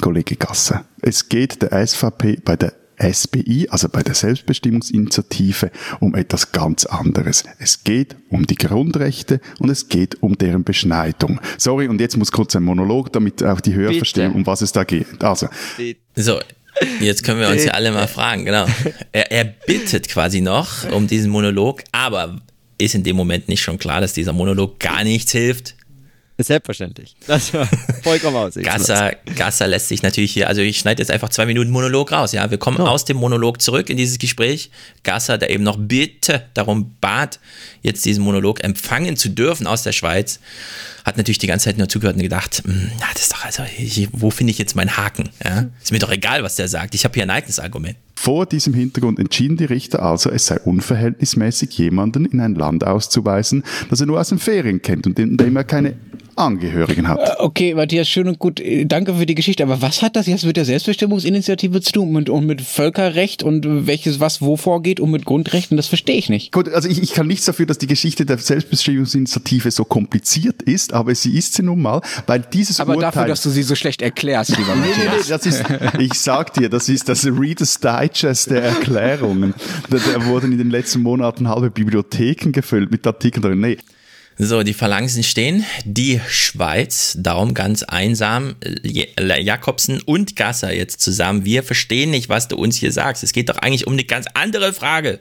Kollege 0.00 0.36
Gasser, 0.36 0.84
es 1.02 1.28
geht 1.28 1.62
der 1.62 1.86
SVP 1.86 2.38
bei 2.44 2.56
der 2.56 2.72
SBI, 2.98 3.68
also 3.70 3.88
bei 3.88 4.02
der 4.02 4.14
Selbstbestimmungsinitiative, 4.14 5.70
um 6.00 6.14
etwas 6.14 6.52
ganz 6.52 6.86
anderes. 6.86 7.44
Es 7.58 7.84
geht 7.84 8.16
um 8.30 8.46
die 8.46 8.54
Grundrechte 8.54 9.40
und 9.58 9.70
es 9.70 9.88
geht 9.88 10.22
um 10.22 10.38
deren 10.38 10.64
Beschneidung. 10.64 11.40
Sorry, 11.58 11.88
und 11.88 12.00
jetzt 12.00 12.16
muss 12.16 12.32
kurz 12.32 12.56
ein 12.56 12.62
Monolog, 12.62 13.12
damit 13.12 13.42
auch 13.42 13.60
die 13.60 13.74
Hörer 13.74 13.88
Bitte. 13.88 13.98
verstehen, 13.98 14.32
um 14.32 14.46
was 14.46 14.62
es 14.62 14.72
da 14.72 14.84
geht. 14.84 15.22
Also, 15.22 15.48
So, 16.14 16.40
jetzt 17.00 17.22
können 17.24 17.40
wir 17.40 17.48
uns 17.48 17.64
ja 17.64 17.72
alle 17.72 17.92
mal 17.92 18.08
fragen, 18.08 18.44
genau. 18.44 18.66
Er, 19.12 19.32
er 19.32 19.44
bittet 19.44 20.08
quasi 20.08 20.40
noch 20.40 20.90
um 20.90 21.06
diesen 21.06 21.30
Monolog, 21.30 21.82
aber 21.92 22.40
ist 22.78 22.94
in 22.94 23.04
dem 23.04 23.16
Moment 23.16 23.48
nicht 23.48 23.62
schon 23.62 23.78
klar, 23.78 24.00
dass 24.00 24.12
dieser 24.12 24.32
Monolog 24.32 24.78
gar 24.78 25.04
nichts 25.04 25.32
hilft? 25.32 25.74
Selbstverständlich. 26.38 27.16
Das 27.26 27.54
war 27.54 27.66
vollkommen 28.02 28.36
aus. 28.36 28.54
Gasser, 28.54 29.12
Gasser 29.36 29.66
lässt 29.66 29.88
sich 29.88 30.02
natürlich 30.02 30.32
hier, 30.32 30.48
also 30.48 30.60
ich 30.60 30.78
schneide 30.78 31.00
jetzt 31.00 31.10
einfach 31.10 31.30
zwei 31.30 31.46
Minuten 31.46 31.70
Monolog 31.70 32.12
raus, 32.12 32.32
ja. 32.32 32.50
Wir 32.50 32.58
kommen 32.58 32.78
aus 32.78 33.06
dem 33.06 33.16
Monolog 33.16 33.62
zurück 33.62 33.88
in 33.88 33.96
dieses 33.96 34.18
Gespräch. 34.18 34.70
Gasser, 35.02 35.38
der 35.38 35.48
eben 35.48 35.64
noch 35.64 35.78
bitte 35.78 36.44
darum 36.52 36.94
bat, 37.00 37.40
jetzt 37.80 38.04
diesen 38.04 38.22
Monolog 38.22 38.62
empfangen 38.62 39.16
zu 39.16 39.30
dürfen 39.30 39.66
aus 39.66 39.82
der 39.82 39.92
Schweiz, 39.92 40.40
hat 41.06 41.16
natürlich 41.16 41.38
die 41.38 41.46
ganze 41.46 41.66
Zeit 41.66 41.78
nur 41.78 41.88
zugehört 41.88 42.16
und 42.16 42.22
gedacht, 42.22 42.62
"Hm, 42.64 42.90
na, 43.00 43.06
das 43.14 43.22
ist 43.22 43.32
doch, 43.32 43.44
also, 43.44 43.62
ich, 43.78 44.08
wo 44.12 44.30
finde 44.30 44.50
ich 44.50 44.58
jetzt 44.58 44.74
meinen 44.76 44.96
Haken? 44.96 45.30
Ja? 45.42 45.66
Ist 45.82 45.92
mir 45.92 46.00
doch 46.00 46.10
egal, 46.10 46.42
was 46.42 46.56
der 46.56 46.68
sagt. 46.68 46.94
Ich 46.94 47.04
habe 47.04 47.14
hier 47.14 47.22
ein 47.22 47.30
eigenes 47.30 47.60
Argument. 47.60 47.96
Vor 48.16 48.46
diesem 48.46 48.74
Hintergrund 48.74 49.18
entschieden 49.18 49.56
die 49.56 49.66
Richter 49.66 50.02
also, 50.02 50.30
es 50.30 50.46
sei 50.46 50.58
unverhältnismäßig, 50.58 51.78
jemanden 51.78 52.24
in 52.24 52.40
ein 52.40 52.54
Land 52.54 52.82
auszuweisen, 52.84 53.62
das 53.88 54.00
er 54.00 54.06
nur 54.06 54.18
aus 54.18 54.30
den 54.30 54.38
Ferien 54.38 54.82
kennt 54.82 55.06
und 55.06 55.18
in 55.18 55.36
dem 55.36 55.54
er 55.54 55.64
keine 55.64 55.94
Angehörigen 56.36 57.08
hat. 57.08 57.18
Äh, 57.18 57.32
Okay, 57.38 57.74
Matthias, 57.74 58.08
schön 58.08 58.28
und 58.28 58.38
gut. 58.38 58.60
Äh, 58.60 58.86
Danke 58.86 59.14
für 59.14 59.26
die 59.26 59.34
Geschichte. 59.34 59.62
Aber 59.62 59.80
was 59.82 60.02
hat 60.02 60.16
das 60.16 60.26
jetzt 60.26 60.44
mit 60.44 60.56
der 60.56 60.64
Selbstbestimmungsinitiative 60.64 61.80
zu 61.80 61.92
tun 61.92 62.16
und, 62.16 62.28
und 62.30 62.46
mit 62.46 62.60
Völkerrecht 62.60 63.42
und 63.42 63.86
welches 63.86 64.20
was 64.20 64.40
wo 64.42 64.56
vorgeht 64.56 65.00
und 65.00 65.10
mit 65.10 65.24
Grundrechten? 65.24 65.76
Das 65.76 65.86
verstehe 65.86 66.16
ich 66.16 66.28
nicht. 66.28 66.52
Gut, 66.52 66.68
also 66.68 66.88
ich, 66.88 67.02
ich 67.02 67.12
kann 67.12 67.26
nichts 67.26 67.46
dafür, 67.46 67.66
dass 67.66 67.78
die 67.78 67.86
Geschichte 67.86 68.26
der 68.26 68.38
Selbstbestimmungsinitiative 68.38 69.70
so 69.70 69.84
kompliziert 69.84 70.62
ist, 70.62 70.92
aber 70.92 71.14
sie 71.14 71.36
ist 71.36 71.54
sie 71.54 71.62
nun 71.62 71.80
mal, 71.82 72.00
weil 72.26 72.40
dieses 72.52 72.80
Aber 72.80 72.94
Urteil... 72.96 73.12
dafür, 73.12 73.26
dass 73.26 73.42
du 73.42 73.50
sie 73.50 73.62
so 73.62 73.74
schlecht 73.74 74.02
erklärst, 74.02 74.56
lieber 74.56 74.74
Nee, 74.76 74.86
nee, 74.96 75.02
nee, 75.02 75.04
Matthias. 75.06 75.28
das 75.28 75.46
ist, 75.46 75.64
ich 75.98 76.14
sag 76.14 76.54
dir, 76.54 76.68
das 76.68 76.88
ist 76.88 77.08
das 77.08 77.24
Reader's 77.26 77.78
Digest 77.80 78.50
der 78.50 78.62
Erklärungen. 78.62 79.54
Da, 79.90 79.98
da 79.98 80.26
wurden 80.26 80.52
in 80.52 80.58
den 80.58 80.70
letzten 80.70 81.02
Monaten 81.02 81.48
halbe 81.48 81.70
Bibliotheken 81.70 82.50
gefüllt 82.52 82.90
mit 82.90 83.06
Artikeln 83.06 83.42
drin. 83.42 83.60
Nee, 83.60 83.78
So, 84.38 84.62
die 84.62 84.74
Phalanxen 84.74 85.22
stehen. 85.22 85.64
Die 85.84 86.20
Schweiz, 86.28 87.16
darum 87.18 87.54
ganz 87.54 87.82
einsam. 87.82 88.56
Jakobsen 88.84 90.02
und 90.02 90.36
Gasser 90.36 90.74
jetzt 90.74 91.00
zusammen. 91.00 91.46
Wir 91.46 91.62
verstehen 91.62 92.10
nicht, 92.10 92.28
was 92.28 92.46
du 92.46 92.56
uns 92.56 92.76
hier 92.76 92.92
sagst. 92.92 93.24
Es 93.24 93.32
geht 93.32 93.48
doch 93.48 93.56
eigentlich 93.56 93.86
um 93.86 93.94
eine 93.94 94.04
ganz 94.04 94.26
andere 94.34 94.74
Frage. 94.74 95.20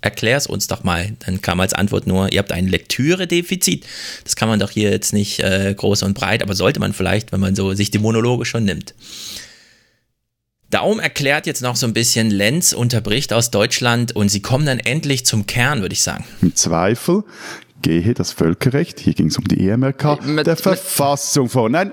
Erklär's 0.00 0.48
uns 0.48 0.66
doch 0.66 0.82
mal. 0.82 1.12
Dann 1.24 1.40
kam 1.40 1.60
als 1.60 1.72
Antwort 1.72 2.08
nur, 2.08 2.32
ihr 2.32 2.40
habt 2.40 2.50
ein 2.50 2.66
Lektüre-Defizit. 2.66 3.86
Das 4.24 4.34
kann 4.34 4.48
man 4.48 4.58
doch 4.58 4.70
hier 4.70 4.90
jetzt 4.90 5.12
nicht 5.12 5.38
äh, 5.40 5.72
groß 5.76 6.02
und 6.02 6.14
breit, 6.14 6.42
aber 6.42 6.54
sollte 6.54 6.80
man 6.80 6.92
vielleicht, 6.92 7.30
wenn 7.30 7.40
man 7.40 7.54
so 7.54 7.74
sich 7.74 7.92
die 7.92 7.98
Monologe 7.98 8.44
schon 8.44 8.64
nimmt. 8.64 8.94
Daum 10.70 11.00
erklärt 11.00 11.46
jetzt 11.46 11.62
noch 11.62 11.76
so 11.76 11.86
ein 11.86 11.94
bisschen, 11.94 12.30
Lenz 12.30 12.74
unterbricht 12.74 13.32
aus 13.32 13.50
Deutschland 13.50 14.14
und 14.14 14.28
sie 14.28 14.42
kommen 14.42 14.66
dann 14.66 14.78
endlich 14.78 15.24
zum 15.24 15.46
Kern, 15.46 15.80
würde 15.80 15.94
ich 15.94 16.02
sagen. 16.02 16.24
im 16.42 16.54
Zweifel 16.54 17.24
gehe 17.82 18.14
das 18.14 18.32
Völkerrecht, 18.32 19.00
hier 19.00 19.14
ging 19.14 19.26
es 19.28 19.38
um 19.38 19.44
die 19.44 19.68
EMRK, 19.68 20.18
der 20.44 20.56
Verfassung 20.56 21.48
vor. 21.48 21.68
Nein, 21.68 21.92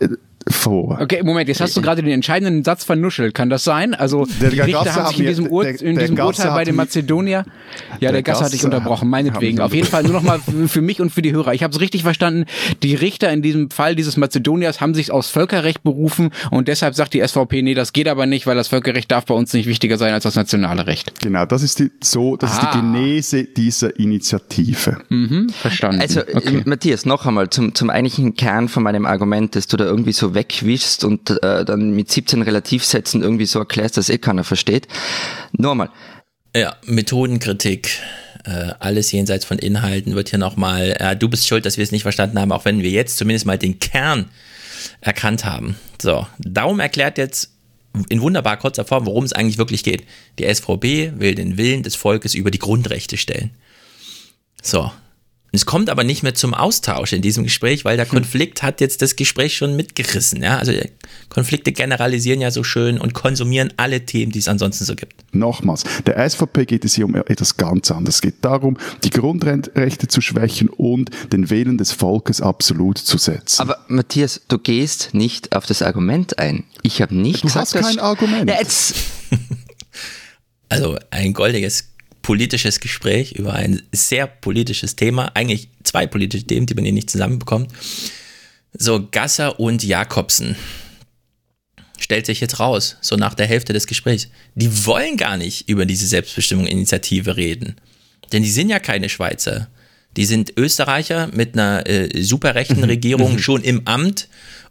äh, 0.00 0.08
vor. 0.48 0.98
Okay, 1.00 1.22
Moment, 1.24 1.48
jetzt 1.48 1.60
hast 1.60 1.76
du 1.76 1.82
gerade 1.82 2.02
den 2.02 2.12
entscheidenden 2.12 2.62
Satz 2.62 2.84
vernuschelt. 2.84 3.34
Kann 3.34 3.50
das 3.50 3.64
sein? 3.64 3.94
Also 3.94 4.26
Der- 4.40 4.50
die 4.50 4.60
Richter 4.60 4.94
haben 4.94 5.08
sich 5.08 5.18
in 5.20 5.26
diesem, 5.26 5.46
Ur 5.48 5.64
der- 5.64 5.80
in 5.82 5.98
diesem 5.98 6.18
Urteil 6.18 6.50
bei 6.50 6.64
den 6.64 6.76
Mazedonier. 6.76 7.44
Ja, 7.94 7.98
der, 8.00 8.12
der 8.12 8.22
Gasser 8.22 8.44
hat 8.44 8.52
dich 8.52 8.64
unterbrochen, 8.64 9.08
meinetwegen. 9.08 9.60
Auf 9.60 9.74
jeden 9.74 9.86
Fall 9.88 10.04
nur 10.04 10.12
nochmal 10.12 10.40
für 10.68 10.80
mich 10.80 11.00
und 11.00 11.10
für 11.10 11.22
die 11.22 11.32
Hörer. 11.32 11.52
Ich 11.54 11.62
habe 11.64 11.74
es 11.74 11.80
richtig 11.80 12.02
verstanden. 12.02 12.44
Die 12.82 12.94
Richter 12.94 13.32
in 13.32 13.42
diesem 13.42 13.70
Fall 13.70 13.96
dieses 13.96 14.16
Mazedoniers 14.16 14.80
haben 14.80 14.94
sich 14.94 15.10
aus 15.10 15.30
Völkerrecht 15.30 15.82
berufen 15.82 16.30
und 16.50 16.68
deshalb 16.68 16.94
sagt 16.94 17.14
die 17.14 17.20
SVP, 17.26 17.62
nee, 17.62 17.74
das 17.74 17.92
geht 17.92 18.06
aber 18.08 18.26
nicht, 18.26 18.46
weil 18.46 18.54
das 18.56 18.68
Völkerrecht 18.68 19.10
darf 19.10 19.26
bei 19.26 19.34
uns 19.34 19.52
nicht 19.52 19.66
wichtiger 19.66 19.98
sein 19.98 20.12
als 20.14 20.22
das 20.24 20.36
nationale 20.36 20.86
Recht. 20.86 21.20
Genau, 21.20 21.44
das 21.44 21.62
ist 21.62 21.80
die, 21.80 21.90
so, 22.02 22.36
das 22.36 22.52
ist 22.52 22.58
Ah. 22.62 22.70
die 22.72 22.80
Genese 22.80 23.44
dieser 23.44 23.98
Initiative. 23.98 24.98
Mhm, 25.08 25.48
verstanden. 25.50 26.00
Also, 26.02 26.20
okay. 26.20 26.58
äh, 26.58 26.62
Matthias, 26.68 27.04
noch 27.04 27.26
einmal 27.26 27.50
zum, 27.50 27.74
zum 27.74 27.90
eigentlichen 27.90 28.34
Kern 28.36 28.68
von 28.68 28.82
meinem 28.82 29.06
Argument, 29.06 29.56
dass 29.56 29.66
du 29.66 29.76
da 29.76 29.84
irgendwie 29.84 30.12
so 30.12 30.34
wegwischst 30.36 31.02
und 31.02 31.30
äh, 31.42 31.64
dann 31.64 31.90
mit 31.90 32.12
17 32.12 32.42
Relativsätzen 32.42 33.22
irgendwie 33.22 33.46
so 33.46 33.58
erklärst, 33.58 33.96
dass 33.96 34.08
eh 34.08 34.18
keiner 34.18 34.44
versteht. 34.44 34.86
Nur 35.52 35.74
mal, 35.74 35.90
Ja, 36.54 36.76
Methodenkritik, 36.84 37.98
äh, 38.44 38.72
alles 38.78 39.10
jenseits 39.10 39.44
von 39.44 39.58
Inhalten 39.58 40.14
wird 40.14 40.28
hier 40.28 40.38
nochmal, 40.38 40.96
äh, 41.00 41.16
du 41.16 41.28
bist 41.28 41.48
schuld, 41.48 41.66
dass 41.66 41.76
wir 41.76 41.82
es 41.82 41.90
nicht 41.90 42.02
verstanden 42.02 42.38
haben, 42.38 42.52
auch 42.52 42.64
wenn 42.64 42.82
wir 42.82 42.90
jetzt 42.90 43.16
zumindest 43.16 43.46
mal 43.46 43.58
den 43.58 43.80
Kern 43.80 44.26
erkannt 45.00 45.44
haben. 45.44 45.76
So, 46.00 46.26
Daum 46.38 46.78
erklärt 46.78 47.18
jetzt 47.18 47.50
in 48.08 48.20
wunderbar 48.20 48.58
kurzer 48.58 48.84
Form, 48.84 49.06
worum 49.06 49.24
es 49.24 49.32
eigentlich 49.32 49.58
wirklich 49.58 49.82
geht. 49.82 50.04
Die 50.38 50.54
SVP 50.54 51.14
will 51.16 51.34
den 51.34 51.56
Willen 51.56 51.82
des 51.82 51.96
Volkes 51.96 52.34
über 52.34 52.50
die 52.50 52.58
Grundrechte 52.58 53.16
stellen. 53.16 53.50
So. 54.62 54.90
Es 55.56 55.66
kommt 55.66 55.90
aber 55.90 56.04
nicht 56.04 56.22
mehr 56.22 56.34
zum 56.34 56.54
Austausch 56.54 57.12
in 57.12 57.22
diesem 57.22 57.44
Gespräch, 57.44 57.84
weil 57.84 57.96
der 57.96 58.06
Konflikt 58.06 58.62
hat 58.62 58.80
jetzt 58.80 59.02
das 59.02 59.16
Gespräch 59.16 59.56
schon 59.56 59.74
mitgerissen. 59.74 60.42
Ja? 60.42 60.58
Also 60.58 60.72
Konflikte 61.28 61.72
generalisieren 61.72 62.40
ja 62.40 62.50
so 62.50 62.62
schön 62.62 62.98
und 63.00 63.14
konsumieren 63.14 63.72
alle 63.76 64.04
Themen, 64.06 64.32
die 64.32 64.38
es 64.38 64.48
ansonsten 64.48 64.84
so 64.84 64.94
gibt. 64.94 65.24
Nochmals, 65.34 65.84
der 66.06 66.28
SVP 66.28 66.66
geht 66.66 66.84
es 66.84 66.94
hier 66.94 67.04
um 67.06 67.14
etwas 67.16 67.56
ganz 67.56 67.90
anderes. 67.90 68.16
Es 68.16 68.20
geht 68.22 68.44
darum, 68.44 68.76
die 69.04 69.10
Grundrechte 69.10 70.08
zu 70.08 70.20
schwächen 70.20 70.68
und 70.68 71.10
den 71.32 71.50
Willen 71.50 71.78
des 71.78 71.92
Volkes 71.92 72.40
absolut 72.40 72.98
zu 72.98 73.18
setzen. 73.18 73.62
aber 73.62 73.78
Matthias, 73.88 74.42
du 74.48 74.58
gehst 74.58 75.14
nicht 75.14 75.56
auf 75.56 75.66
das 75.66 75.82
Argument 75.82 76.38
ein. 76.38 76.64
Ich 76.82 77.02
habe 77.02 77.14
nicht 77.16 77.42
Du 77.42 77.48
gesagt, 77.48 77.66
hast 77.66 77.72
kein 77.74 77.96
dass- 77.96 77.98
Argument. 77.98 78.48
Ja, 78.50 78.58
jetzt, 78.58 78.94
Also 80.68 80.98
ein 81.10 81.32
goldiges 81.32 81.90
politisches 82.26 82.80
Gespräch 82.80 83.36
über 83.36 83.52
ein 83.52 83.82
sehr 83.92 84.26
politisches 84.26 84.96
Thema, 84.96 85.30
eigentlich 85.34 85.68
zwei 85.84 86.08
politische 86.08 86.44
Themen, 86.44 86.66
die 86.66 86.74
man 86.74 86.82
hier 86.82 86.92
nicht 86.92 87.08
zusammenbekommt. 87.08 87.70
So, 88.72 89.06
Gasser 89.12 89.60
und 89.60 89.84
Jakobsen 89.84 90.56
stellt 92.00 92.26
sich 92.26 92.40
jetzt 92.40 92.58
raus, 92.58 92.96
so 93.00 93.14
nach 93.14 93.34
der 93.34 93.46
Hälfte 93.46 93.72
des 93.72 93.86
Gesprächs. 93.86 94.26
Die 94.56 94.86
wollen 94.86 95.16
gar 95.16 95.36
nicht 95.36 95.68
über 95.68 95.86
diese 95.86 96.08
Selbstbestimmung-Initiative 96.08 97.36
reden. 97.36 97.76
Denn 98.32 98.42
die 98.42 98.50
sind 98.50 98.70
ja 98.70 98.80
keine 98.80 99.08
Schweizer. 99.08 99.68
Die 100.16 100.24
sind 100.24 100.52
Österreicher 100.56 101.28
mit 101.32 101.54
einer 101.54 101.88
äh, 101.88 102.24
superrechten 102.24 102.82
Regierung 102.92 103.38
schon 103.38 103.62
im 103.62 103.86
Amt 103.86 104.26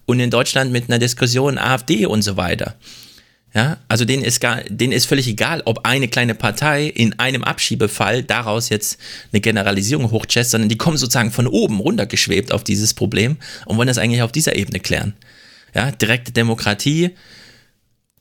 und 0.05 0.19
in 0.19 0.29
Deutschland 0.29 0.73
mit 0.73 0.89
einer 0.89 0.99
Diskussion 0.99 1.57
AfD 1.57 2.05
und 2.05 2.21
so 2.21 2.35
weiter. 2.35 2.75
Ja, 3.55 3.77
also 3.87 4.03
denen 4.03 4.25
ist, 4.25 4.41
gar, 4.41 4.63
denen 4.65 4.91
ist 4.91 5.05
völlig 5.05 5.27
egal, 5.27 5.61
ob 5.63 5.85
eine 5.85 6.09
kleine 6.09 6.35
Partei 6.35 6.87
in 6.87 7.17
einem 7.19 7.45
Abschiebefall 7.45 8.21
daraus 8.21 8.67
jetzt 8.67 8.99
eine 9.31 9.39
Generalisierung 9.39 10.11
hochchest, 10.11 10.51
sondern 10.51 10.67
die 10.67 10.77
kommen 10.77 10.97
sozusagen 10.97 11.31
von 11.31 11.47
oben 11.47 11.79
runtergeschwebt 11.79 12.51
auf 12.51 12.65
dieses 12.65 12.93
Problem 12.93 13.37
und 13.65 13.77
wollen 13.77 13.87
das 13.87 13.97
eigentlich 13.97 14.23
auf 14.23 14.33
dieser 14.33 14.57
Ebene 14.57 14.81
klären. 14.81 15.13
Ja, 15.73 15.91
direkte 15.91 16.33
Demokratie 16.33 17.11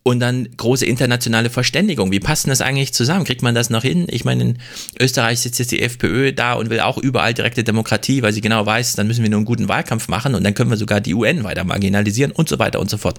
und 0.05 0.20
dann 0.20 0.49
große 0.57 0.87
internationale 0.87 1.51
Verständigung. 1.51 2.12
Wie 2.12 2.20
passt 2.20 2.45
denn 2.45 2.51
das 2.51 2.61
eigentlich 2.61 2.95
zusammen? 2.95 3.24
Kriegt 3.24 3.43
man 3.43 3.57
das 3.57 3.70
noch 3.70 3.82
hin? 3.82 4.07
Ich 4.11 4.24
meine, 4.24 4.43
in 4.45 4.59
Österreich 5.01 5.41
sitzt 5.41 5.59
jetzt 5.59 5.72
die 5.72 5.82
FPÖ 5.82 6.32
da 6.32 6.53
und 6.53 6.70
will 6.70 6.78
auch 6.78 6.97
überall 6.97 7.35
direkte 7.35 7.64
Demokratie, 7.64 8.22
weil 8.22 8.32
sie 8.32 8.41
genau 8.41 8.64
weiß, 8.66 8.95
dann 8.95 9.09
müssen 9.09 9.24
wir 9.24 9.30
nur 9.30 9.39
einen 9.39 9.47
guten 9.47 9.66
Wahlkampf 9.68 10.07
machen 10.07 10.37
und 10.37 10.45
dann 10.45 10.55
können 10.55 10.70
wir 10.70 10.76
sogar 10.76 11.01
die 11.01 11.14
UN 11.14 11.43
weiter 11.43 11.64
marginalisieren 11.64 12.30
und 12.30 12.49
so 12.49 12.61
weiter 12.61 12.78
und 12.78 12.89
so 12.89 12.99
fort. 12.99 13.18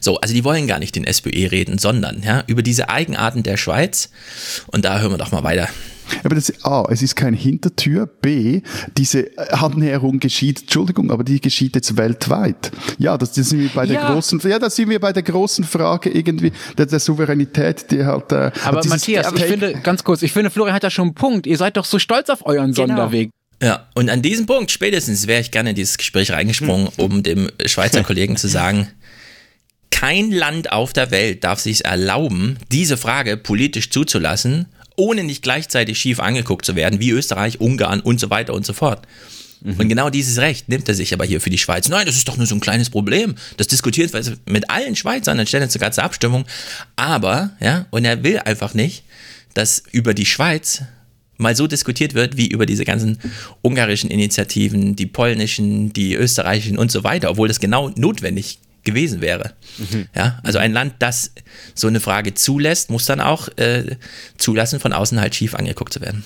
So, 0.00 0.18
also 0.20 0.34
die 0.34 0.44
wollen 0.44 0.66
gar 0.66 0.78
nicht 0.78 0.96
den 0.96 1.04
SPÖ 1.04 1.48
reden, 1.48 1.78
sondern 1.78 2.22
ja, 2.22 2.44
über 2.46 2.62
diese 2.62 2.88
Eigenarten 2.88 3.42
der 3.42 3.56
Schweiz. 3.56 4.10
Und 4.68 4.84
da 4.84 5.00
hören 5.00 5.12
wir 5.12 5.18
doch 5.18 5.32
mal 5.32 5.44
weiter. 5.44 5.68
Aber 6.22 6.34
das, 6.34 6.52
A, 6.64 6.84
es 6.90 7.00
ist 7.00 7.16
keine 7.16 7.36
Hintertür. 7.36 8.06
B, 8.06 8.60
diese 8.96 9.30
Annäherung 9.52 10.20
geschieht, 10.20 10.60
Entschuldigung, 10.62 11.10
aber 11.10 11.24
die 11.24 11.40
geschieht 11.40 11.74
jetzt 11.74 11.96
weltweit. 11.96 12.70
Ja, 12.98 13.16
das, 13.16 13.32
das 13.32 13.48
sind 13.48 13.60
wir 13.60 13.70
bei 13.70 13.86
der 13.86 13.96
Ja. 13.96 14.12
großen, 14.12 14.38
ja, 14.44 14.58
da 14.58 14.68
sind 14.68 14.90
wir 14.90 15.00
bei 15.00 15.14
der 15.14 15.22
großen 15.22 15.64
Frage 15.64 16.10
irgendwie 16.10 16.52
der, 16.76 16.84
der 16.86 17.00
Souveränität, 17.00 17.90
die 17.90 18.04
halt, 18.04 18.32
äh, 18.32 18.50
Aber 18.64 18.84
Matthias, 18.86 19.28
ich 19.32 19.32
Take- 19.32 19.48
finde, 19.48 19.72
ganz 19.82 20.04
kurz, 20.04 20.20
ich 20.22 20.32
finde, 20.32 20.50
Florian 20.50 20.74
hat 20.74 20.84
da 20.84 20.90
schon 20.90 21.06
einen 21.08 21.14
Punkt. 21.14 21.46
Ihr 21.46 21.56
seid 21.56 21.78
doch 21.78 21.86
so 21.86 21.98
stolz 21.98 22.28
auf 22.28 22.44
euren 22.44 22.74
Sonderweg. 22.74 23.30
Ja, 23.62 23.86
und 23.94 24.10
an 24.10 24.20
diesem 24.20 24.44
Punkt 24.44 24.70
spätestens 24.72 25.26
wäre 25.26 25.40
ich 25.40 25.50
gerne 25.52 25.70
in 25.70 25.76
dieses 25.76 25.96
Gespräch 25.96 26.32
reingesprungen, 26.32 26.88
um 26.98 27.22
dem 27.22 27.48
Schweizer 27.64 28.02
Kollegen 28.02 28.36
zu 28.36 28.48
sagen, 28.48 28.88
kein 29.94 30.32
Land 30.32 30.72
auf 30.72 30.92
der 30.92 31.12
Welt 31.12 31.44
darf 31.44 31.60
sich 31.60 31.84
erlauben, 31.84 32.58
diese 32.72 32.96
Frage 32.96 33.36
politisch 33.36 33.90
zuzulassen, 33.90 34.66
ohne 34.96 35.22
nicht 35.22 35.42
gleichzeitig 35.42 35.98
schief 36.00 36.18
angeguckt 36.18 36.66
zu 36.66 36.74
werden, 36.74 36.98
wie 36.98 37.10
Österreich, 37.10 37.60
Ungarn 37.60 38.00
und 38.00 38.18
so 38.18 38.28
weiter 38.28 38.54
und 38.54 38.66
so 38.66 38.72
fort. 38.72 39.06
Und 39.64 39.88
genau 39.88 40.10
dieses 40.10 40.38
Recht 40.38 40.68
nimmt 40.68 40.88
er 40.88 40.94
sich 40.94 41.14
aber 41.14 41.24
hier 41.24 41.40
für 41.40 41.48
die 41.48 41.58
Schweiz. 41.58 41.88
Nein, 41.88 42.06
das 42.06 42.16
ist 42.16 42.28
doch 42.28 42.36
nur 42.36 42.46
so 42.46 42.56
ein 42.56 42.60
kleines 42.60 42.90
Problem. 42.90 43.36
Das 43.56 43.68
diskutiert 43.68 44.12
wir 44.12 44.36
mit 44.46 44.68
allen 44.68 44.96
Schweizern, 44.96 45.38
sogar 45.46 45.92
zur 45.92 46.04
Abstimmung. 46.04 46.44
Aber, 46.96 47.52
ja, 47.60 47.86
und 47.90 48.04
er 48.04 48.22
will 48.22 48.40
einfach 48.40 48.74
nicht, 48.74 49.04
dass 49.54 49.84
über 49.92 50.12
die 50.12 50.26
Schweiz 50.26 50.82
mal 51.38 51.56
so 51.56 51.66
diskutiert 51.66 52.14
wird, 52.14 52.36
wie 52.36 52.48
über 52.48 52.66
diese 52.66 52.84
ganzen 52.84 53.18
ungarischen 53.62 54.10
Initiativen, 54.10 54.96
die 54.96 55.06
polnischen, 55.06 55.92
die 55.92 56.14
österreichischen 56.14 56.78
und 56.78 56.90
so 56.90 57.04
weiter, 57.04 57.30
obwohl 57.30 57.48
das 57.48 57.60
genau 57.60 57.90
notwendig 57.96 58.58
gewesen 58.84 59.20
wäre. 59.20 59.54
Ja, 60.14 60.40
also 60.42 60.58
ein 60.58 60.72
Land, 60.72 60.94
das 61.00 61.32
so 61.74 61.88
eine 61.88 62.00
Frage 62.00 62.34
zulässt, 62.34 62.90
muss 62.90 63.06
dann 63.06 63.20
auch 63.20 63.48
äh, 63.56 63.96
zulassen, 64.36 64.80
von 64.80 64.92
außen 64.92 65.20
halt 65.20 65.34
schief 65.34 65.54
angeguckt 65.54 65.92
zu 65.92 66.00
werden. 66.00 66.24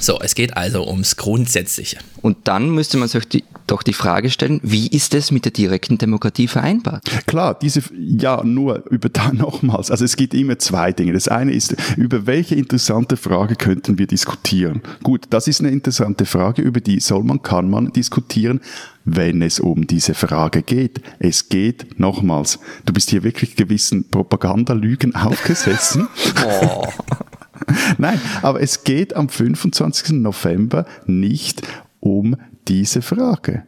So, 0.00 0.20
es 0.20 0.34
geht 0.34 0.56
also 0.56 0.86
ums 0.86 1.16
Grundsätzliche. 1.16 1.98
Und 2.20 2.48
dann 2.48 2.70
müsste 2.70 2.98
man 2.98 3.08
sich 3.08 3.24
die, 3.26 3.44
doch 3.70 3.82
die 3.82 3.92
Frage 3.92 4.30
stellen, 4.30 4.60
wie 4.62 4.88
ist 4.88 5.14
es 5.14 5.30
mit 5.30 5.44
der 5.44 5.52
direkten 5.52 5.98
Demokratie 5.98 6.48
vereinbart? 6.48 7.04
Klar, 7.26 7.58
diese, 7.58 7.82
ja, 7.96 8.42
nur 8.44 8.84
über 8.90 9.08
da 9.08 9.32
nochmals. 9.32 9.90
Also 9.90 10.04
es 10.04 10.16
gibt 10.16 10.34
immer 10.34 10.58
zwei 10.58 10.92
Dinge. 10.92 11.12
Das 11.12 11.28
eine 11.28 11.52
ist, 11.52 11.76
über 11.96 12.26
welche 12.26 12.54
interessante 12.54 13.16
Frage 13.16 13.56
könnten 13.56 13.98
wir 13.98 14.06
diskutieren? 14.06 14.82
Gut, 15.02 15.26
das 15.30 15.48
ist 15.48 15.60
eine 15.60 15.70
interessante 15.70 16.26
Frage, 16.26 16.62
über 16.62 16.80
die 16.80 17.00
soll 17.00 17.22
man, 17.24 17.42
kann 17.42 17.70
man 17.70 17.92
diskutieren, 17.92 18.60
wenn 19.04 19.42
es 19.42 19.60
um 19.60 19.86
diese 19.86 20.14
Frage 20.14 20.62
geht. 20.62 21.00
Es 21.18 21.48
geht 21.48 21.98
nochmals. 21.98 22.58
Du 22.84 22.92
bist 22.92 23.10
hier 23.10 23.22
wirklich 23.22 23.56
gewissen 23.56 24.08
Propagandalügen 24.10 25.14
aufgesessen. 25.14 26.08
Nein, 27.98 28.20
aber 28.42 28.60
es 28.60 28.84
geht 28.84 29.14
am 29.14 29.28
25. 29.28 30.10
November 30.12 30.86
nicht 31.06 31.62
um 32.00 32.36
diese 32.68 33.02
Frage. 33.02 33.64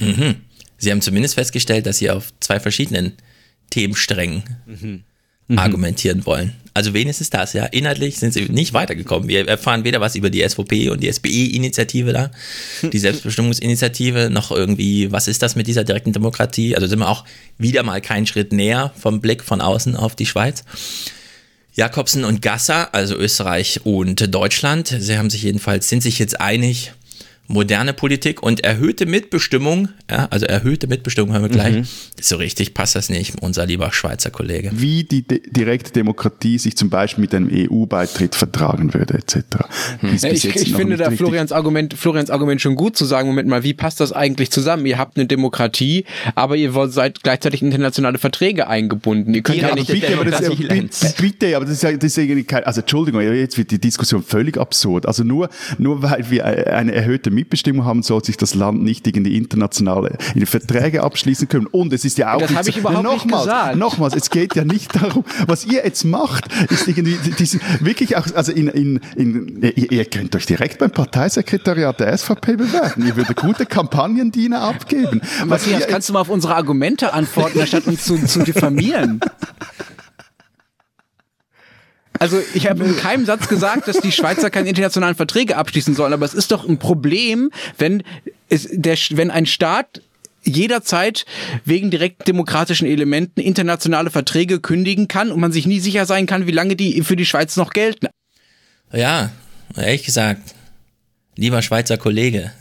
Mhm. 0.00 0.36
Sie 0.76 0.90
haben 0.90 1.00
zumindest 1.00 1.34
festgestellt, 1.34 1.86
dass 1.86 1.98
Sie 1.98 2.10
auf 2.10 2.32
zwei 2.40 2.58
verschiedenen 2.60 3.12
Themensträngen 3.70 4.42
Mhm. 5.46 5.58
argumentieren 5.58 6.24
wollen. 6.26 6.54
Also 6.72 6.94
wenigstens 6.94 7.30
das, 7.30 7.52
ja. 7.52 7.66
Inhaltlich 7.66 8.16
sind 8.16 8.32
Sie 8.32 8.46
nicht 8.46 8.72
weitergekommen. 8.72 9.28
Wir 9.28 9.46
erfahren 9.46 9.84
weder 9.84 10.00
was 10.00 10.16
über 10.16 10.30
die 10.30 10.42
SVP 10.42 10.88
und 10.88 11.02
die 11.02 11.12
SPE-Initiative 11.12 12.12
da, 12.12 12.30
die 12.82 12.98
Selbstbestimmungsinitiative, 12.98 14.30
noch 14.30 14.50
irgendwie, 14.50 15.12
was 15.12 15.28
ist 15.28 15.42
das 15.42 15.54
mit 15.54 15.66
dieser 15.66 15.84
direkten 15.84 16.12
Demokratie? 16.12 16.74
Also 16.74 16.86
sind 16.86 16.98
wir 16.98 17.08
auch 17.08 17.24
wieder 17.58 17.82
mal 17.82 18.00
keinen 18.00 18.26
Schritt 18.26 18.52
näher 18.52 18.92
vom 18.98 19.20
Blick 19.20 19.44
von 19.44 19.60
außen 19.60 19.94
auf 19.96 20.16
die 20.16 20.26
Schweiz. 20.26 20.64
Jakobsen 21.74 22.24
und 22.24 22.40
Gasser, 22.40 22.94
also 22.94 23.14
Österreich 23.16 23.80
und 23.84 24.34
Deutschland, 24.34 24.88
sie 24.98 25.18
haben 25.18 25.30
sich 25.30 25.42
jedenfalls, 25.42 25.88
sind 25.88 26.02
sich 26.02 26.18
jetzt 26.18 26.40
einig, 26.40 26.92
moderne 27.46 27.92
Politik 27.92 28.42
und 28.42 28.64
erhöhte 28.64 29.06
Mitbestimmung, 29.06 29.88
ja, 30.10 30.26
also 30.30 30.46
erhöhte 30.46 30.86
Mitbestimmung 30.86 31.32
hören 31.32 31.42
wir 31.42 31.48
gleich, 31.50 31.74
Mhm. 31.76 31.84
so 32.20 32.36
richtig 32.36 32.72
passt 32.74 32.96
das 32.96 33.10
nicht, 33.10 33.34
unser 33.42 33.66
lieber 33.66 33.92
Schweizer 33.92 34.30
Kollege. 34.30 34.70
Wie 34.72 35.04
die 35.04 35.22
de 35.22 35.42
direkte 35.50 35.92
Demokratie 35.92 36.58
sich 36.58 36.76
zum 36.76 36.88
Beispiel 36.90 37.22
mit 37.22 37.34
einem 37.34 37.50
EU-Beitritt 37.52 38.34
vertragen 38.34 38.94
würde, 38.94 39.14
etc. 39.14 39.36
Ja, 40.02 40.10
bis 40.10 40.24
ich 40.24 40.44
ich 40.56 40.74
finde 40.74 40.96
da 40.96 41.10
Florians 41.10 41.52
Argument, 41.52 41.94
Florians 41.94 42.30
Argument 42.30 42.60
schon 42.60 42.76
gut 42.76 42.96
zu 42.96 43.04
sagen, 43.04 43.28
Moment 43.28 43.48
mal, 43.48 43.62
wie 43.62 43.74
passt 43.74 44.00
das 44.00 44.12
eigentlich 44.12 44.50
zusammen? 44.50 44.86
Ihr 44.86 44.96
habt 44.98 45.16
eine 45.18 45.26
Demokratie, 45.26 46.04
aber 46.34 46.56
ihr 46.56 46.72
seid 46.88 47.22
gleichzeitig 47.22 47.60
in 47.60 47.68
internationale 47.68 48.18
Verträge 48.18 48.68
eingebunden. 48.68 49.34
Ihr 49.34 49.42
könnt 49.42 49.58
Ja, 49.58 49.68
ja 49.68 49.74
nicht 49.74 49.88
bitte, 49.88 50.14
aber 50.14 50.24
das 50.24 50.40
ist 50.40 50.48
ja, 50.48 50.54
bitte, 50.54 51.14
bitte, 51.20 51.56
aber 51.56 51.64
das 51.66 51.74
ist 51.74 51.82
ja, 51.82 51.92
das 51.92 52.04
ist 52.04 52.18
irgendwie 52.18 52.44
kein, 52.44 52.64
also 52.64 52.80
Entschuldigung, 52.80 53.20
jetzt 53.20 53.58
wird 53.58 53.70
die 53.70 53.78
Diskussion 53.80 54.22
völlig 54.22 54.56
absurd. 54.56 55.06
Also 55.06 55.24
nur, 55.24 55.50
nur 55.78 56.02
weil 56.02 56.30
wir 56.30 56.44
eine 56.46 56.92
erhöhte 56.94 57.30
Mitbestimmung 57.34 57.84
haben, 57.84 58.02
soll 58.02 58.24
sich 58.24 58.36
das 58.36 58.54
Land 58.54 58.82
nicht 58.82 59.06
in 59.06 59.24
die 59.24 59.36
internationale, 59.36 60.16
in 60.34 60.40
die 60.40 60.46
Verträge 60.46 61.02
abschließen 61.02 61.48
können. 61.48 61.66
Und 61.66 61.92
es 61.92 62.04
ist 62.04 62.18
ja 62.18 62.34
auch 62.34 62.40
Das 62.40 62.50
nicht 62.50 62.68
ich 62.68 62.76
überhaupt 62.78 63.02
nicht 63.02 63.12
nochmals, 63.12 63.44
gesagt. 63.44 63.76
Nochmals, 63.76 64.14
es 64.14 64.30
geht 64.30 64.54
ja 64.54 64.64
nicht 64.64 64.94
darum, 64.94 65.24
was 65.46 65.64
ihr 65.64 65.84
jetzt 65.84 66.04
macht, 66.04 66.46
ist 66.70 66.88
irgendwie 66.88 67.16
diese, 67.38 67.58
wirklich 67.80 68.16
auch, 68.16 68.26
also 68.34 68.52
in, 68.52 68.68
in, 68.68 69.00
in 69.16 69.62
ihr, 69.62 69.92
ihr 69.92 70.04
könnt 70.04 70.34
euch 70.36 70.46
direkt 70.46 70.78
beim 70.78 70.90
Parteisekretariat 70.90 71.98
der 72.00 72.16
SVP 72.16 72.56
bewerben. 72.56 73.06
Ihr 73.06 73.16
würdet 73.16 73.36
gute 73.36 73.66
Kampagnendiener 73.66 74.62
abgeben. 74.62 75.20
Was 75.46 75.66
Matthias, 75.66 75.86
kannst 75.88 76.08
du 76.08 76.12
mal 76.12 76.20
auf 76.20 76.28
unsere 76.28 76.54
Argumente 76.54 77.12
antworten, 77.12 77.60
anstatt 77.60 77.86
uns 77.86 78.04
zu, 78.04 78.24
zu 78.24 78.40
diffamieren? 78.42 79.20
Also 82.18 82.40
ich 82.54 82.68
habe 82.68 82.84
in 82.84 82.96
keinem 82.96 83.26
Satz 83.26 83.48
gesagt, 83.48 83.88
dass 83.88 84.00
die 84.00 84.12
Schweizer 84.12 84.48
keine 84.50 84.68
internationalen 84.68 85.16
Verträge 85.16 85.56
abschließen 85.56 85.94
sollen, 85.94 86.12
aber 86.12 86.24
es 86.24 86.34
ist 86.34 86.52
doch 86.52 86.68
ein 86.68 86.78
Problem, 86.78 87.50
wenn, 87.76 88.02
es, 88.48 88.68
der, 88.70 88.96
wenn 89.10 89.30
ein 89.30 89.46
Staat 89.46 90.00
jederzeit 90.44 91.24
wegen 91.64 91.90
direkt 91.90 92.28
demokratischen 92.28 92.86
Elementen 92.86 93.40
internationale 93.40 94.10
Verträge 94.10 94.60
kündigen 94.60 95.08
kann 95.08 95.32
und 95.32 95.40
man 95.40 95.52
sich 95.52 95.66
nie 95.66 95.80
sicher 95.80 96.06
sein 96.06 96.26
kann, 96.26 96.46
wie 96.46 96.52
lange 96.52 96.76
die 96.76 97.02
für 97.02 97.16
die 97.16 97.26
Schweiz 97.26 97.56
noch 97.56 97.70
gelten. 97.70 98.08
Ja, 98.92 99.32
ehrlich 99.76 100.04
gesagt, 100.04 100.54
lieber 101.36 101.62
Schweizer 101.62 101.96
Kollege, 101.96 102.52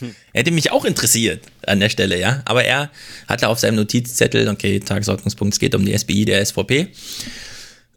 hätte 0.32 0.50
mich 0.50 0.72
auch 0.72 0.84
interessiert 0.84 1.44
an 1.66 1.78
der 1.78 1.90
Stelle, 1.90 2.18
ja. 2.18 2.42
Aber 2.44 2.64
er 2.64 2.90
hatte 3.28 3.48
auf 3.48 3.60
seinem 3.60 3.76
Notizzettel, 3.76 4.48
okay, 4.48 4.80
Tagesordnungspunkt, 4.80 5.54
es 5.54 5.60
geht 5.60 5.74
um 5.74 5.84
die 5.84 5.96
SPI 5.96 6.24
der 6.24 6.44
SVP. 6.44 6.88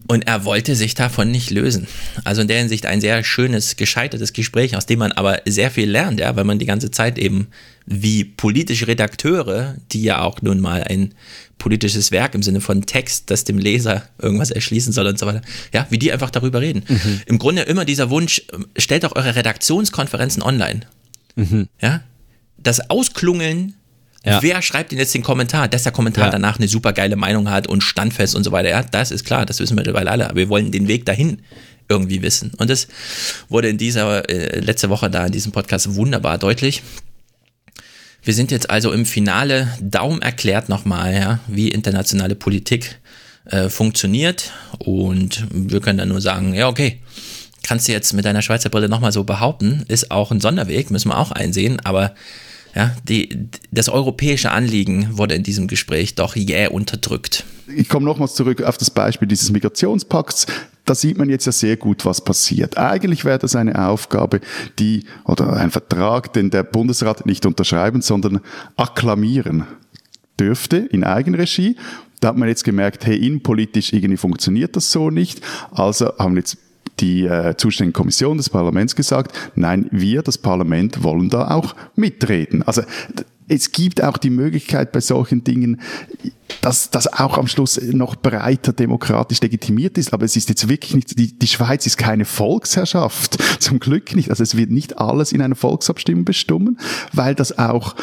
Und 0.08 0.28
er 0.28 0.44
wollte 0.44 0.76
sich 0.76 0.96
davon 0.96 1.32
nicht 1.32 1.50
lösen. 1.50 1.88
Also 2.24 2.42
in 2.42 2.48
der 2.48 2.60
Hinsicht 2.60 2.86
ein 2.86 3.00
sehr 3.00 3.24
schönes, 3.24 3.78
gescheitertes 3.78 4.34
Gespräch, 4.34 4.76
aus 4.76 4.86
dem 4.86 5.00
man 5.00 5.14
aber 5.14 5.42
sehr 5.46 5.72
viel 5.72 5.90
lernt, 5.90 6.20
ja, 6.20 6.36
weil 6.36 6.44
man 6.44 6.60
die 6.60 6.66
ganze 6.66 6.92
Zeit 6.92 7.18
eben 7.18 7.48
wie 7.86 8.24
politische 8.24 8.88
Redakteure, 8.88 9.76
die 9.92 10.04
ja 10.04 10.22
auch 10.22 10.42
nun 10.42 10.60
mal 10.60 10.84
ein 10.84 11.14
politisches 11.58 12.12
Werk 12.12 12.36
im 12.36 12.44
Sinne 12.44 12.60
von 12.60 12.86
Text, 12.86 13.30
das 13.32 13.46
dem 13.46 13.58
Leser 13.58 14.04
irgendwas 14.22 14.52
erschließen 14.52 14.92
soll 14.92 15.08
und 15.08 15.18
so 15.18 15.26
weiter, 15.26 15.42
ja, 15.74 15.88
wie 15.90 15.98
die 15.98 16.12
einfach 16.12 16.30
darüber 16.30 16.60
reden. 16.60 16.84
Im 17.26 17.40
Grunde 17.40 17.62
immer 17.62 17.86
dieser 17.86 18.10
Wunsch, 18.10 18.42
stellt 18.78 19.06
doch 19.06 19.16
eure 19.16 19.36
Redaktionskonferenzen 19.36 20.44
online. 20.44 20.82
Ja, 21.82 22.02
das 22.58 22.90
Ausklungeln, 22.90 23.76
Ja. 24.26 24.42
wer 24.42 24.62
schreibt 24.62 24.92
denn 24.92 25.00
jetzt 25.00 25.14
den 25.14 25.22
Kommentar, 25.24 25.68
dass 25.68 25.84
der 25.84 25.92
Kommentar 25.92 26.26
Ja. 26.26 26.32
danach 26.32 26.58
eine 26.58 26.68
super 26.68 26.94
geile 26.94 27.16
Meinung 27.18 27.50
hat 27.50 27.68
und 27.68 27.82
standfest 27.82 28.36
und 28.36 28.44
so 28.44 28.52
weiter. 28.52 28.70
Ja, 28.70 28.84
das 28.84 29.12
ist 29.12 29.26
klar, 29.26 29.46
das 29.46 29.60
wissen 29.60 29.74
wir 29.76 29.82
mittlerweile 29.82 30.10
alle. 30.12 30.26
Aber 30.30 30.38
wir 30.38 30.50
wollen 30.50 30.72
den 30.72 30.88
Weg 30.88 31.06
dahin 31.06 31.42
irgendwie 31.90 32.22
wissen. 32.22 32.52
Und 32.58 32.70
das 32.70 32.88
wurde 33.50 33.68
in 33.68 33.78
dieser 33.78 34.30
äh, 34.30 34.60
letzte 34.62 34.90
Woche 34.90 35.10
da 35.10 35.26
in 35.26 35.32
diesem 35.34 35.52
Podcast 35.52 35.96
wunderbar 35.96 36.38
deutlich. 36.38 36.82
Wir 38.24 38.34
sind 38.34 38.52
jetzt 38.52 38.70
also 38.70 38.94
im 38.94 39.06
Finale. 39.06 39.68
Daum 39.82 40.22
erklärt 40.22 40.70
nochmal, 40.70 41.14
ja, 41.14 41.40
wie 41.48 41.68
internationale 41.68 42.36
Politik 42.36 43.00
äh, 43.46 43.68
funktioniert. 43.68 44.52
Und 44.80 45.46
wir 45.52 45.82
können 45.82 45.98
dann 45.98 46.08
nur 46.08 46.22
sagen, 46.22 46.54
ja, 46.54 46.70
okay, 46.70 47.02
kannst 47.64 47.90
du 47.90 47.92
jetzt 47.92 48.14
mit 48.14 48.24
deiner 48.24 48.42
Schweizer 48.42 48.70
Brille 48.70 48.88
nochmal 48.88 49.12
so 49.12 49.26
behaupten, 49.26 49.84
ist 49.90 50.12
auch 50.12 50.32
ein 50.32 50.40
Sonderweg, 50.40 50.92
müssen 50.92 51.10
wir 51.10 51.18
auch 51.18 51.32
einsehen, 51.32 51.80
aber 51.84 52.16
ja, 52.76 52.96
die, 53.08 53.50
das 53.72 53.90
europäische 53.90 54.52
Anliegen 54.52 55.18
wurde 55.18 55.36
in 55.36 55.44
diesem 55.44 55.68
Gespräch 55.68 56.16
doch 56.16 56.36
jäh 56.36 56.68
unterdrückt. 56.68 57.46
ich 57.68 57.88
komme 57.88 58.06
nochmals 58.06 58.36
zurück 58.36 58.62
auf 58.64 58.78
das 58.78 58.90
Beispiel 58.90 59.28
dieses 59.28 59.52
Migrationspakts. 59.52 60.48
Da 60.86 60.96
sieht 60.96 61.18
man 61.18 61.30
jetzt 61.30 61.46
ja 61.46 61.52
sehr 61.52 61.78
gut, 61.78 62.04
was 62.04 62.22
passiert. 62.22 62.78
Eigentlich 62.78 63.24
wäre 63.24 63.40
das 63.40 63.56
eine 63.56 63.88
Aufgabe, 63.88 64.42
die, 64.80 65.06
oder 65.24 65.54
ein 65.54 65.72
Vertrag, 65.72 66.34
den 66.34 66.50
der 66.50 66.64
Bundesrat 66.64 67.26
nicht 67.26 67.46
unterschreiben, 67.46 68.02
sondern 68.02 68.42
akklamieren 68.76 69.66
dürfte 70.40 70.78
in 70.78 71.04
Eigenregie. 71.04 71.78
Da 72.20 72.30
hat 72.30 72.38
man 72.38 72.48
jetzt 72.48 72.64
gemerkt, 72.64 73.06
hey, 73.06 73.18
innenpolitisch 73.18 73.94
irgendwie 73.94 74.18
funktioniert 74.18 74.76
das 74.76 74.92
so 74.92 75.10
nicht. 75.10 75.42
Also 75.72 76.18
haben 76.18 76.38
jetzt 76.38 76.58
die 77.00 77.26
äh, 77.26 77.56
zuständige 77.58 77.94
Kommission 77.94 78.38
des 78.38 78.50
Parlaments 78.50 78.96
gesagt, 78.96 79.36
nein, 79.56 79.88
wir, 79.92 80.22
das 80.22 80.38
Parlament, 80.38 81.04
wollen 81.04 81.30
da 81.30 81.52
auch 81.52 81.76
mitreden. 81.96 82.64
Also 82.64 82.84
es 83.48 83.72
gibt 83.72 84.04
auch 84.04 84.18
die 84.18 84.30
Möglichkeit 84.30 84.92
bei 84.92 85.02
solchen 85.02 85.44
Dingen, 85.44 85.82
dass 86.62 86.90
das 86.90 87.12
auch 87.12 87.38
am 87.38 87.48
Schluss 87.48 87.80
noch 87.82 88.16
breiter 88.16 88.74
demokratisch 88.74 89.42
legitimiert 89.42 89.98
ist. 89.98 90.14
Aber 90.14 90.26
es 90.26 90.36
ist 90.36 90.50
jetzt 90.50 90.70
wirklich 90.70 90.96
nicht, 90.96 91.20
die, 91.20 91.38
die 91.38 91.48
Schweiz 91.48 91.86
ist 91.86 91.98
keine 91.98 92.26
Volksherrschaft. 92.26 93.38
Zum 93.60 93.80
Glück 93.80 94.16
nicht. 94.16 94.30
Also 94.30 94.44
es 94.44 94.56
wird 94.56 94.72
nicht 94.72 94.98
alles 94.98 95.32
in 95.32 95.42
einer 95.42 95.56
Volksabstimmung 95.56 96.26
bestimmen, 96.26 96.80
weil 97.12 97.36
das 97.36 97.58
auch 97.58 97.96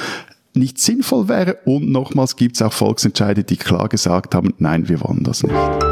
nicht 0.55 0.78
sinnvoll 0.78 1.28
wäre. 1.28 1.59
Und 1.64 1.91
nochmals 1.91 2.36
gibt 2.36 2.57
es 2.57 2.62
auch 2.62 2.72
Volksentscheide, 2.72 3.45
die 3.45 3.57
klar 3.57 3.88
gesagt 3.88 4.34
haben, 4.34 4.55
nein, 4.59 4.88
wir 4.88 5.01
wollen 5.01 5.24
das 5.24 5.43
nicht. 5.43 5.89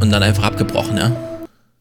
Und 0.00 0.10
dann 0.10 0.22
einfach 0.22 0.44
abgebrochen, 0.44 0.96
ja. 0.96 1.14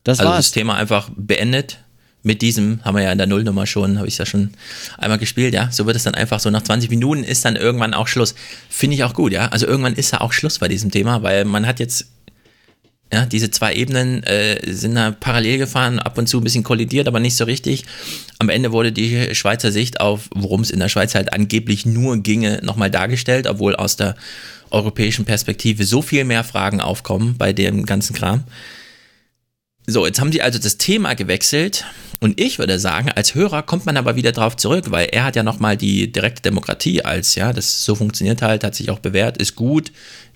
Das 0.03 0.19
also 0.19 0.31
war's. 0.31 0.45
das 0.45 0.51
Thema 0.51 0.75
einfach 0.75 1.09
beendet. 1.15 1.79
Mit 2.21 2.41
diesem 2.41 2.83
haben 2.83 2.97
wir 2.97 3.03
ja 3.03 3.13
in 3.13 3.17
der 3.17 3.27
Nullnummer 3.27 3.65
schon, 3.65 3.97
habe 3.97 4.07
ich 4.07 4.17
ja 4.17 4.25
schon 4.25 4.51
einmal 4.97 5.17
gespielt, 5.17 5.53
ja. 5.53 5.71
So 5.71 5.85
wird 5.85 5.95
es 5.95 6.03
dann 6.03 6.15
einfach 6.15 6.41
so 6.41 6.49
nach 6.49 6.63
20 6.63 6.89
Minuten 6.89 7.23
ist 7.23 7.45
dann 7.45 7.55
irgendwann 7.55 7.93
auch 7.93 8.07
Schluss. 8.07 8.35
Finde 8.69 8.95
ich 8.95 9.05
auch 9.05 9.13
gut, 9.13 9.31
ja. 9.31 9.47
Also 9.47 9.67
irgendwann 9.67 9.95
ist 9.95 10.11
ja 10.11 10.19
auch 10.19 10.33
Schluss 10.33 10.59
bei 10.59 10.67
diesem 10.67 10.91
Thema, 10.91 11.23
weil 11.23 11.45
man 11.45 11.65
hat 11.65 11.79
jetzt 11.79 12.07
ja, 13.11 13.25
diese 13.25 13.49
zwei 13.49 13.73
Ebenen 13.73 14.23
äh, 14.23 14.59
sind 14.71 14.95
da 14.95 15.11
parallel 15.11 15.57
gefahren, 15.57 15.99
ab 15.99 16.17
und 16.17 16.27
zu 16.27 16.39
ein 16.39 16.43
bisschen 16.43 16.63
kollidiert, 16.63 17.07
aber 17.07 17.19
nicht 17.19 17.35
so 17.35 17.45
richtig. 17.45 17.85
Am 18.37 18.49
Ende 18.49 18.71
wurde 18.71 18.91
die 18.91 19.33
Schweizer 19.33 19.71
Sicht 19.71 19.99
auf, 19.99 20.29
worum 20.33 20.61
es 20.61 20.69
in 20.69 20.79
der 20.79 20.89
Schweiz 20.89 21.15
halt 21.15 21.33
angeblich 21.33 21.85
nur 21.85 22.17
ginge, 22.17 22.59
nochmal 22.63 22.91
dargestellt, 22.91 23.47
obwohl 23.47 23.75
aus 23.75 23.95
der 23.95 24.15
europäischen 24.69 25.25
Perspektive 25.25 25.85
so 25.85 26.03
viel 26.03 26.23
mehr 26.23 26.43
Fragen 26.43 26.81
aufkommen 26.81 27.35
bei 27.37 27.51
dem 27.51 27.87
ganzen 27.87 28.15
Kram. 28.15 28.43
So, 29.87 30.05
jetzt 30.05 30.21
haben 30.21 30.31
sie 30.31 30.43
also 30.43 30.59
das 30.59 30.77
Thema 30.77 31.15
gewechselt 31.15 31.85
und 32.19 32.39
ich 32.39 32.59
würde 32.59 32.79
sagen, 32.79 33.11
als 33.11 33.33
Hörer 33.33 33.63
kommt 33.63 33.87
man 33.87 33.97
aber 33.97 34.15
wieder 34.15 34.31
drauf 34.31 34.55
zurück, 34.55 34.91
weil 34.91 35.07
er 35.07 35.23
hat 35.23 35.35
ja 35.35 35.41
nochmal 35.41 35.77
die 35.77 36.11
direkte 36.11 36.43
Demokratie 36.43 37.03
als, 37.03 37.33
ja, 37.33 37.53
das 37.53 37.85
so 37.85 37.95
funktioniert 37.95 38.43
halt, 38.43 38.63
hat 38.63 38.75
sich 38.75 38.91
auch 38.91 38.99
bewährt, 38.99 39.37
ist 39.37 39.55
gut. 39.55 39.91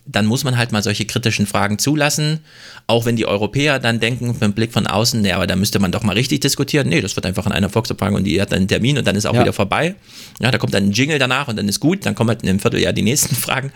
Dann 0.05 0.25
muss 0.25 0.43
man 0.43 0.57
halt 0.57 0.73
mal 0.73 0.83
solche 0.83 1.05
kritischen 1.05 1.47
Fragen 1.47 1.79
zulassen, 1.79 2.39
auch 2.87 3.05
wenn 3.05 3.15
die 3.15 3.25
Europäer 3.25 3.79
dann 3.79 4.01
denken, 4.01 4.27
mit 4.27 4.41
dem 4.41 4.51
Blick 4.53 4.73
von 4.73 4.85
außen, 4.85 5.23
ja, 5.23 5.37
aber 5.37 5.47
da 5.47 5.55
müsste 5.55 5.79
man 5.79 5.93
doch 5.93 6.03
mal 6.03 6.11
richtig 6.11 6.41
diskutieren. 6.41 6.89
Nee, 6.89 6.99
das 6.99 7.15
wird 7.15 7.25
einfach 7.25 7.45
in 7.45 7.53
einer 7.53 7.69
Volksabfrage 7.69 8.13
und 8.15 8.25
die 8.25 8.41
hat 8.41 8.51
dann 8.51 8.59
einen 8.59 8.67
Termin 8.67 8.97
und 8.97 9.07
dann 9.07 9.15
ist 9.15 9.25
auch 9.25 9.33
Ja. 9.33 9.41
wieder 9.41 9.53
vorbei. 9.53 9.95
Ja, 10.41 10.51
da 10.51 10.57
kommt 10.57 10.73
dann 10.73 10.87
ein 10.87 10.91
Jingle 10.91 11.19
danach 11.19 11.47
und 11.47 11.55
dann 11.55 11.69
ist 11.69 11.79
gut, 11.79 12.05
dann 12.05 12.15
kommen 12.15 12.29
halt 12.29 12.43
in 12.43 12.49
einem 12.49 12.59
Vierteljahr 12.59 12.91
die 12.91 13.01
nächsten 13.01 13.33
Fragen. 13.35 13.71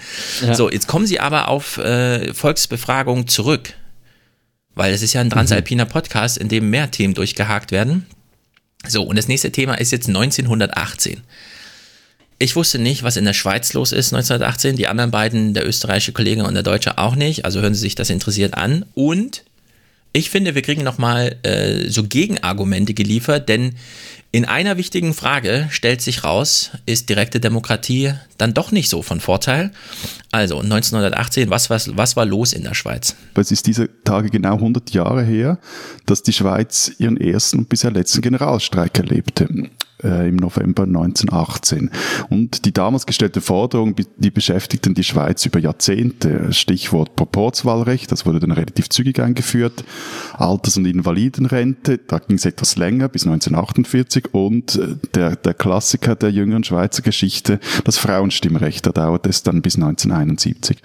Ja. 0.45 0.53
So, 0.53 0.69
jetzt 0.69 0.87
kommen 0.87 1.07
sie 1.07 1.21
aber 1.21 1.47
auf 1.47 1.77
äh, 1.77 2.33
Volksbefragung 2.33 3.27
zurück. 3.27 3.73
Weil 4.75 4.93
es 4.93 5.01
ist 5.01 5.13
ja 5.13 5.21
ein 5.21 5.29
transalpiner 5.29 5.85
Podcast, 5.85 6.37
in 6.37 6.49
dem 6.49 6.69
mehr 6.69 6.91
Themen 6.91 7.13
durchgehakt 7.13 7.71
werden. 7.71 8.05
So, 8.87 9.01
und 9.03 9.15
das 9.17 9.27
nächste 9.27 9.51
Thema 9.51 9.75
ist 9.75 9.91
jetzt 9.91 10.07
1918. 10.07 11.21
Ich 12.39 12.55
wusste 12.55 12.77
nicht, 12.77 13.01
was 13.01 13.17
in 13.17 13.25
der 13.25 13.33
Schweiz 13.33 13.73
los 13.73 13.91
ist 13.91 14.13
1918. 14.13 14.75
Die 14.75 14.87
anderen 14.87 15.09
beiden, 15.09 15.53
der 15.55 15.67
österreichische 15.67 16.13
Kollege 16.13 16.43
und 16.43 16.53
der 16.53 16.63
Deutsche 16.63 16.99
auch 16.99 17.15
nicht. 17.15 17.45
Also 17.45 17.61
hören 17.61 17.73
Sie 17.73 17.81
sich 17.81 17.95
das 17.95 18.11
interessiert 18.11 18.53
an. 18.53 18.85
Und 18.93 19.43
ich 20.13 20.29
finde, 20.29 20.53
wir 20.53 20.61
kriegen 20.61 20.83
nochmal 20.83 21.35
äh, 21.43 21.89
so 21.89 22.03
Gegenargumente 22.03 22.93
geliefert, 22.93 23.49
denn 23.49 23.75
in 24.31 24.45
einer 24.45 24.77
wichtigen 24.77 25.13
Frage 25.13 25.67
stellt 25.71 26.01
sich 26.01 26.23
raus, 26.23 26.71
ist 26.85 27.09
direkte 27.09 27.39
Demokratie 27.39 28.13
dann 28.37 28.53
doch 28.53 28.71
nicht 28.71 28.89
so 28.89 29.01
von 29.01 29.19
Vorteil. 29.19 29.71
Also 30.31 30.59
1918, 30.59 31.49
was, 31.49 31.69
was, 31.69 31.95
was 31.97 32.15
war 32.15 32.25
los 32.25 32.53
in 32.53 32.63
der 32.63 32.75
Schweiz? 32.75 33.15
Es 33.35 33.51
ist 33.51 33.65
diese 33.65 33.89
Tage 34.03 34.29
genau 34.29 34.55
100 34.55 34.91
Jahre 34.91 35.23
her, 35.23 35.59
dass 36.05 36.23
die 36.23 36.33
Schweiz 36.33 36.91
ihren 36.99 37.17
ersten 37.17 37.59
und 37.59 37.69
bisher 37.69 37.89
letzten 37.89 38.21
Generalstreik 38.21 38.97
erlebte 38.97 39.47
äh, 40.03 40.27
im 40.27 40.35
November 40.35 40.83
1918. 40.83 41.91
Und 42.29 42.65
die 42.65 42.73
damals 42.73 43.05
gestellte 43.05 43.41
Forderung, 43.41 43.95
die 44.17 44.31
beschäftigten 44.31 44.93
die 44.93 45.03
Schweiz 45.03 45.45
über 45.45 45.59
Jahrzehnte. 45.59 46.53
Stichwort 46.53 47.15
Proporzwahlrecht, 47.15 48.11
das 48.11 48.25
wurde 48.25 48.39
dann 48.39 48.51
relativ 48.51 48.89
zügig 48.89 49.19
eingeführt. 49.19 49.83
Alters- 50.33 50.77
und 50.77 50.85
Invalidenrente, 50.85 51.97
da 51.97 52.19
ging 52.19 52.37
es 52.37 52.45
etwas 52.45 52.75
länger, 52.75 53.09
bis 53.09 53.25
1948. 53.25 54.33
Und 54.33 54.75
äh, 54.75 54.95
der, 55.13 55.35
der 55.35 55.53
Klassiker 55.53 56.15
der 56.15 56.31
jüngeren 56.31 56.63
Schweizer 56.63 57.01
Geschichte, 57.01 57.59
das 57.83 57.97
Frauenstimmrecht, 57.97 58.85
da 58.85 58.91
dauerte 58.91 59.29
es 59.29 59.43
dann 59.43 59.61
bis 59.61 59.75
1971. 59.75 60.77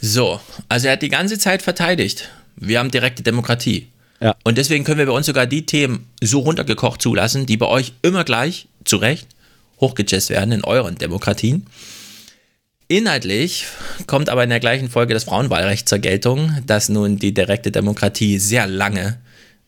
So, 0.00 0.40
also 0.68 0.88
er 0.88 0.94
hat 0.94 1.02
die 1.02 1.08
ganze 1.08 1.38
Zeit 1.38 1.62
verteidigt. 1.62 2.30
Wir 2.56 2.78
haben 2.78 2.90
direkte 2.90 3.22
Demokratie. 3.22 3.88
Ja. 4.20 4.36
Und 4.44 4.58
deswegen 4.58 4.84
können 4.84 4.98
wir 4.98 5.06
bei 5.06 5.12
uns 5.12 5.26
sogar 5.26 5.46
die 5.46 5.66
Themen 5.66 6.08
so 6.22 6.40
runtergekocht 6.40 7.02
zulassen, 7.02 7.46
die 7.46 7.56
bei 7.56 7.66
euch 7.66 7.92
immer 8.02 8.24
gleich, 8.24 8.68
zu 8.84 8.96
Recht, 8.96 9.28
hochgejazzt 9.80 10.30
werden 10.30 10.52
in 10.52 10.64
euren 10.64 10.96
Demokratien. 10.96 11.66
Inhaltlich 12.86 13.66
kommt 14.06 14.28
aber 14.28 14.44
in 14.44 14.50
der 14.50 14.60
gleichen 14.60 14.90
Folge 14.90 15.14
das 15.14 15.24
Frauenwahlrecht 15.24 15.88
zur 15.88 15.98
Geltung, 15.98 16.58
das 16.66 16.88
nun 16.88 17.18
die 17.18 17.32
direkte 17.32 17.70
Demokratie 17.70 18.38
sehr 18.38 18.66
lange 18.66 19.18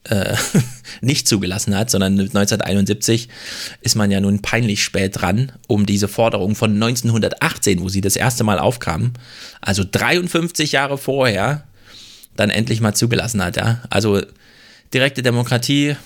äh, 0.05 0.37
nicht 1.01 1.27
zugelassen 1.27 1.77
hat, 1.77 1.91
sondern 1.91 2.13
1971 2.13 3.29
ist 3.81 3.97
man 3.97 4.11
ja 4.11 4.21
nun 4.21 4.43
peinlich 4.43 4.83
spät 4.83 5.21
dran, 5.21 5.53
um 5.67 5.87
diese 5.87 6.09
Forderung 6.09 6.55
von 6.55 6.75
1918, 6.75 7.81
wo 7.81 7.89
sie 7.89 8.01
das 8.01 8.17
erste 8.17 8.45
Mal 8.45 8.59
aufkam, 8.59 9.13
also 9.61 9.83
53 9.91 10.73
Jahre 10.73 10.99
vorher, 10.99 11.65
dann 12.37 12.51
endlich 12.51 12.81
mal 12.81 12.95
zugelassen 12.95 13.43
hat. 13.43 13.57
Ja? 13.57 13.83
Also 13.89 14.23
direkte 14.93 15.23
Demokratie 15.23 15.97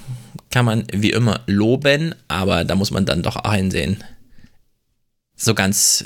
kann 0.51 0.65
man 0.65 0.85
wie 0.93 1.11
immer 1.11 1.41
loben, 1.47 2.15
aber 2.29 2.65
da 2.65 2.75
muss 2.75 2.91
man 2.91 3.07
dann 3.07 3.23
doch 3.23 3.37
einsehen. 3.37 4.03
So 5.37 5.55
ganz 5.55 6.05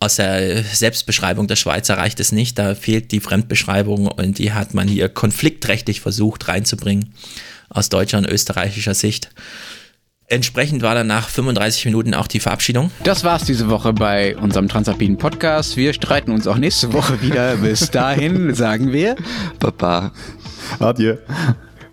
aus 0.00 0.16
der 0.16 0.62
Selbstbeschreibung 0.62 1.46
der 1.46 1.56
Schweizer 1.56 1.96
reicht 1.96 2.20
es 2.20 2.32
nicht. 2.32 2.58
Da 2.58 2.74
fehlt 2.74 3.12
die 3.12 3.20
Fremdbeschreibung 3.20 4.06
und 4.06 4.38
die 4.38 4.52
hat 4.52 4.74
man 4.74 4.88
hier 4.88 5.08
konfliktrechtlich 5.08 6.00
versucht 6.00 6.48
reinzubringen 6.48 7.14
aus 7.70 7.88
deutscher 7.88 8.18
und 8.18 8.26
österreichischer 8.26 8.94
Sicht. 8.94 9.30
Entsprechend 10.26 10.82
war 10.82 10.94
dann 10.94 11.06
nach 11.06 11.28
35 11.28 11.84
Minuten 11.84 12.14
auch 12.14 12.26
die 12.26 12.40
Verabschiedung. 12.40 12.90
Das 13.02 13.24
war's 13.24 13.44
diese 13.44 13.68
Woche 13.68 13.92
bei 13.92 14.36
unserem 14.36 14.68
Transalpinen 14.68 15.18
Podcast. 15.18 15.76
Wir 15.76 15.92
streiten 15.92 16.32
uns 16.32 16.46
auch 16.46 16.56
nächste 16.56 16.92
Woche 16.92 17.20
wieder. 17.20 17.56
Bis 17.56 17.90
dahin 17.90 18.54
sagen 18.54 18.92
wir 18.92 19.16
Baba. 19.58 20.12
Adieu. 20.78 21.16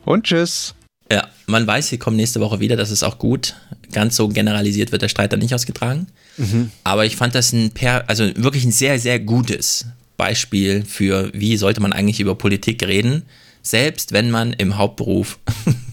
Und 0.05 0.25
tschüss. 0.25 0.73
Ja, 1.11 1.27
man 1.45 1.67
weiß, 1.67 1.89
sie 1.89 1.97
kommen 1.97 2.15
nächste 2.15 2.39
Woche 2.39 2.59
wieder, 2.59 2.77
das 2.77 2.89
ist 2.89 3.03
auch 3.03 3.17
gut. 3.17 3.55
Ganz 3.91 4.15
so 4.15 4.29
generalisiert 4.29 4.91
wird 4.91 5.01
der 5.01 5.09
Streit 5.09 5.33
dann 5.33 5.39
nicht 5.39 5.53
ausgetragen. 5.53 6.07
Mhm. 6.37 6.71
Aber 6.83 7.05
ich 7.05 7.17
fand 7.17 7.35
das 7.35 7.51
ein 7.51 7.71
per, 7.71 8.09
also 8.09 8.23
wirklich 8.35 8.63
ein 8.63 8.71
sehr, 8.71 8.97
sehr 8.97 9.19
gutes 9.19 9.85
Beispiel 10.15 10.85
für, 10.85 11.29
wie 11.33 11.57
sollte 11.57 11.81
man 11.81 11.91
eigentlich 11.91 12.19
über 12.19 12.35
Politik 12.35 12.83
reden, 12.87 13.23
selbst 13.61 14.13
wenn 14.13 14.31
man 14.31 14.53
im 14.53 14.77
Hauptberuf 14.77 15.39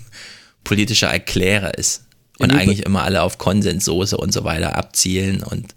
politischer 0.65 1.09
Erklärer 1.09 1.77
ist 1.77 2.05
und 2.39 2.53
eigentlich 2.53 2.87
immer 2.87 3.03
alle 3.03 3.23
auf 3.23 3.39
Konsenssoße 3.39 4.17
und 4.17 4.33
so 4.33 4.45
weiter 4.45 4.77
abzielen. 4.77 5.43
Und, 5.43 5.75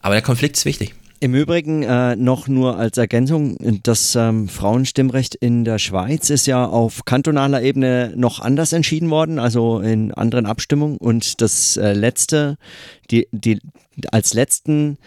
aber 0.00 0.14
der 0.14 0.22
Konflikt 0.22 0.56
ist 0.56 0.64
wichtig. 0.64 0.94
Im 1.20 1.34
Übrigen 1.34 1.82
äh, 1.82 2.16
noch 2.16 2.48
nur 2.48 2.76
als 2.76 2.98
Ergänzung, 2.98 3.56
das 3.82 4.14
ähm, 4.14 4.48
Frauenstimmrecht 4.48 5.34
in 5.34 5.64
der 5.64 5.78
Schweiz 5.78 6.28
ist 6.28 6.46
ja 6.46 6.66
auf 6.66 7.04
kantonaler 7.04 7.62
Ebene 7.62 8.12
noch 8.16 8.40
anders 8.40 8.72
entschieden 8.72 9.10
worden, 9.10 9.38
also 9.38 9.80
in 9.80 10.12
anderen 10.12 10.44
Abstimmungen. 10.46 10.98
Und 10.98 11.40
das 11.40 11.76
äh, 11.76 11.92
letzte, 11.92 12.58
die, 13.10 13.28
die, 13.32 13.58
als 14.10 14.34
letzten 14.34 14.98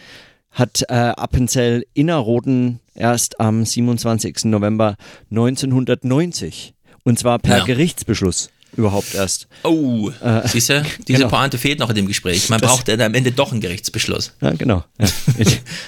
hat 0.52 0.84
äh, 0.90 0.94
Appenzell 0.94 1.86
Innerrhoden 1.94 2.80
erst 2.96 3.40
am 3.40 3.64
27. 3.64 4.46
November 4.46 4.96
1990 5.30 6.74
und 7.04 7.20
zwar 7.20 7.38
per 7.38 7.60
Ja. 7.60 7.64
Gerichtsbeschluss 7.66 8.50
überhaupt 8.76 9.14
erst. 9.16 9.48
Oh, 9.64 10.12
Äh, 10.22 10.48
siehst 10.48 10.70
du, 10.70 10.84
diese 11.08 11.20
genau. 11.20 11.30
Pointe 11.30 11.58
fehlt 11.58 11.80
noch 11.80 11.90
in 11.90 11.96
dem 11.96 12.08
Gespräch. 12.08 12.50
Man 12.50 12.60
Das- 12.62 12.72
braucht 12.72 12.88
dann 12.88 13.02
am 13.02 13.14
Ende 13.14 13.32
doch 13.32 13.52
einen 13.52 13.62
Gerichtsbeschluss. 13.62 14.34
Ja, 14.42 14.52
genau. 14.52 14.84
Ja. 15.00 15.08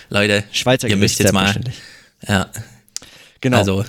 Leute, 0.10 0.44
Schweizer 0.52 0.88
ihr 0.88 0.98
müsst 0.98 1.20
jetzt 1.20 1.34
mal. 1.34 1.54
Ja. 2.28 2.50
Genau. 3.42 3.58
Also, 3.58 3.86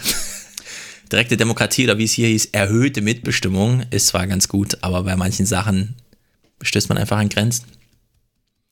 direkte 1.13 1.37
Demokratie 1.37 1.85
oder 1.85 1.99
wie 1.99 2.05
es 2.05 2.13
hier 2.13 2.29
hieß, 2.29 2.47
erhöhte 2.53 3.01
Mitbestimmung 3.01 3.83
ist 3.91 4.09
zwar 4.09 4.27
ganz 4.27 4.49
gut, 4.49 4.79
aber 4.83 5.03
bei 5.03 5.17
manchen 5.17 5.47
Sachen 5.47 5.97
stößt 6.63 6.89
man 6.89 6.99
einfach 6.99 7.19
an 7.19 7.29
Grenzen. 7.29 7.65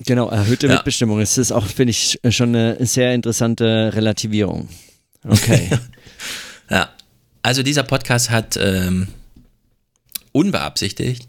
Genau, 0.06 0.28
erhöhte 0.28 0.68
Ja. 0.68 0.74
Mitbestimmung. 0.74 1.18
Das 1.18 1.36
ist 1.38 1.50
auch, 1.50 1.66
finde 1.66 1.90
ich, 1.90 2.20
schon 2.30 2.54
eine 2.54 2.86
sehr 2.86 3.14
interessante 3.14 3.90
Relativierung. 3.94 4.68
Okay. 5.26 5.68
Ja. 6.70 6.90
Also 7.42 7.62
dieser 7.64 7.82
Podcast 7.82 8.30
hat 8.30 8.56
ähm, 8.60 9.08
unbeabsichtigt 10.32 11.28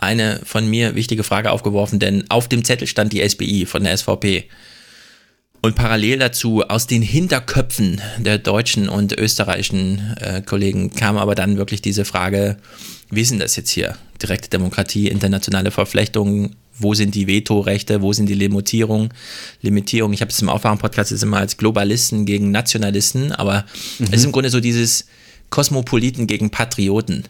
eine 0.00 0.40
von 0.44 0.68
mir 0.68 0.94
wichtige 0.94 1.22
Frage 1.22 1.50
aufgeworfen, 1.50 1.98
denn 1.98 2.24
auf 2.30 2.48
dem 2.48 2.64
Zettel 2.64 2.86
stand 2.86 3.12
die 3.12 3.26
SBI 3.26 3.66
von 3.66 3.84
der 3.84 3.96
SVP. 3.96 4.46
Und 5.62 5.74
parallel 5.74 6.18
dazu 6.18 6.62
aus 6.62 6.86
den 6.86 7.02
Hinterköpfen 7.02 8.00
der 8.18 8.38
deutschen 8.38 8.88
und 8.88 9.18
österreichischen 9.18 10.16
äh, 10.18 10.40
Kollegen 10.40 10.90
kam 10.94 11.18
aber 11.18 11.34
dann 11.34 11.58
wirklich 11.58 11.82
diese 11.82 12.06
Frage, 12.06 12.56
wie 13.10 13.20
ist 13.20 13.30
denn 13.30 13.40
das 13.40 13.56
jetzt 13.56 13.70
hier? 13.70 13.96
Direkte 14.22 14.48
Demokratie, 14.48 15.08
internationale 15.08 15.70
Verflechtungen, 15.70 16.56
wo 16.78 16.94
sind 16.94 17.14
die 17.14 17.26
Vetorechte, 17.26 18.00
wo 18.00 18.14
sind 18.14 18.26
die 18.26 18.34
Limitierungen? 18.34 19.10
Limitierungen, 19.60 20.14
ich 20.14 20.22
habe 20.22 20.30
es 20.30 20.40
im 20.40 20.48
Aufwachen-Podcast 20.48 21.10
jetzt 21.10 21.22
immer 21.22 21.36
als 21.36 21.58
Globalisten 21.58 22.24
gegen 22.24 22.50
Nationalisten, 22.50 23.32
aber 23.32 23.66
es 23.98 24.10
ist 24.10 24.24
im 24.24 24.32
Grunde 24.32 24.48
so 24.48 24.60
dieses 24.60 25.04
Kosmopoliten 25.50 26.26
gegen 26.26 26.48
Patrioten. 26.48 27.24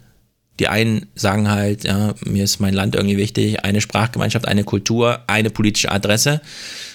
Die 0.61 0.69
einen 0.69 1.07
sagen 1.15 1.49
halt, 1.49 1.85
ja, 1.85 2.15
mir 2.25 2.45
ist 2.45 2.61
mein 2.61 2.75
Land 2.75 2.95
irgendwie 2.95 3.17
wichtig, 3.17 3.65
eine 3.65 3.81
Sprachgemeinschaft, 3.81 4.47
eine 4.47 4.63
Kultur, 4.63 5.21
eine 5.27 5.49
politische 5.49 5.91
Adresse. 5.91 6.43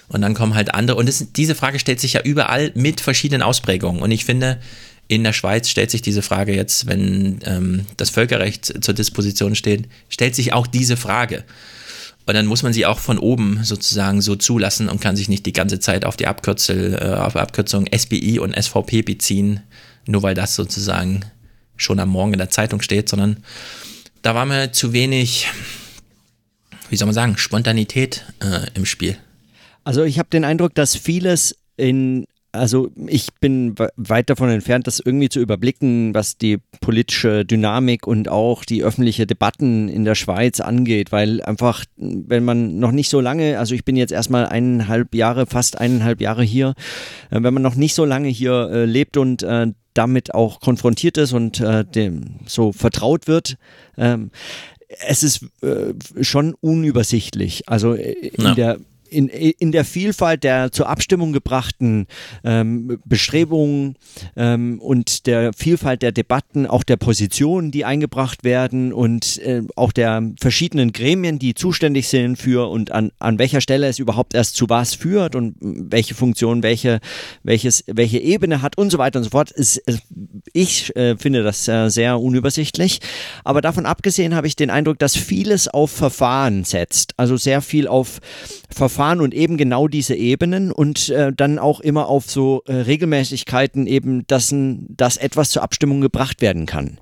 Und 0.08 0.22
dann 0.22 0.36
kommen 0.36 0.54
halt 0.54 0.76
andere. 0.76 0.98
Und 0.98 1.10
das, 1.10 1.32
diese 1.36 1.56
Frage 1.56 1.80
stellt 1.80 2.00
sich 2.00 2.14
ja 2.14 2.22
überall 2.22 2.72
mit 2.76 3.02
verschiedenen 3.02 3.42
Ausprägungen. 3.42 4.04
Und 4.04 4.12
ich 4.12 4.24
finde, 4.24 4.60
in 5.08 5.24
der 5.24 5.34
Schweiz 5.34 5.68
stellt 5.68 5.90
sich 5.90 6.04
diese 6.04 6.22
Frage 6.22 6.56
jetzt, 6.56 6.86
wenn 6.86 7.40
ähm, 7.44 7.88
das 7.98 8.12
Völkerrecht 8.12 8.84
zur 8.84 8.94
Disposition 8.94 9.56
steht, 9.56 9.90
stellt 10.10 10.36
sich 10.36 10.54
auch 10.54 10.68
diese 10.68 10.96
Frage. 10.96 11.44
Und 12.28 12.36
dann 12.36 12.46
muss 12.46 12.62
man 12.62 12.74
sie 12.74 12.86
auch 12.86 13.00
von 13.00 13.18
oben 13.18 13.64
sozusagen 13.64 14.22
so 14.22 14.36
zulassen 14.36 14.90
und 14.90 15.02
kann 15.02 15.16
sich 15.16 15.28
nicht 15.28 15.46
die 15.46 15.54
ganze 15.54 15.80
Zeit 15.80 16.06
auf 16.06 16.18
die 16.18 16.28
Abkürzel, 16.28 17.00
äh, 17.02 17.16
auf 17.16 17.36
Abkürzung 17.36 17.88
SBI 17.96 18.38
und 18.38 18.56
SVP 18.56 19.02
beziehen, 19.02 19.62
nur 20.06 20.22
weil 20.22 20.36
das 20.36 20.56
sozusagen 20.56 21.26
schon 21.78 22.00
am 22.00 22.10
Morgen 22.10 22.34
in 22.34 22.40
der 22.40 22.50
Zeitung 22.50 22.82
steht, 22.82 23.10
sondern 23.10 23.44
da 24.22 24.36
war 24.36 24.46
mir 24.46 24.72
zu 24.72 24.94
wenig, 24.94 25.48
wie 26.90 26.96
soll 26.96 27.06
man 27.06 27.14
sagen, 27.14 27.38
Spontanität 27.38 28.26
äh, 28.42 28.68
im 28.74 28.86
Spiel. 28.86 29.18
Also 29.84 30.04
ich 30.04 30.18
habe 30.18 30.30
den 30.30 30.46
Eindruck, 30.46 30.74
dass 30.74 30.96
vieles 30.96 31.56
in, 31.78 32.26
also 32.58 32.90
ich 33.08 33.28
bin 33.42 33.78
we- 33.78 33.90
weit 33.98 34.30
davon 34.30 34.50
entfernt, 34.50 34.88
das 34.88 35.00
irgendwie 35.00 35.30
zu 35.30 35.40
überblicken, 35.40 36.14
was 36.14 36.38
die 36.38 36.58
politische 36.82 37.46
Dynamik 37.46 38.08
und 38.08 38.30
auch 38.30 38.64
die 38.66 38.84
öffentliche 38.84 39.26
Debatten 39.28 39.90
in 39.90 40.06
der 40.06 40.16
Schweiz 40.16 40.60
angeht, 40.60 41.12
weil 41.12 41.42
einfach, 41.42 41.86
wenn 41.98 42.44
man 42.44 42.80
noch 42.80 42.92
nicht 42.92 43.10
so 43.10 43.20
lange, 43.22 43.60
also 43.60 43.76
ich 43.76 43.86
bin 43.86 43.96
jetzt 43.96 44.12
erstmal 44.12 44.46
eineinhalb 44.48 45.14
Jahre, 45.16 45.46
fast 45.46 45.80
eineinhalb 45.80 46.22
Jahre 46.22 46.44
hier, 46.44 46.74
äh, 47.32 47.42
wenn 47.44 47.54
man 47.54 47.64
noch 47.64 47.76
nicht 47.76 47.94
so 47.96 48.06
lange 48.06 48.30
hier 48.30 48.70
äh, 48.72 48.86
lebt 48.86 49.18
und 49.18 49.44
äh, 49.44 49.68
damit 49.94 50.34
auch 50.34 50.60
konfrontiert 50.60 51.18
ist 51.18 51.32
und 51.34 51.60
äh, 51.62 51.86
dem 51.86 52.40
so 52.46 52.72
vertraut 52.74 53.28
wird, 53.28 53.58
ähm, 53.98 54.32
es 55.08 55.24
ist 55.24 55.46
äh, 55.62 55.94
schon 56.24 56.54
unübersichtlich. 56.62 57.68
Also 57.68 57.94
äh, 57.94 58.12
in 58.12 58.44
Ja. 58.44 58.54
der 58.56 58.78
in, 59.16 59.30
in 59.30 59.72
der 59.72 59.86
Vielfalt 59.86 60.44
der 60.44 60.72
zur 60.72 60.90
Abstimmung 60.90 61.32
gebrachten 61.32 62.08
ähm, 62.44 63.00
Bestrebungen 63.06 63.96
ähm, 64.36 64.80
und 64.80 65.26
der 65.26 65.54
Vielfalt 65.54 66.02
der 66.02 66.12
Debatten, 66.12 66.68
auch 66.68 66.84
der 66.84 66.98
Positionen, 66.98 67.72
die 67.72 67.86
eingebracht 67.86 68.44
werden 68.44 68.92
und 68.92 69.40
äh, 69.40 69.62
auch 69.76 69.94
der 69.94 70.34
verschiedenen 70.40 70.92
Gremien, 70.92 71.40
die 71.40 71.54
zuständig 71.54 72.10
sind 72.10 72.36
für 72.36 72.70
und 72.70 72.92
an, 72.92 73.12
an 73.20 73.40
welcher 73.40 73.62
Stelle 73.62 73.88
es 73.88 74.00
überhaupt 74.00 74.34
erst 74.34 74.56
zu 74.56 74.70
was 74.70 74.94
führt 74.94 75.36
und 75.36 75.56
welche 75.62 76.14
Funktion, 76.14 76.62
welche, 76.62 77.00
welches, 77.44 77.84
welche 77.88 78.20
Ebene 78.20 78.62
hat 78.62 78.78
und 78.78 78.90
so 78.90 78.98
weiter 78.98 79.20
und 79.20 79.24
so 79.24 79.30
fort. 79.30 79.54
Es, 79.56 79.82
ich 80.52 80.96
äh, 80.96 81.16
finde 81.18 81.44
das 81.44 81.68
äh, 81.68 81.90
sehr 81.90 82.20
unübersichtlich. 82.20 83.00
Aber 83.44 83.62
davon 83.62 83.86
abgesehen 83.86 84.36
habe 84.36 84.48
ich 84.48 84.56
den 84.56 84.70
Eindruck, 84.70 85.00
dass 85.00 85.16
vieles 85.16 85.68
auf 85.70 85.92
Verfahren 85.92 86.66
setzt. 86.66 87.14
Also 87.18 87.38
sehr 87.38 87.62
viel 87.62 87.88
auf 87.88 88.20
Verfahren 88.70 89.05
und 89.14 89.34
eben 89.34 89.58
genau 89.58 89.88
diese 89.88 90.16
Ebenen 90.16 90.72
und 90.72 91.10
äh, 91.10 91.32
dann 91.36 91.60
auch 91.60 91.80
immer 91.80 92.08
auf 92.08 92.30
so 92.30 92.64
äh, 92.66 92.74
Regelmäßigkeiten 92.74 93.88
eben, 93.88 94.26
dass, 94.28 94.52
ein, 94.52 94.88
dass 94.90 95.18
etwas 95.18 95.50
zur 95.50 95.64
Abstimmung 95.64 96.02
gebracht 96.02 96.42
werden 96.42 96.66
kann. 96.66 96.98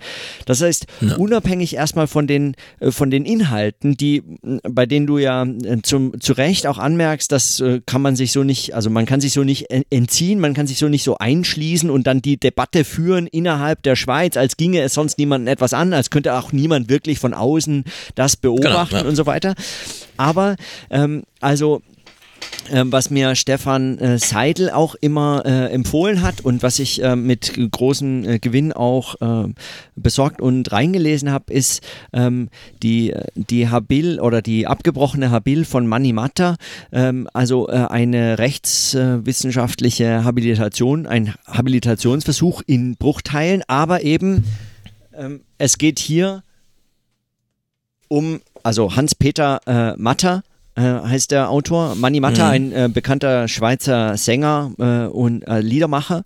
Das 0.46 0.62
heißt, 0.62 0.86
ja. 1.02 1.16
unabhängig 1.16 1.76
erstmal 1.76 2.08
von 2.08 2.28
den, 2.28 2.56
äh, 2.80 2.92
von 2.92 3.10
den 3.10 3.26
Inhalten, 3.26 3.96
die, 3.96 4.24
bei 4.70 4.86
denen 4.86 5.08
du 5.08 5.18
ja 5.18 5.44
äh, 5.44 5.82
zum, 5.82 6.20
zu 6.20 6.34
Recht 6.34 6.68
auch 6.68 6.78
anmerkst, 6.78 7.32
das 7.32 7.60
äh, 7.60 7.82
kann 7.86 8.02
man 8.02 8.16
sich 8.16 8.32
so 8.32 8.44
nicht, 8.44 8.74
also 8.74 8.90
man 8.90 9.06
kann 9.06 9.22
sich 9.22 9.34
so 9.34 9.44
nicht 9.44 9.68
entziehen, 9.90 10.40
man 10.40 10.54
kann 10.54 10.68
sich 10.68 10.78
so 10.78 10.90
nicht 10.90 11.04
so 11.04 11.18
einschließen 11.18 11.90
und 11.90 12.08
dann 12.08 12.22
die 12.22 12.38
Debatte 12.38 12.84
führen 12.84 13.28
innerhalb 13.28 13.84
der 13.84 13.96
Schweiz, 13.96 14.38
als 14.38 14.58
ginge 14.58 14.82
es 14.82 14.94
sonst 14.94 15.18
niemandem 15.18 15.52
etwas 15.52 15.74
an, 15.74 15.94
als 15.94 16.10
könnte 16.10 16.34
auch 16.34 16.52
niemand 16.52 16.90
wirklich 16.90 17.20
von 17.20 17.34
außen 17.34 17.86
das 18.16 18.36
beobachten 18.36 18.90
genau, 18.90 19.04
ja. 19.04 19.10
und 19.10 19.16
so 19.16 19.26
weiter. 19.26 19.56
Aber 20.18 20.56
ähm, 20.90 21.24
also 21.40 21.82
was 22.72 23.10
mir 23.10 23.36
Stefan 23.36 23.98
äh, 24.00 24.18
Seidel 24.18 24.70
auch 24.70 24.96
immer 24.96 25.44
äh, 25.46 25.72
empfohlen 25.72 26.22
hat 26.22 26.42
und 26.42 26.64
was 26.64 26.80
ich 26.80 27.04
äh, 27.04 27.16
mit 27.16 27.54
großem 27.72 28.24
äh, 28.28 28.40
Gewinn 28.40 28.72
auch 28.72 29.16
äh, 29.22 29.54
besorgt 29.96 30.42
und 30.42 30.72
reingelesen 30.72 31.32
habe, 31.32 31.54
ist 31.54 31.82
ähm, 32.14 32.50
die, 32.82 33.14
die 33.36 33.70
Habil 33.70 34.20
oder 34.20 34.42
die 34.42 34.66
abgebrochene 34.68 35.30
Habil 35.30 35.66
von 35.66 35.88
Mani 35.88 36.14
Matta, 36.14 36.56
ähm, 36.92 37.28
also 37.34 37.68
äh, 37.68 37.74
eine 37.90 38.40
rechtswissenschaftliche 38.40 40.24
Habilitation, 40.24 41.06
ein 41.06 41.34
Habilitationsversuch 41.46 42.62
in 42.66 42.96
Bruchteilen, 42.96 43.64
aber 43.68 44.04
eben 44.04 44.46
ähm, 45.16 45.42
es 45.58 45.78
geht 45.78 46.00
hier 46.00 46.44
um, 48.08 48.42
also 48.64 48.96
Hans-Peter 48.96 49.62
äh, 49.66 49.98
Matter, 49.98 50.38
äh, 50.38 50.53
heißt 50.82 51.32
der 51.32 51.50
Autor. 51.50 51.96
Manni 51.96 52.20
Matta, 52.20 52.46
mhm. 52.46 52.52
ein 52.52 52.72
äh, 52.72 52.90
bekannter 52.92 53.48
Schweizer 53.48 54.18
Sänger 54.18 54.72
äh, 54.80 55.08
und 55.08 55.44
äh, 55.44 55.60
Liedermacher. 55.60 56.24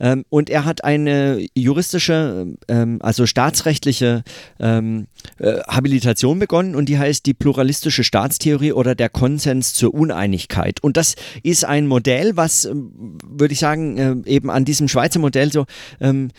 Ähm, 0.00 0.24
und 0.28 0.50
er 0.50 0.64
hat 0.64 0.84
eine 0.84 1.46
juristische, 1.54 2.54
ähm, 2.68 2.98
also 3.00 3.26
staatsrechtliche 3.26 4.22
ähm, 4.60 5.06
äh, 5.38 5.60
Habilitation 5.66 6.38
begonnen 6.38 6.74
und 6.74 6.88
die 6.88 6.98
heißt 6.98 7.26
die 7.26 7.34
pluralistische 7.34 8.04
Staatstheorie 8.04 8.72
oder 8.72 8.94
der 8.94 9.08
Konsens 9.08 9.74
zur 9.74 9.94
Uneinigkeit. 9.94 10.82
Und 10.82 10.96
das 10.96 11.14
ist 11.42 11.64
ein 11.64 11.86
Modell, 11.86 12.36
was, 12.36 12.64
ähm, 12.64 13.18
würde 13.24 13.52
ich 13.52 13.60
sagen, 13.60 13.96
äh, 13.98 14.30
eben 14.30 14.50
an 14.50 14.64
diesem 14.64 14.88
Schweizer 14.88 15.18
Modell 15.18 15.52
so 15.52 15.66
ähm, 16.00 16.30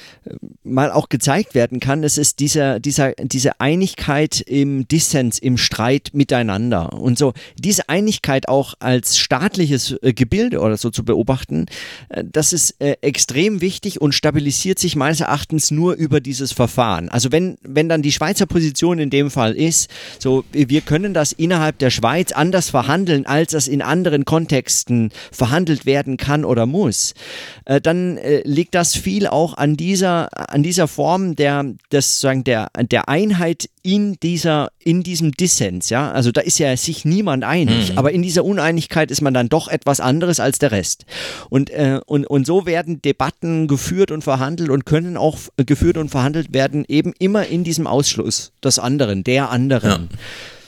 mal 0.64 0.92
auch 0.92 1.10
gezeigt 1.10 1.56
werden 1.56 1.80
kann. 1.80 2.04
Es 2.04 2.18
ist 2.18 2.40
dieser, 2.40 2.80
dieser, 2.80 3.14
diese 3.14 3.60
Einigkeit 3.60 4.42
im 4.42 4.88
Dissens, 4.88 5.40
im 5.40 5.58
Streit 5.58 6.12
miteinander. 6.14 6.94
Und 6.94 7.18
so 7.18 7.34
diese 7.58 7.90
Einigkeit 7.90 8.48
auch 8.48 8.74
als 8.80 9.18
staatliches 9.18 9.96
äh, 10.02 10.14
Gebilde 10.14 10.60
oder 10.60 10.78
so 10.78 10.90
zu 10.90 11.04
beobachten, 11.04 11.66
äh, 12.10 12.24
das 12.26 12.54
ist 12.54 12.80
äh, 12.80 12.98
extrem 13.02 13.47
extrem 13.48 13.62
wichtig 13.62 14.02
und 14.02 14.14
stabilisiert 14.14 14.80
sich 14.80 14.96
meines 14.96 15.22
Erachtens 15.22 15.72
nur 15.72 15.94
über 15.94 16.20
dieses 16.20 16.52
Verfahren. 16.52 17.10
Also 17.10 17.32
wenn, 17.32 17.58
wenn 17.62 17.88
dann 17.88 18.02
die 18.02 18.12
Schweizer 18.12 18.46
Position 18.46 19.00
in 19.00 19.10
dem 19.10 19.32
Fall 19.32 19.56
ist, 19.56 19.90
so 20.20 20.44
wir 20.52 20.82
können 20.82 21.14
das 21.14 21.32
innerhalb 21.32 21.78
der 21.80 21.90
Schweiz 21.90 22.32
anders 22.32 22.70
verhandeln, 22.70 23.26
als 23.26 23.52
das 23.52 23.68
in 23.68 23.82
anderen 23.82 24.26
Kontexten 24.26 25.12
verhandelt 25.32 25.86
werden 25.86 26.18
kann 26.18 26.44
oder 26.44 26.66
muss, 26.66 27.14
äh, 27.66 27.80
dann 27.80 28.18
äh, 28.18 28.42
liegt 28.44 28.76
das 28.76 28.96
viel 28.96 29.28
auch 29.28 29.56
an 29.56 29.78
dieser, 29.78 30.52
an 30.52 30.64
dieser 30.64 30.88
Form 30.88 31.36
der, 31.36 31.66
des, 31.92 32.20
sagen, 32.20 32.44
der, 32.44 32.70
der 32.92 33.08
Einheit 33.08 33.70
in 33.88 34.18
dieser, 34.22 34.70
in 34.80 35.02
diesem 35.02 35.32
Dissens, 35.32 35.90
ja. 35.90 36.12
Also 36.12 36.34
da 36.34 36.42
ist 36.42 36.60
ja 36.60 36.76
sich 36.76 37.06
niemand 37.06 37.46
einig, 37.46 37.92
mhm. 37.94 37.98
aber 37.98 38.12
in 38.12 38.22
dieser 38.22 38.44
Uneinigkeit 38.44 39.12
ist 39.12 39.22
man 39.22 39.34
dann 39.34 39.48
doch 39.48 39.70
etwas 39.70 40.02
anderes 40.02 40.42
als 40.42 40.60
der 40.60 40.72
Rest. 40.72 41.06
Und, 41.50 41.70
äh, 41.70 42.02
und, 42.06 42.26
und 42.26 42.46
so 42.46 42.66
werden 42.66 43.02
Debatten 43.02 43.37
geführt 43.42 44.12
und 44.12 44.24
verhandelt 44.24 44.70
und 44.70 44.86
können 44.86 45.18
auch 45.18 45.38
geführt 45.58 45.98
und 45.98 46.10
verhandelt 46.10 46.54
werden, 46.54 46.86
eben 46.88 47.14
immer 47.20 47.48
in 47.48 47.64
diesem 47.64 47.88
Ausschluss 47.88 48.52
des 48.64 48.80
anderen, 48.80 49.24
der 49.24 49.50
anderen. 49.50 50.10
Ja. 50.12 50.18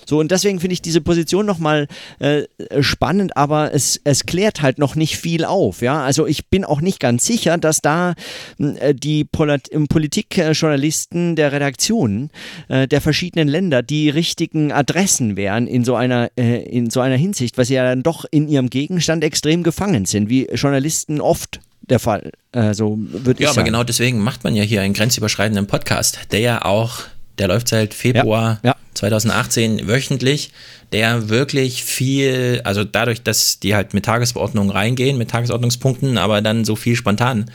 So, 0.09 0.19
und 0.19 0.31
deswegen 0.31 0.59
finde 0.59 0.73
ich 0.73 0.81
diese 0.81 1.01
Position 1.01 1.45
nochmal 1.45 1.87
äh, 2.17 2.43
spannend, 2.81 3.37
aber 3.37 3.75
es, 3.75 4.01
es 4.03 4.25
klärt 4.25 4.63
halt 4.63 4.79
noch 4.79 4.95
nicht 4.95 5.17
viel 5.17 5.45
auf. 5.45 5.83
Ja, 5.83 6.03
also 6.03 6.25
ich 6.25 6.47
bin 6.47 6.65
auch 6.65 6.81
nicht 6.81 6.99
ganz 6.99 7.25
sicher, 7.25 7.59
dass 7.59 7.81
da 7.81 8.15
äh, 8.57 8.95
die 8.95 9.23
Polit 9.23 9.69
Politikjournalisten 9.87 11.35
der 11.35 11.51
Redaktionen 11.51 12.31
äh, 12.69 12.87
der 12.87 13.01
verschiedenen 13.01 13.47
Länder 13.47 13.83
die 13.83 14.09
richtigen 14.09 14.71
Adressen 14.71 15.37
wären 15.37 15.67
in 15.67 15.85
so 15.85 15.93
einer, 15.95 16.31
äh, 16.35 16.63
in 16.63 16.89
so 16.89 17.01
einer 17.01 17.15
Hinsicht, 17.15 17.59
weil 17.59 17.65
sie 17.65 17.75
ja 17.75 17.83
dann 17.83 18.01
doch 18.01 18.25
in 18.31 18.47
ihrem 18.47 18.71
Gegenstand 18.71 19.23
extrem 19.23 19.61
gefangen 19.61 20.05
sind, 20.05 20.27
wie 20.27 20.47
Journalisten 20.47 21.21
oft 21.21 21.59
der 21.81 21.99
Fall. 21.99 22.31
Also 22.51 22.97
würde 22.97 23.43
ja, 23.43 23.49
ich 23.49 23.53
sagen. 23.53 23.59
aber 23.59 23.65
genau 23.65 23.83
deswegen 23.83 24.19
macht 24.19 24.43
man 24.43 24.55
ja 24.55 24.63
hier 24.63 24.81
einen 24.81 24.95
grenzüberschreitenden 24.95 25.67
Podcast, 25.67 26.19
der 26.31 26.39
ja 26.39 26.65
auch 26.65 27.01
der 27.39 27.47
läuft 27.47 27.69
seit 27.69 27.93
Februar 27.93 28.59
ja, 28.63 28.71
ja. 28.71 28.75
2018 28.93 29.87
wöchentlich, 29.87 30.51
der 30.91 31.29
wirklich 31.29 31.83
viel, 31.83 32.61
also 32.63 32.83
dadurch, 32.83 33.21
dass 33.21 33.59
die 33.59 33.75
halt 33.75 33.93
mit 33.93 34.05
Tagesordnungen 34.05 34.71
reingehen, 34.71 35.17
mit 35.17 35.29
Tagesordnungspunkten, 35.31 36.17
aber 36.17 36.41
dann 36.41 36.65
so 36.65 36.75
viel 36.75 36.95
spontan 36.95 37.49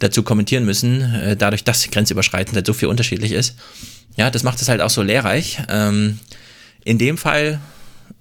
dazu 0.00 0.22
kommentieren 0.22 0.64
müssen, 0.64 1.14
äh, 1.14 1.36
dadurch, 1.36 1.64
dass 1.64 1.90
grenzüberschreitend 1.90 2.56
halt 2.56 2.66
so 2.66 2.72
viel 2.72 2.88
unterschiedlich 2.88 3.32
ist. 3.32 3.56
Ja, 4.16 4.30
das 4.30 4.42
macht 4.42 4.60
es 4.60 4.68
halt 4.68 4.82
auch 4.82 4.90
so 4.90 5.02
lehrreich. 5.02 5.62
Ähm, 5.68 6.18
in 6.84 6.98
dem 6.98 7.16
Fall 7.16 7.60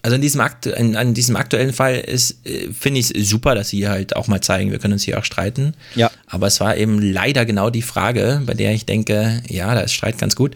also 0.04 0.16
in 0.16 0.22
diesem, 0.22 0.42
Akt, 0.42 0.66
in, 0.66 0.96
in 0.96 1.14
diesem 1.14 1.36
aktuellen 1.36 1.74
Fall 1.74 1.96
ist, 2.00 2.46
äh, 2.46 2.72
finde 2.72 3.00
ich 3.00 3.16
es 3.16 3.30
super, 3.30 3.56
dass 3.56 3.70
sie 3.70 3.88
halt 3.88 4.16
auch 4.16 4.28
mal 4.28 4.42
zeigen, 4.42 4.72
wir 4.72 4.80
können 4.80 4.94
uns 4.94 5.04
hier 5.04 5.20
auch 5.20 5.26
streiten. 5.26 5.74
Ja. 5.96 6.10
Aber 6.28 6.48
es 6.48 6.60
war 6.60 6.76
eben 6.78 7.00
leider 7.00 7.46
genau 7.46 7.70
die 7.70 7.82
Frage, 7.82 8.42
bei 8.46 8.54
der 8.54 8.74
ich 8.74 8.86
denke, 8.86 9.42
ja, 9.48 9.74
da 9.76 9.82
ist 9.82 9.94
Streit 9.94 10.18
ganz 10.18 10.36
gut. 10.36 10.56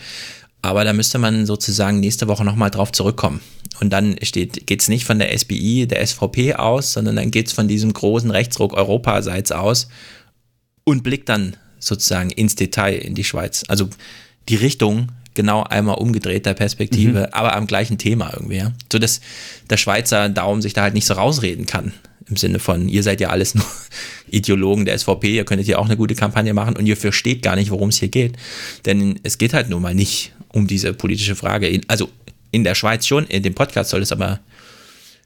Aber 0.65 0.83
da 0.83 0.93
müsste 0.93 1.19
man 1.19 1.45
sozusagen 1.45 1.99
nächste 1.99 2.27
Woche 2.27 2.43
nochmal 2.43 2.71
drauf 2.71 2.91
zurückkommen. 2.91 3.39
Und 3.81 3.91
dann 3.91 4.15
geht 4.15 4.81
es 4.81 4.87
nicht 4.87 5.05
von 5.05 5.19
der 5.19 5.37
SBI, 5.37 5.85
der 5.85 6.05
SVP 6.05 6.55
aus, 6.55 6.93
sondern 6.93 7.17
dann 7.17 7.29
geht 7.29 7.47
es 7.47 7.53
von 7.53 7.67
diesem 7.67 7.93
großen 7.93 8.31
Rechtsruck 8.31 8.73
europaseits 8.73 9.51
aus 9.51 9.89
und 10.83 11.03
blickt 11.03 11.29
dann 11.29 11.55
sozusagen 11.77 12.31
ins 12.31 12.55
Detail 12.55 12.95
in 12.95 13.13
die 13.13 13.23
Schweiz. 13.23 13.63
Also 13.67 13.89
die 14.49 14.55
Richtung 14.55 15.09
genau 15.35 15.61
einmal 15.61 15.97
umgedreht 15.97 16.47
der 16.47 16.55
Perspektive, 16.55 17.19
mhm. 17.19 17.33
aber 17.33 17.55
am 17.55 17.67
gleichen 17.67 17.99
Thema 17.99 18.31
irgendwie. 18.33 18.57
Ja? 18.57 18.71
So 18.91 18.97
dass 18.97 19.21
der 19.69 19.77
Schweizer 19.77 20.29
Daumen 20.29 20.63
sich 20.63 20.73
da 20.73 20.81
halt 20.81 20.95
nicht 20.95 21.05
so 21.05 21.13
rausreden 21.13 21.67
kann. 21.67 21.93
Im 22.27 22.37
Sinne 22.37 22.59
von, 22.59 22.89
ihr 22.89 23.03
seid 23.03 23.21
ja 23.21 23.29
alles 23.29 23.53
nur 23.53 23.65
Ideologen 24.31 24.85
der 24.85 24.97
SVP, 24.97 25.35
ihr 25.35 25.45
könntet 25.45 25.67
ja 25.67 25.77
auch 25.77 25.85
eine 25.85 25.97
gute 25.97 26.15
Kampagne 26.15 26.53
machen 26.53 26.75
und 26.75 26.85
ihr 26.85 26.97
versteht 26.97 27.41
gar 27.43 27.55
nicht, 27.55 27.69
worum 27.69 27.89
es 27.89 27.99
hier 27.99 28.09
geht. 28.09 28.35
Denn 28.85 29.19
es 29.23 29.37
geht 29.37 29.53
halt 29.53 29.69
nun 29.69 29.81
mal 29.81 29.93
nicht 29.93 30.33
um 30.49 30.67
diese 30.67 30.93
politische 30.93 31.35
Frage. 31.35 31.81
Also 31.87 32.09
in 32.51 32.63
der 32.63 32.73
Schweiz 32.73 33.05
schon, 33.05 33.25
in 33.27 33.43
dem 33.43 33.53
Podcast 33.53 33.91
soll 33.91 34.01
es 34.01 34.11
aber, 34.11 34.39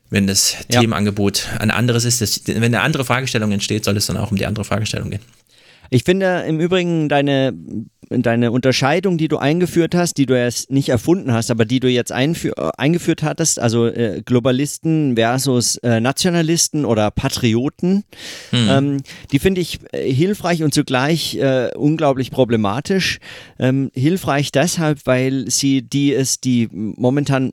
wenn 0.10 0.28
das 0.28 0.58
ja. 0.72 0.82
Themenangebot 0.82 1.48
ein 1.60 1.72
anderes 1.72 2.04
ist, 2.04 2.22
das, 2.22 2.42
wenn 2.46 2.64
eine 2.64 2.82
andere 2.82 3.06
Fragestellung 3.06 3.52
entsteht, 3.52 3.86
soll 3.86 3.96
es 3.96 4.08
dann 4.08 4.18
auch 4.18 4.32
um 4.32 4.38
die 4.38 4.46
andere 4.46 4.66
Fragestellung 4.66 5.12
gehen. 5.12 5.22
Ich 5.90 6.04
finde 6.04 6.44
im 6.48 6.60
Übrigen 6.60 7.10
deine 7.10 7.54
deine 8.10 8.52
Unterscheidung, 8.52 9.18
die 9.18 9.28
du 9.28 9.38
eingeführt 9.38 9.94
hast, 9.94 10.18
die 10.18 10.26
du 10.26 10.34
erst 10.36 10.72
nicht 10.72 10.90
erfunden 10.90 11.32
hast, 11.32 11.52
aber 11.52 11.66
die 11.66 11.80
du 11.80 11.88
jetzt 11.88 12.12
äh, 12.12 12.34
eingeführt 12.78 13.24
hattest, 13.24 13.60
also 13.60 13.86
äh, 13.86 14.22
Globalisten 14.26 15.16
versus 15.16 15.78
äh, 15.78 16.00
Nationalisten 16.00 16.86
oder 16.86 17.12
Patrioten, 17.12 18.04
hm. 18.50 18.68
ähm, 18.70 18.98
die 19.32 19.40
finde 19.40 19.62
ich 19.62 19.80
äh, 19.92 20.12
hilfreich 20.12 20.64
und 20.64 20.74
zugleich 20.74 21.36
äh, 21.36 21.70
unglaublich 21.76 22.32
problematisch. 22.32 23.20
Ähm, 23.60 23.92
hilfreich 23.94 24.52
deshalb, 24.52 25.06
weil 25.06 25.50
sie 25.50 25.84
die 25.84 26.12
ist, 26.12 26.46
die 26.46 26.68
momentan, 26.72 27.52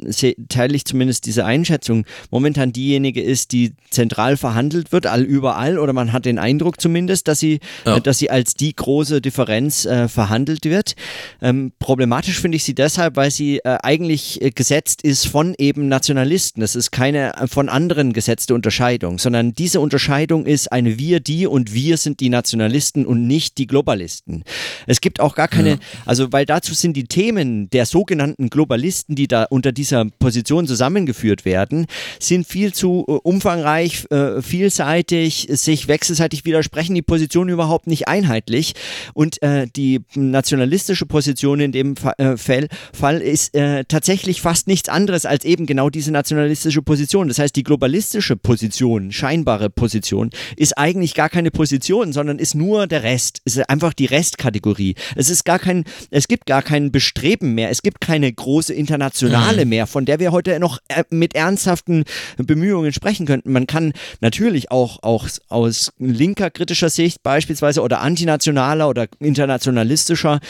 teile 0.48 0.74
ich 0.74 0.84
zumindest 0.86 1.26
diese 1.26 1.44
Einschätzung, 1.44 2.06
momentan 2.30 2.72
diejenige 2.72 3.22
ist, 3.22 3.52
die 3.52 3.74
zentral 3.90 4.36
verhandelt 4.36 4.92
wird, 4.92 5.06
all 5.06 5.22
überall, 5.22 5.78
oder 5.78 5.92
man 5.92 6.12
hat 6.12 6.24
den 6.24 6.38
Eindruck 6.38 6.80
zumindest, 6.80 7.28
dass 7.28 7.40
sie, 7.40 7.60
ja. 7.84 8.00
dass 8.00 8.18
sie 8.18 8.25
als 8.30 8.54
die 8.54 8.74
große 8.74 9.20
Differenz 9.20 9.84
äh, 9.84 10.08
verhandelt 10.08 10.64
wird. 10.64 10.94
Ähm, 11.40 11.72
problematisch 11.78 12.40
finde 12.40 12.56
ich 12.56 12.64
sie 12.64 12.74
deshalb, 12.74 13.16
weil 13.16 13.30
sie 13.30 13.58
äh, 13.58 13.78
eigentlich 13.82 14.42
äh, 14.42 14.50
gesetzt 14.50 15.02
ist 15.02 15.26
von 15.26 15.54
eben 15.58 15.88
Nationalisten. 15.88 16.60
Das 16.60 16.74
ist 16.74 16.90
keine 16.90 17.36
äh, 17.36 17.46
von 17.46 17.68
anderen 17.68 18.12
gesetzte 18.12 18.54
Unterscheidung, 18.54 19.18
sondern 19.18 19.52
diese 19.54 19.80
Unterscheidung 19.80 20.46
ist 20.46 20.72
eine 20.72 20.98
wir, 20.98 21.20
die 21.20 21.46
und 21.46 21.74
wir 21.74 21.96
sind 21.96 22.20
die 22.20 22.28
Nationalisten 22.28 23.06
und 23.06 23.26
nicht 23.26 23.58
die 23.58 23.66
Globalisten. 23.66 24.44
Es 24.86 25.00
gibt 25.00 25.20
auch 25.20 25.34
gar 25.34 25.48
keine, 25.48 25.70
ja. 25.70 25.76
also 26.04 26.32
weil 26.32 26.46
dazu 26.46 26.74
sind 26.74 26.96
die 26.96 27.04
Themen 27.04 27.70
der 27.70 27.86
sogenannten 27.86 28.50
Globalisten, 28.50 29.16
die 29.16 29.28
da 29.28 29.44
unter 29.44 29.72
dieser 29.72 30.04
Position 30.18 30.66
zusammengeführt 30.66 31.44
werden, 31.44 31.86
sind 32.20 32.46
viel 32.46 32.72
zu 32.72 33.04
äh, 33.08 33.12
umfangreich, 33.12 34.06
äh, 34.10 34.42
vielseitig, 34.42 35.48
sich 35.50 35.88
wechselseitig 35.88 36.44
widersprechen, 36.44 36.94
die 36.94 37.02
Positionen 37.02 37.50
überhaupt 37.50 37.86
nicht 37.86 38.08
einheitlich 38.16 38.74
und 39.14 39.42
äh, 39.42 39.66
die 39.74 40.00
nationalistische 40.14 41.06
Position 41.06 41.60
in 41.60 41.72
dem 41.72 41.96
Fa 41.96 42.12
äh, 42.18 42.36
Fall, 42.36 42.68
Fall 42.92 43.20
ist 43.20 43.54
äh, 43.54 43.84
tatsächlich 43.84 44.40
fast 44.40 44.66
nichts 44.66 44.88
anderes 44.88 45.26
als 45.26 45.44
eben 45.44 45.66
genau 45.66 45.90
diese 45.90 46.10
nationalistische 46.12 46.82
Position. 46.82 47.28
Das 47.28 47.38
heißt, 47.38 47.54
die 47.54 47.62
globalistische 47.62 48.36
Position, 48.36 49.12
scheinbare 49.12 49.70
Position, 49.70 50.30
ist 50.56 50.78
eigentlich 50.78 51.14
gar 51.14 51.28
keine 51.28 51.50
Position, 51.50 52.12
sondern 52.12 52.38
ist 52.38 52.54
nur 52.54 52.86
der 52.86 53.02
Rest. 53.02 53.42
Es 53.44 53.56
ist 53.56 53.68
einfach 53.68 53.92
die 53.92 54.06
Restkategorie. 54.06 54.94
Es 55.14 55.30
ist 55.30 55.44
gar 55.44 55.58
kein, 55.58 55.84
es 56.10 56.28
gibt 56.28 56.46
gar 56.46 56.62
kein 56.62 56.90
Bestreben 56.90 57.54
mehr. 57.54 57.70
Es 57.70 57.82
gibt 57.82 58.00
keine 58.00 58.32
große 58.32 58.72
internationale 58.72 59.64
mhm. 59.64 59.70
mehr, 59.70 59.86
von 59.86 60.06
der 60.06 60.20
wir 60.20 60.32
heute 60.32 60.58
noch 60.58 60.78
äh, 60.88 61.04
mit 61.10 61.34
ernsthaften 61.34 62.04
Bemühungen 62.38 62.92
sprechen 62.92 63.26
könnten. 63.26 63.52
Man 63.52 63.66
kann 63.66 63.92
natürlich 64.20 64.70
auch, 64.70 65.02
auch 65.02 65.28
aus 65.48 65.92
linker 65.98 66.50
kritischer 66.50 66.90
Sicht 66.90 67.22
beispielsweise 67.22 67.82
oder 67.82 68.00
antinationaler 68.06 68.88
oder 68.88 69.06
internationalistischer 69.18 70.40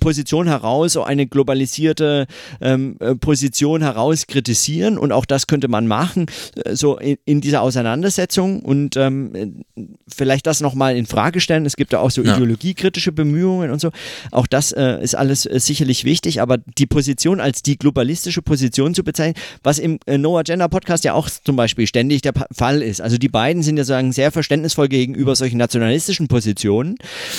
Position 0.00 0.48
heraus 0.48 0.94
so 0.94 1.04
eine 1.04 1.26
globalisierte 1.26 2.26
ähm, 2.60 2.96
äh, 3.00 3.14
Position 3.14 3.82
heraus 3.82 4.26
kritisieren 4.26 4.98
und 4.98 5.12
auch 5.12 5.24
das 5.24 5.46
könnte 5.46 5.68
man 5.68 5.86
machen, 5.86 6.26
äh, 6.64 6.74
so 6.74 6.98
in, 6.98 7.16
in 7.24 7.40
dieser 7.40 7.62
Auseinandersetzung 7.62 8.60
und 8.60 8.96
ähm, 8.96 9.64
vielleicht 10.08 10.46
das 10.46 10.60
nochmal 10.60 10.96
in 10.96 11.06
Frage 11.06 11.40
stellen. 11.40 11.66
Es 11.66 11.76
gibt 11.76 11.92
da 11.92 11.98
auch 11.98 12.10
so 12.10 12.22
ja. 12.22 12.34
ideologiekritische 12.34 13.12
Bemühungen 13.12 13.70
und 13.70 13.80
so. 13.80 13.90
Auch 14.30 14.46
das 14.46 14.72
äh, 14.72 15.02
ist 15.02 15.14
alles 15.14 15.46
äh, 15.46 15.60
sicherlich 15.60 16.04
wichtig, 16.04 16.40
aber 16.40 16.58
die 16.58 16.86
Position 16.86 17.40
als 17.40 17.62
die 17.62 17.76
globalistische 17.76 18.42
Position 18.42 18.94
zu 18.94 19.04
bezeichnen, 19.04 19.40
was 19.62 19.78
im 19.78 19.98
äh, 20.06 20.18
No 20.18 20.38
Agenda 20.38 20.68
Podcast 20.68 21.04
ja 21.04 21.14
auch 21.14 21.28
zum 21.28 21.56
Beispiel 21.56 21.86
ständig 21.86 22.22
der 22.22 22.32
pa 22.32 22.46
Fall 22.52 22.82
ist. 22.82 23.00
Also 23.00 23.18
die 23.18 23.28
beiden 23.28 23.62
sind 23.62 23.76
ja 23.76 23.84
sagen 23.84 24.12
sehr 24.12 24.30
verständnisvoll 24.30 24.88
gegenüber 24.88 25.34
solchen 25.34 25.58
nationalistischen 25.58 26.28
Positionen 26.28 26.96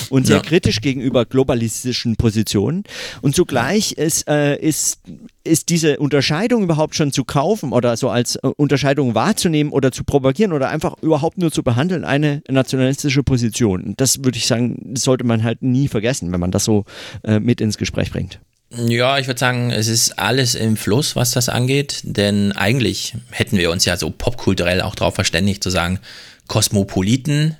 und 0.10 0.28
sehr 0.28 0.38
ja. 0.38 0.42
kritisch 0.42 0.82
gegenüber 0.82 1.26
globalistischen 1.26 2.16
Positionen. 2.16 2.84
Und 3.22 3.36
zugleich 3.36 3.94
ist, 3.94 4.28
äh, 4.28 4.58
ist 4.58 5.00
ist 5.46 5.70
diese 5.70 6.00
Unterscheidung 6.00 6.64
überhaupt 6.64 6.96
schon 6.96 7.12
zu 7.12 7.24
kaufen 7.24 7.72
oder 7.72 7.96
so 7.98 8.10
als 8.10 8.36
äh, 8.38 8.48
Unterscheidung 8.58 9.16
wahrzunehmen 9.16 9.72
oder 9.72 9.92
zu 9.92 10.04
propagieren 10.04 10.54
oder 10.54 10.70
einfach 10.70 10.96
überhaupt 11.02 11.38
nur 11.38 11.52
zu 11.52 11.64
behandeln, 11.64 12.04
eine 12.04 12.42
nationalistische 12.50 13.24
Position? 13.24 13.94
Das 13.98 14.24
würde 14.24 14.38
ich 14.38 14.48
sagen, 14.48 14.94
sollte 14.98 15.24
man 15.24 15.44
halt 15.44 15.62
nie 15.62 15.88
vergessen, 15.88 16.32
wenn 16.32 16.40
man 16.40 16.52
das 16.52 16.66
so 16.66 16.86
äh, 17.24 17.40
mit 17.40 17.62
ins 17.62 17.78
Gespräch 17.78 18.12
bringt. 18.12 18.40
Ja, 18.72 19.20
ich 19.20 19.28
würde 19.28 19.40
sagen, 19.40 19.72
es 19.72 19.88
ist 19.88 20.18
alles 20.20 20.56
im 20.56 20.76
Fluss, 20.76 21.16
was 21.16 21.32
das 21.32 21.50
angeht, 21.50 22.02
denn 22.04 22.52
eigentlich 22.52 23.14
hätten 23.32 23.58
wir 23.58 23.72
uns 23.72 23.86
ja 23.86 23.96
so 23.96 24.10
popkulturell 24.10 24.82
auch 24.82 24.96
darauf 24.96 25.16
verständigt 25.16 25.64
zu 25.64 25.70
sagen, 25.70 26.00
Kosmopoliten 26.48 27.56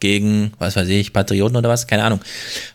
gegen, 0.00 0.52
was 0.58 0.76
weiß 0.76 0.88
ich, 0.88 1.12
Patrioten 1.12 1.56
oder 1.56 1.68
was, 1.68 1.86
keine 1.86 2.04
Ahnung. 2.04 2.20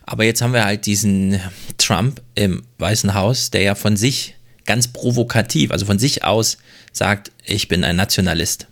Aber 0.04 0.24
jetzt 0.24 0.42
haben 0.42 0.52
wir 0.52 0.64
halt 0.64 0.86
diesen 0.86 1.40
Trump 1.78 2.22
im 2.34 2.62
Weißen 2.78 3.14
Haus, 3.14 3.50
der 3.50 3.62
ja 3.62 3.74
von 3.74 3.96
sich 3.96 4.34
ganz 4.64 4.88
provokativ, 4.88 5.70
also 5.70 5.86
von 5.86 5.98
sich 5.98 6.24
aus 6.24 6.58
sagt, 6.92 7.30
ich 7.44 7.68
bin 7.68 7.84
ein 7.84 7.96
Nationalist. 7.96 8.66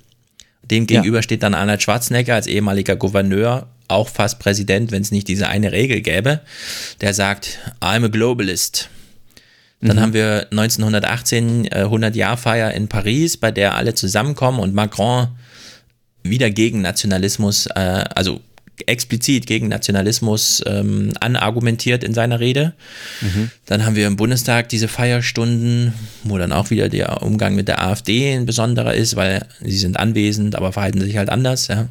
Dem 0.63 0.87
gegenüber 0.87 1.19
ja. 1.19 1.23
steht 1.23 1.43
dann 1.43 1.55
Arnold 1.55 1.83
Schwarzenegger 1.83 2.35
als 2.35 2.47
ehemaliger 2.47 2.97
Gouverneur, 2.97 3.69
auch 3.89 4.09
fast 4.09 4.39
Präsident, 4.39 4.93
wenn 4.93 5.03
es 5.03 5.11
nicht 5.11 5.29
diese 5.29 5.49
eine 5.49 5.73
Regel 5.73 6.01
gäbe, 6.01 6.41
der 7.01 7.13
sagt, 7.13 7.59
I'm 7.81 8.05
a 8.05 8.09
globalist. 8.09 8.89
Dann 9.81 9.99
mhm. 9.99 10.01
haben 10.01 10.13
wir 10.15 10.47
1918 10.51 11.67
äh, 11.67 11.69
100-Jahr-Feier 11.85 12.73
in 12.73 12.89
Paris, 12.89 13.37
bei 13.37 13.51
der 13.51 13.75
alle 13.75 13.95
zusammenkommen 13.95 14.59
und 14.59 14.75
Macron 14.75 15.29
wieder 16.25 16.51
gegen 16.51 16.83
Nationalismus, 16.83 17.67
äh, 17.67 18.05
also 18.15 18.41
explizit 18.87 19.47
gegen 19.47 19.69
Nationalismus 19.69 20.61
ähm, 20.67 21.13
anargumentiert 21.21 22.03
in 22.03 22.13
seiner 22.13 22.41
Rede. 22.41 22.73
Mhm. 23.21 23.51
Dann 23.67 23.87
haben 23.87 23.95
wir 23.95 24.09
im 24.09 24.17
Bundestag 24.17 24.69
diese 24.69 24.89
Feierstunden, 24.89 25.95
wo 26.25 26.39
dann 26.39 26.51
auch 26.51 26.71
wieder 26.71 26.89
der 26.89 27.23
Umgang 27.23 27.55
mit 27.55 27.69
der 27.69 27.83
AfD 27.83 28.35
ein 28.35 28.47
besonderer 28.47 28.95
ist, 28.95 29.15
weil 29.15 29.47
sie 29.61 29.79
sind 29.79 29.99
anwesend, 29.99 30.57
aber 30.57 30.73
verhalten 30.73 31.01
sich 31.01 31.17
halt 31.17 31.31
anders. 31.31 31.69
Ja 31.69 31.89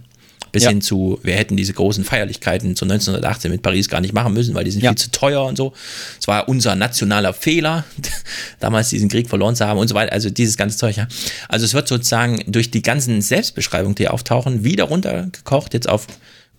bis 0.53 0.63
ja. 0.63 0.69
hin 0.69 0.81
zu, 0.81 1.19
wir 1.23 1.33
hätten 1.33 1.57
diese 1.57 1.73
großen 1.73 2.03
Feierlichkeiten 2.03 2.75
zu 2.75 2.85
1918 2.85 3.51
mit 3.51 3.63
Paris 3.63 3.89
gar 3.89 3.99
nicht 3.99 4.13
machen 4.13 4.33
müssen, 4.33 4.53
weil 4.53 4.63
die 4.63 4.71
sind 4.71 4.83
ja. 4.83 4.91
viel 4.91 4.97
zu 4.97 5.11
teuer 5.11 5.43
und 5.43 5.57
so. 5.57 5.73
Es 6.21 6.27
war 6.27 6.47
unser 6.47 6.75
nationaler 6.75 7.33
Fehler, 7.33 7.83
damals 8.59 8.89
diesen 8.89 9.09
Krieg 9.09 9.27
verloren 9.27 9.55
zu 9.55 9.65
haben 9.67 9.79
und 9.79 9.87
so 9.87 9.95
weiter. 9.95 10.13
Also 10.13 10.29
dieses 10.29 10.55
ganze 10.55 10.77
Zeug. 10.77 10.95
Ja. 10.95 11.07
Also 11.49 11.65
es 11.65 11.73
wird 11.73 11.87
sozusagen 11.87 12.43
durch 12.47 12.69
die 12.69 12.83
ganzen 12.83 13.21
Selbstbeschreibungen, 13.21 13.95
die 13.95 14.07
auftauchen, 14.07 14.63
wieder 14.63 14.85
runtergekocht 14.85 15.73
jetzt 15.73 15.89
auf 15.89 16.05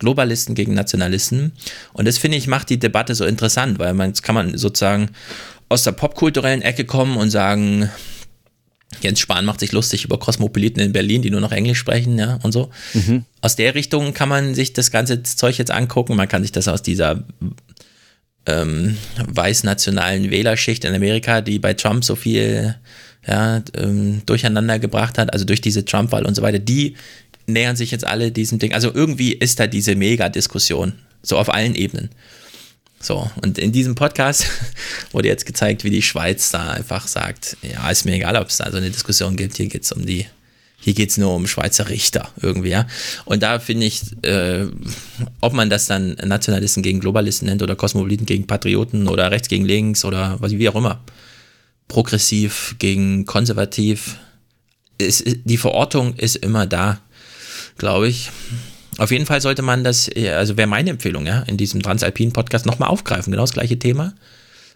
Globalisten 0.00 0.56
gegen 0.56 0.74
Nationalisten. 0.74 1.52
Und 1.92 2.08
das 2.08 2.18
finde 2.18 2.36
ich 2.36 2.48
macht 2.48 2.70
die 2.70 2.80
Debatte 2.80 3.14
so 3.14 3.24
interessant, 3.24 3.78
weil 3.78 3.94
man 3.94 4.12
kann 4.14 4.34
man 4.34 4.58
sozusagen 4.58 5.10
aus 5.68 5.84
der 5.84 5.92
popkulturellen 5.92 6.62
Ecke 6.62 6.84
kommen 6.84 7.16
und 7.16 7.30
sagen, 7.30 7.90
Jens 9.02 9.20
Spahn 9.20 9.44
macht 9.44 9.60
sich 9.60 9.72
lustig 9.72 10.04
über 10.04 10.18
Kosmopoliten 10.18 10.82
in 10.82 10.92
Berlin, 10.92 11.22
die 11.22 11.30
nur 11.30 11.40
noch 11.40 11.52
Englisch 11.52 11.78
sprechen, 11.78 12.18
ja, 12.18 12.38
und 12.42 12.52
so. 12.52 12.70
Mhm. 12.94 13.24
Aus 13.40 13.56
der 13.56 13.74
Richtung 13.74 14.14
kann 14.14 14.28
man 14.28 14.54
sich 14.54 14.72
das 14.72 14.90
ganze 14.90 15.22
Zeug 15.22 15.58
jetzt 15.58 15.70
angucken. 15.70 16.16
Man 16.16 16.28
kann 16.28 16.42
sich 16.42 16.52
das 16.52 16.68
aus 16.68 16.82
dieser 16.82 17.24
ähm, 18.46 18.96
weißnationalen 19.26 20.30
Wählerschicht 20.30 20.84
in 20.84 20.94
Amerika, 20.94 21.40
die 21.40 21.58
bei 21.58 21.74
Trump 21.74 22.04
so 22.04 22.16
viel 22.16 22.76
ja, 23.26 23.62
ähm, 23.76 24.22
durcheinander 24.26 24.78
gebracht 24.78 25.18
hat, 25.18 25.32
also 25.32 25.44
durch 25.44 25.60
diese 25.60 25.84
Trump-Wahl 25.84 26.26
und 26.26 26.34
so 26.34 26.42
weiter, 26.42 26.58
die 26.58 26.96
nähern 27.46 27.76
sich 27.76 27.90
jetzt 27.90 28.06
alle 28.06 28.30
diesem 28.32 28.58
Ding. 28.58 28.74
Also 28.74 28.92
irgendwie 28.92 29.32
ist 29.32 29.60
da 29.60 29.66
diese 29.66 29.94
Mega-Diskussion, 29.94 30.94
so 31.22 31.38
auf 31.38 31.52
allen 31.52 31.74
Ebenen. 31.74 32.10
So, 33.04 33.30
und 33.42 33.58
in 33.58 33.70
diesem 33.70 33.94
Podcast 33.94 34.46
wurde 35.12 35.28
jetzt 35.28 35.44
gezeigt, 35.44 35.84
wie 35.84 35.90
die 35.90 36.00
Schweiz 36.00 36.50
da 36.50 36.70
einfach 36.70 37.06
sagt, 37.06 37.58
ja, 37.60 37.90
ist 37.90 38.06
mir 38.06 38.14
egal, 38.14 38.34
ob 38.36 38.48
es 38.48 38.56
da 38.56 38.70
so 38.70 38.78
eine 38.78 38.90
Diskussion 38.90 39.36
gibt, 39.36 39.58
hier 39.58 39.66
geht 39.66 39.82
es 39.82 39.92
um 39.92 40.06
die, 40.06 40.26
hier 40.80 40.94
geht 40.94 41.10
es 41.10 41.18
nur 41.18 41.34
um 41.34 41.46
Schweizer 41.46 41.90
Richter 41.90 42.30
irgendwie, 42.40 42.70
ja. 42.70 42.86
Und 43.26 43.42
da 43.42 43.58
finde 43.58 43.84
ich, 43.84 44.00
äh, 44.22 44.68
ob 45.42 45.52
man 45.52 45.68
das 45.68 45.84
dann 45.84 46.16
Nationalisten 46.24 46.82
gegen 46.82 47.00
Globalisten 47.00 47.46
nennt 47.46 47.62
oder 47.62 47.76
Kosmopoliten 47.76 48.24
gegen 48.24 48.46
Patrioten 48.46 49.06
oder 49.06 49.30
rechts 49.30 49.48
gegen 49.48 49.66
links 49.66 50.06
oder 50.06 50.40
was, 50.40 50.52
wie 50.52 50.68
auch 50.70 50.76
immer, 50.76 51.04
progressiv 51.88 52.74
gegen 52.78 53.26
konservativ, 53.26 54.16
ist, 54.96 55.24
die 55.44 55.58
Verortung 55.58 56.14
ist 56.16 56.36
immer 56.36 56.66
da, 56.66 57.00
glaube 57.76 58.08
ich. 58.08 58.30
Auf 58.98 59.10
jeden 59.10 59.26
Fall 59.26 59.40
sollte 59.40 59.62
man 59.62 59.84
das, 59.84 60.08
also 60.14 60.56
wäre 60.56 60.68
meine 60.68 60.90
Empfehlung, 60.90 61.26
ja, 61.26 61.40
in 61.42 61.56
diesem 61.56 61.82
Transalpinen 61.82 62.32
Podcast 62.32 62.66
nochmal 62.66 62.88
aufgreifen, 62.88 63.30
genau 63.30 63.42
das 63.42 63.52
gleiche 63.52 63.78
Thema, 63.78 64.14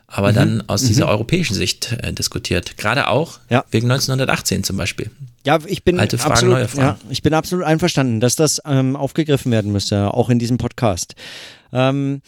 aber 0.07 0.31
mhm. 0.31 0.35
dann 0.35 0.65
aus 0.66 0.82
dieser 0.82 1.05
mhm. 1.05 1.11
europäischen 1.11 1.55
Sicht 1.55 1.97
äh, 2.03 2.12
diskutiert. 2.12 2.77
Gerade 2.77 3.09
auch 3.09 3.39
ja. 3.51 3.65
wegen 3.70 3.90
1918 3.90 4.65
zum 4.65 4.77
Beispiel. 4.77 5.11
Ja, 5.45 5.59
ich 5.66 5.85
bin 5.85 6.01
Alte 6.01 6.19
Fragen, 6.19 6.32
absolut, 6.32 6.55
neue 6.55 6.69
Fragen. 6.69 6.99
Ja, 7.03 7.11
ich 7.11 7.23
bin 7.23 7.35
absolut 7.35 7.65
einverstanden, 7.65 8.20
dass 8.20 8.36
das 8.36 8.61
ähm, 8.66 8.97
aufgegriffen 8.97 9.53
werden 9.53 9.73
müsste, 9.73 10.12
auch 10.12 10.31
in 10.31 10.39
diesem 10.39 10.59
Podcast. 10.59 11.15
Ähm, 11.73 12.23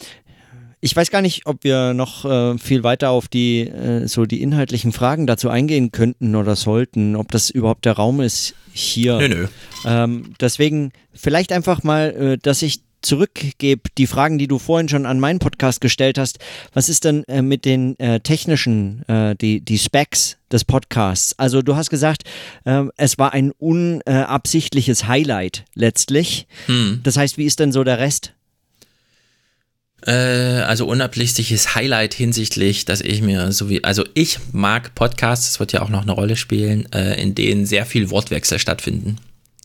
ich 0.81 0.97
weiß 0.97 1.11
gar 1.11 1.23
nicht, 1.23 1.47
ob 1.47 1.65
wir 1.65 1.95
noch 1.95 2.25
äh, 2.25 2.59
viel 2.59 2.83
weiter 2.83 3.11
auf 3.11 3.29
die 3.29 3.61
äh, 3.61 4.07
so 4.07 4.25
die 4.25 4.43
inhaltlichen 4.43 4.93
Fragen 4.93 5.27
dazu 5.27 5.51
eingehen 5.51 5.93
könnten 5.93 6.35
oder 6.35 6.57
sollten, 6.57 7.17
ob 7.17 7.31
das 7.31 7.51
überhaupt 7.51 7.85
der 7.85 7.95
Raum 7.95 8.21
ist 8.21 8.55
hier. 8.73 9.19
Nö, 9.19 9.29
nö. 9.29 9.47
Ähm, 9.85 10.35
deswegen 10.41 10.93
vielleicht 11.13 11.53
einfach 11.53 11.83
mal, 11.83 12.11
äh, 12.11 12.39
dass 12.39 12.63
ich 12.63 12.81
zurückgebe, 13.03 13.83
die 13.97 14.07
Fragen, 14.07 14.39
die 14.39 14.47
du 14.47 14.59
vorhin 14.59 14.89
schon 14.89 15.07
an 15.07 15.21
meinen 15.21 15.39
Podcast 15.39 15.81
gestellt 15.81 16.19
hast. 16.19 16.39
Was 16.73 16.89
ist 16.89 17.05
denn 17.05 17.25
äh, 17.25 17.43
mit 17.43 17.65
den 17.65 17.99
äh, 17.99 18.21
technischen, 18.21 19.09
äh, 19.09 19.35
die, 19.37 19.61
die 19.61 19.79
Specs 19.79 20.37
des 20.53 20.65
Podcasts? 20.65 21.39
Also 21.39 21.63
du 21.63 21.77
hast 21.77 21.91
gesagt, 21.91 22.25
äh, 22.65 22.85
es 22.97 23.19
war 23.19 23.33
ein 23.33 23.53
unabsichtliches 23.53 25.07
Highlight 25.07 25.65
letztlich. 25.75 26.47
Hm. 26.67 27.01
Das 27.03 27.17
heißt, 27.17 27.39
wie 27.39 27.47
ist 27.47 27.61
denn 27.61 27.73
so 27.73 27.85
der 27.85 27.99
Rest? 27.99 28.35
Äh, 30.07 30.13
also 30.13 30.87
unabsichtliches 30.87 31.75
Highlight 31.75 32.15
hinsichtlich, 32.15 32.85
dass 32.87 33.01
ich 33.01 33.21
mir 33.23 33.53
so 33.53 33.69
wie, 33.69 33.85
also 33.85 34.05
ich 34.15 34.39
mag 34.53 34.95
Podcasts, 34.95 35.47
das 35.47 35.61
wird 35.61 35.73
ja 35.73 35.83
auch 35.83 35.91
noch 35.91 36.03
eine 36.03 36.13
Rolle 36.13 36.37
spielen, 36.37 36.91
äh, 36.93 37.21
in 37.21 37.35
denen 37.35 37.67
sehr 37.67 37.85
viel 37.87 38.11
Wortwechsel 38.11 38.59
stattfinden. 38.59 39.17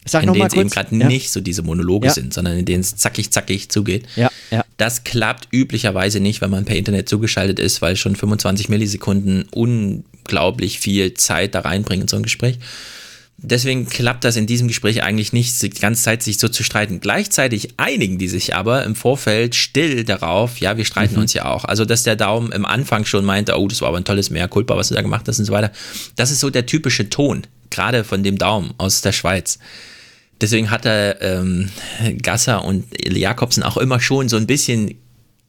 Sag 0.08 0.24
in 0.24 0.34
denen 0.34 0.46
es 0.46 0.54
eben 0.54 0.70
gerade 0.70 0.96
Ja. 0.96 1.08
nicht 1.08 1.32
so 1.32 1.42
diese 1.42 1.64
Monologe 1.64 2.08
Ja. 2.08 2.14
sind, 2.14 2.32
sondern 2.34 2.58
in 2.60 2.66
denen 2.66 2.82
es 2.82 2.96
zackig, 2.96 3.32
zackig 3.32 3.70
zugeht. 3.70 4.06
Ja, 4.16 4.30
ja. 4.52 4.64
Das 4.78 5.04
klappt 5.04 5.48
üblicherweise 5.52 6.20
nicht, 6.20 6.42
wenn 6.42 6.52
man 6.52 6.66
per 6.66 6.76
Internet 6.76 7.10
zugeschaltet 7.10 7.58
ist, 7.60 7.82
weil 7.82 7.96
schon 7.96 8.16
25 8.16 8.70
Millisekunden 8.70 9.48
unglaublich 9.52 10.80
viel 10.80 11.14
Zeit 11.16 11.56
da 11.56 11.62
reinbringen 11.62 12.04
in 12.04 12.08
so 12.08 12.18
ein 12.18 12.24
Gespräch. 12.24 12.60
Deswegen 13.38 13.86
klappt 13.88 14.24
das 14.24 14.38
in 14.38 14.48
diesem 14.48 14.70
Gespräch 14.70 15.04
eigentlich 15.04 15.34
nicht, 15.34 15.62
die 15.62 15.70
ganze 15.70 16.04
Zeit 16.04 16.24
sich 16.24 16.38
so 16.38 16.48
zu 16.48 16.64
streiten. 16.64 17.02
Gleichzeitig 17.02 17.74
einigen 17.78 18.18
die 18.18 18.30
sich 18.30 18.56
aber 18.56 18.86
im 18.86 18.96
Vorfeld 18.96 19.56
still 19.56 20.06
darauf, 20.06 20.60
ja, 20.60 20.78
wir 20.78 20.86
streiten 20.86 21.18
uns 21.18 21.34
ja 21.34 21.46
auch. 21.46 21.66
Also, 21.66 21.84
dass 21.84 22.04
der 22.04 22.16
Daumen 22.16 22.54
im 22.54 22.66
Anfang 22.66 23.06
schon 23.06 23.26
meinte, 23.26 23.58
oh, 23.58 23.68
das 23.68 23.82
war 23.82 23.90
aber 23.90 23.98
ein 23.98 24.06
tolles 24.06 24.30
Mea 24.30 24.48
Culpa, 24.48 24.78
was 24.78 24.88
du 24.88 24.96
da 24.96 25.02
gemacht 25.02 25.28
hast 25.28 25.40
und 25.40 25.46
so 25.46 25.52
weiter. 25.52 25.72
Das 26.16 26.32
ist 26.32 26.40
so 26.40 26.50
der 26.50 26.66
typische 26.66 27.10
Ton, 27.10 27.46
gerade 27.70 28.06
von 28.06 28.24
dem 28.24 28.38
Daumen 28.38 28.74
aus 28.78 29.02
der 29.02 29.12
Schweiz. 29.12 29.60
Deswegen 30.40 30.72
hat 30.72 30.86
er 30.86 31.22
ähm, 31.22 31.70
Gasser 32.22 32.64
und 32.64 32.86
Jakobsen 33.06 33.64
auch 33.64 33.78
immer 33.78 34.00
schon 34.00 34.30
so 34.30 34.38
ein 34.38 34.48
bisschen 34.48 34.96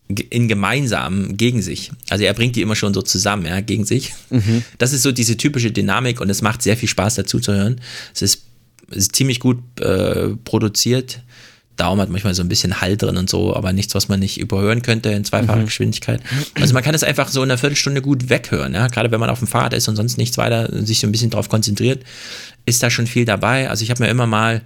in 0.08 0.46
gemeinsam 0.48 1.36
gegen 1.36 1.62
sich. 1.62 1.90
Also 2.08 2.24
er 2.24 2.32
bringt 2.34 2.54
die 2.56 2.62
immer 2.62 2.76
schon 2.76 2.94
so 2.94 3.02
zusammen, 3.02 3.46
ja, 3.46 3.60
gegen 3.60 3.84
sich. 3.84 4.14
Das 4.78 4.92
ist 4.92 5.02
so 5.02 5.10
diese 5.12 5.36
typische 5.36 5.72
Dynamik 5.72 6.20
und 6.20 6.30
es 6.30 6.42
macht 6.42 6.62
sehr 6.62 6.76
viel 6.76 6.88
Spaß 6.88 7.16
dazu 7.16 7.40
zu 7.40 7.52
hören. 7.52 7.80
Es 8.14 8.22
ist, 8.22 8.42
ist 8.90 9.16
ziemlich 9.16 9.40
gut 9.40 9.58
äh, 9.80 10.28
produziert. 10.44 11.22
Daumen 11.76 12.00
hat 12.00 12.08
manchmal 12.08 12.34
so 12.34 12.42
ein 12.42 12.48
bisschen 12.48 12.80
Hall 12.80 12.96
drin 12.96 13.16
und 13.18 13.28
so, 13.28 13.54
aber 13.54 13.72
nichts, 13.72 13.94
was 13.94 14.08
man 14.08 14.20
nicht 14.20 14.38
überhören 14.38 14.80
könnte 14.80 15.10
in 15.10 15.24
zweifacher 15.24 15.60
Mhm. 15.60 15.66
Geschwindigkeit. 15.66 16.20
Also 16.54 16.72
man 16.72 16.82
kann 16.82 16.94
es 16.94 17.02
einfach 17.02 17.28
so 17.28 17.42
in 17.42 17.50
einer 17.50 17.58
Viertelstunde 17.58 18.00
gut 18.00 18.30
weghören, 18.30 18.72
ja. 18.72 18.86
Gerade 18.86 19.10
wenn 19.10 19.20
man 19.20 19.28
auf 19.28 19.40
dem 19.40 19.48
Fahrrad 19.48 19.74
ist 19.74 19.86
und 19.88 19.96
sonst 19.96 20.16
nichts 20.16 20.38
weiter 20.38 20.70
sich 20.86 21.00
so 21.00 21.06
ein 21.06 21.12
bisschen 21.12 21.28
drauf 21.30 21.48
konzentriert, 21.50 22.02
ist 22.64 22.82
da 22.82 22.88
schon 22.90 23.06
viel 23.06 23.24
dabei. 23.26 23.68
Also 23.68 23.82
ich 23.82 23.90
habe 23.90 24.02
mir 24.04 24.08
immer 24.08 24.26
mal 24.26 24.62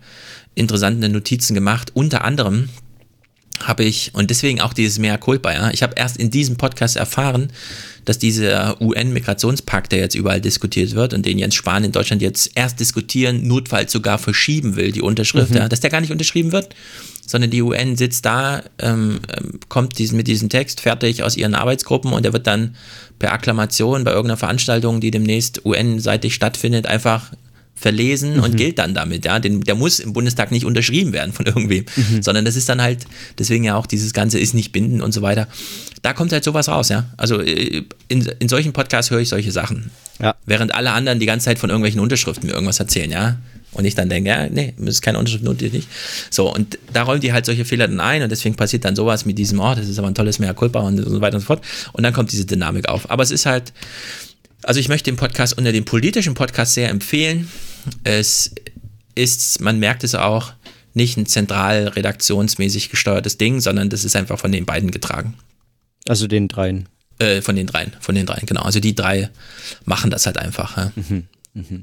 interessante 0.54 1.08
Notizen 1.08 1.54
gemacht, 1.54 1.90
unter 1.94 2.24
anderem 2.24 2.68
habe 3.62 3.84
ich, 3.84 4.10
und 4.14 4.30
deswegen 4.30 4.60
auch 4.60 4.72
dieses 4.72 4.98
Mea 4.98 5.16
Culpa, 5.18 5.52
ja, 5.52 5.70
ich 5.70 5.82
habe 5.82 5.94
erst 5.96 6.16
in 6.16 6.30
diesem 6.30 6.56
Podcast 6.56 6.96
erfahren, 6.96 7.50
dass 8.06 8.18
dieser 8.18 8.80
UN-Migrationspakt, 8.80 9.92
der 9.92 9.98
jetzt 10.00 10.14
überall 10.14 10.40
diskutiert 10.40 10.94
wird 10.94 11.12
und 11.12 11.26
den 11.26 11.38
Jens 11.38 11.54
Spahn 11.54 11.84
in 11.84 11.92
Deutschland 11.92 12.22
jetzt 12.22 12.50
erst 12.54 12.80
diskutieren, 12.80 13.46
notfalls 13.46 13.92
sogar 13.92 14.18
verschieben 14.18 14.76
will, 14.76 14.92
die 14.92 15.02
Unterschrift, 15.02 15.50
Mhm. 15.50 15.56
ja, 15.56 15.68
dass 15.68 15.80
der 15.80 15.90
gar 15.90 16.00
nicht 16.00 16.10
unterschrieben 16.10 16.52
wird, 16.52 16.74
sondern 17.26 17.50
die 17.50 17.62
UN 17.62 17.96
sitzt 17.96 18.24
da, 18.24 18.62
ähm, 18.78 19.20
ähm, 19.36 19.60
kommt 19.68 19.98
diesen, 19.98 20.16
mit 20.16 20.26
diesem 20.26 20.48
Text 20.48 20.80
fertig 20.80 21.22
aus 21.22 21.36
ihren 21.36 21.54
Arbeitsgruppen 21.54 22.12
und 22.12 22.24
der 22.24 22.32
wird 22.32 22.46
dann 22.46 22.74
per 23.18 23.32
Akklamation 23.32 24.02
bei 24.04 24.12
irgendeiner 24.12 24.38
Veranstaltung, 24.38 25.00
die 25.00 25.10
demnächst 25.10 25.64
UN-seitig 25.66 26.34
stattfindet, 26.34 26.86
einfach 26.86 27.32
verlesen 27.80 28.38
und 28.40 28.52
Mhm. 28.52 28.56
gilt 28.56 28.78
dann 28.78 28.94
damit, 28.94 29.24
ja. 29.24 29.38
Den, 29.38 29.62
der 29.62 29.74
muss 29.74 29.98
im 30.00 30.12
Bundestag 30.12 30.50
nicht 30.50 30.64
unterschrieben 30.66 31.12
werden 31.12 31.32
von 31.32 31.46
irgendwem, 31.46 31.84
Mhm. 31.96 32.22
sondern 32.22 32.44
das 32.44 32.56
ist 32.56 32.68
dann 32.68 32.82
halt, 32.82 33.06
deswegen 33.38 33.64
ja 33.64 33.76
auch 33.76 33.86
dieses 33.86 34.12
Ganze 34.12 34.38
ist 34.38 34.54
nicht 34.54 34.70
bindend 34.72 35.02
und 35.02 35.12
so 35.12 35.22
weiter. 35.22 35.48
Da 36.02 36.12
kommt 36.12 36.32
halt 36.32 36.44
sowas 36.44 36.68
raus, 36.68 36.88
ja. 36.90 37.06
Also 37.16 37.40
äh, 37.40 37.82
in, 38.08 38.26
in 38.38 38.48
solchen 38.48 38.72
Podcasts 38.72 39.10
höre 39.10 39.20
ich 39.20 39.28
solche 39.28 39.50
Sachen. 39.52 39.90
Ja. 40.20 40.34
Während 40.46 40.74
alle 40.74 40.92
anderen 40.92 41.18
die 41.18 41.26
ganze 41.26 41.46
Zeit 41.46 41.58
von 41.58 41.70
irgendwelchen 41.70 42.00
Unterschriften 42.00 42.46
mir 42.46 42.52
irgendwas 42.52 42.78
erzählen, 42.80 43.10
ja. 43.10 43.36
Und 43.72 43.84
ich 43.84 43.94
dann 43.94 44.08
denke, 44.08 44.28
ja, 44.30 44.48
nee, 44.48 44.74
das 44.78 44.96
ist 44.96 45.00
keine 45.02 45.18
Unterschrift 45.18 45.44
notwendig. 45.44 45.86
So, 46.28 46.52
und 46.52 46.76
da 46.92 47.02
räumen 47.04 47.20
die 47.20 47.32
halt 47.32 47.46
solche 47.46 47.64
Fehler 47.64 47.86
dann 47.86 48.00
ein 48.00 48.20
und 48.22 48.28
deswegen 48.28 48.56
passiert 48.56 48.84
dann 48.84 48.96
sowas 48.96 49.24
mit 49.26 49.38
diesem, 49.38 49.60
oh, 49.60 49.74
das 49.76 49.88
ist 49.88 49.96
aber 49.98 50.08
ein 50.08 50.14
tolles 50.14 50.40
Mea 50.40 50.52
Culpa 50.54 50.80
und 50.80 50.98
so 50.98 51.20
weiter 51.20 51.36
und 51.36 51.42
so 51.42 51.46
fort. 51.46 51.62
Und 51.92 52.02
dann 52.02 52.12
kommt 52.12 52.32
diese 52.32 52.44
Dynamik 52.46 52.88
auf. 52.88 53.08
Aber 53.10 53.22
es 53.22 53.30
ist 53.30 53.46
halt, 53.46 53.72
also 54.62 54.80
ich 54.80 54.88
möchte 54.88 55.10
den 55.10 55.16
Podcast 55.16 55.56
unter 55.56 55.72
dem 55.72 55.84
politischen 55.84 56.34
Podcast 56.34 56.74
sehr 56.74 56.90
empfehlen. 56.90 57.50
Es 58.04 58.54
ist, 59.14 59.60
man 59.60 59.78
merkt 59.78 60.04
es 60.04 60.14
auch, 60.14 60.52
nicht 60.92 61.16
ein 61.16 61.26
zentral 61.26 61.88
redaktionsmäßig 61.88 62.90
gesteuertes 62.90 63.38
Ding, 63.38 63.60
sondern 63.60 63.90
das 63.90 64.04
ist 64.04 64.16
einfach 64.16 64.38
von 64.38 64.52
den 64.52 64.66
beiden 64.66 64.90
getragen. 64.90 65.34
Also 66.08 66.26
den 66.26 66.48
dreien. 66.48 66.88
Äh, 67.18 67.42
von 67.42 67.54
den 67.54 67.66
dreien, 67.66 67.92
von 68.00 68.14
den 68.14 68.26
dreien, 68.26 68.46
genau. 68.46 68.62
Also 68.62 68.80
die 68.80 68.94
drei 68.94 69.30
machen 69.84 70.10
das 70.10 70.26
halt 70.26 70.38
einfach. 70.38 70.76
Ja. 70.76 70.92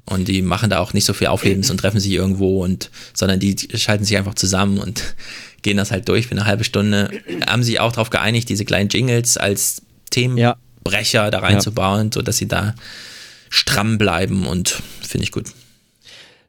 Und 0.05 0.27
die 0.27 0.41
machen 0.41 0.69
da 0.69 0.79
auch 0.79 0.93
nicht 0.93 1.05
so 1.05 1.13
viel 1.13 1.27
Auflebens 1.27 1.69
und 1.69 1.77
treffen 1.77 1.99
sich 1.99 2.11
irgendwo 2.11 2.63
und, 2.63 2.89
sondern 3.13 3.39
die 3.39 3.55
schalten 3.75 4.05
sich 4.05 4.17
einfach 4.17 4.35
zusammen 4.35 4.77
und 4.77 5.15
gehen 5.61 5.77
das 5.77 5.91
halt 5.91 6.07
durch 6.07 6.27
für 6.27 6.31
eine 6.31 6.45
halbe 6.45 6.63
Stunde. 6.63 7.11
Haben 7.45 7.63
sich 7.63 7.79
auch 7.79 7.91
darauf 7.91 8.09
geeinigt, 8.09 8.47
diese 8.49 8.63
kleinen 8.65 8.89
Jingles 8.89 9.37
als 9.37 9.81
Themenbrecher 10.89 11.31
da 11.31 11.39
reinzubauen, 11.39 12.11
sodass 12.11 12.37
sie 12.37 12.47
da 12.47 12.75
stramm 13.49 13.97
bleiben 13.97 14.45
und 14.45 14.81
finde 15.01 15.23
ich 15.23 15.31
gut. 15.31 15.47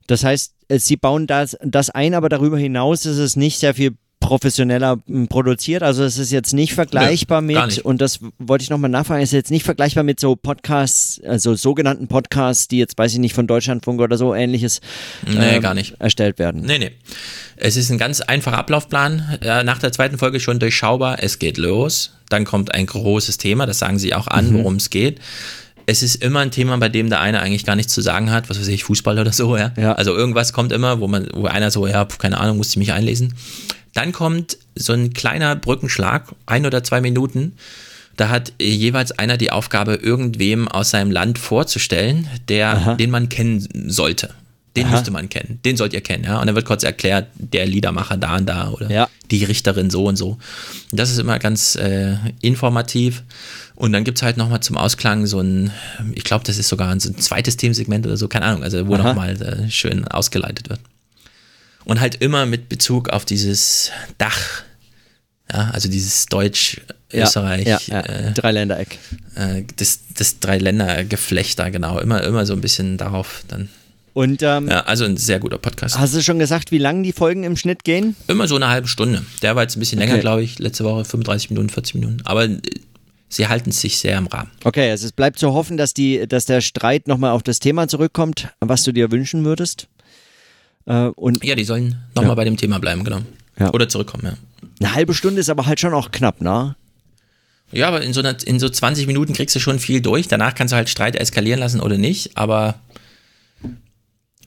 Das 0.07 0.25
heißt, 0.25 0.55
äh, 0.69 0.79
sie 0.79 0.97
bauen 0.97 1.27
das, 1.27 1.57
das 1.63 1.91
ein, 1.91 2.15
aber 2.15 2.29
darüber 2.29 2.59
hinaus 2.59 3.07
ist 3.07 3.19
es 3.19 3.37
nicht 3.37 3.59
sehr 3.59 3.75
viel 3.75 3.97
professioneller 4.29 4.99
m, 5.09 5.27
produziert. 5.27 5.83
Also 5.83 6.05
es 6.05 6.19
ist 6.19 6.31
jetzt 6.31 6.53
nicht 6.53 6.75
vergleichbar 6.75 7.41
gar 7.41 7.47
mit, 7.63 7.67
nicht. 7.77 7.85
und 7.87 8.01
das 8.03 8.21
wollte 8.39 8.63
ich 8.63 8.69
nochmal 8.71 8.91
nachfragen, 8.91 9.23
es 9.23 9.31
ist 9.31 9.35
jetzt 9.35 9.51
nicht 9.51 9.65
vergleichbar 9.65 10.05
mit 10.05 10.21
so 10.21 10.37
Podcasts, 10.37 11.19
also 11.27 11.55
sogenannten 11.55 12.09
Podcasts, 12.09 12.69
die 12.69 12.77
jetzt, 12.79 12.99
weiß 12.99 13.15
ich 13.15 13.19
nicht, 13.21 13.35
von 13.35 13.47
Deutschlandfunk 13.47 14.01
oder 14.03 14.19
so 14.19 14.35
ähnliches 14.35 14.83
Nee, 15.27 15.57
ähm, 15.57 15.63
gar 15.63 15.73
nicht. 15.73 15.95
erstellt 15.99 16.39
werden. 16.39 16.61
Nee, 16.67 16.79
nee. 16.79 16.91
Es 17.57 17.77
ist 17.79 17.91
ein 17.91 17.97
ganz 17.99 18.21
einfacher 18.21 18.59
Ablaufplan. 18.59 19.39
Nach 19.65 19.79
der 19.79 19.93
zweiten 19.93 20.19
Folge 20.19 20.41
schon 20.41 20.59
durchschaubar. 20.61 21.23
Es 21.23 21.39
geht 21.39 21.57
los. 21.57 22.13
Dann 22.29 22.45
kommt 22.45 22.75
ein 22.75 22.85
großes 22.87 23.39
Thema. 23.39 23.65
Das 23.67 23.79
sagen 23.79 23.99
sie 23.99 24.15
auch 24.15 24.27
an, 24.29 24.51
Mhm. 24.51 24.59
worum 24.59 24.77
es 24.77 24.91
geht. 24.91 25.21
Es 25.87 26.03
ist 26.03 26.17
immer 26.23 26.41
ein 26.41 26.51
Thema, 26.51 26.77
bei 26.77 26.91
dem 26.91 27.09
der 27.09 27.21
eine 27.21 27.41
eigentlich 27.41 27.65
gar 27.65 27.75
nichts 27.75 27.95
zu 27.95 28.03
sagen 28.03 28.31
hat. 28.31 28.51
Was 28.51 28.61
weiß 28.61 28.69
ich, 28.69 28.85
Fußball 28.85 29.19
oder 29.19 29.33
so, 29.33 29.57
ja. 29.57 29.73
Ja. 29.79 29.95
Also 29.95 30.15
irgendwas 30.15 30.53
kommt 30.53 30.71
immer, 30.71 31.01
wo 31.01 31.09
man, 31.09 31.29
wo 31.33 31.47
einer 31.47 31.71
so, 31.71 31.87
ja, 31.87 32.05
keine 32.05 32.39
Ahnung, 32.39 32.59
musste 32.59 32.73
ich 32.73 32.77
mich 32.77 32.93
einlesen. 32.93 33.33
Dann 33.99 34.13
kommt 34.13 34.59
so 34.77 34.93
ein 34.93 35.13
kleiner 35.13 35.57
Brückenschlag, 35.57 36.33
ein 36.47 36.65
oder 36.67 36.85
zwei 36.85 37.01
Minuten. 37.01 37.55
Da 38.17 38.29
hat 38.29 38.53
jeweils 38.61 39.11
einer 39.11 39.37
die 39.37 39.51
Aufgabe, 39.51 39.95
irgendwem 39.95 40.69
aus 40.69 40.91
seinem 40.91 41.11
Land 41.11 41.37
vorzustellen, 41.41 42.29
der, 42.49 42.95
den 42.95 43.11
man 43.11 43.29
kennen 43.29 43.67
sollte. 43.91 44.31
Den 44.77 44.87
Aha. 44.87 44.93
müsste 44.93 45.11
man 45.11 45.29
kennen. 45.29 45.59
Den 45.65 45.77
sollt 45.77 45.95
ihr 45.95 46.01
kennen, 46.01 46.23
ja. 46.23 46.39
Und 46.41 46.47
dann 46.47 46.55
wird 46.55 46.65
kurz 46.65 46.85
erklärt, 46.85 47.27
der 47.35 47.67
Liedermacher 47.67 48.17
da 48.17 48.37
und 48.37 48.47
da 48.47 48.71
oder 48.71 48.89
Ja. 48.89 49.09
die 49.33 49.43
Richterin 49.43 49.91
so 49.91 50.05
und 50.05 50.15
so. 50.15 50.39
Das 50.93 51.11
ist 51.11 51.19
immer 51.19 51.41
ganz 51.41 51.75
äh, 51.75 52.15
informativ. 52.41 53.25
Und 53.75 53.93
dann 53.93 54.05
gibt 54.05 54.19
es 54.19 54.23
halt 54.23 54.37
nochmal 54.37 54.61
zum 54.61 54.77
Ausklang 54.77 55.27
so 55.27 55.41
ein, 55.41 55.73
ich 56.15 56.23
glaube, 56.23 56.45
das 56.45 56.57
ist 56.59 56.69
sogar 56.69 57.01
so 57.01 57.11
ein 57.11 57.19
zweites 57.19 57.57
Themensegment 57.57 58.07
oder 58.07 58.17
so, 58.17 58.29
keine 58.29 58.45
Ahnung, 58.47 58.63
also 58.63 58.87
wo 58.87 58.97
nochmal 58.97 59.43
äh, 59.43 59.69
schön 59.71 60.07
ausgeleitet 60.07 60.69
wird. 60.69 60.79
Und 61.89 62.01
halt 62.01 62.17
immer 62.17 62.47
mit 62.47 62.69
Bezug 62.69 63.09
auf 63.09 63.25
dieses 63.25 63.91
Dach, 64.19 64.63
ja, 65.53 65.71
also 65.73 65.89
dieses 65.89 66.27
Deutsch, 66.27 66.81
Ja, 67.11 67.25
Österreich, 67.25 67.67
ja, 67.67 67.81
ja. 67.87 68.01
Äh, 68.01 68.33
Dreiländereck. 68.35 68.99
äh, 69.35 69.65
das, 69.77 70.01
das 70.15 70.39
Dreiländergeflecht 70.41 71.59
da, 71.59 71.71
genau, 71.71 71.99
immer, 71.99 72.23
immer 72.25 72.45
so 72.47 72.53
ein 72.53 72.61
bisschen 72.61 72.99
darauf 72.99 73.43
dann. 73.49 73.69
Und 74.13 74.43
ähm, 74.43 74.69
Ja, 74.69 74.81
also 74.81 75.05
ein 75.05 75.17
sehr 75.17 75.39
guter 75.39 75.59
Podcast. 75.59 75.99
hast 75.99 76.15
du 76.15 76.23
schon 76.23 76.39
gesagt, 76.39 76.71
wie 76.73 76.79
lang 76.79 77.03
die 77.03 77.13
Folgen 77.13 77.45
im 77.45 77.57
Schnitt 77.57 77.85
gehen? 77.85 78.17
Immer 78.27 78.49
so 78.49 78.57
eine 78.57 78.69
halbe 78.69 78.89
Stunde. 78.89 79.25
Der 79.43 79.57
war 79.57 79.63
jetzt 79.63 79.77
ein 79.77 79.81
bisschen 79.81 79.99
länger, 80.01 80.15
Okay. 80.15 80.21
glaube 80.21 80.43
ich. 80.43 80.59
Letzte 80.59 80.85
Woche 80.85 81.05
35 81.05 81.51
Minuten, 81.51 81.71
40 81.71 81.95
Minuten. 81.95 82.19
Aber 82.25 82.45
äh, 82.45 82.59
sie 83.29 83.47
halten 83.49 83.71
sich 83.73 83.99
sehr 83.99 84.19
im 84.19 84.27
Rahmen. 84.27 84.51
Okay, 84.65 84.91
also 84.91 85.07
es 85.07 85.13
bleibt 85.13 85.39
zu 85.39 85.53
hoffen, 85.55 85.77
dass, 85.77 85.95
die, 85.95 86.27
dass 86.27 86.45
der 86.47 86.61
Streit 86.61 87.07
nochmal 87.09 87.31
auf 87.31 87.43
das 87.45 87.61
Thema 87.61 87.87
zurückkommt, 87.89 88.49
was 88.61 88.83
du 88.83 88.93
dir 88.93 89.11
wünschen 89.13 89.45
würdest. 89.45 89.87
Äh, 90.89 91.09
und 91.17 91.45
Ja, 91.45 91.55
die 91.55 91.65
sollen 91.65 91.97
nochmal 92.17 92.31
Ja. 92.31 92.35
bei 92.35 92.45
dem 92.45 92.57
Thema 92.57 92.79
bleiben, 92.81 93.05
genau. 93.05 93.21
Ja. 93.59 93.73
Oder 93.73 93.89
zurückkommen, 93.89 94.25
ja. 94.25 94.35
eine 94.81 94.95
halbe 94.95 95.15
Stunde 95.15 95.41
ist 95.41 95.51
aber 95.51 95.67
halt 95.67 95.79
schon 95.81 95.93
auch 95.95 96.11
knapp, 96.11 96.41
ne? 96.41 96.75
Ja, 97.73 97.89
aber 97.89 98.01
in 98.03 98.13
so, 98.15 98.21
einer, 98.21 98.35
in 98.47 98.59
so 98.59 98.69
20 98.69 99.07
Minuten 99.07 99.35
kriegst 99.35 99.55
du 99.55 99.61
schon 99.61 99.79
viel 99.79 100.01
durch. 100.01 100.27
Danach 100.27 100.55
kannst 100.55 100.73
du 100.73 100.77
halt 100.77 100.89
Streit 100.89 101.17
eskalieren 101.17 101.61
lassen 101.61 101.81
oder 101.81 101.99
nicht. 101.99 102.37
Aber 102.39 102.77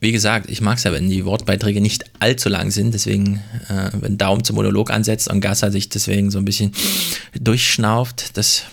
wie 0.00 0.10
gesagt, 0.10 0.50
ich 0.50 0.60
mag 0.60 0.78
es 0.78 0.82
ja, 0.84 0.92
wenn 0.92 1.08
die 1.08 1.24
Wortbeiträge 1.24 1.80
nicht 1.80 2.04
allzu 2.18 2.48
lang 2.48 2.72
sind. 2.72 2.92
Deswegen, 2.94 3.36
äh, 3.68 3.90
wenn 4.00 4.18
Daumen 4.18 4.42
zum 4.42 4.56
Monolog 4.56 4.90
ansetzt 4.90 5.28
und 5.30 5.40
Gasser 5.40 5.70
sich 5.70 5.88
deswegen 5.88 6.32
so 6.32 6.38
ein 6.38 6.44
bisschen 6.44 6.72
durchschnauft, 7.40 8.36
das 8.36 8.64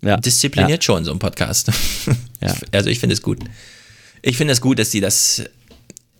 Ja. 0.00 0.16
diszipliniert 0.16 0.82
schon 0.84 1.04
so 1.04 1.12
ein 1.12 1.18
Podcast. 1.18 1.70
Ja. 2.40 2.54
Also 2.72 2.90
ich 2.90 2.98
finde 3.00 3.14
es 3.14 3.22
gut. 3.22 3.38
Ich 4.20 4.36
finde 4.36 4.52
es 4.52 4.60
gut, 4.60 4.78
dass 4.78 4.90
die 4.90 5.00
das 5.00 5.44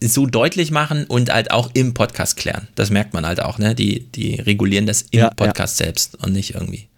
so 0.01 0.27
deutlich 0.27 0.71
machen 0.71 1.05
und 1.05 1.33
halt 1.33 1.51
auch 1.51 1.71
im 1.75 1.95
Podcast 1.95 2.37
klären. 2.37 2.69
Das 2.75 2.91
merkt 2.91 3.15
man 3.15 3.27
halt 3.27 3.41
auch, 3.41 3.59
ne? 3.59 3.75
Die, 3.75 4.01
die 4.01 4.35
regulieren 4.37 4.87
das 4.87 5.03
im 5.11 5.21
Ja, 5.21 5.31
Podcast 5.31 5.77
selbst 5.77 6.17
und 6.23 6.33
nicht 6.33 6.55
irgendwie 6.55 6.89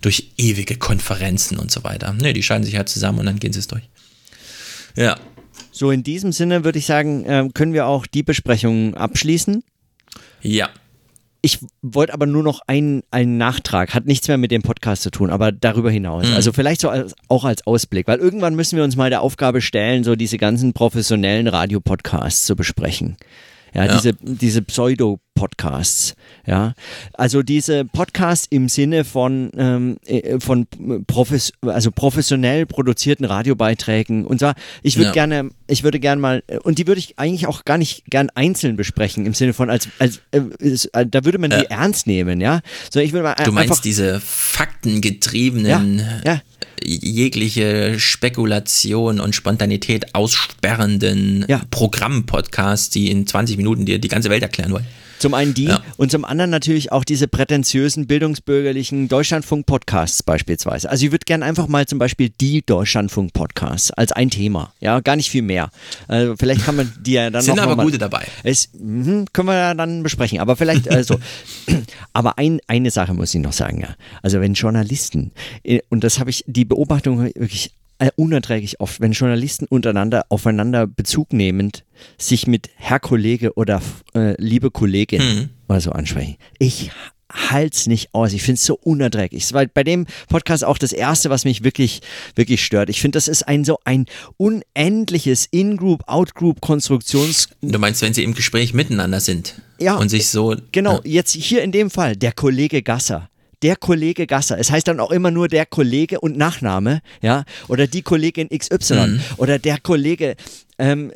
durch 0.00 0.32
ewige 0.36 0.76
Konferenzen 0.76 1.58
und 1.58 1.70
so 1.70 1.84
weiter. 1.84 2.12
Ne, 2.14 2.32
die 2.32 2.42
schalten 2.42 2.64
sich 2.64 2.76
halt 2.76 2.88
zusammen 2.88 3.18
und 3.20 3.26
dann 3.26 3.38
gehen 3.38 3.52
sie 3.52 3.58
es 3.58 3.66
durch. 3.68 3.88
Ja. 4.96 5.18
So, 5.72 5.90
in 5.90 6.02
diesem 6.02 6.32
Sinne 6.32 6.64
würde 6.64 6.78
ich 6.78 6.86
sagen, 6.86 7.24
ähm, 7.26 7.54
können 7.54 7.72
wir 7.72 7.86
auch 7.86 8.06
die 8.06 8.22
Besprechung 8.22 8.94
abschließen. 8.94 9.62
Ja. 10.42 10.70
Ich 11.42 11.58
wollte 11.80 12.12
aber 12.12 12.26
nur 12.26 12.42
noch 12.42 12.60
einen, 12.66 13.02
einen 13.10 13.38
Nachtrag, 13.38 13.94
hat 13.94 14.04
nichts 14.06 14.28
mehr 14.28 14.36
mit 14.36 14.50
dem 14.50 14.62
Podcast 14.62 15.02
zu 15.02 15.10
tun, 15.10 15.30
aber 15.30 15.52
darüber 15.52 15.90
hinaus. 15.90 16.28
Mhm. 16.28 16.34
Also 16.34 16.52
vielleicht 16.52 16.80
so 16.82 16.88
als, 16.90 17.14
auch 17.28 17.44
als 17.44 17.66
Ausblick, 17.66 18.06
weil 18.08 18.18
irgendwann 18.18 18.54
müssen 18.54 18.76
wir 18.76 18.84
uns 18.84 18.96
mal 18.96 19.08
der 19.10 19.22
Aufgabe 19.22 19.60
stellen, 19.62 20.04
so 20.04 20.16
diese 20.16 20.36
ganzen 20.36 20.72
professionellen 20.74 21.48
Radiopodcasts 21.48 22.44
zu 22.44 22.56
besprechen. 22.56 23.16
Ja, 23.72 23.86
Ja. 23.86 23.94
diese, 23.94 24.14
diese 24.20 24.62
Pseudo-Podcasts. 25.40 26.14
Ja, 26.46 26.74
also 27.14 27.42
diese 27.42 27.84
Podcasts 27.84 28.46
im 28.50 28.68
Sinne 28.68 29.04
von, 29.04 29.50
ähm, 29.56 29.96
äh, 30.06 30.40
von 30.40 30.66
profes 31.06 31.52
also 31.62 31.90
professionell 31.90 32.66
produzierten 32.66 33.24
Radiobeiträgen. 33.24 34.24
Und 34.26 34.38
zwar, 34.40 34.54
ich 34.82 34.96
würde 34.96 35.08
Ja. 35.08 35.12
gerne, 35.12 35.50
ich 35.68 35.82
würde 35.84 36.00
gerne 36.00 36.20
mal, 36.20 36.42
und 36.62 36.78
die 36.78 36.86
würde 36.86 36.98
ich 36.98 37.18
eigentlich 37.18 37.46
auch 37.46 37.64
gar 37.64 37.78
nicht 37.78 38.04
gern 38.10 38.30
einzeln 38.34 38.76
besprechen, 38.76 39.26
im 39.26 39.34
Sinne 39.34 39.52
von, 39.52 39.70
als, 39.70 39.88
als 39.98 40.20
äh, 40.32 40.40
ist, 40.58 40.86
äh, 40.86 41.06
da 41.06 41.24
würde 41.24 41.38
man 41.38 41.50
die 41.50 41.66
ernst 41.70 42.06
nehmen, 42.06 42.40
ja. 42.40 42.60
So, 42.92 43.00
ich 43.00 43.12
würde 43.12 43.24
mal 43.24 43.34
Du 43.44 43.52
meinst 43.52 43.70
einfach, 43.70 43.82
diese 43.82 44.20
faktengetriebenen, 44.20 45.98
Ja, 46.24 46.32
ja. 46.32 46.42
jegliche 46.82 47.98
Spekulation 48.00 49.20
und 49.20 49.34
Spontanität 49.34 50.14
aussperrenden 50.14 51.46
Programmpodcasts, 51.70 52.90
die 52.90 53.10
in 53.10 53.26
20 53.26 53.56
Minuten 53.56 53.84
dir 53.84 53.98
die 53.98 54.08
ganze 54.08 54.30
Welt 54.30 54.42
erklären 54.42 54.72
wollen. 54.72 54.86
Zum 55.20 55.34
einen 55.34 55.54
die 55.54 55.66
Ja. 55.66 55.82
und 55.98 56.10
zum 56.10 56.24
anderen 56.24 56.50
natürlich 56.50 56.92
auch 56.92 57.04
diese 57.04 57.28
prätentiösen 57.28 58.06
bildungsbürgerlichen 58.06 59.08
Deutschlandfunk-Podcasts 59.08 60.22
beispielsweise. 60.22 60.90
Also 60.90 61.04
ich 61.06 61.12
würde 61.12 61.24
gerne 61.26 61.44
einfach 61.44 61.68
mal 61.68 61.86
zum 61.86 61.98
Beispiel 61.98 62.30
die 62.40 62.62
Deutschlandfunk-Podcasts 62.64 63.90
als 63.92 64.12
ein 64.12 64.30
Thema, 64.30 64.72
ja, 64.80 65.00
gar 65.00 65.16
nicht 65.16 65.30
viel 65.30 65.42
mehr. 65.42 65.70
Also 66.08 66.34
vielleicht 66.38 66.64
kann 66.64 66.76
man 66.76 66.92
die 67.00 67.12
ja 67.12 67.30
dann 67.30 67.42
Sind 67.42 67.56
noch 67.56 67.64
aber 67.64 67.76
mal, 67.76 67.84
gute 67.84 67.98
dabei. 67.98 68.26
Es, 68.42 68.70
mhm, 68.72 69.26
können 69.32 69.48
wir 69.48 69.54
ja 69.54 69.74
dann 69.74 70.02
besprechen, 70.02 70.40
aber 70.40 70.56
vielleicht 70.56 70.88
also. 70.90 71.20
aber 72.14 72.38
ein, 72.38 72.60
eine 72.66 72.90
Sache 72.90 73.14
muss 73.14 73.34
ich 73.34 73.40
noch 73.40 73.52
sagen, 73.52 73.80
ja. 73.82 73.94
Also 74.22 74.40
wenn 74.40 74.54
Journalisten 74.54 75.32
äh, 75.62 75.80
und 75.90 76.02
das 76.02 76.18
habe 76.18 76.30
ich 76.30 76.44
die 76.46 76.64
Beobachtung 76.64 77.22
wirklich 77.22 77.72
äh, 78.00 78.10
unerträglich 78.16 78.80
oft, 78.80 79.00
wenn 79.00 79.12
Journalisten 79.12 79.66
untereinander 79.66 80.24
aufeinander 80.28 80.86
Bezug 80.88 81.32
nehmend 81.32 81.84
sich 82.18 82.46
mit 82.48 82.68
Herr 82.76 82.98
Kollege 82.98 83.52
oder 83.54 83.80
äh, 84.14 84.34
liebe 84.42 84.70
Kollegin 84.72 85.20
Hm. 85.20 85.48
oder 85.68 85.80
so 85.80 85.92
ansprechen. 85.92 86.36
Ich 86.58 86.90
halt's 87.32 87.86
nicht 87.86 88.12
aus. 88.12 88.32
Ich 88.32 88.42
finde 88.42 88.56
es 88.58 88.64
so 88.64 88.74
unerträglich. 88.74 89.44
Es 89.44 89.52
war 89.52 89.64
bei 89.66 89.84
dem 89.84 90.06
Podcast 90.28 90.64
auch 90.64 90.78
das 90.78 90.92
erste, 90.92 91.30
was 91.30 91.44
mich 91.44 91.62
wirklich, 91.62 92.00
wirklich 92.34 92.64
stört. 92.64 92.88
Ich 92.90 93.00
finde, 93.00 93.16
das 93.18 93.28
ist 93.28 93.44
ein 93.46 93.64
so 93.64 93.78
ein 93.84 94.06
unendliches 94.36 95.46
In-Group, 95.52 96.02
Out-Group-Konstruktions- 96.08 97.48
Du 97.62 97.78
meinst, 97.78 98.02
wenn 98.02 98.14
sie 98.14 98.24
im 98.24 98.34
Gespräch 98.34 98.74
miteinander 98.74 99.20
sind 99.20 99.60
Ja, 99.78 99.94
und 99.96 100.08
sich 100.08 100.28
so. 100.28 100.56
Genau, 100.72 101.00
jetzt 101.04 101.32
hier 101.32 101.62
in 101.62 101.70
dem 101.70 101.90
Fall 101.90 102.16
der 102.16 102.32
Kollege 102.32 102.82
Gasser. 102.82 103.28
Der 103.62 103.76
Kollege 103.76 104.26
Gasser. 104.26 104.58
Es 104.58 104.70
heißt 104.70 104.88
dann 104.88 105.00
auch 105.00 105.10
immer 105.10 105.30
nur 105.30 105.48
der 105.48 105.66
Kollege 105.66 106.20
und 106.20 106.36
Nachname, 106.36 107.00
ja, 107.20 107.44
oder 107.68 107.86
die 107.86 108.02
Kollegin 108.02 108.48
XY 108.48 108.94
Mhm. 109.06 109.20
oder 109.36 109.58
der 109.58 109.78
Kollege, 109.80 110.34
ähm, 110.78 111.12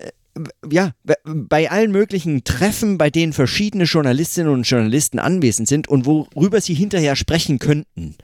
ja, 0.68 0.90
bei 1.24 1.70
allen 1.70 1.92
möglichen 1.92 2.42
Treffen, 2.42 2.98
bei 2.98 3.08
denen 3.08 3.32
verschiedene 3.32 3.84
Journalistinnen 3.84 4.52
und 4.52 4.64
Journalisten 4.64 5.20
anwesend 5.20 5.68
sind 5.68 5.86
und 5.86 6.06
worüber 6.06 6.60
sie 6.60 6.74
hinterher 6.74 7.14
sprechen 7.14 7.60
könnten, 7.60 8.16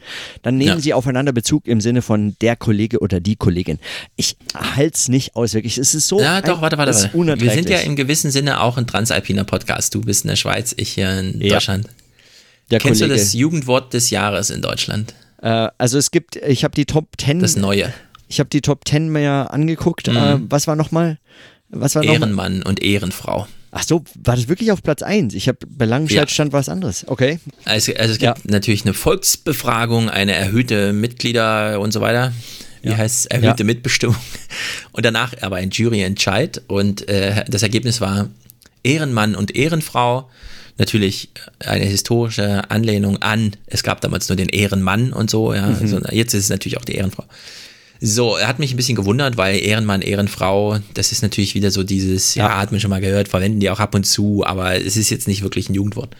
dann 0.42 0.56
nehmen 0.58 0.70
Ja. 0.78 0.80
sie 0.80 0.92
aufeinander 0.92 1.32
Bezug 1.32 1.68
im 1.68 1.80
Sinne 1.80 2.02
von 2.02 2.34
der 2.40 2.56
Kollege 2.56 2.98
oder 2.98 3.20
die 3.20 3.36
Kollegin. 3.36 3.78
Ich 4.16 4.36
halte 4.56 4.96
es 4.96 5.08
nicht 5.08 5.36
aus, 5.36 5.54
wirklich. 5.54 5.78
Es 5.78 5.94
ist 5.94 6.08
so. 6.08 6.20
Ja, 6.20 6.40
doch, 6.40 6.60
warte, 6.60 6.78
warte, 6.78 6.92
warte. 6.92 7.40
Wir 7.40 7.50
sind 7.52 7.70
ja 7.70 7.78
im 7.78 7.94
gewissen 7.94 8.32
Sinne 8.32 8.60
auch 8.60 8.76
ein 8.76 8.88
transalpiner 8.88 9.44
Podcast. 9.44 9.94
Du 9.94 10.00
bist 10.00 10.24
in 10.24 10.28
der 10.30 10.36
Schweiz, 10.36 10.74
ich 10.76 10.90
hier 10.90 11.16
in 11.16 11.40
Ja. 11.40 11.54
Deutschland. 11.54 11.86
Der 12.70 12.78
Kennst 12.78 13.00
Kollege. 13.00 13.14
du 13.18 13.20
das 13.24 13.32
Jugendwort 13.32 13.92
des 13.94 14.10
Jahres 14.10 14.50
in 14.50 14.62
Deutschland? 14.62 15.14
Äh, 15.42 15.68
also 15.78 15.98
es 15.98 16.10
gibt, 16.10 16.36
ich 16.36 16.64
habe 16.64 16.74
die 16.74 16.86
Top 16.86 17.08
10. 17.18 17.40
Das 17.40 17.56
Neue. 17.56 17.92
Ich 18.28 18.38
habe 18.40 18.48
die 18.50 18.60
Top 18.60 18.86
10 18.86 19.10
mir 19.10 19.48
angeguckt. 19.52 20.08
Mhm. 20.08 20.16
Äh, 20.16 20.36
was 20.48 20.66
war 20.66 20.76
nochmal? 20.76 21.18
Was 21.68 21.94
war 21.94 22.02
noch 22.02 22.10
mal? 22.12 22.14
Ehrenmann 22.20 22.62
und 22.62 22.82
Ehrenfrau. 22.82 23.46
Ach 23.72 23.84
so, 23.84 24.04
war 24.24 24.34
das 24.34 24.48
wirklich 24.48 24.72
auf 24.72 24.82
Platz 24.82 25.02
1? 25.02 25.32
Ich 25.34 25.46
habe 25.46 25.58
bei 25.68 25.84
Langenscheid 25.84 26.18
Ja. 26.18 26.26
stand 26.28 26.52
was 26.52 26.68
anderes. 26.68 27.04
Okay. 27.06 27.38
Also, 27.64 27.92
also 27.94 28.12
es 28.12 28.18
gibt 28.18 28.50
natürlich 28.50 28.82
eine 28.84 28.94
Volksbefragung, 28.94 30.08
eine 30.10 30.32
erhöhte 30.32 30.92
Mitglieder 30.92 31.78
und 31.80 31.92
so 31.92 32.00
weiter. 32.00 32.32
Wie 32.82 32.96
heißt 32.96 33.16
es? 33.20 33.26
Erhöhte 33.26 33.62
Ja. 33.62 33.66
Mitbestimmung. 33.66 34.16
Und 34.92 35.04
danach 35.04 35.34
aber 35.42 35.56
ein 35.56 35.68
Juryentscheid. 35.70 36.62
Und 36.66 37.06
äh, 37.08 37.44
das 37.46 37.62
Ergebnis 37.62 38.00
war 38.00 38.28
Ehrenmann 38.82 39.34
und 39.34 39.54
Ehrenfrau. 39.54 40.30
Natürlich 40.80 41.28
eine 41.58 41.84
historische 41.84 42.70
Anlehnung 42.70 43.18
an, 43.18 43.52
es 43.66 43.82
gab 43.82 44.00
damals 44.00 44.30
nur 44.30 44.36
den 44.36 44.48
Ehrenmann 44.48 45.12
und 45.12 45.28
so, 45.28 45.52
ja. 45.52 45.66
Mhm. 45.66 45.76
Also 45.78 46.00
jetzt 46.10 46.32
ist 46.32 46.44
es 46.44 46.48
natürlich 46.48 46.78
auch 46.78 46.86
die 46.86 46.94
Ehrenfrau. 46.94 47.24
So, 48.00 48.36
er 48.36 48.48
hat 48.48 48.58
mich 48.58 48.72
ein 48.72 48.78
bisschen 48.78 48.96
gewundert, 48.96 49.36
weil 49.36 49.58
Ehrenmann, 49.62 50.00
Ehrenfrau, 50.00 50.78
das 50.94 51.12
ist 51.12 51.20
natürlich 51.20 51.54
wieder 51.54 51.70
so 51.70 51.82
dieses, 51.82 52.34
ja, 52.34 52.56
hat 52.56 52.72
man 52.72 52.80
schon 52.80 52.88
mal 52.88 53.02
gehört, 53.02 53.28
verwenden 53.28 53.60
die 53.60 53.68
auch 53.68 53.78
ab 53.78 53.94
und 53.94 54.04
zu, 54.04 54.42
aber 54.46 54.74
es 54.74 54.96
ist 54.96 55.10
jetzt 55.10 55.28
nicht 55.28 55.42
wirklich 55.42 55.68
ein 55.68 55.74
Jugendwort. 55.74 56.16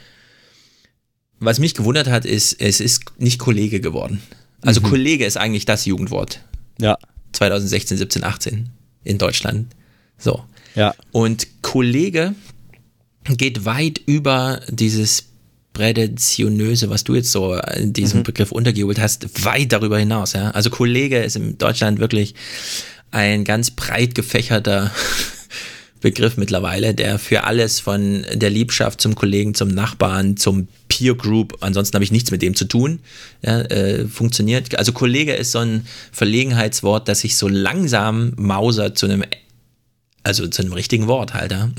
Was 1.38 1.58
mich 1.58 1.74
gewundert 1.74 2.08
hat, 2.08 2.26
ist, 2.26 2.60
es 2.60 2.80
ist 2.80 3.18
nicht 3.18 3.38
Kollege 3.38 3.80
geworden. 3.80 4.20
Also 4.60 4.82
Mhm. 4.82 4.90
Kollege 4.90 5.24
ist 5.24 5.38
eigentlich 5.38 5.64
das 5.64 5.86
Jugendwort. 5.86 6.40
Ja. 6.78 6.98
2016, 7.32 7.96
17, 7.96 8.24
18 8.24 8.68
in 9.04 9.16
Deutschland. 9.16 9.68
So. 10.18 10.44
Ja. 10.74 10.94
Und 11.12 11.46
Kollege 11.62 12.34
geht 13.36 13.64
weit 13.64 14.00
über 14.06 14.60
dieses 14.68 15.24
Prädenzionöse, 15.72 16.90
was 16.90 17.04
du 17.04 17.14
jetzt 17.14 17.32
so 17.32 17.54
in 17.54 17.92
diesem 17.92 18.20
Mhm. 18.20 18.24
Begriff 18.24 18.52
untergeholt 18.52 18.98
hast, 18.98 19.44
weit 19.44 19.72
darüber 19.72 19.98
hinaus. 19.98 20.32
Ja? 20.32 20.50
Also 20.50 20.70
Kollege 20.70 21.18
ist 21.18 21.36
in 21.36 21.58
Deutschland 21.58 22.00
wirklich 22.00 22.34
ein 23.10 23.44
ganz 23.44 23.70
breit 23.70 24.14
gefächerter 24.14 24.90
Begriff 26.00 26.36
mittlerweile, 26.36 26.94
der 26.94 27.18
für 27.18 27.44
alles 27.44 27.78
von 27.78 28.24
der 28.32 28.50
Liebschaft 28.50 29.00
zum 29.00 29.14
Kollegen, 29.14 29.54
zum 29.54 29.68
Nachbarn, 29.68 30.36
zum 30.36 30.68
Peer 30.88 31.14
Group, 31.14 31.58
ansonsten 31.60 31.94
habe 31.94 32.04
ich 32.04 32.10
nichts 32.10 32.30
mit 32.30 32.42
dem 32.42 32.54
zu 32.54 32.64
tun, 32.64 33.00
ja, 33.42 33.60
äh, 33.60 34.06
funktioniert. 34.06 34.76
Also 34.78 34.92
Kollege 34.92 35.34
ist 35.34 35.52
so 35.52 35.58
ein 35.58 35.86
Verlegenheitswort, 36.10 37.06
das 37.06 37.20
sich 37.20 37.36
so 37.36 37.48
langsam 37.48 38.32
mausert 38.36 38.98
zu 38.98 39.06
einem, 39.06 39.24
also 40.22 40.46
zu 40.46 40.62
einem 40.62 40.72
richtigen 40.72 41.06
Wort 41.06 41.34
halt. 41.34 41.52
Ja. 41.52 41.70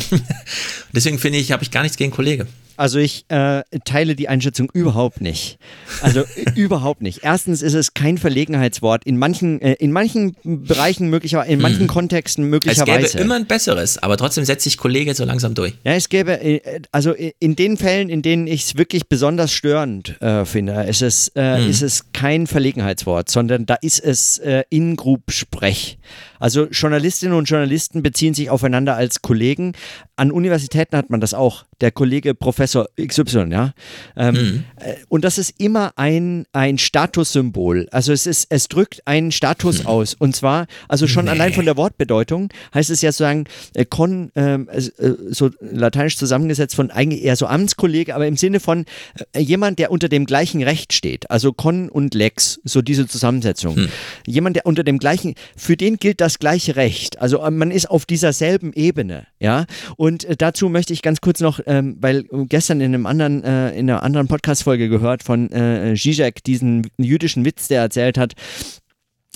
Deswegen 0.93 1.19
finde 1.19 1.37
ich, 1.39 1.51
habe 1.51 1.63
ich 1.63 1.71
gar 1.71 1.83
nichts 1.83 1.97
gegen 1.97 2.11
Kollege. 2.11 2.47
Also 2.77 2.97
ich 2.97 3.25
äh, 3.27 3.61
teile 3.85 4.15
die 4.15 4.27
Einschätzung 4.27 4.71
überhaupt 4.73 5.21
nicht. 5.21 5.59
Also 6.01 6.21
äh, 6.21 6.25
überhaupt 6.55 7.03
nicht. 7.03 7.19
Erstens 7.21 7.61
ist 7.61 7.75
es 7.75 7.93
kein 7.93 8.17
Verlegenheitswort. 8.17 9.03
In 9.05 9.19
manchen, 9.19 9.61
äh, 9.61 9.73
in 9.73 9.91
manchen 9.91 10.35
Bereichen 10.43 11.09
möglicherweise, 11.09 11.51
in 11.51 11.61
manchen 11.61 11.85
Kontexten 11.85 12.45
Hm. 12.45 12.47
Es 12.47 12.51
möglicherweise. 12.51 13.11
gäbe 13.11 13.23
immer 13.23 13.35
ein 13.35 13.45
besseres, 13.45 13.99
aber 13.99 14.17
trotzdem 14.17 14.45
setzt 14.45 14.63
sich 14.63 14.77
Kollege 14.77 15.13
so 15.13 15.25
langsam 15.25 15.53
durch. 15.53 15.73
Ja, 15.83 15.91
es 15.93 16.09
gäbe, 16.09 16.41
äh, 16.41 16.81
also 16.91 17.11
in 17.11 17.55
den 17.55 17.77
Fällen, 17.77 18.09
in 18.09 18.23
denen 18.23 18.47
ich 18.47 18.63
es 18.63 18.77
wirklich 18.77 19.07
besonders 19.07 19.51
störend 19.53 20.19
äh, 20.19 20.45
finde, 20.45 20.81
ist 20.85 21.03
es, 21.03 21.27
äh, 21.35 21.59
Mhm. 21.61 21.69
ist 21.69 21.83
es 21.83 22.05
kein 22.13 22.47
Verlegenheitswort, 22.47 23.29
sondern 23.29 23.67
da 23.67 23.75
ist 23.75 23.99
es 23.99 24.41
In-Group-Sprech. 24.69 25.97
Also 26.41 26.65
Journalistinnen 26.65 27.37
und 27.37 27.45
Journalisten 27.45 28.03
beziehen 28.03 28.33
sich 28.33 28.49
aufeinander 28.49 28.95
als 28.95 29.21
Kollegen. 29.21 29.73
An 30.17 30.31
Universitäten 30.31 30.97
hat 30.97 31.09
man 31.09 31.21
das 31.21 31.33
auch. 31.33 31.65
Der 31.79 31.91
Kollege 31.91 32.35
Professor 32.35 32.87
XY, 33.01 33.47
ja. 33.51 33.73
Ähm, 34.17 34.33
Mhm. 34.35 34.63
äh, 34.77 34.95
Und 35.09 35.23
das 35.23 35.37
ist 35.37 35.53
immer 35.59 35.93
ein, 35.95 36.45
ein 36.51 36.77
Statussymbol. 36.77 37.87
Also 37.91 38.13
es 38.13 38.25
ist, 38.27 38.47
es 38.49 38.67
drückt 38.67 39.05
einen 39.07 39.31
Status 39.31 39.85
aus. 39.85 40.13
Und 40.13 40.35
zwar, 40.35 40.67
also 40.87 41.07
schon 41.07 41.27
allein 41.27 41.53
von 41.53 41.65
der 41.65 41.77
Wortbedeutung 41.77 42.49
heißt 42.73 42.89
es 42.89 43.01
ja 43.01 43.11
sozusagen, 43.11 43.45
äh, 43.73 43.85
con, 43.85 44.31
ähm, 44.35 44.69
äh, 44.71 44.81
so 45.29 45.49
lateinisch 45.59 46.17
zusammengesetzt 46.17 46.75
von 46.75 46.91
eigentlich 46.91 47.23
eher 47.23 47.35
so 47.35 47.47
Amtskollege, 47.47 48.15
aber 48.15 48.27
im 48.27 48.37
Sinne 48.37 48.59
von 48.59 48.85
äh, 49.33 49.39
jemand, 49.39 49.79
der 49.79 49.91
unter 49.91 50.09
dem 50.09 50.25
gleichen 50.25 50.63
Recht 50.63 50.93
steht. 50.93 51.29
Also 51.29 51.53
con 51.53 51.89
und 51.89 52.13
lex, 52.13 52.59
so 52.63 52.81
diese 52.81 53.07
Zusammensetzung. 53.07 53.89
Jemand, 54.25 54.55
der 54.55 54.65
unter 54.65 54.83
dem 54.83 54.97
gleichen, 54.99 55.35
für 55.55 55.75
den 55.77 55.97
gilt 55.97 56.21
das 56.21 56.30
gleiche 56.39 56.75
Recht. 56.75 57.21
Also 57.21 57.41
äh, 57.43 57.51
man 57.51 57.71
ist 57.71 57.89
auf 57.89 58.05
dieser 58.05 58.33
selben 58.33 58.73
Ebene, 58.73 59.27
ja. 59.39 59.65
Und 59.97 60.23
äh, 60.25 60.35
dazu 60.35 60.69
möchte 60.69 60.93
ich 60.93 61.01
ganz 61.01 61.21
kurz 61.21 61.39
noch, 61.39 61.59
ähm, 61.65 61.97
weil 61.99 62.25
gestern 62.49 62.81
in 62.81 62.93
einem 62.93 63.05
anderen, 63.05 63.43
äh, 63.43 63.71
in 63.71 63.89
einer 63.89 64.03
anderen 64.03 64.27
Podcast-Folge 64.27 64.89
gehört 64.89 65.23
von 65.23 65.51
äh, 65.51 65.95
Zizek, 65.95 66.43
diesen 66.43 66.89
jüdischen 66.97 67.45
Witz, 67.45 67.67
der 67.67 67.81
erzählt 67.81 68.17
hat, 68.17 68.33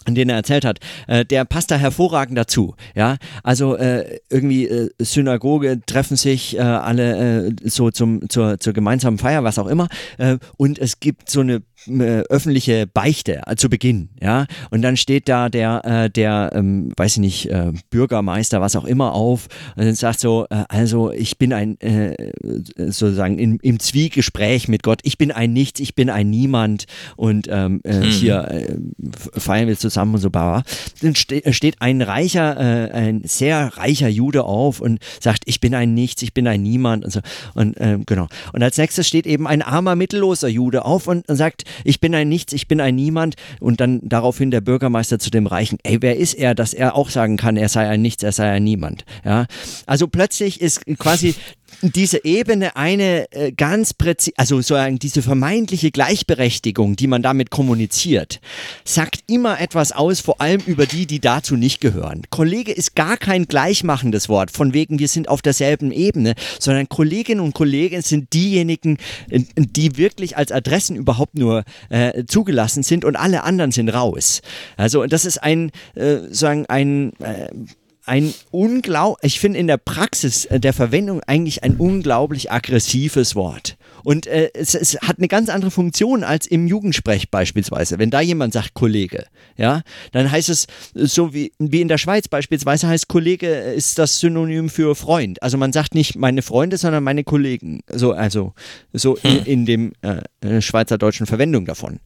den 0.08 0.30
er 0.30 0.36
erzählt 0.36 0.66
hat, 0.66 0.80
äh, 1.08 1.26
der 1.26 1.46
passt 1.46 1.72
da 1.72 1.78
hervorragend 1.78 2.38
dazu. 2.38 2.76
Ja, 2.94 3.18
also 3.44 3.76
äh, 3.76 4.20
irgendwie 4.30 4.68
äh, 4.68 4.90
Synagoge 5.00 5.82
treffen 5.86 6.18
sich 6.18 6.58
äh, 6.58 6.62
alle 6.62 7.48
äh, 7.48 7.52
so 7.64 7.92
zum 7.92 8.30
zur 8.30 8.60
zur 8.60 8.74
gemeinsamen 8.74 9.18
Feier, 9.18 9.44
was 9.44 9.58
auch 9.58 9.68
immer, 9.68 9.88
äh, 10.18 10.38
und 10.58 10.80
es 10.80 11.00
gibt 11.00 11.30
so 11.30 11.42
eine 11.42 11.64
äh, 11.88 12.22
öffentliche 12.30 12.88
Beichte 12.88 13.42
äh, 13.46 13.56
zu 13.56 13.70
Beginn, 13.70 14.10
ja. 14.22 14.46
Und 14.70 14.82
dann 14.82 14.98
steht 14.98 15.28
da 15.28 15.50
der, 15.50 15.82
äh, 15.84 16.10
der, 16.10 16.52
ähm, 16.54 16.92
weiß 16.96 17.14
ich 17.14 17.20
nicht, 17.20 17.50
äh, 17.50 17.72
Bürgermeister, 17.90 18.62
was 18.62 18.76
auch 18.76 18.86
immer 18.86 19.14
auf 19.14 19.48
und 19.76 19.86
dann 19.86 19.96
sagt 19.96 20.20
so, 20.20 20.46
äh, 20.50 20.64
also 20.70 21.12
ich 21.12 21.38
bin 21.38 21.54
ein, 21.54 21.80
äh, 21.82 22.16
sozusagen 22.78 23.40
in, 23.40 23.58
im 23.62 23.80
Zwiegespräch 23.80 24.68
mit 24.68 24.84
Gott, 24.84 25.00
ich 25.04 25.18
bin 25.18 25.32
ein 25.32 25.54
Nichts, 25.54 25.80
ich 25.80 25.96
bin 25.96 26.10
ein 26.10 26.30
Niemand 26.30 26.86
und 27.16 27.48
ähm, 27.50 27.82
äh, 27.84 27.96
Mhm. 27.96 28.04
hier 28.04 28.48
äh, 28.52 28.76
feiern 29.40 29.68
wir 29.68 29.78
zusammen 29.78 30.16
und 30.16 30.22
so, 30.22 30.30
bla. 30.30 30.64
Dann 31.02 31.16
ste 31.16 31.42
steht 31.54 31.82
ein 31.82 32.02
reicher, 32.02 32.58
äh, 32.58 32.92
ein 32.92 33.22
sehr 33.26 33.78
reicher 33.78 34.08
Jude 34.08 34.44
auf 34.44 34.82
und 34.82 35.00
sagt, 35.20 35.44
ich 35.46 35.60
bin 35.60 35.74
ein 35.76 35.94
Nichts, 35.94 36.22
ich 36.22 36.34
bin 36.34 36.48
ein 36.48 36.62
Niemand 36.62 37.06
und 37.06 37.12
so. 37.12 37.20
Und 37.54 37.76
ähm, 37.80 38.04
genau. 38.06 38.28
Und 38.54 38.64
als 38.64 38.78
nächstes 38.78 39.08
steht 39.08 39.26
eben 39.28 39.48
ein 39.48 39.62
armer, 39.62 39.96
mittelloser 39.96 40.48
Jude 40.48 40.86
auf 40.86 41.08
und 41.08 41.26
sagt, 41.28 41.64
ich 41.84 42.00
bin 42.00 42.16
ein 42.16 42.30
Nichts, 42.30 42.54
ich 42.54 42.68
bin 42.68 42.82
ein 42.82 42.96
Niemand. 42.96 43.36
Und 43.60 43.80
dann 43.82 44.00
daraufhin 44.04 44.52
der 44.52 44.62
Bürgermeister 44.62 45.20
zu 45.20 45.30
dem 45.30 45.48
Reichen, 45.48 45.78
ey, 45.84 46.02
wer 46.02 46.18
ist 46.18 46.34
er, 46.34 46.56
dass 46.56 46.74
er 46.74 46.96
auch 46.96 47.10
sagen 47.10 47.38
kann, 47.38 47.58
er 47.58 47.70
sei 47.70 47.88
ein 47.88 48.02
Nichts, 48.02 48.24
er 48.24 48.32
sei 48.32 48.50
ein 48.52 48.64
Niemand. 48.64 49.06
Ja. 49.24 49.46
Also 49.86 50.08
plötzlich 50.08 50.62
ist 50.62 50.86
quasi 50.98 51.36
diese 51.94 52.24
Ebene 52.24 52.76
eine 52.76 53.32
äh, 53.32 53.52
ganz 53.52 53.94
präzise, 53.94 54.34
also 54.38 54.58
sozusagen 54.58 55.00
diese 55.00 55.22
vermeintliche 55.22 55.92
Gleichberechtigung, 55.92 56.96
die 56.96 57.08
man 57.08 57.22
damit 57.22 57.50
kommuniziert, 57.50 58.40
sagt 58.84 59.24
immer 59.28 59.60
etwas 59.60 59.92
aus, 59.92 60.20
vor 60.20 60.42
allem 60.42 60.62
über 60.66 60.86
die, 60.86 61.06
die 61.06 61.20
dazu 61.20 61.56
nicht 61.56 61.82
gehören. 61.82 62.24
Kollege 62.30 62.72
ist 62.72 62.96
gar 62.96 63.18
kein 63.18 63.46
gleichmachendes 63.46 64.30
Wort, 64.30 64.52
von 64.52 64.74
wegen 64.74 65.00
wir 65.00 65.08
sind 65.08 65.28
auf 65.30 65.42
derselben 65.42 65.92
Ebene, 65.92 66.36
sondern 66.60 66.90
Kolleginnen 66.90 67.42
und 67.42 67.54
Kollegen 67.54 68.02
sind 68.02 68.34
diejenigen, 68.34 68.98
die 69.30 69.98
wirklich 69.98 70.38
als 70.38 70.52
Adressen 70.52 70.96
überhaupt 70.96 71.36
nur 71.36 71.64
äh, 71.90 72.26
zugelassen 72.26 72.84
sind 72.84 73.06
und 73.06 73.16
alle 73.16 73.44
anderen 73.44 73.72
sind 73.72 73.90
raus. 73.90 74.42
Also 74.78 75.06
das 75.06 75.26
ist 75.26 75.42
ein, 75.44 75.72
äh, 75.96 76.18
sagen 76.30 76.66
ein 76.68 77.14
äh, 77.20 77.50
ein 78.06 78.34
unglaublich, 78.52 79.34
ich 79.34 79.40
finde 79.40 79.60
in 79.60 79.68
der 79.68 79.78
Praxis 79.78 80.46
äh, 80.46 80.60
der 80.60 80.74
Verwendung 80.74 81.22
eigentlich 81.24 81.64
ein 81.64 81.76
unglaublich 81.78 82.52
aggressives 82.52 83.36
Wort. 83.36 83.78
Und 84.04 84.28
äh, 84.28 84.52
es, 84.54 84.76
es 84.76 84.98
hat 85.02 85.18
eine 85.18 85.28
ganz 85.28 85.50
andere 85.50 85.72
Funktion 85.72 86.24
als 86.24 86.46
im 86.46 86.68
Jugendsprech 86.68 87.32
beispielsweise. 87.32 87.98
Wenn 87.98 88.12
da 88.12 88.22
jemand 88.22 88.54
sagt 88.54 88.76
Kollege, 88.76 89.26
ja, 89.58 89.82
dann 90.12 90.32
heißt 90.32 90.50
es 90.50 90.66
äh, 90.96 91.06
so 91.06 91.34
wie, 91.34 91.52
wie 91.58 91.82
in 91.82 91.88
der 91.88 91.98
Schweiz 91.98 92.28
beispielsweise 92.28 92.88
heißt 92.88 93.08
Kollege 93.08 93.48
äh, 93.48 93.76
ist 93.76 93.98
das 93.98 94.20
Synonym 94.20 94.70
für 94.70 94.96
Freund. 94.96 95.42
Also 95.42 95.58
man 95.58 95.74
sagt 95.74 95.96
nicht 95.96 96.16
meine 96.16 96.42
Freunde, 96.42 96.78
sondern 96.78 97.04
meine 97.04 97.24
Kollegen. 97.24 97.82
So, 97.92 98.14
also 98.14 98.54
so 98.94 99.16
in, 99.18 99.46
in 99.46 99.66
dem 99.66 99.94
äh, 100.02 100.62
schweizerdeutschen 100.62 101.26
Verwendung 101.26 101.66
davon 101.66 102.00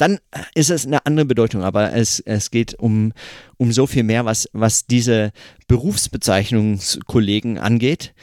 dann 0.00 0.18
ist 0.54 0.70
es 0.70 0.86
eine 0.86 1.04
andere 1.04 1.26
Bedeutung, 1.26 1.62
aber 1.62 1.92
es, 1.94 2.20
es 2.20 2.50
geht 2.50 2.74
um, 2.74 3.12
um 3.58 3.72
so 3.72 3.86
viel 3.86 4.02
mehr, 4.02 4.24
was, 4.24 4.48
was 4.52 4.86
diese 4.86 5.32
Berufsbezeichnungskollegen 5.68 7.58
angeht. 7.58 8.14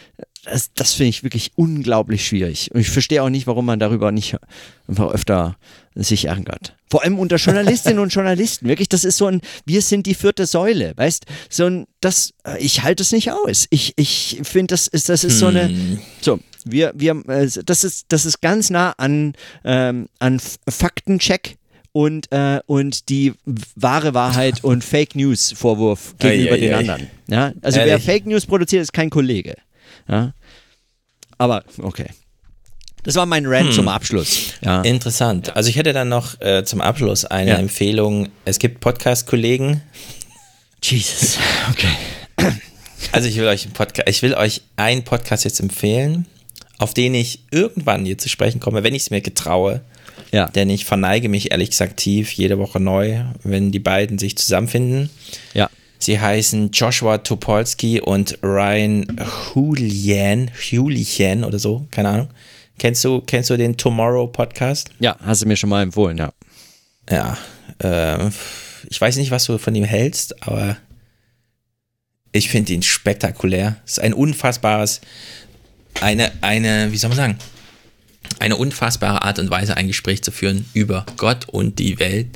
Das, 0.46 0.72
das 0.74 0.94
finde 0.94 1.10
ich 1.10 1.24
wirklich 1.24 1.52
unglaublich 1.56 2.26
schwierig. 2.26 2.72
Und 2.74 2.80
ich 2.80 2.90
verstehe 2.90 3.22
auch 3.22 3.30
nicht, 3.30 3.48
warum 3.48 3.66
man 3.66 3.80
darüber 3.80 4.12
nicht 4.12 4.38
einfach 4.88 5.12
öfter 5.12 5.58
sich 5.94 6.26
ärgert. 6.26 6.76
Vor 6.90 7.04
allem 7.04 7.20
unter 7.20 7.36
Journalistinnen 7.36 8.00
und 8.00 8.14
Journalisten. 8.14 8.68
Wirklich, 8.68 8.88
das 8.88 9.04
ist 9.04 9.18
so 9.18 9.28
ein, 9.28 9.42
wir 9.66 9.82
sind 9.82 10.06
die 10.06 10.16
vierte 10.16 10.46
Säule, 10.46 10.94
weißt? 10.96 11.26
So 11.50 11.66
ein, 11.66 11.86
das, 12.00 12.34
ich 12.60 12.84
halte 12.84 13.04
es 13.04 13.12
nicht 13.12 13.32
aus. 13.32 13.68
Ich, 13.70 13.94
ich 13.98 14.40
finde, 14.44 14.74
das 14.74 14.88
ist, 14.88 15.10
das 15.10 15.24
ist 15.24 15.40
so 15.40 15.48
eine, 15.48 16.00
so, 16.22 16.40
wir, 16.66 16.94
wir, 16.96 17.24
äh, 17.28 17.50
das 17.66 17.84
ist, 17.84 18.06
das 18.10 18.26
ist 18.26 18.42
ganz 18.42 18.70
nah 18.70 18.94
an, 18.98 19.34
ähm, 19.64 20.08
an 20.20 20.40
Faktencheck 20.70 21.58
und, 21.98 22.32
äh, 22.32 22.60
und 22.68 23.10
die 23.10 23.34
wahre 23.76 24.14
Wahrheit 24.14 24.64
und 24.64 24.84
Fake 24.84 25.16
News 25.16 25.52
Vorwurf 25.56 26.14
gegenüber 26.20 26.52
Ei, 26.52 26.56
ei, 26.56 26.60
den 26.60 26.74
ei. 26.74 26.78
anderen. 26.78 27.08
Ja? 27.28 27.54
Also 27.64 27.80
wer 27.80 27.88
Ehrlich? 27.88 28.06
Fake 28.06 28.26
News 28.28 28.46
produziert, 28.46 28.84
ist 28.84 28.94
kein 28.94 29.10
Kollege. 29.10 29.56
Ja? 30.08 30.34
Aber 31.40 31.64
okay. 31.82 32.08
Das 33.04 33.16
war 33.16 33.26
mein 33.26 33.46
Rant 33.48 33.70
Hm. 33.70 33.74
zum 33.76 33.88
Abschluss. 33.88 34.54
Ja. 34.62 34.82
Interessant. 34.82 35.56
Also 35.56 35.70
ich 35.70 35.76
hätte 35.78 35.94
dann 35.94 36.10
noch 36.10 36.40
äh, 36.42 36.64
zum 36.66 36.82
Abschluss 36.82 37.26
eine 37.26 37.52
Ja. 37.52 37.58
Empfehlung. 37.58 38.30
Es 38.46 38.60
gibt 38.60 38.80
Podcast-Kollegen. 38.80 39.82
Jesus. 40.84 41.38
Okay. 41.72 42.52
Also 43.12 43.28
ich 43.28 43.38
will 43.38 43.48
euch 43.48 43.64
einen 43.66 43.74
Podcast, 43.74 44.08
ich 44.10 44.22
will 44.22 44.34
euch 44.36 44.62
einen 44.76 45.04
Podcast 45.04 45.46
jetzt 45.46 45.60
empfehlen, 45.60 46.26
auf 46.78 46.94
den 46.94 47.14
ich 47.16 47.40
irgendwann 47.52 48.06
hier 48.06 48.18
zu 48.18 48.30
sprechen 48.30 48.60
komme, 48.60 48.84
wenn 48.84 48.94
ich 48.94 49.04
es 49.04 49.10
mir 49.10 49.22
getraue. 49.22 49.82
Ja. 50.32 50.48
Denn 50.48 50.70
ich 50.70 50.86
verneige 50.86 51.30
mich 51.30 51.52
ehrlich 51.52 51.72
gesagt 51.72 51.98
tief 51.98 52.32
jede 52.32 52.58
Woche 52.60 52.80
neu, 52.80 53.24
wenn 53.44 53.72
die 53.72 53.80
beiden 53.80 54.18
sich 54.18 54.38
zusammenfinden. 54.38 55.10
Ja. 55.54 55.70
Sie 56.00 56.20
heißen 56.20 56.72
Joshua 56.72 57.18
Topolsky 57.20 58.02
und 58.02 58.40
Ryan 58.44 59.20
Julian, 59.54 60.52
Julian 60.70 61.44
oder 61.44 61.60
so, 61.60 61.88
keine 61.92 62.10
Ahnung. 62.10 62.30
Kennst 62.78 63.04
du, 63.04 63.22
kennst 63.22 63.50
du 63.50 63.58
den 63.58 63.76
Tomorrow 63.76 64.28
Podcast? 64.28 64.92
Ja, 65.00 65.18
hast 65.24 65.42
du 65.42 65.48
mir 65.48 65.58
schon 65.58 65.70
mal 65.70 65.82
empfohlen, 65.82 66.18
ja. 66.18 66.32
Ja, 67.10 67.38
äh, 67.80 68.30
ich 68.90 69.02
weiß 69.02 69.18
nicht, 69.18 69.32
was 69.32 69.46
du 69.46 69.58
von 69.58 69.74
ihm 69.74 69.86
hältst, 69.86 70.48
aber 70.48 70.78
ich 72.32 72.50
finde 72.50 72.74
ihn 72.74 72.84
spektakulär. 72.84 73.78
Es 73.86 73.94
ist 73.94 74.00
ein 74.00 74.14
unfassbares, 74.14 75.02
eine, 76.02 76.32
eine, 76.42 76.92
wie 76.92 76.98
soll 76.98 77.10
man 77.10 77.18
sagen, 77.18 77.38
eine 78.40 78.58
unfassbare 78.58 79.24
Art 79.24 79.40
und 79.40 79.50
Weise, 79.50 79.78
ein 79.78 79.88
Gespräch 79.88 80.24
zu 80.24 80.32
führen 80.32 80.66
über 80.74 81.06
Gott 81.18 81.48
und 81.50 81.80
die 81.80 82.00
Welt. 82.00 82.28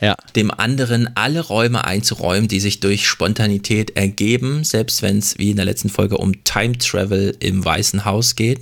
Ja. 0.00 0.16
Dem 0.34 0.50
anderen 0.50 1.14
alle 1.14 1.40
Räume 1.40 1.84
einzuräumen, 1.84 2.48
die 2.48 2.60
sich 2.60 2.80
durch 2.80 3.06
Spontanität 3.06 3.96
ergeben, 3.96 4.64
selbst 4.64 5.02
wenn 5.02 5.18
es 5.18 5.38
wie 5.38 5.50
in 5.50 5.56
der 5.56 5.66
letzten 5.66 5.90
Folge 5.90 6.16
um 6.16 6.42
Time 6.44 6.78
Travel 6.78 7.36
im 7.40 7.62
Weißen 7.64 8.04
Haus 8.06 8.34
geht. 8.34 8.60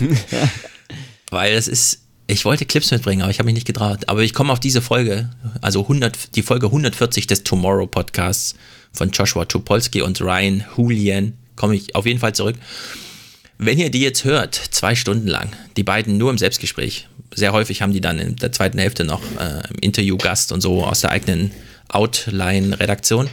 Weil 1.30 1.54
es 1.54 1.68
ist, 1.68 2.00
ich 2.26 2.44
wollte 2.44 2.66
Clips 2.66 2.90
mitbringen, 2.90 3.22
aber 3.22 3.30
ich 3.30 3.38
habe 3.38 3.46
mich 3.46 3.54
nicht 3.54 3.66
getraut. 3.66 4.00
Aber 4.08 4.22
ich 4.22 4.34
komme 4.34 4.52
auf 4.52 4.60
diese 4.60 4.82
Folge, 4.82 5.30
also 5.60 5.82
100, 5.82 6.34
die 6.34 6.42
Folge 6.42 6.66
140 6.66 7.28
des 7.28 7.44
Tomorrow 7.44 7.86
Podcasts 7.86 8.56
von 8.92 9.10
Joshua 9.10 9.44
Topolsky 9.44 10.02
und 10.02 10.20
Ryan 10.20 10.64
Julian, 10.76 11.34
komme 11.54 11.76
ich 11.76 11.94
auf 11.94 12.06
jeden 12.06 12.18
Fall 12.18 12.34
zurück. 12.34 12.56
Wenn 13.64 13.78
ihr 13.78 13.90
die 13.90 14.02
jetzt 14.02 14.24
hört, 14.24 14.54
zwei 14.54 14.94
Stunden 14.94 15.26
lang, 15.26 15.48
die 15.78 15.84
beiden 15.84 16.18
nur 16.18 16.30
im 16.30 16.36
Selbstgespräch, 16.36 17.08
sehr 17.34 17.54
häufig 17.54 17.80
haben 17.80 17.94
die 17.94 18.02
dann 18.02 18.18
in 18.18 18.36
der 18.36 18.52
zweiten 18.52 18.76
Hälfte 18.76 19.04
noch 19.04 19.22
äh, 19.38 19.62
Interviewgast 19.80 20.52
und 20.52 20.60
so 20.60 20.84
aus 20.84 21.00
der 21.00 21.10
eigenen 21.10 21.50
Outline-Redaktion. 21.88 23.30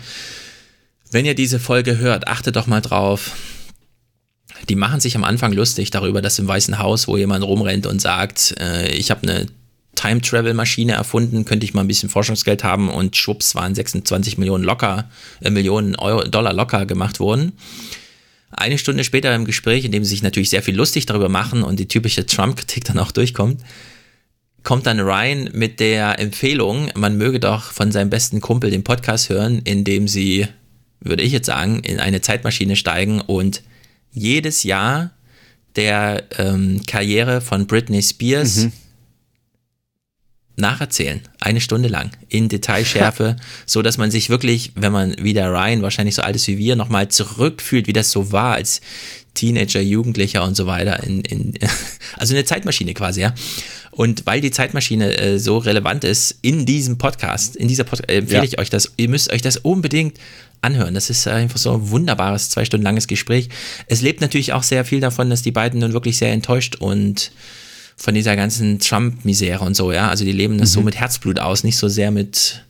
Wenn 1.11 1.25
ihr 1.25 1.35
diese 1.35 1.59
Folge 1.59 1.97
hört, 1.97 2.29
achtet 2.29 2.55
doch 2.55 2.65
mal 2.65 2.79
drauf. 2.79 3.35
Die 4.69 4.75
machen 4.75 5.01
sich 5.01 5.17
am 5.17 5.25
Anfang 5.25 5.51
lustig 5.51 5.91
darüber, 5.91 6.21
dass 6.21 6.39
im 6.39 6.47
Weißen 6.47 6.79
Haus, 6.79 7.09
wo 7.09 7.17
jemand 7.17 7.43
rumrennt 7.43 7.85
und 7.85 7.99
sagt, 7.99 8.55
äh, 8.57 8.89
ich 8.91 9.11
habe 9.11 9.23
eine 9.23 9.47
Time-Travel-Maschine 9.95 10.93
erfunden, 10.93 11.43
könnte 11.43 11.65
ich 11.65 11.73
mal 11.73 11.81
ein 11.81 11.87
bisschen 11.89 12.07
Forschungsgeld 12.07 12.63
haben 12.63 12.89
und 12.89 13.17
schwupps 13.17 13.53
waren 13.55 13.75
26 13.75 14.37
Millionen 14.37 14.63
locker, 14.63 15.09
äh, 15.41 15.49
Millionen 15.49 15.97
Euro, 15.97 16.23
Dollar 16.23 16.53
locker 16.53 16.85
gemacht 16.85 17.19
worden. 17.19 17.51
Eine 18.61 18.77
Stunde 18.77 19.03
später 19.03 19.33
im 19.33 19.45
Gespräch, 19.45 19.85
in 19.85 19.91
dem 19.91 20.03
sie 20.03 20.11
sich 20.11 20.21
natürlich 20.21 20.51
sehr 20.51 20.61
viel 20.61 20.75
lustig 20.75 21.07
darüber 21.07 21.29
machen 21.29 21.63
und 21.63 21.79
die 21.79 21.87
typische 21.87 22.27
Trump-Kritik 22.27 22.85
dann 22.85 22.99
auch 22.99 23.11
durchkommt, 23.11 23.59
kommt 24.61 24.85
dann 24.85 24.99
Ryan 24.99 25.49
mit 25.53 25.79
der 25.79 26.19
Empfehlung, 26.19 26.91
man 26.95 27.17
möge 27.17 27.39
doch 27.39 27.71
von 27.71 27.91
seinem 27.91 28.11
besten 28.11 28.39
Kumpel 28.39 28.69
den 28.69 28.83
Podcast 28.83 29.29
hören, 29.29 29.61
in 29.63 29.83
dem 29.83 30.07
sie, 30.07 30.45
würde 30.99 31.23
ich 31.23 31.31
jetzt 31.31 31.47
sagen, 31.47 31.79
in 31.79 31.99
eine 31.99 32.21
Zeitmaschine 32.21 32.75
steigen 32.75 33.21
und 33.21 33.63
jedes 34.11 34.61
Jahr 34.61 35.09
der 35.75 36.25
ähm, 36.37 36.83
Karriere 36.85 37.41
von 37.41 37.65
Britney 37.65 38.03
Spears 38.03 38.67
nacherzählen, 40.61 41.19
eine 41.39 41.59
Stunde 41.59 41.89
lang, 41.89 42.11
in 42.29 42.47
Detailschärfe, 42.47 43.35
so 43.65 43.81
dass 43.81 43.97
man 43.97 44.11
sich 44.11 44.29
wirklich, 44.29 44.71
wenn 44.75 44.93
man 44.93 45.15
wie 45.19 45.33
der 45.33 45.51
Ryan 45.51 45.81
wahrscheinlich 45.81 46.15
so 46.15 46.21
alt 46.21 46.35
ist 46.35 46.47
wie 46.47 46.57
wir, 46.57 46.75
nochmal 46.77 47.09
zurückfühlt, 47.09 47.87
wie 47.87 47.93
das 47.93 48.11
so 48.11 48.31
war 48.31 48.53
als 48.53 48.79
Teenager, 49.33 49.81
Jugendlicher 49.81 50.43
und 50.43 50.55
so 50.55 50.67
weiter. 50.67 51.03
In, 51.03 51.21
in, 51.21 51.53
also 52.17 52.33
eine 52.33 52.45
Zeitmaschine 52.45 52.93
quasi, 52.93 53.21
ja. 53.21 53.33
Und 53.91 54.25
weil 54.25 54.39
die 54.39 54.51
Zeitmaschine 54.51 55.17
äh, 55.17 55.37
so 55.37 55.57
relevant 55.57 56.05
ist 56.05 56.37
in 56.41 56.65
diesem 56.65 56.97
Podcast, 56.97 57.57
in 57.57 57.67
dieser 57.67 57.83
Podcast, 57.83 58.09
äh, 58.09 58.17
empfehle 58.19 58.39
Ja. 58.39 58.47
ich 58.47 58.59
euch 58.59 58.69
das. 58.69 58.91
Ihr 58.95 59.09
müsst 59.09 59.31
euch 59.33 59.41
das 59.41 59.57
unbedingt 59.57 60.17
anhören. 60.61 60.93
Das 60.93 61.09
ist 61.09 61.27
einfach 61.27 61.57
so 61.57 61.73
ein 61.73 61.89
wunderbares, 61.89 62.49
zwei 62.49 62.65
Stunden 62.65 62.85
langes 62.85 63.07
Gespräch. 63.07 63.49
Es 63.87 64.01
lebt 64.01 64.21
natürlich 64.21 64.53
auch 64.53 64.63
sehr 64.63 64.85
viel 64.85 64.99
davon, 64.99 65.29
dass 65.29 65.41
die 65.41 65.51
beiden 65.51 65.79
nun 65.79 65.93
wirklich 65.93 66.17
sehr 66.17 66.31
enttäuscht 66.31 66.75
und 66.75 67.31
von 67.95 68.13
dieser 68.13 68.35
ganzen 68.35 68.79
Trump-Misere 68.79 69.63
und 69.63 69.75
so, 69.75 69.91
ja. 69.91 70.09
Also 70.09 70.25
die 70.25 70.31
leben 70.31 70.57
das 70.57 70.73
so 70.73 70.81
mit 70.81 70.95
Herzblut 70.95 71.39
aus, 71.39 71.63
nicht 71.63 71.77
so 71.77 71.87
sehr 71.87 72.11
mit, 72.11 72.63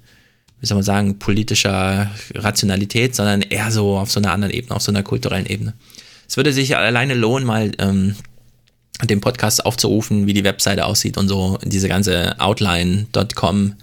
wie 0.60 0.66
soll 0.66 0.76
man 0.76 0.84
sagen, 0.84 1.20
politischer 1.20 2.12
Rationalität, 2.34 3.16
sondern 3.16 3.42
eher 3.42 3.72
so 3.72 3.98
auf 3.98 4.12
so 4.12 4.20
einer 4.20 4.32
anderen 4.32 4.54
Ebene, 4.54 4.76
auf 4.76 4.82
so 4.82 4.92
einer 4.92 5.04
kulturellen 5.04 5.46
Ebene. 5.46 5.74
Es 6.28 6.38
würde 6.38 6.54
sich 6.54 6.78
alleine 6.78 7.14
lohnen, 7.14 7.46
mal 7.46 7.72
ähm, 7.80 8.16
den 9.04 9.22
Podcast 9.22 9.66
aufzurufen, 9.66 10.28
wie 10.28 10.34
die 10.34 10.44
Webseite 10.44 10.86
aussieht 10.86 11.18
und 11.18 11.28
so, 11.28 11.58
diese 11.64 11.88
ganze 11.88 12.40
Outline.com 12.40 13.76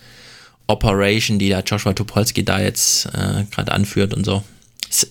Operation, 0.69 1.39
die 1.39 1.48
da 1.48 1.60
Joshua 1.60 1.94
Topolsky 1.94 2.44
da 2.44 2.60
jetzt 2.60 3.06
äh, 3.06 3.44
gerade 3.51 3.73
anführt 3.73 4.15
und 4.15 4.24
so. 4.24 4.44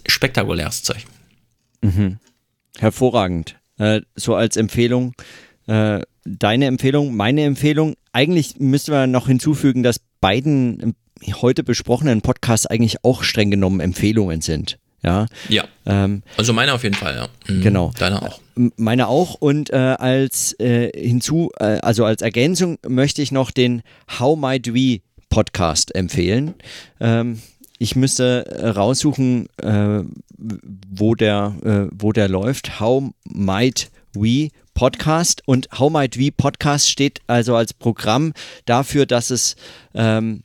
Spektakuläres 0.08 0.84
Zeug. 0.84 1.04
Mhm. 1.82 2.20
Hervorragend. 2.78 3.56
Äh, 3.78 4.02
so 4.16 4.36
als 4.36 4.56
Empfehlung, 4.56 5.14
äh, 5.68 6.02
deine 6.28 6.66
Empfehlung, 6.66 7.16
meine 7.16 7.44
Empfehlung. 7.44 7.96
Eigentlich 8.12 8.60
müsste 8.60 8.92
man 8.92 9.12
noch 9.12 9.28
hinzufügen, 9.28 9.84
dass 9.84 10.00
beiden 10.20 10.96
heute 11.42 11.64
besprochenen 11.64 12.22
Podcasts 12.22 12.66
eigentlich 12.68 13.04
auch 13.04 13.24
streng 13.24 13.50
genommen 13.52 13.80
Empfehlungen 13.80 14.42
sind. 14.42 14.78
Ja. 15.04 15.28
Ja. 15.48 15.64
Ähm, 15.86 16.24
also 16.38 16.54
meine 16.54 16.74
auf 16.74 16.84
jeden 16.84 16.96
Fall, 16.96 17.16
ja. 17.16 17.28
Mhm. 17.48 17.62
Genau. 17.62 17.92
Deine 17.98 18.22
auch. 18.22 18.42
Meine 18.56 19.08
auch. 19.08 19.36
Und 19.36 19.70
äh, 19.72 19.76
als 19.76 20.60
äh, 20.60 20.92
hinzu, 20.96 21.52
äh, 21.60 21.80
also 21.82 22.04
als 22.04 22.22
Ergänzung 22.22 22.78
möchte 22.88 23.22
ich 23.22 23.32
noch 23.32 23.52
den 23.52 23.84
How 24.20 24.38
Might 24.38 24.74
We 24.74 25.00
Podcast 25.30 25.94
empfehlen. 25.96 26.56
Ähm, 27.00 27.42
ich 27.78 27.96
müsste 27.96 28.74
raussuchen, 28.76 29.48
äh, 29.62 30.02
wo 30.38 31.16
der, 31.16 31.56
äh, 31.64 31.96
wo 31.98 32.12
der 32.12 32.28
läuft. 32.28 32.80
How 32.80 33.04
Might 33.26 33.92
We 34.14 34.50
Podcast 34.78 35.42
und 35.48 35.70
How 35.80 35.92
Might 35.92 36.20
We 36.20 36.32
Podcast 36.32 36.88
steht 36.88 37.22
also 37.26 37.56
als 37.56 37.74
Programm 37.74 38.34
dafür, 38.66 39.08
dass 39.08 39.32
es 39.32 39.56
ähm, 39.96 40.44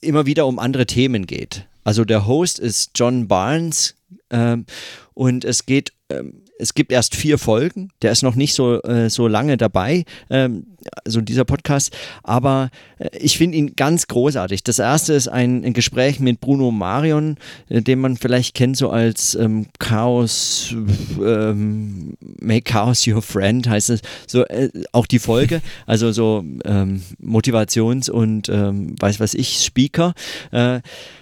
immer 0.00 0.24
wieder 0.24 0.46
um 0.46 0.60
andere 0.60 0.86
Themen 0.86 1.26
geht. 1.26 1.66
Also 1.82 2.04
der 2.04 2.28
Host 2.28 2.60
ist 2.60 2.92
John 2.94 3.26
Barnes 3.26 3.96
ähm, 4.30 4.66
und 5.14 5.44
es 5.44 5.66
geht, 5.66 5.92
ähm, 6.10 6.44
es 6.60 6.74
gibt 6.74 6.92
erst 6.92 7.16
vier 7.16 7.38
Folgen. 7.38 7.90
Der 8.02 8.12
ist 8.12 8.22
noch 8.22 8.34
nicht 8.34 8.54
so, 8.54 8.82
äh, 8.82 9.10
so 9.10 9.26
lange 9.26 9.56
dabei, 9.56 10.04
ähm, 10.28 10.66
also 11.04 11.20
dieser 11.20 11.44
Podcast, 11.44 11.96
aber 12.22 12.70
äh, 12.98 13.08
ich 13.18 13.38
finde 13.38 13.58
ihn 13.58 13.74
ganz 13.76 14.06
großartig. 14.06 14.62
Das 14.62 14.78
erste 14.78 15.14
ist 15.14 15.28
ein, 15.28 15.64
ein 15.64 15.72
Gespräch 15.72 16.20
mit 16.20 16.40
Bruno 16.40 16.70
Marion, 16.70 17.36
äh, 17.68 17.82
den 17.82 18.00
man 18.00 18.16
vielleicht 18.16 18.54
kennt 18.54 18.76
so 18.76 18.90
als 18.90 19.34
ähm, 19.34 19.66
Chaos, 19.78 20.74
ähm, 21.22 22.14
Make 22.40 22.62
Chaos 22.62 23.06
Your 23.06 23.22
Friend 23.22 23.68
heißt 23.68 23.90
es, 23.90 24.00
so 24.26 24.44
äh, 24.44 24.70
auch 24.92 25.06
die 25.06 25.18
Folge, 25.18 25.62
also 25.86 26.12
so 26.12 26.44
ähm, 26.64 27.02
Motivations- 27.22 28.10
und 28.10 28.48
ähm, 28.48 28.94
weiß 28.98 29.20
was 29.20 29.34
ich, 29.34 29.64
Speaker. 29.64 30.14
Äh, 30.52 30.80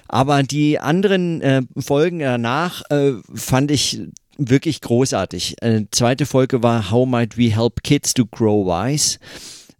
aber 0.08 0.42
die 0.42 0.78
anderen 0.78 1.42
äh, 1.42 1.62
Folgen 1.78 2.20
danach 2.20 2.82
äh, 2.90 3.12
fand 3.34 3.70
ich 3.70 4.00
wirklich 4.38 4.80
großartig. 4.80 5.56
Äh, 5.60 5.84
zweite 5.90 6.24
Folge 6.24 6.62
war 6.62 6.90
How 6.90 7.06
Might 7.06 7.36
We 7.36 7.54
Help 7.54 7.82
Kids 7.82 8.14
to 8.14 8.24
Grow 8.24 8.66
Wise. 8.66 9.18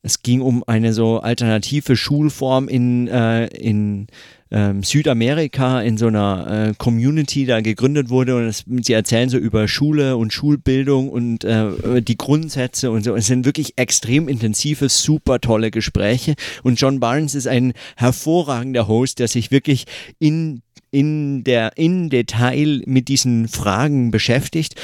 Es 0.02 0.22
ging 0.22 0.40
um 0.40 0.62
eine 0.66 0.92
so 0.92 1.20
alternative 1.20 1.96
Schulform 1.96 2.68
in, 2.68 3.08
äh, 3.08 3.46
in 3.46 4.06
ähm, 4.50 4.82
Südamerika 4.82 5.82
in 5.82 5.98
so 5.98 6.06
einer 6.06 6.68
äh, 6.70 6.74
Community 6.78 7.44
da 7.44 7.60
gegründet 7.60 8.08
wurde 8.08 8.36
und 8.36 8.44
es, 8.44 8.64
sie 8.82 8.92
erzählen 8.92 9.28
so 9.28 9.36
über 9.36 9.68
Schule 9.68 10.16
und 10.16 10.32
Schulbildung 10.32 11.10
und 11.10 11.44
äh, 11.44 12.00
die 12.00 12.16
Grundsätze 12.16 12.90
und 12.90 13.04
so. 13.04 13.14
Es 13.14 13.26
sind 13.26 13.44
wirklich 13.44 13.74
extrem 13.76 14.28
intensive, 14.28 14.88
super 14.88 15.40
tolle 15.40 15.70
Gespräche 15.70 16.34
und 16.62 16.80
John 16.80 17.00
Barnes 17.00 17.34
ist 17.34 17.46
ein 17.46 17.74
hervorragender 17.96 18.88
Host, 18.88 19.18
der 19.18 19.28
sich 19.28 19.50
wirklich 19.50 19.84
in 20.18 20.62
in 20.90 21.44
der 21.44 21.76
in 21.76 22.10
Detail 22.10 22.82
mit 22.86 23.08
diesen 23.08 23.48
Fragen 23.48 24.10
beschäftigt 24.10 24.74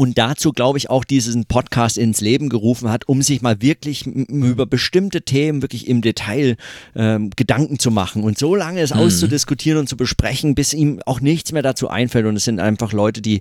und 0.00 0.18
dazu, 0.18 0.52
glaube 0.52 0.78
ich, 0.78 0.88
auch 0.88 1.04
diesen 1.04 1.44
Podcast 1.44 1.98
ins 1.98 2.22
Leben 2.22 2.48
gerufen 2.48 2.90
hat, 2.90 3.08
um 3.08 3.20
sich 3.20 3.42
mal 3.42 3.60
wirklich 3.60 4.06
über 4.06 4.64
bestimmte 4.64 5.22
Themen 5.22 5.62
wirklich 5.62 5.88
im 5.88 6.00
Detail 6.00 6.56
ähm, 6.94 7.30
Gedanken 7.36 7.78
zu 7.78 7.90
machen 7.90 8.22
und 8.22 8.38
so 8.38 8.54
lange 8.54 8.80
es 8.80 8.94
mhm. 8.94 9.00
auszudiskutieren 9.00 9.78
und 9.78 9.88
zu 9.88 9.98
besprechen, 9.98 10.54
bis 10.54 10.72
ihm 10.72 11.00
auch 11.04 11.20
nichts 11.20 11.52
mehr 11.52 11.62
dazu 11.62 11.88
einfällt. 11.88 12.26
Und 12.26 12.36
es 12.36 12.44
sind 12.44 12.60
einfach 12.60 12.92
Leute, 12.92 13.20
die, 13.20 13.40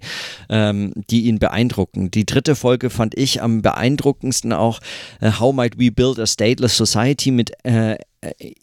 ähm, 0.50 0.92
die 1.10 1.28
ihn 1.28 1.40
beeindrucken. 1.40 2.12
Die 2.12 2.26
dritte 2.26 2.56
Folge 2.56 2.90
fand 2.90 3.18
ich 3.18 3.42
am 3.42 3.62
beeindruckendsten 3.62 4.52
auch 4.52 4.82
äh, 5.22 5.32
How 5.40 5.56
Might 5.56 5.80
We 5.80 5.92
Build 5.92 6.20
a 6.20 6.26
Stateless 6.26 6.76
Society 6.76 7.32
mit 7.32 7.54
äh, 7.64 7.96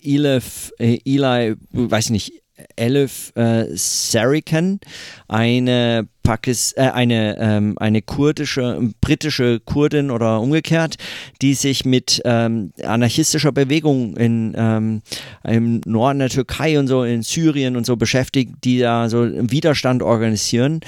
Elif, 0.02 0.70
äh, 0.78 0.98
Eli, 1.04 1.54
weiß 1.72 2.10
nicht, 2.10 2.42
Elif 2.76 3.32
äh, 3.36 3.66
Sarikan, 3.74 4.80
eine 5.28 6.08
Pakis 6.26 6.72
äh, 6.72 6.90
eine, 6.92 7.36
ähm, 7.38 7.74
eine 7.78 8.02
kurdische, 8.02 8.80
britische 9.00 9.60
Kurdin 9.60 10.10
oder 10.10 10.40
umgekehrt, 10.40 10.96
die 11.40 11.54
sich 11.54 11.84
mit 11.84 12.20
ähm, 12.24 12.72
anarchistischer 12.82 13.52
Bewegung 13.52 14.16
in, 14.16 14.52
ähm, 14.56 15.02
im 15.44 15.80
Norden 15.86 16.18
der 16.18 16.28
Türkei 16.28 16.80
und 16.80 16.88
so 16.88 17.04
in 17.04 17.22
Syrien 17.22 17.76
und 17.76 17.86
so 17.86 17.94
beschäftigt, 17.94 18.54
die 18.64 18.80
da 18.80 19.08
so 19.08 19.24
Widerstand 19.24 20.02
organisieren, 20.02 20.80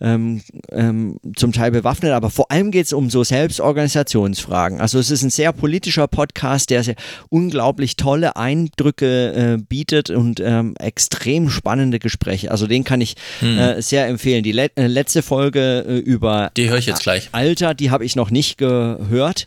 ähm, 0.00 0.40
ähm, 0.72 1.18
zum 1.36 1.52
Teil 1.52 1.72
bewaffnet, 1.72 2.12
aber 2.12 2.30
vor 2.30 2.50
allem 2.50 2.70
geht 2.70 2.86
es 2.86 2.94
um 2.94 3.10
so 3.10 3.22
Selbstorganisationsfragen. 3.22 4.80
Also 4.80 4.98
es 4.98 5.10
ist 5.10 5.22
ein 5.22 5.30
sehr 5.30 5.52
politischer 5.52 6.08
Podcast, 6.08 6.70
der 6.70 6.82
sehr 6.82 6.96
unglaublich 7.28 7.96
tolle 7.96 8.36
Eindrücke 8.36 9.56
äh, 9.58 9.62
bietet 9.62 10.08
und 10.08 10.40
ähm, 10.40 10.74
extrem 10.78 11.50
spannende 11.50 11.98
Gespräche. 11.98 12.50
Also 12.50 12.66
den 12.66 12.84
kann 12.84 13.02
ich 13.02 13.16
hm. 13.40 13.58
äh, 13.58 13.82
sehr 13.82 14.06
empfehlen. 14.06 14.42
Die 14.42 14.52
Let 14.52 14.72
äh, 14.86 14.92
letzte 14.92 15.22
Folge 15.22 15.84
äh, 15.86 15.98
über 15.98 16.50
die 16.56 16.68
höre 16.68 16.78
ich 16.78 16.86
jetzt 16.86 17.02
gleich. 17.02 17.28
Alter, 17.32 17.74
die 17.74 17.90
habe 17.90 18.04
ich 18.04 18.16
noch 18.16 18.30
nicht 18.30 18.58
gehört. 18.58 19.46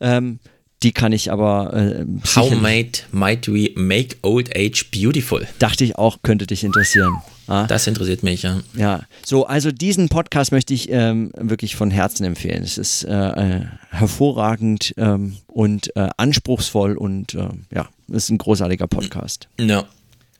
Ähm, 0.00 0.38
die 0.82 0.92
kann 0.92 1.12
ich 1.12 1.32
aber. 1.32 1.72
Äh, 1.74 2.04
How 2.36 2.50
might, 2.60 3.06
might 3.10 3.48
we 3.48 3.70
make 3.74 4.16
old 4.22 4.54
age 4.54 4.90
beautiful? 4.92 5.46
Dachte 5.58 5.82
ich 5.82 5.96
auch, 5.96 6.18
könnte 6.22 6.46
dich 6.46 6.62
interessieren. 6.62 7.14
Ah. 7.46 7.66
Das 7.66 7.86
interessiert 7.86 8.22
mich, 8.22 8.42
ja. 8.42 8.60
Ja, 8.74 9.02
so, 9.24 9.46
also 9.46 9.70
diesen 9.70 10.08
Podcast 10.08 10.52
möchte 10.52 10.72
ich 10.72 10.90
ähm, 10.90 11.30
wirklich 11.36 11.76
von 11.76 11.90
Herzen 11.90 12.24
empfehlen. 12.24 12.62
Es 12.62 12.78
ist 12.78 13.04
äh, 13.04 13.12
äh 13.12 13.60
hervorragend 13.90 14.92
ähm, 14.96 15.36
und 15.46 15.94
äh, 15.94 16.08
anspruchsvoll 16.16 16.96
und 16.96 17.34
äh, 17.34 17.48
ja, 17.72 17.88
es 18.08 18.24
ist 18.24 18.30
ein 18.30 18.38
großartiger 18.38 18.88
Podcast. 18.88 19.48
Ja. 19.58 19.84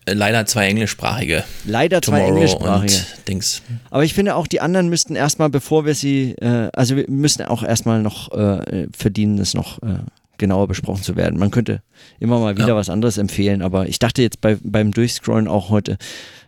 Leider 0.07 0.45
zwei 0.47 0.69
englischsprachige. 0.69 1.45
Leider 1.65 2.03
zwei 2.03 2.21
Tomorrow 2.21 2.35
englischsprachige. 2.35 3.07
Dings. 3.27 3.63
Aber 3.91 4.05
ich 4.05 4.15
finde 4.15 4.37
auch, 4.37 4.47
die 4.47 4.61
anderen 4.61 4.89
müssten 4.89 5.17
erstmal, 5.17 5.49
bevor 5.49 5.87
wir 5.87 5.95
sie, 5.95 6.33
äh, 6.41 6.71
also 6.75 6.97
wir 6.97 7.07
müssen 7.09 7.43
auch 7.45 7.63
erstmal 7.63 8.03
noch 8.03 8.31
äh, 8.33 8.87
verdienen, 8.97 9.39
es 9.39 9.55
noch 9.55 9.83
äh, 9.83 10.01
genauer 10.39 10.69
besprochen 10.69 11.03
zu 11.03 11.17
werden. 11.17 11.39
Man 11.39 11.51
könnte 11.51 11.83
immer 12.21 12.39
mal 12.39 12.57
wieder 12.57 12.69
ja. 12.69 12.77
was 12.77 12.91
anderes 12.91 13.19
empfehlen, 13.19 13.63
aber 13.63 13.89
ich 13.89 13.99
dachte 13.99 14.21
jetzt 14.21 14.41
bei, 14.41 14.59
beim 14.63 14.93
Durchscrollen 14.93 15.49
auch 15.49 15.71
heute, 15.71 15.97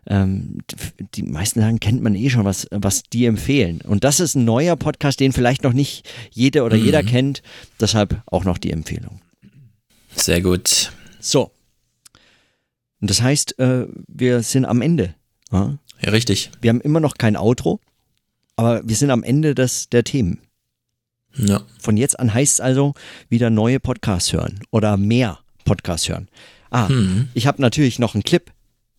ähm, 0.08 0.58
die 1.14 1.22
meisten 1.22 1.60
sagen, 1.60 1.80
kennt 1.80 2.02
man 2.02 2.14
eh 2.14 2.30
schon, 2.30 2.44
was, 2.44 2.66
was 2.70 3.04
die 3.04 3.26
empfehlen. 3.26 3.80
Und 3.82 4.04
das 4.04 4.20
ist 4.20 4.34
ein 4.34 4.44
neuer 4.44 4.76
Podcast, 4.76 5.20
den 5.20 5.32
vielleicht 5.32 5.64
noch 5.64 5.72
nicht 5.72 6.08
jede 6.30 6.62
oder 6.62 6.76
mhm. 6.76 6.84
jeder 6.84 7.02
kennt. 7.02 7.42
Deshalb 7.80 8.22
auch 8.26 8.44
noch 8.44 8.58
die 8.58 8.70
Empfehlung. 8.70 9.20
Sehr 10.14 10.40
gut. 10.40 10.92
So, 11.20 11.50
und 13.00 13.10
das 13.10 13.22
heißt, 13.22 13.58
äh, 13.58 13.86
wir 14.08 14.42
sind 14.42 14.64
am 14.64 14.82
Ende. 14.82 15.14
Ja? 15.52 15.78
ja, 16.00 16.10
richtig. 16.10 16.50
Wir 16.60 16.70
haben 16.70 16.80
immer 16.80 17.00
noch 17.00 17.14
kein 17.18 17.36
Outro, 17.36 17.80
aber 18.56 18.86
wir 18.86 18.96
sind 18.96 19.10
am 19.10 19.22
Ende 19.22 19.54
des, 19.54 19.88
der 19.88 20.04
Themen. 20.04 20.40
Ja. 21.36 21.62
Von 21.78 21.96
jetzt 21.96 22.18
an 22.18 22.32
heißt 22.32 22.54
es 22.54 22.60
also 22.60 22.94
wieder 23.28 23.50
neue 23.50 23.78
Podcasts 23.78 24.32
hören 24.32 24.60
oder 24.70 24.96
mehr 24.96 25.38
Podcasts 25.64 26.08
hören. 26.08 26.28
Ah, 26.70 26.88
hm. 26.88 27.28
ich 27.34 27.46
habe 27.46 27.60
natürlich 27.60 27.98
noch 27.98 28.14
einen 28.14 28.22
Clip, 28.22 28.50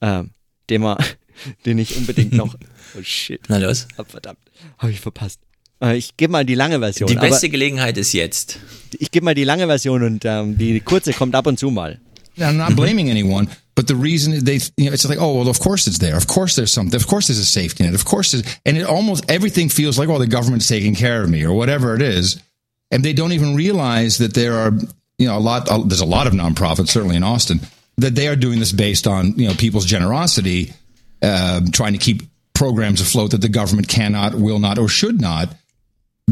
äh, 0.02 0.24
den, 0.70 0.82
wir, 0.82 0.98
den 1.66 1.80
ich 1.80 1.98
unbedingt 1.98 2.34
noch. 2.34 2.56
Oh 2.98 3.04
shit. 3.04 3.42
Na 3.50 3.58
los. 3.58 3.86
Oh, 3.98 4.06
verdammt, 4.06 4.40
habe 4.78 4.94
ich 4.94 5.02
verpasst. 5.02 5.42
Äh, 5.82 5.98
ich 5.98 6.16
gebe 6.16 6.32
mal 6.32 6.46
die 6.46 6.56
lange 6.56 6.80
Version. 6.80 7.10
Die 7.10 7.16
beste 7.16 7.50
Gelegenheit 7.50 7.98
ist 7.98 8.14
jetzt. 8.14 8.60
Ich 8.98 9.12
gebe 9.12 9.26
mal 9.26 9.36
die 9.36 9.44
lange 9.44 9.68
Version 9.68 10.04
und 10.04 10.24
ähm, 10.24 10.58
die 10.58 10.80
kurze 10.80 11.12
kommt 11.12 11.36
ab 11.36 11.46
und 11.48 11.60
zu 11.60 11.70
mal. 11.70 12.00
I'm 12.38 12.54
not 12.54 12.78
blaming 12.78 13.12
anyone. 13.12 13.50
But 13.78 13.88
the 13.88 13.96
reason 13.96 14.44
they, 14.44 14.60
you 14.76 14.88
know, 14.88 14.94
it's 14.94 15.08
like, 15.08 15.20
oh, 15.22 15.36
well, 15.36 15.48
of 15.48 15.60
course 15.60 15.86
it's 15.86 16.00
there. 16.00 16.18
Of 16.18 16.26
course 16.26 16.56
there's 16.56 16.72
something. 16.72 17.00
Of 17.00 17.06
course 17.06 17.28
there's 17.28 17.38
a 17.38 17.46
safety 17.46 17.84
net. 17.84 17.94
Of 17.94 18.06
course, 18.06 18.34
and 18.34 18.76
it 18.76 18.88
almost 18.88 19.30
everything 19.30 19.70
feels 19.70 20.00
like, 20.00 20.10
well, 20.10 20.18
the 20.18 20.26
government's 20.26 20.68
taking 20.68 20.96
care 20.96 21.22
of 21.22 21.30
me 21.30 21.46
or 21.46 21.54
whatever 21.54 21.94
it 21.94 22.02
is. 22.02 22.42
And 22.90 23.06
they 23.06 23.14
don't 23.14 23.34
even 23.34 23.56
realize 23.56 24.18
that 24.18 24.34
there 24.34 24.56
are, 24.56 24.72
you 25.20 25.28
know, 25.28 25.38
a 25.38 25.40
lot, 25.40 25.68
there's 25.88 26.02
a 26.02 26.08
lot 26.08 26.26
of 26.26 26.34
nonprofits, 26.34 26.88
certainly 26.88 27.16
in 27.16 27.22
Austin, 27.22 27.60
that 27.98 28.16
they 28.16 28.28
are 28.28 28.36
doing 28.36 28.60
this 28.60 28.72
based 28.72 29.06
on, 29.06 29.38
you 29.38 29.48
know, 29.48 29.54
people's 29.54 29.86
generosity, 29.86 30.74
uh, 31.22 31.62
trying 31.72 31.94
to 31.94 32.00
keep 32.00 32.24
programs 32.56 33.00
afloat 33.00 33.30
that 33.30 33.42
the 33.42 33.48
government 33.48 33.88
cannot, 33.88 34.34
will 34.34 34.58
not, 34.58 34.80
or 34.80 34.88
should 34.88 35.22
not 35.22 35.50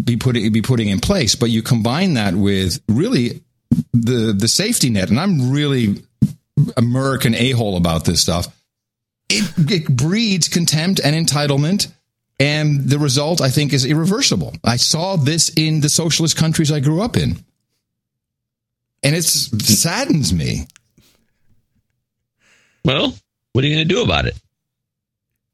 be 0.04 0.18
putting, 0.18 0.52
be 0.52 0.64
putting 0.64 0.88
in 0.88 1.00
place. 1.00 1.36
But 1.36 1.52
you 1.52 1.62
combine 1.62 2.16
that 2.16 2.34
with 2.34 2.82
really 2.90 3.44
the, 3.94 4.34
the 4.36 4.48
safety 4.48 4.90
net. 4.90 5.12
And 5.12 5.20
I'm 5.20 5.52
really, 5.52 6.02
American 6.78 7.36
a 7.36 7.52
hole 7.52 7.78
about 7.78 8.06
this 8.06 8.22
stuff. 8.22 8.48
It, 9.30 9.52
it 9.72 9.88
breeds 9.88 10.48
contempt 10.48 11.02
and 11.04 11.16
entitlement 11.16 11.92
And 12.40 12.90
the 12.90 13.00
result, 13.00 13.40
I 13.40 13.50
think, 13.50 13.72
is 13.72 13.86
irreversible. 13.86 14.54
I 14.64 14.76
saw 14.76 15.16
this 15.16 15.50
in 15.56 15.80
the 15.80 15.90
socialist 15.90 16.36
countries 16.36 16.72
I 16.72 16.82
grew 16.82 17.02
up 17.02 17.16
in. 17.16 17.38
And 19.04 19.16
it 19.16 19.24
saddens 19.24 20.34
me. 20.34 20.68
Well, 22.84 23.16
what 23.54 23.64
are 23.64 23.68
you 23.68 23.76
going 23.76 23.88
to 23.88 23.94
do 23.94 24.04
about 24.04 24.26
it? 24.26 24.36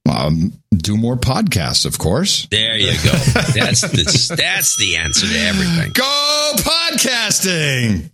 Um, 0.09 0.53
do 0.75 0.97
more 0.97 1.15
podcasts, 1.15 1.85
of 1.85 1.99
course. 1.99 2.47
There 2.49 2.77
you 2.77 2.93
go. 3.03 3.11
That's 3.53 3.81
the, 3.81 4.35
that's 4.35 4.75
the 4.77 4.97
answer 4.97 5.27
to 5.27 5.37
everything. 5.37 5.91
Go 5.93 6.51
podcasting! 6.57 8.09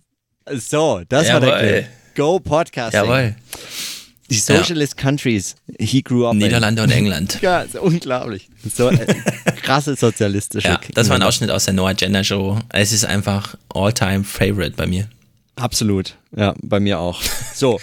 So, 0.58 1.04
das 1.04 1.30
war 1.30 1.40
der 1.40 1.48
Jawohl. 1.48 1.58
Clip. 1.58 1.86
Go 2.18 2.40
Podcasting. 2.40 3.04
Jawohl. 3.04 3.36
Die 4.28 4.34
Socialist 4.34 4.96
Countries 4.96 5.54
he 5.78 6.02
grew 6.02 6.26
up 6.26 6.34
Niederlande 6.34 6.82
in. 6.82 6.88
und 6.88 6.92
England. 6.92 7.38
Ja, 7.42 7.60
ist 7.60 7.76
unglaublich. 7.76 8.48
So 8.74 8.88
äh, 8.88 9.06
krasse 9.62 9.94
sozialistische 9.94 10.66
Ja, 10.66 10.80
das 10.94 11.08
war 11.08 11.14
ein 11.14 11.22
Ausschnitt 11.22 11.52
aus 11.52 11.66
der 11.66 11.74
No 11.74 11.86
Agenda 11.86 12.24
Show. 12.24 12.58
Es 12.70 12.90
ist 12.90 13.04
einfach 13.04 13.54
all-time 13.72 14.24
favorite 14.24 14.72
bei 14.76 14.88
mir. 14.88 15.08
Absolut. 15.54 16.16
Ja, 16.36 16.56
bei 16.60 16.80
mir 16.80 16.98
auch. 16.98 17.22
So. 17.54 17.78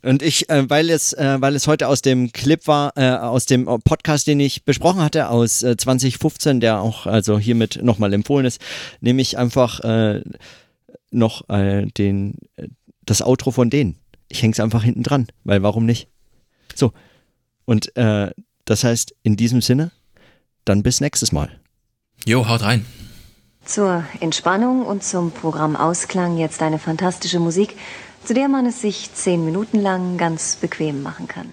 Und 0.00 0.22
ich, 0.22 0.48
äh, 0.48 0.68
weil 0.70 0.88
es, 0.88 1.12
äh, 1.12 1.36
weil 1.40 1.54
es 1.54 1.66
heute 1.66 1.88
aus 1.88 2.00
dem 2.00 2.32
Clip 2.32 2.66
war, 2.66 2.92
äh, 2.96 3.10
aus 3.10 3.44
dem 3.44 3.66
Podcast, 3.66 4.26
den 4.26 4.40
ich 4.40 4.64
besprochen 4.64 5.02
hatte, 5.02 5.28
aus 5.28 5.62
äh, 5.62 5.76
2015, 5.76 6.60
der 6.60 6.80
auch 6.80 7.04
also 7.06 7.38
hiermit 7.38 7.80
nochmal 7.82 8.14
empfohlen 8.14 8.46
ist, 8.46 8.62
nehme 9.02 9.20
ich 9.20 9.36
einfach 9.36 9.80
äh, 9.80 10.22
noch 11.10 11.48
äh, 11.48 11.86
den, 11.86 12.34
äh, 12.56 12.68
das 13.06 13.22
Outro 13.22 13.50
von 13.50 13.70
denen. 13.70 13.96
Ich 14.28 14.42
hänge 14.42 14.52
es 14.52 14.60
einfach 14.60 14.82
hinten 14.82 15.02
dran, 15.02 15.26
weil 15.44 15.62
warum 15.62 15.86
nicht? 15.86 16.08
So. 16.74 16.92
Und 17.64 17.96
äh, 17.96 18.30
das 18.64 18.84
heißt, 18.84 19.14
in 19.22 19.36
diesem 19.36 19.60
Sinne, 19.60 19.92
dann 20.64 20.82
bis 20.82 21.00
nächstes 21.00 21.32
Mal. 21.32 21.60
Jo, 22.24 22.48
haut 22.48 22.62
rein. 22.62 22.84
Zur 23.64 24.04
Entspannung 24.20 24.84
und 24.84 25.02
zum 25.02 25.30
Programm 25.30 25.76
Ausklang 25.76 26.36
jetzt 26.36 26.62
eine 26.62 26.78
fantastische 26.78 27.40
Musik, 27.40 27.76
zu 28.24 28.34
der 28.34 28.48
man 28.48 28.66
es 28.66 28.80
sich 28.80 29.12
zehn 29.14 29.44
Minuten 29.44 29.80
lang 29.80 30.18
ganz 30.18 30.56
bequem 30.56 31.02
machen 31.02 31.28
kann. 31.28 31.52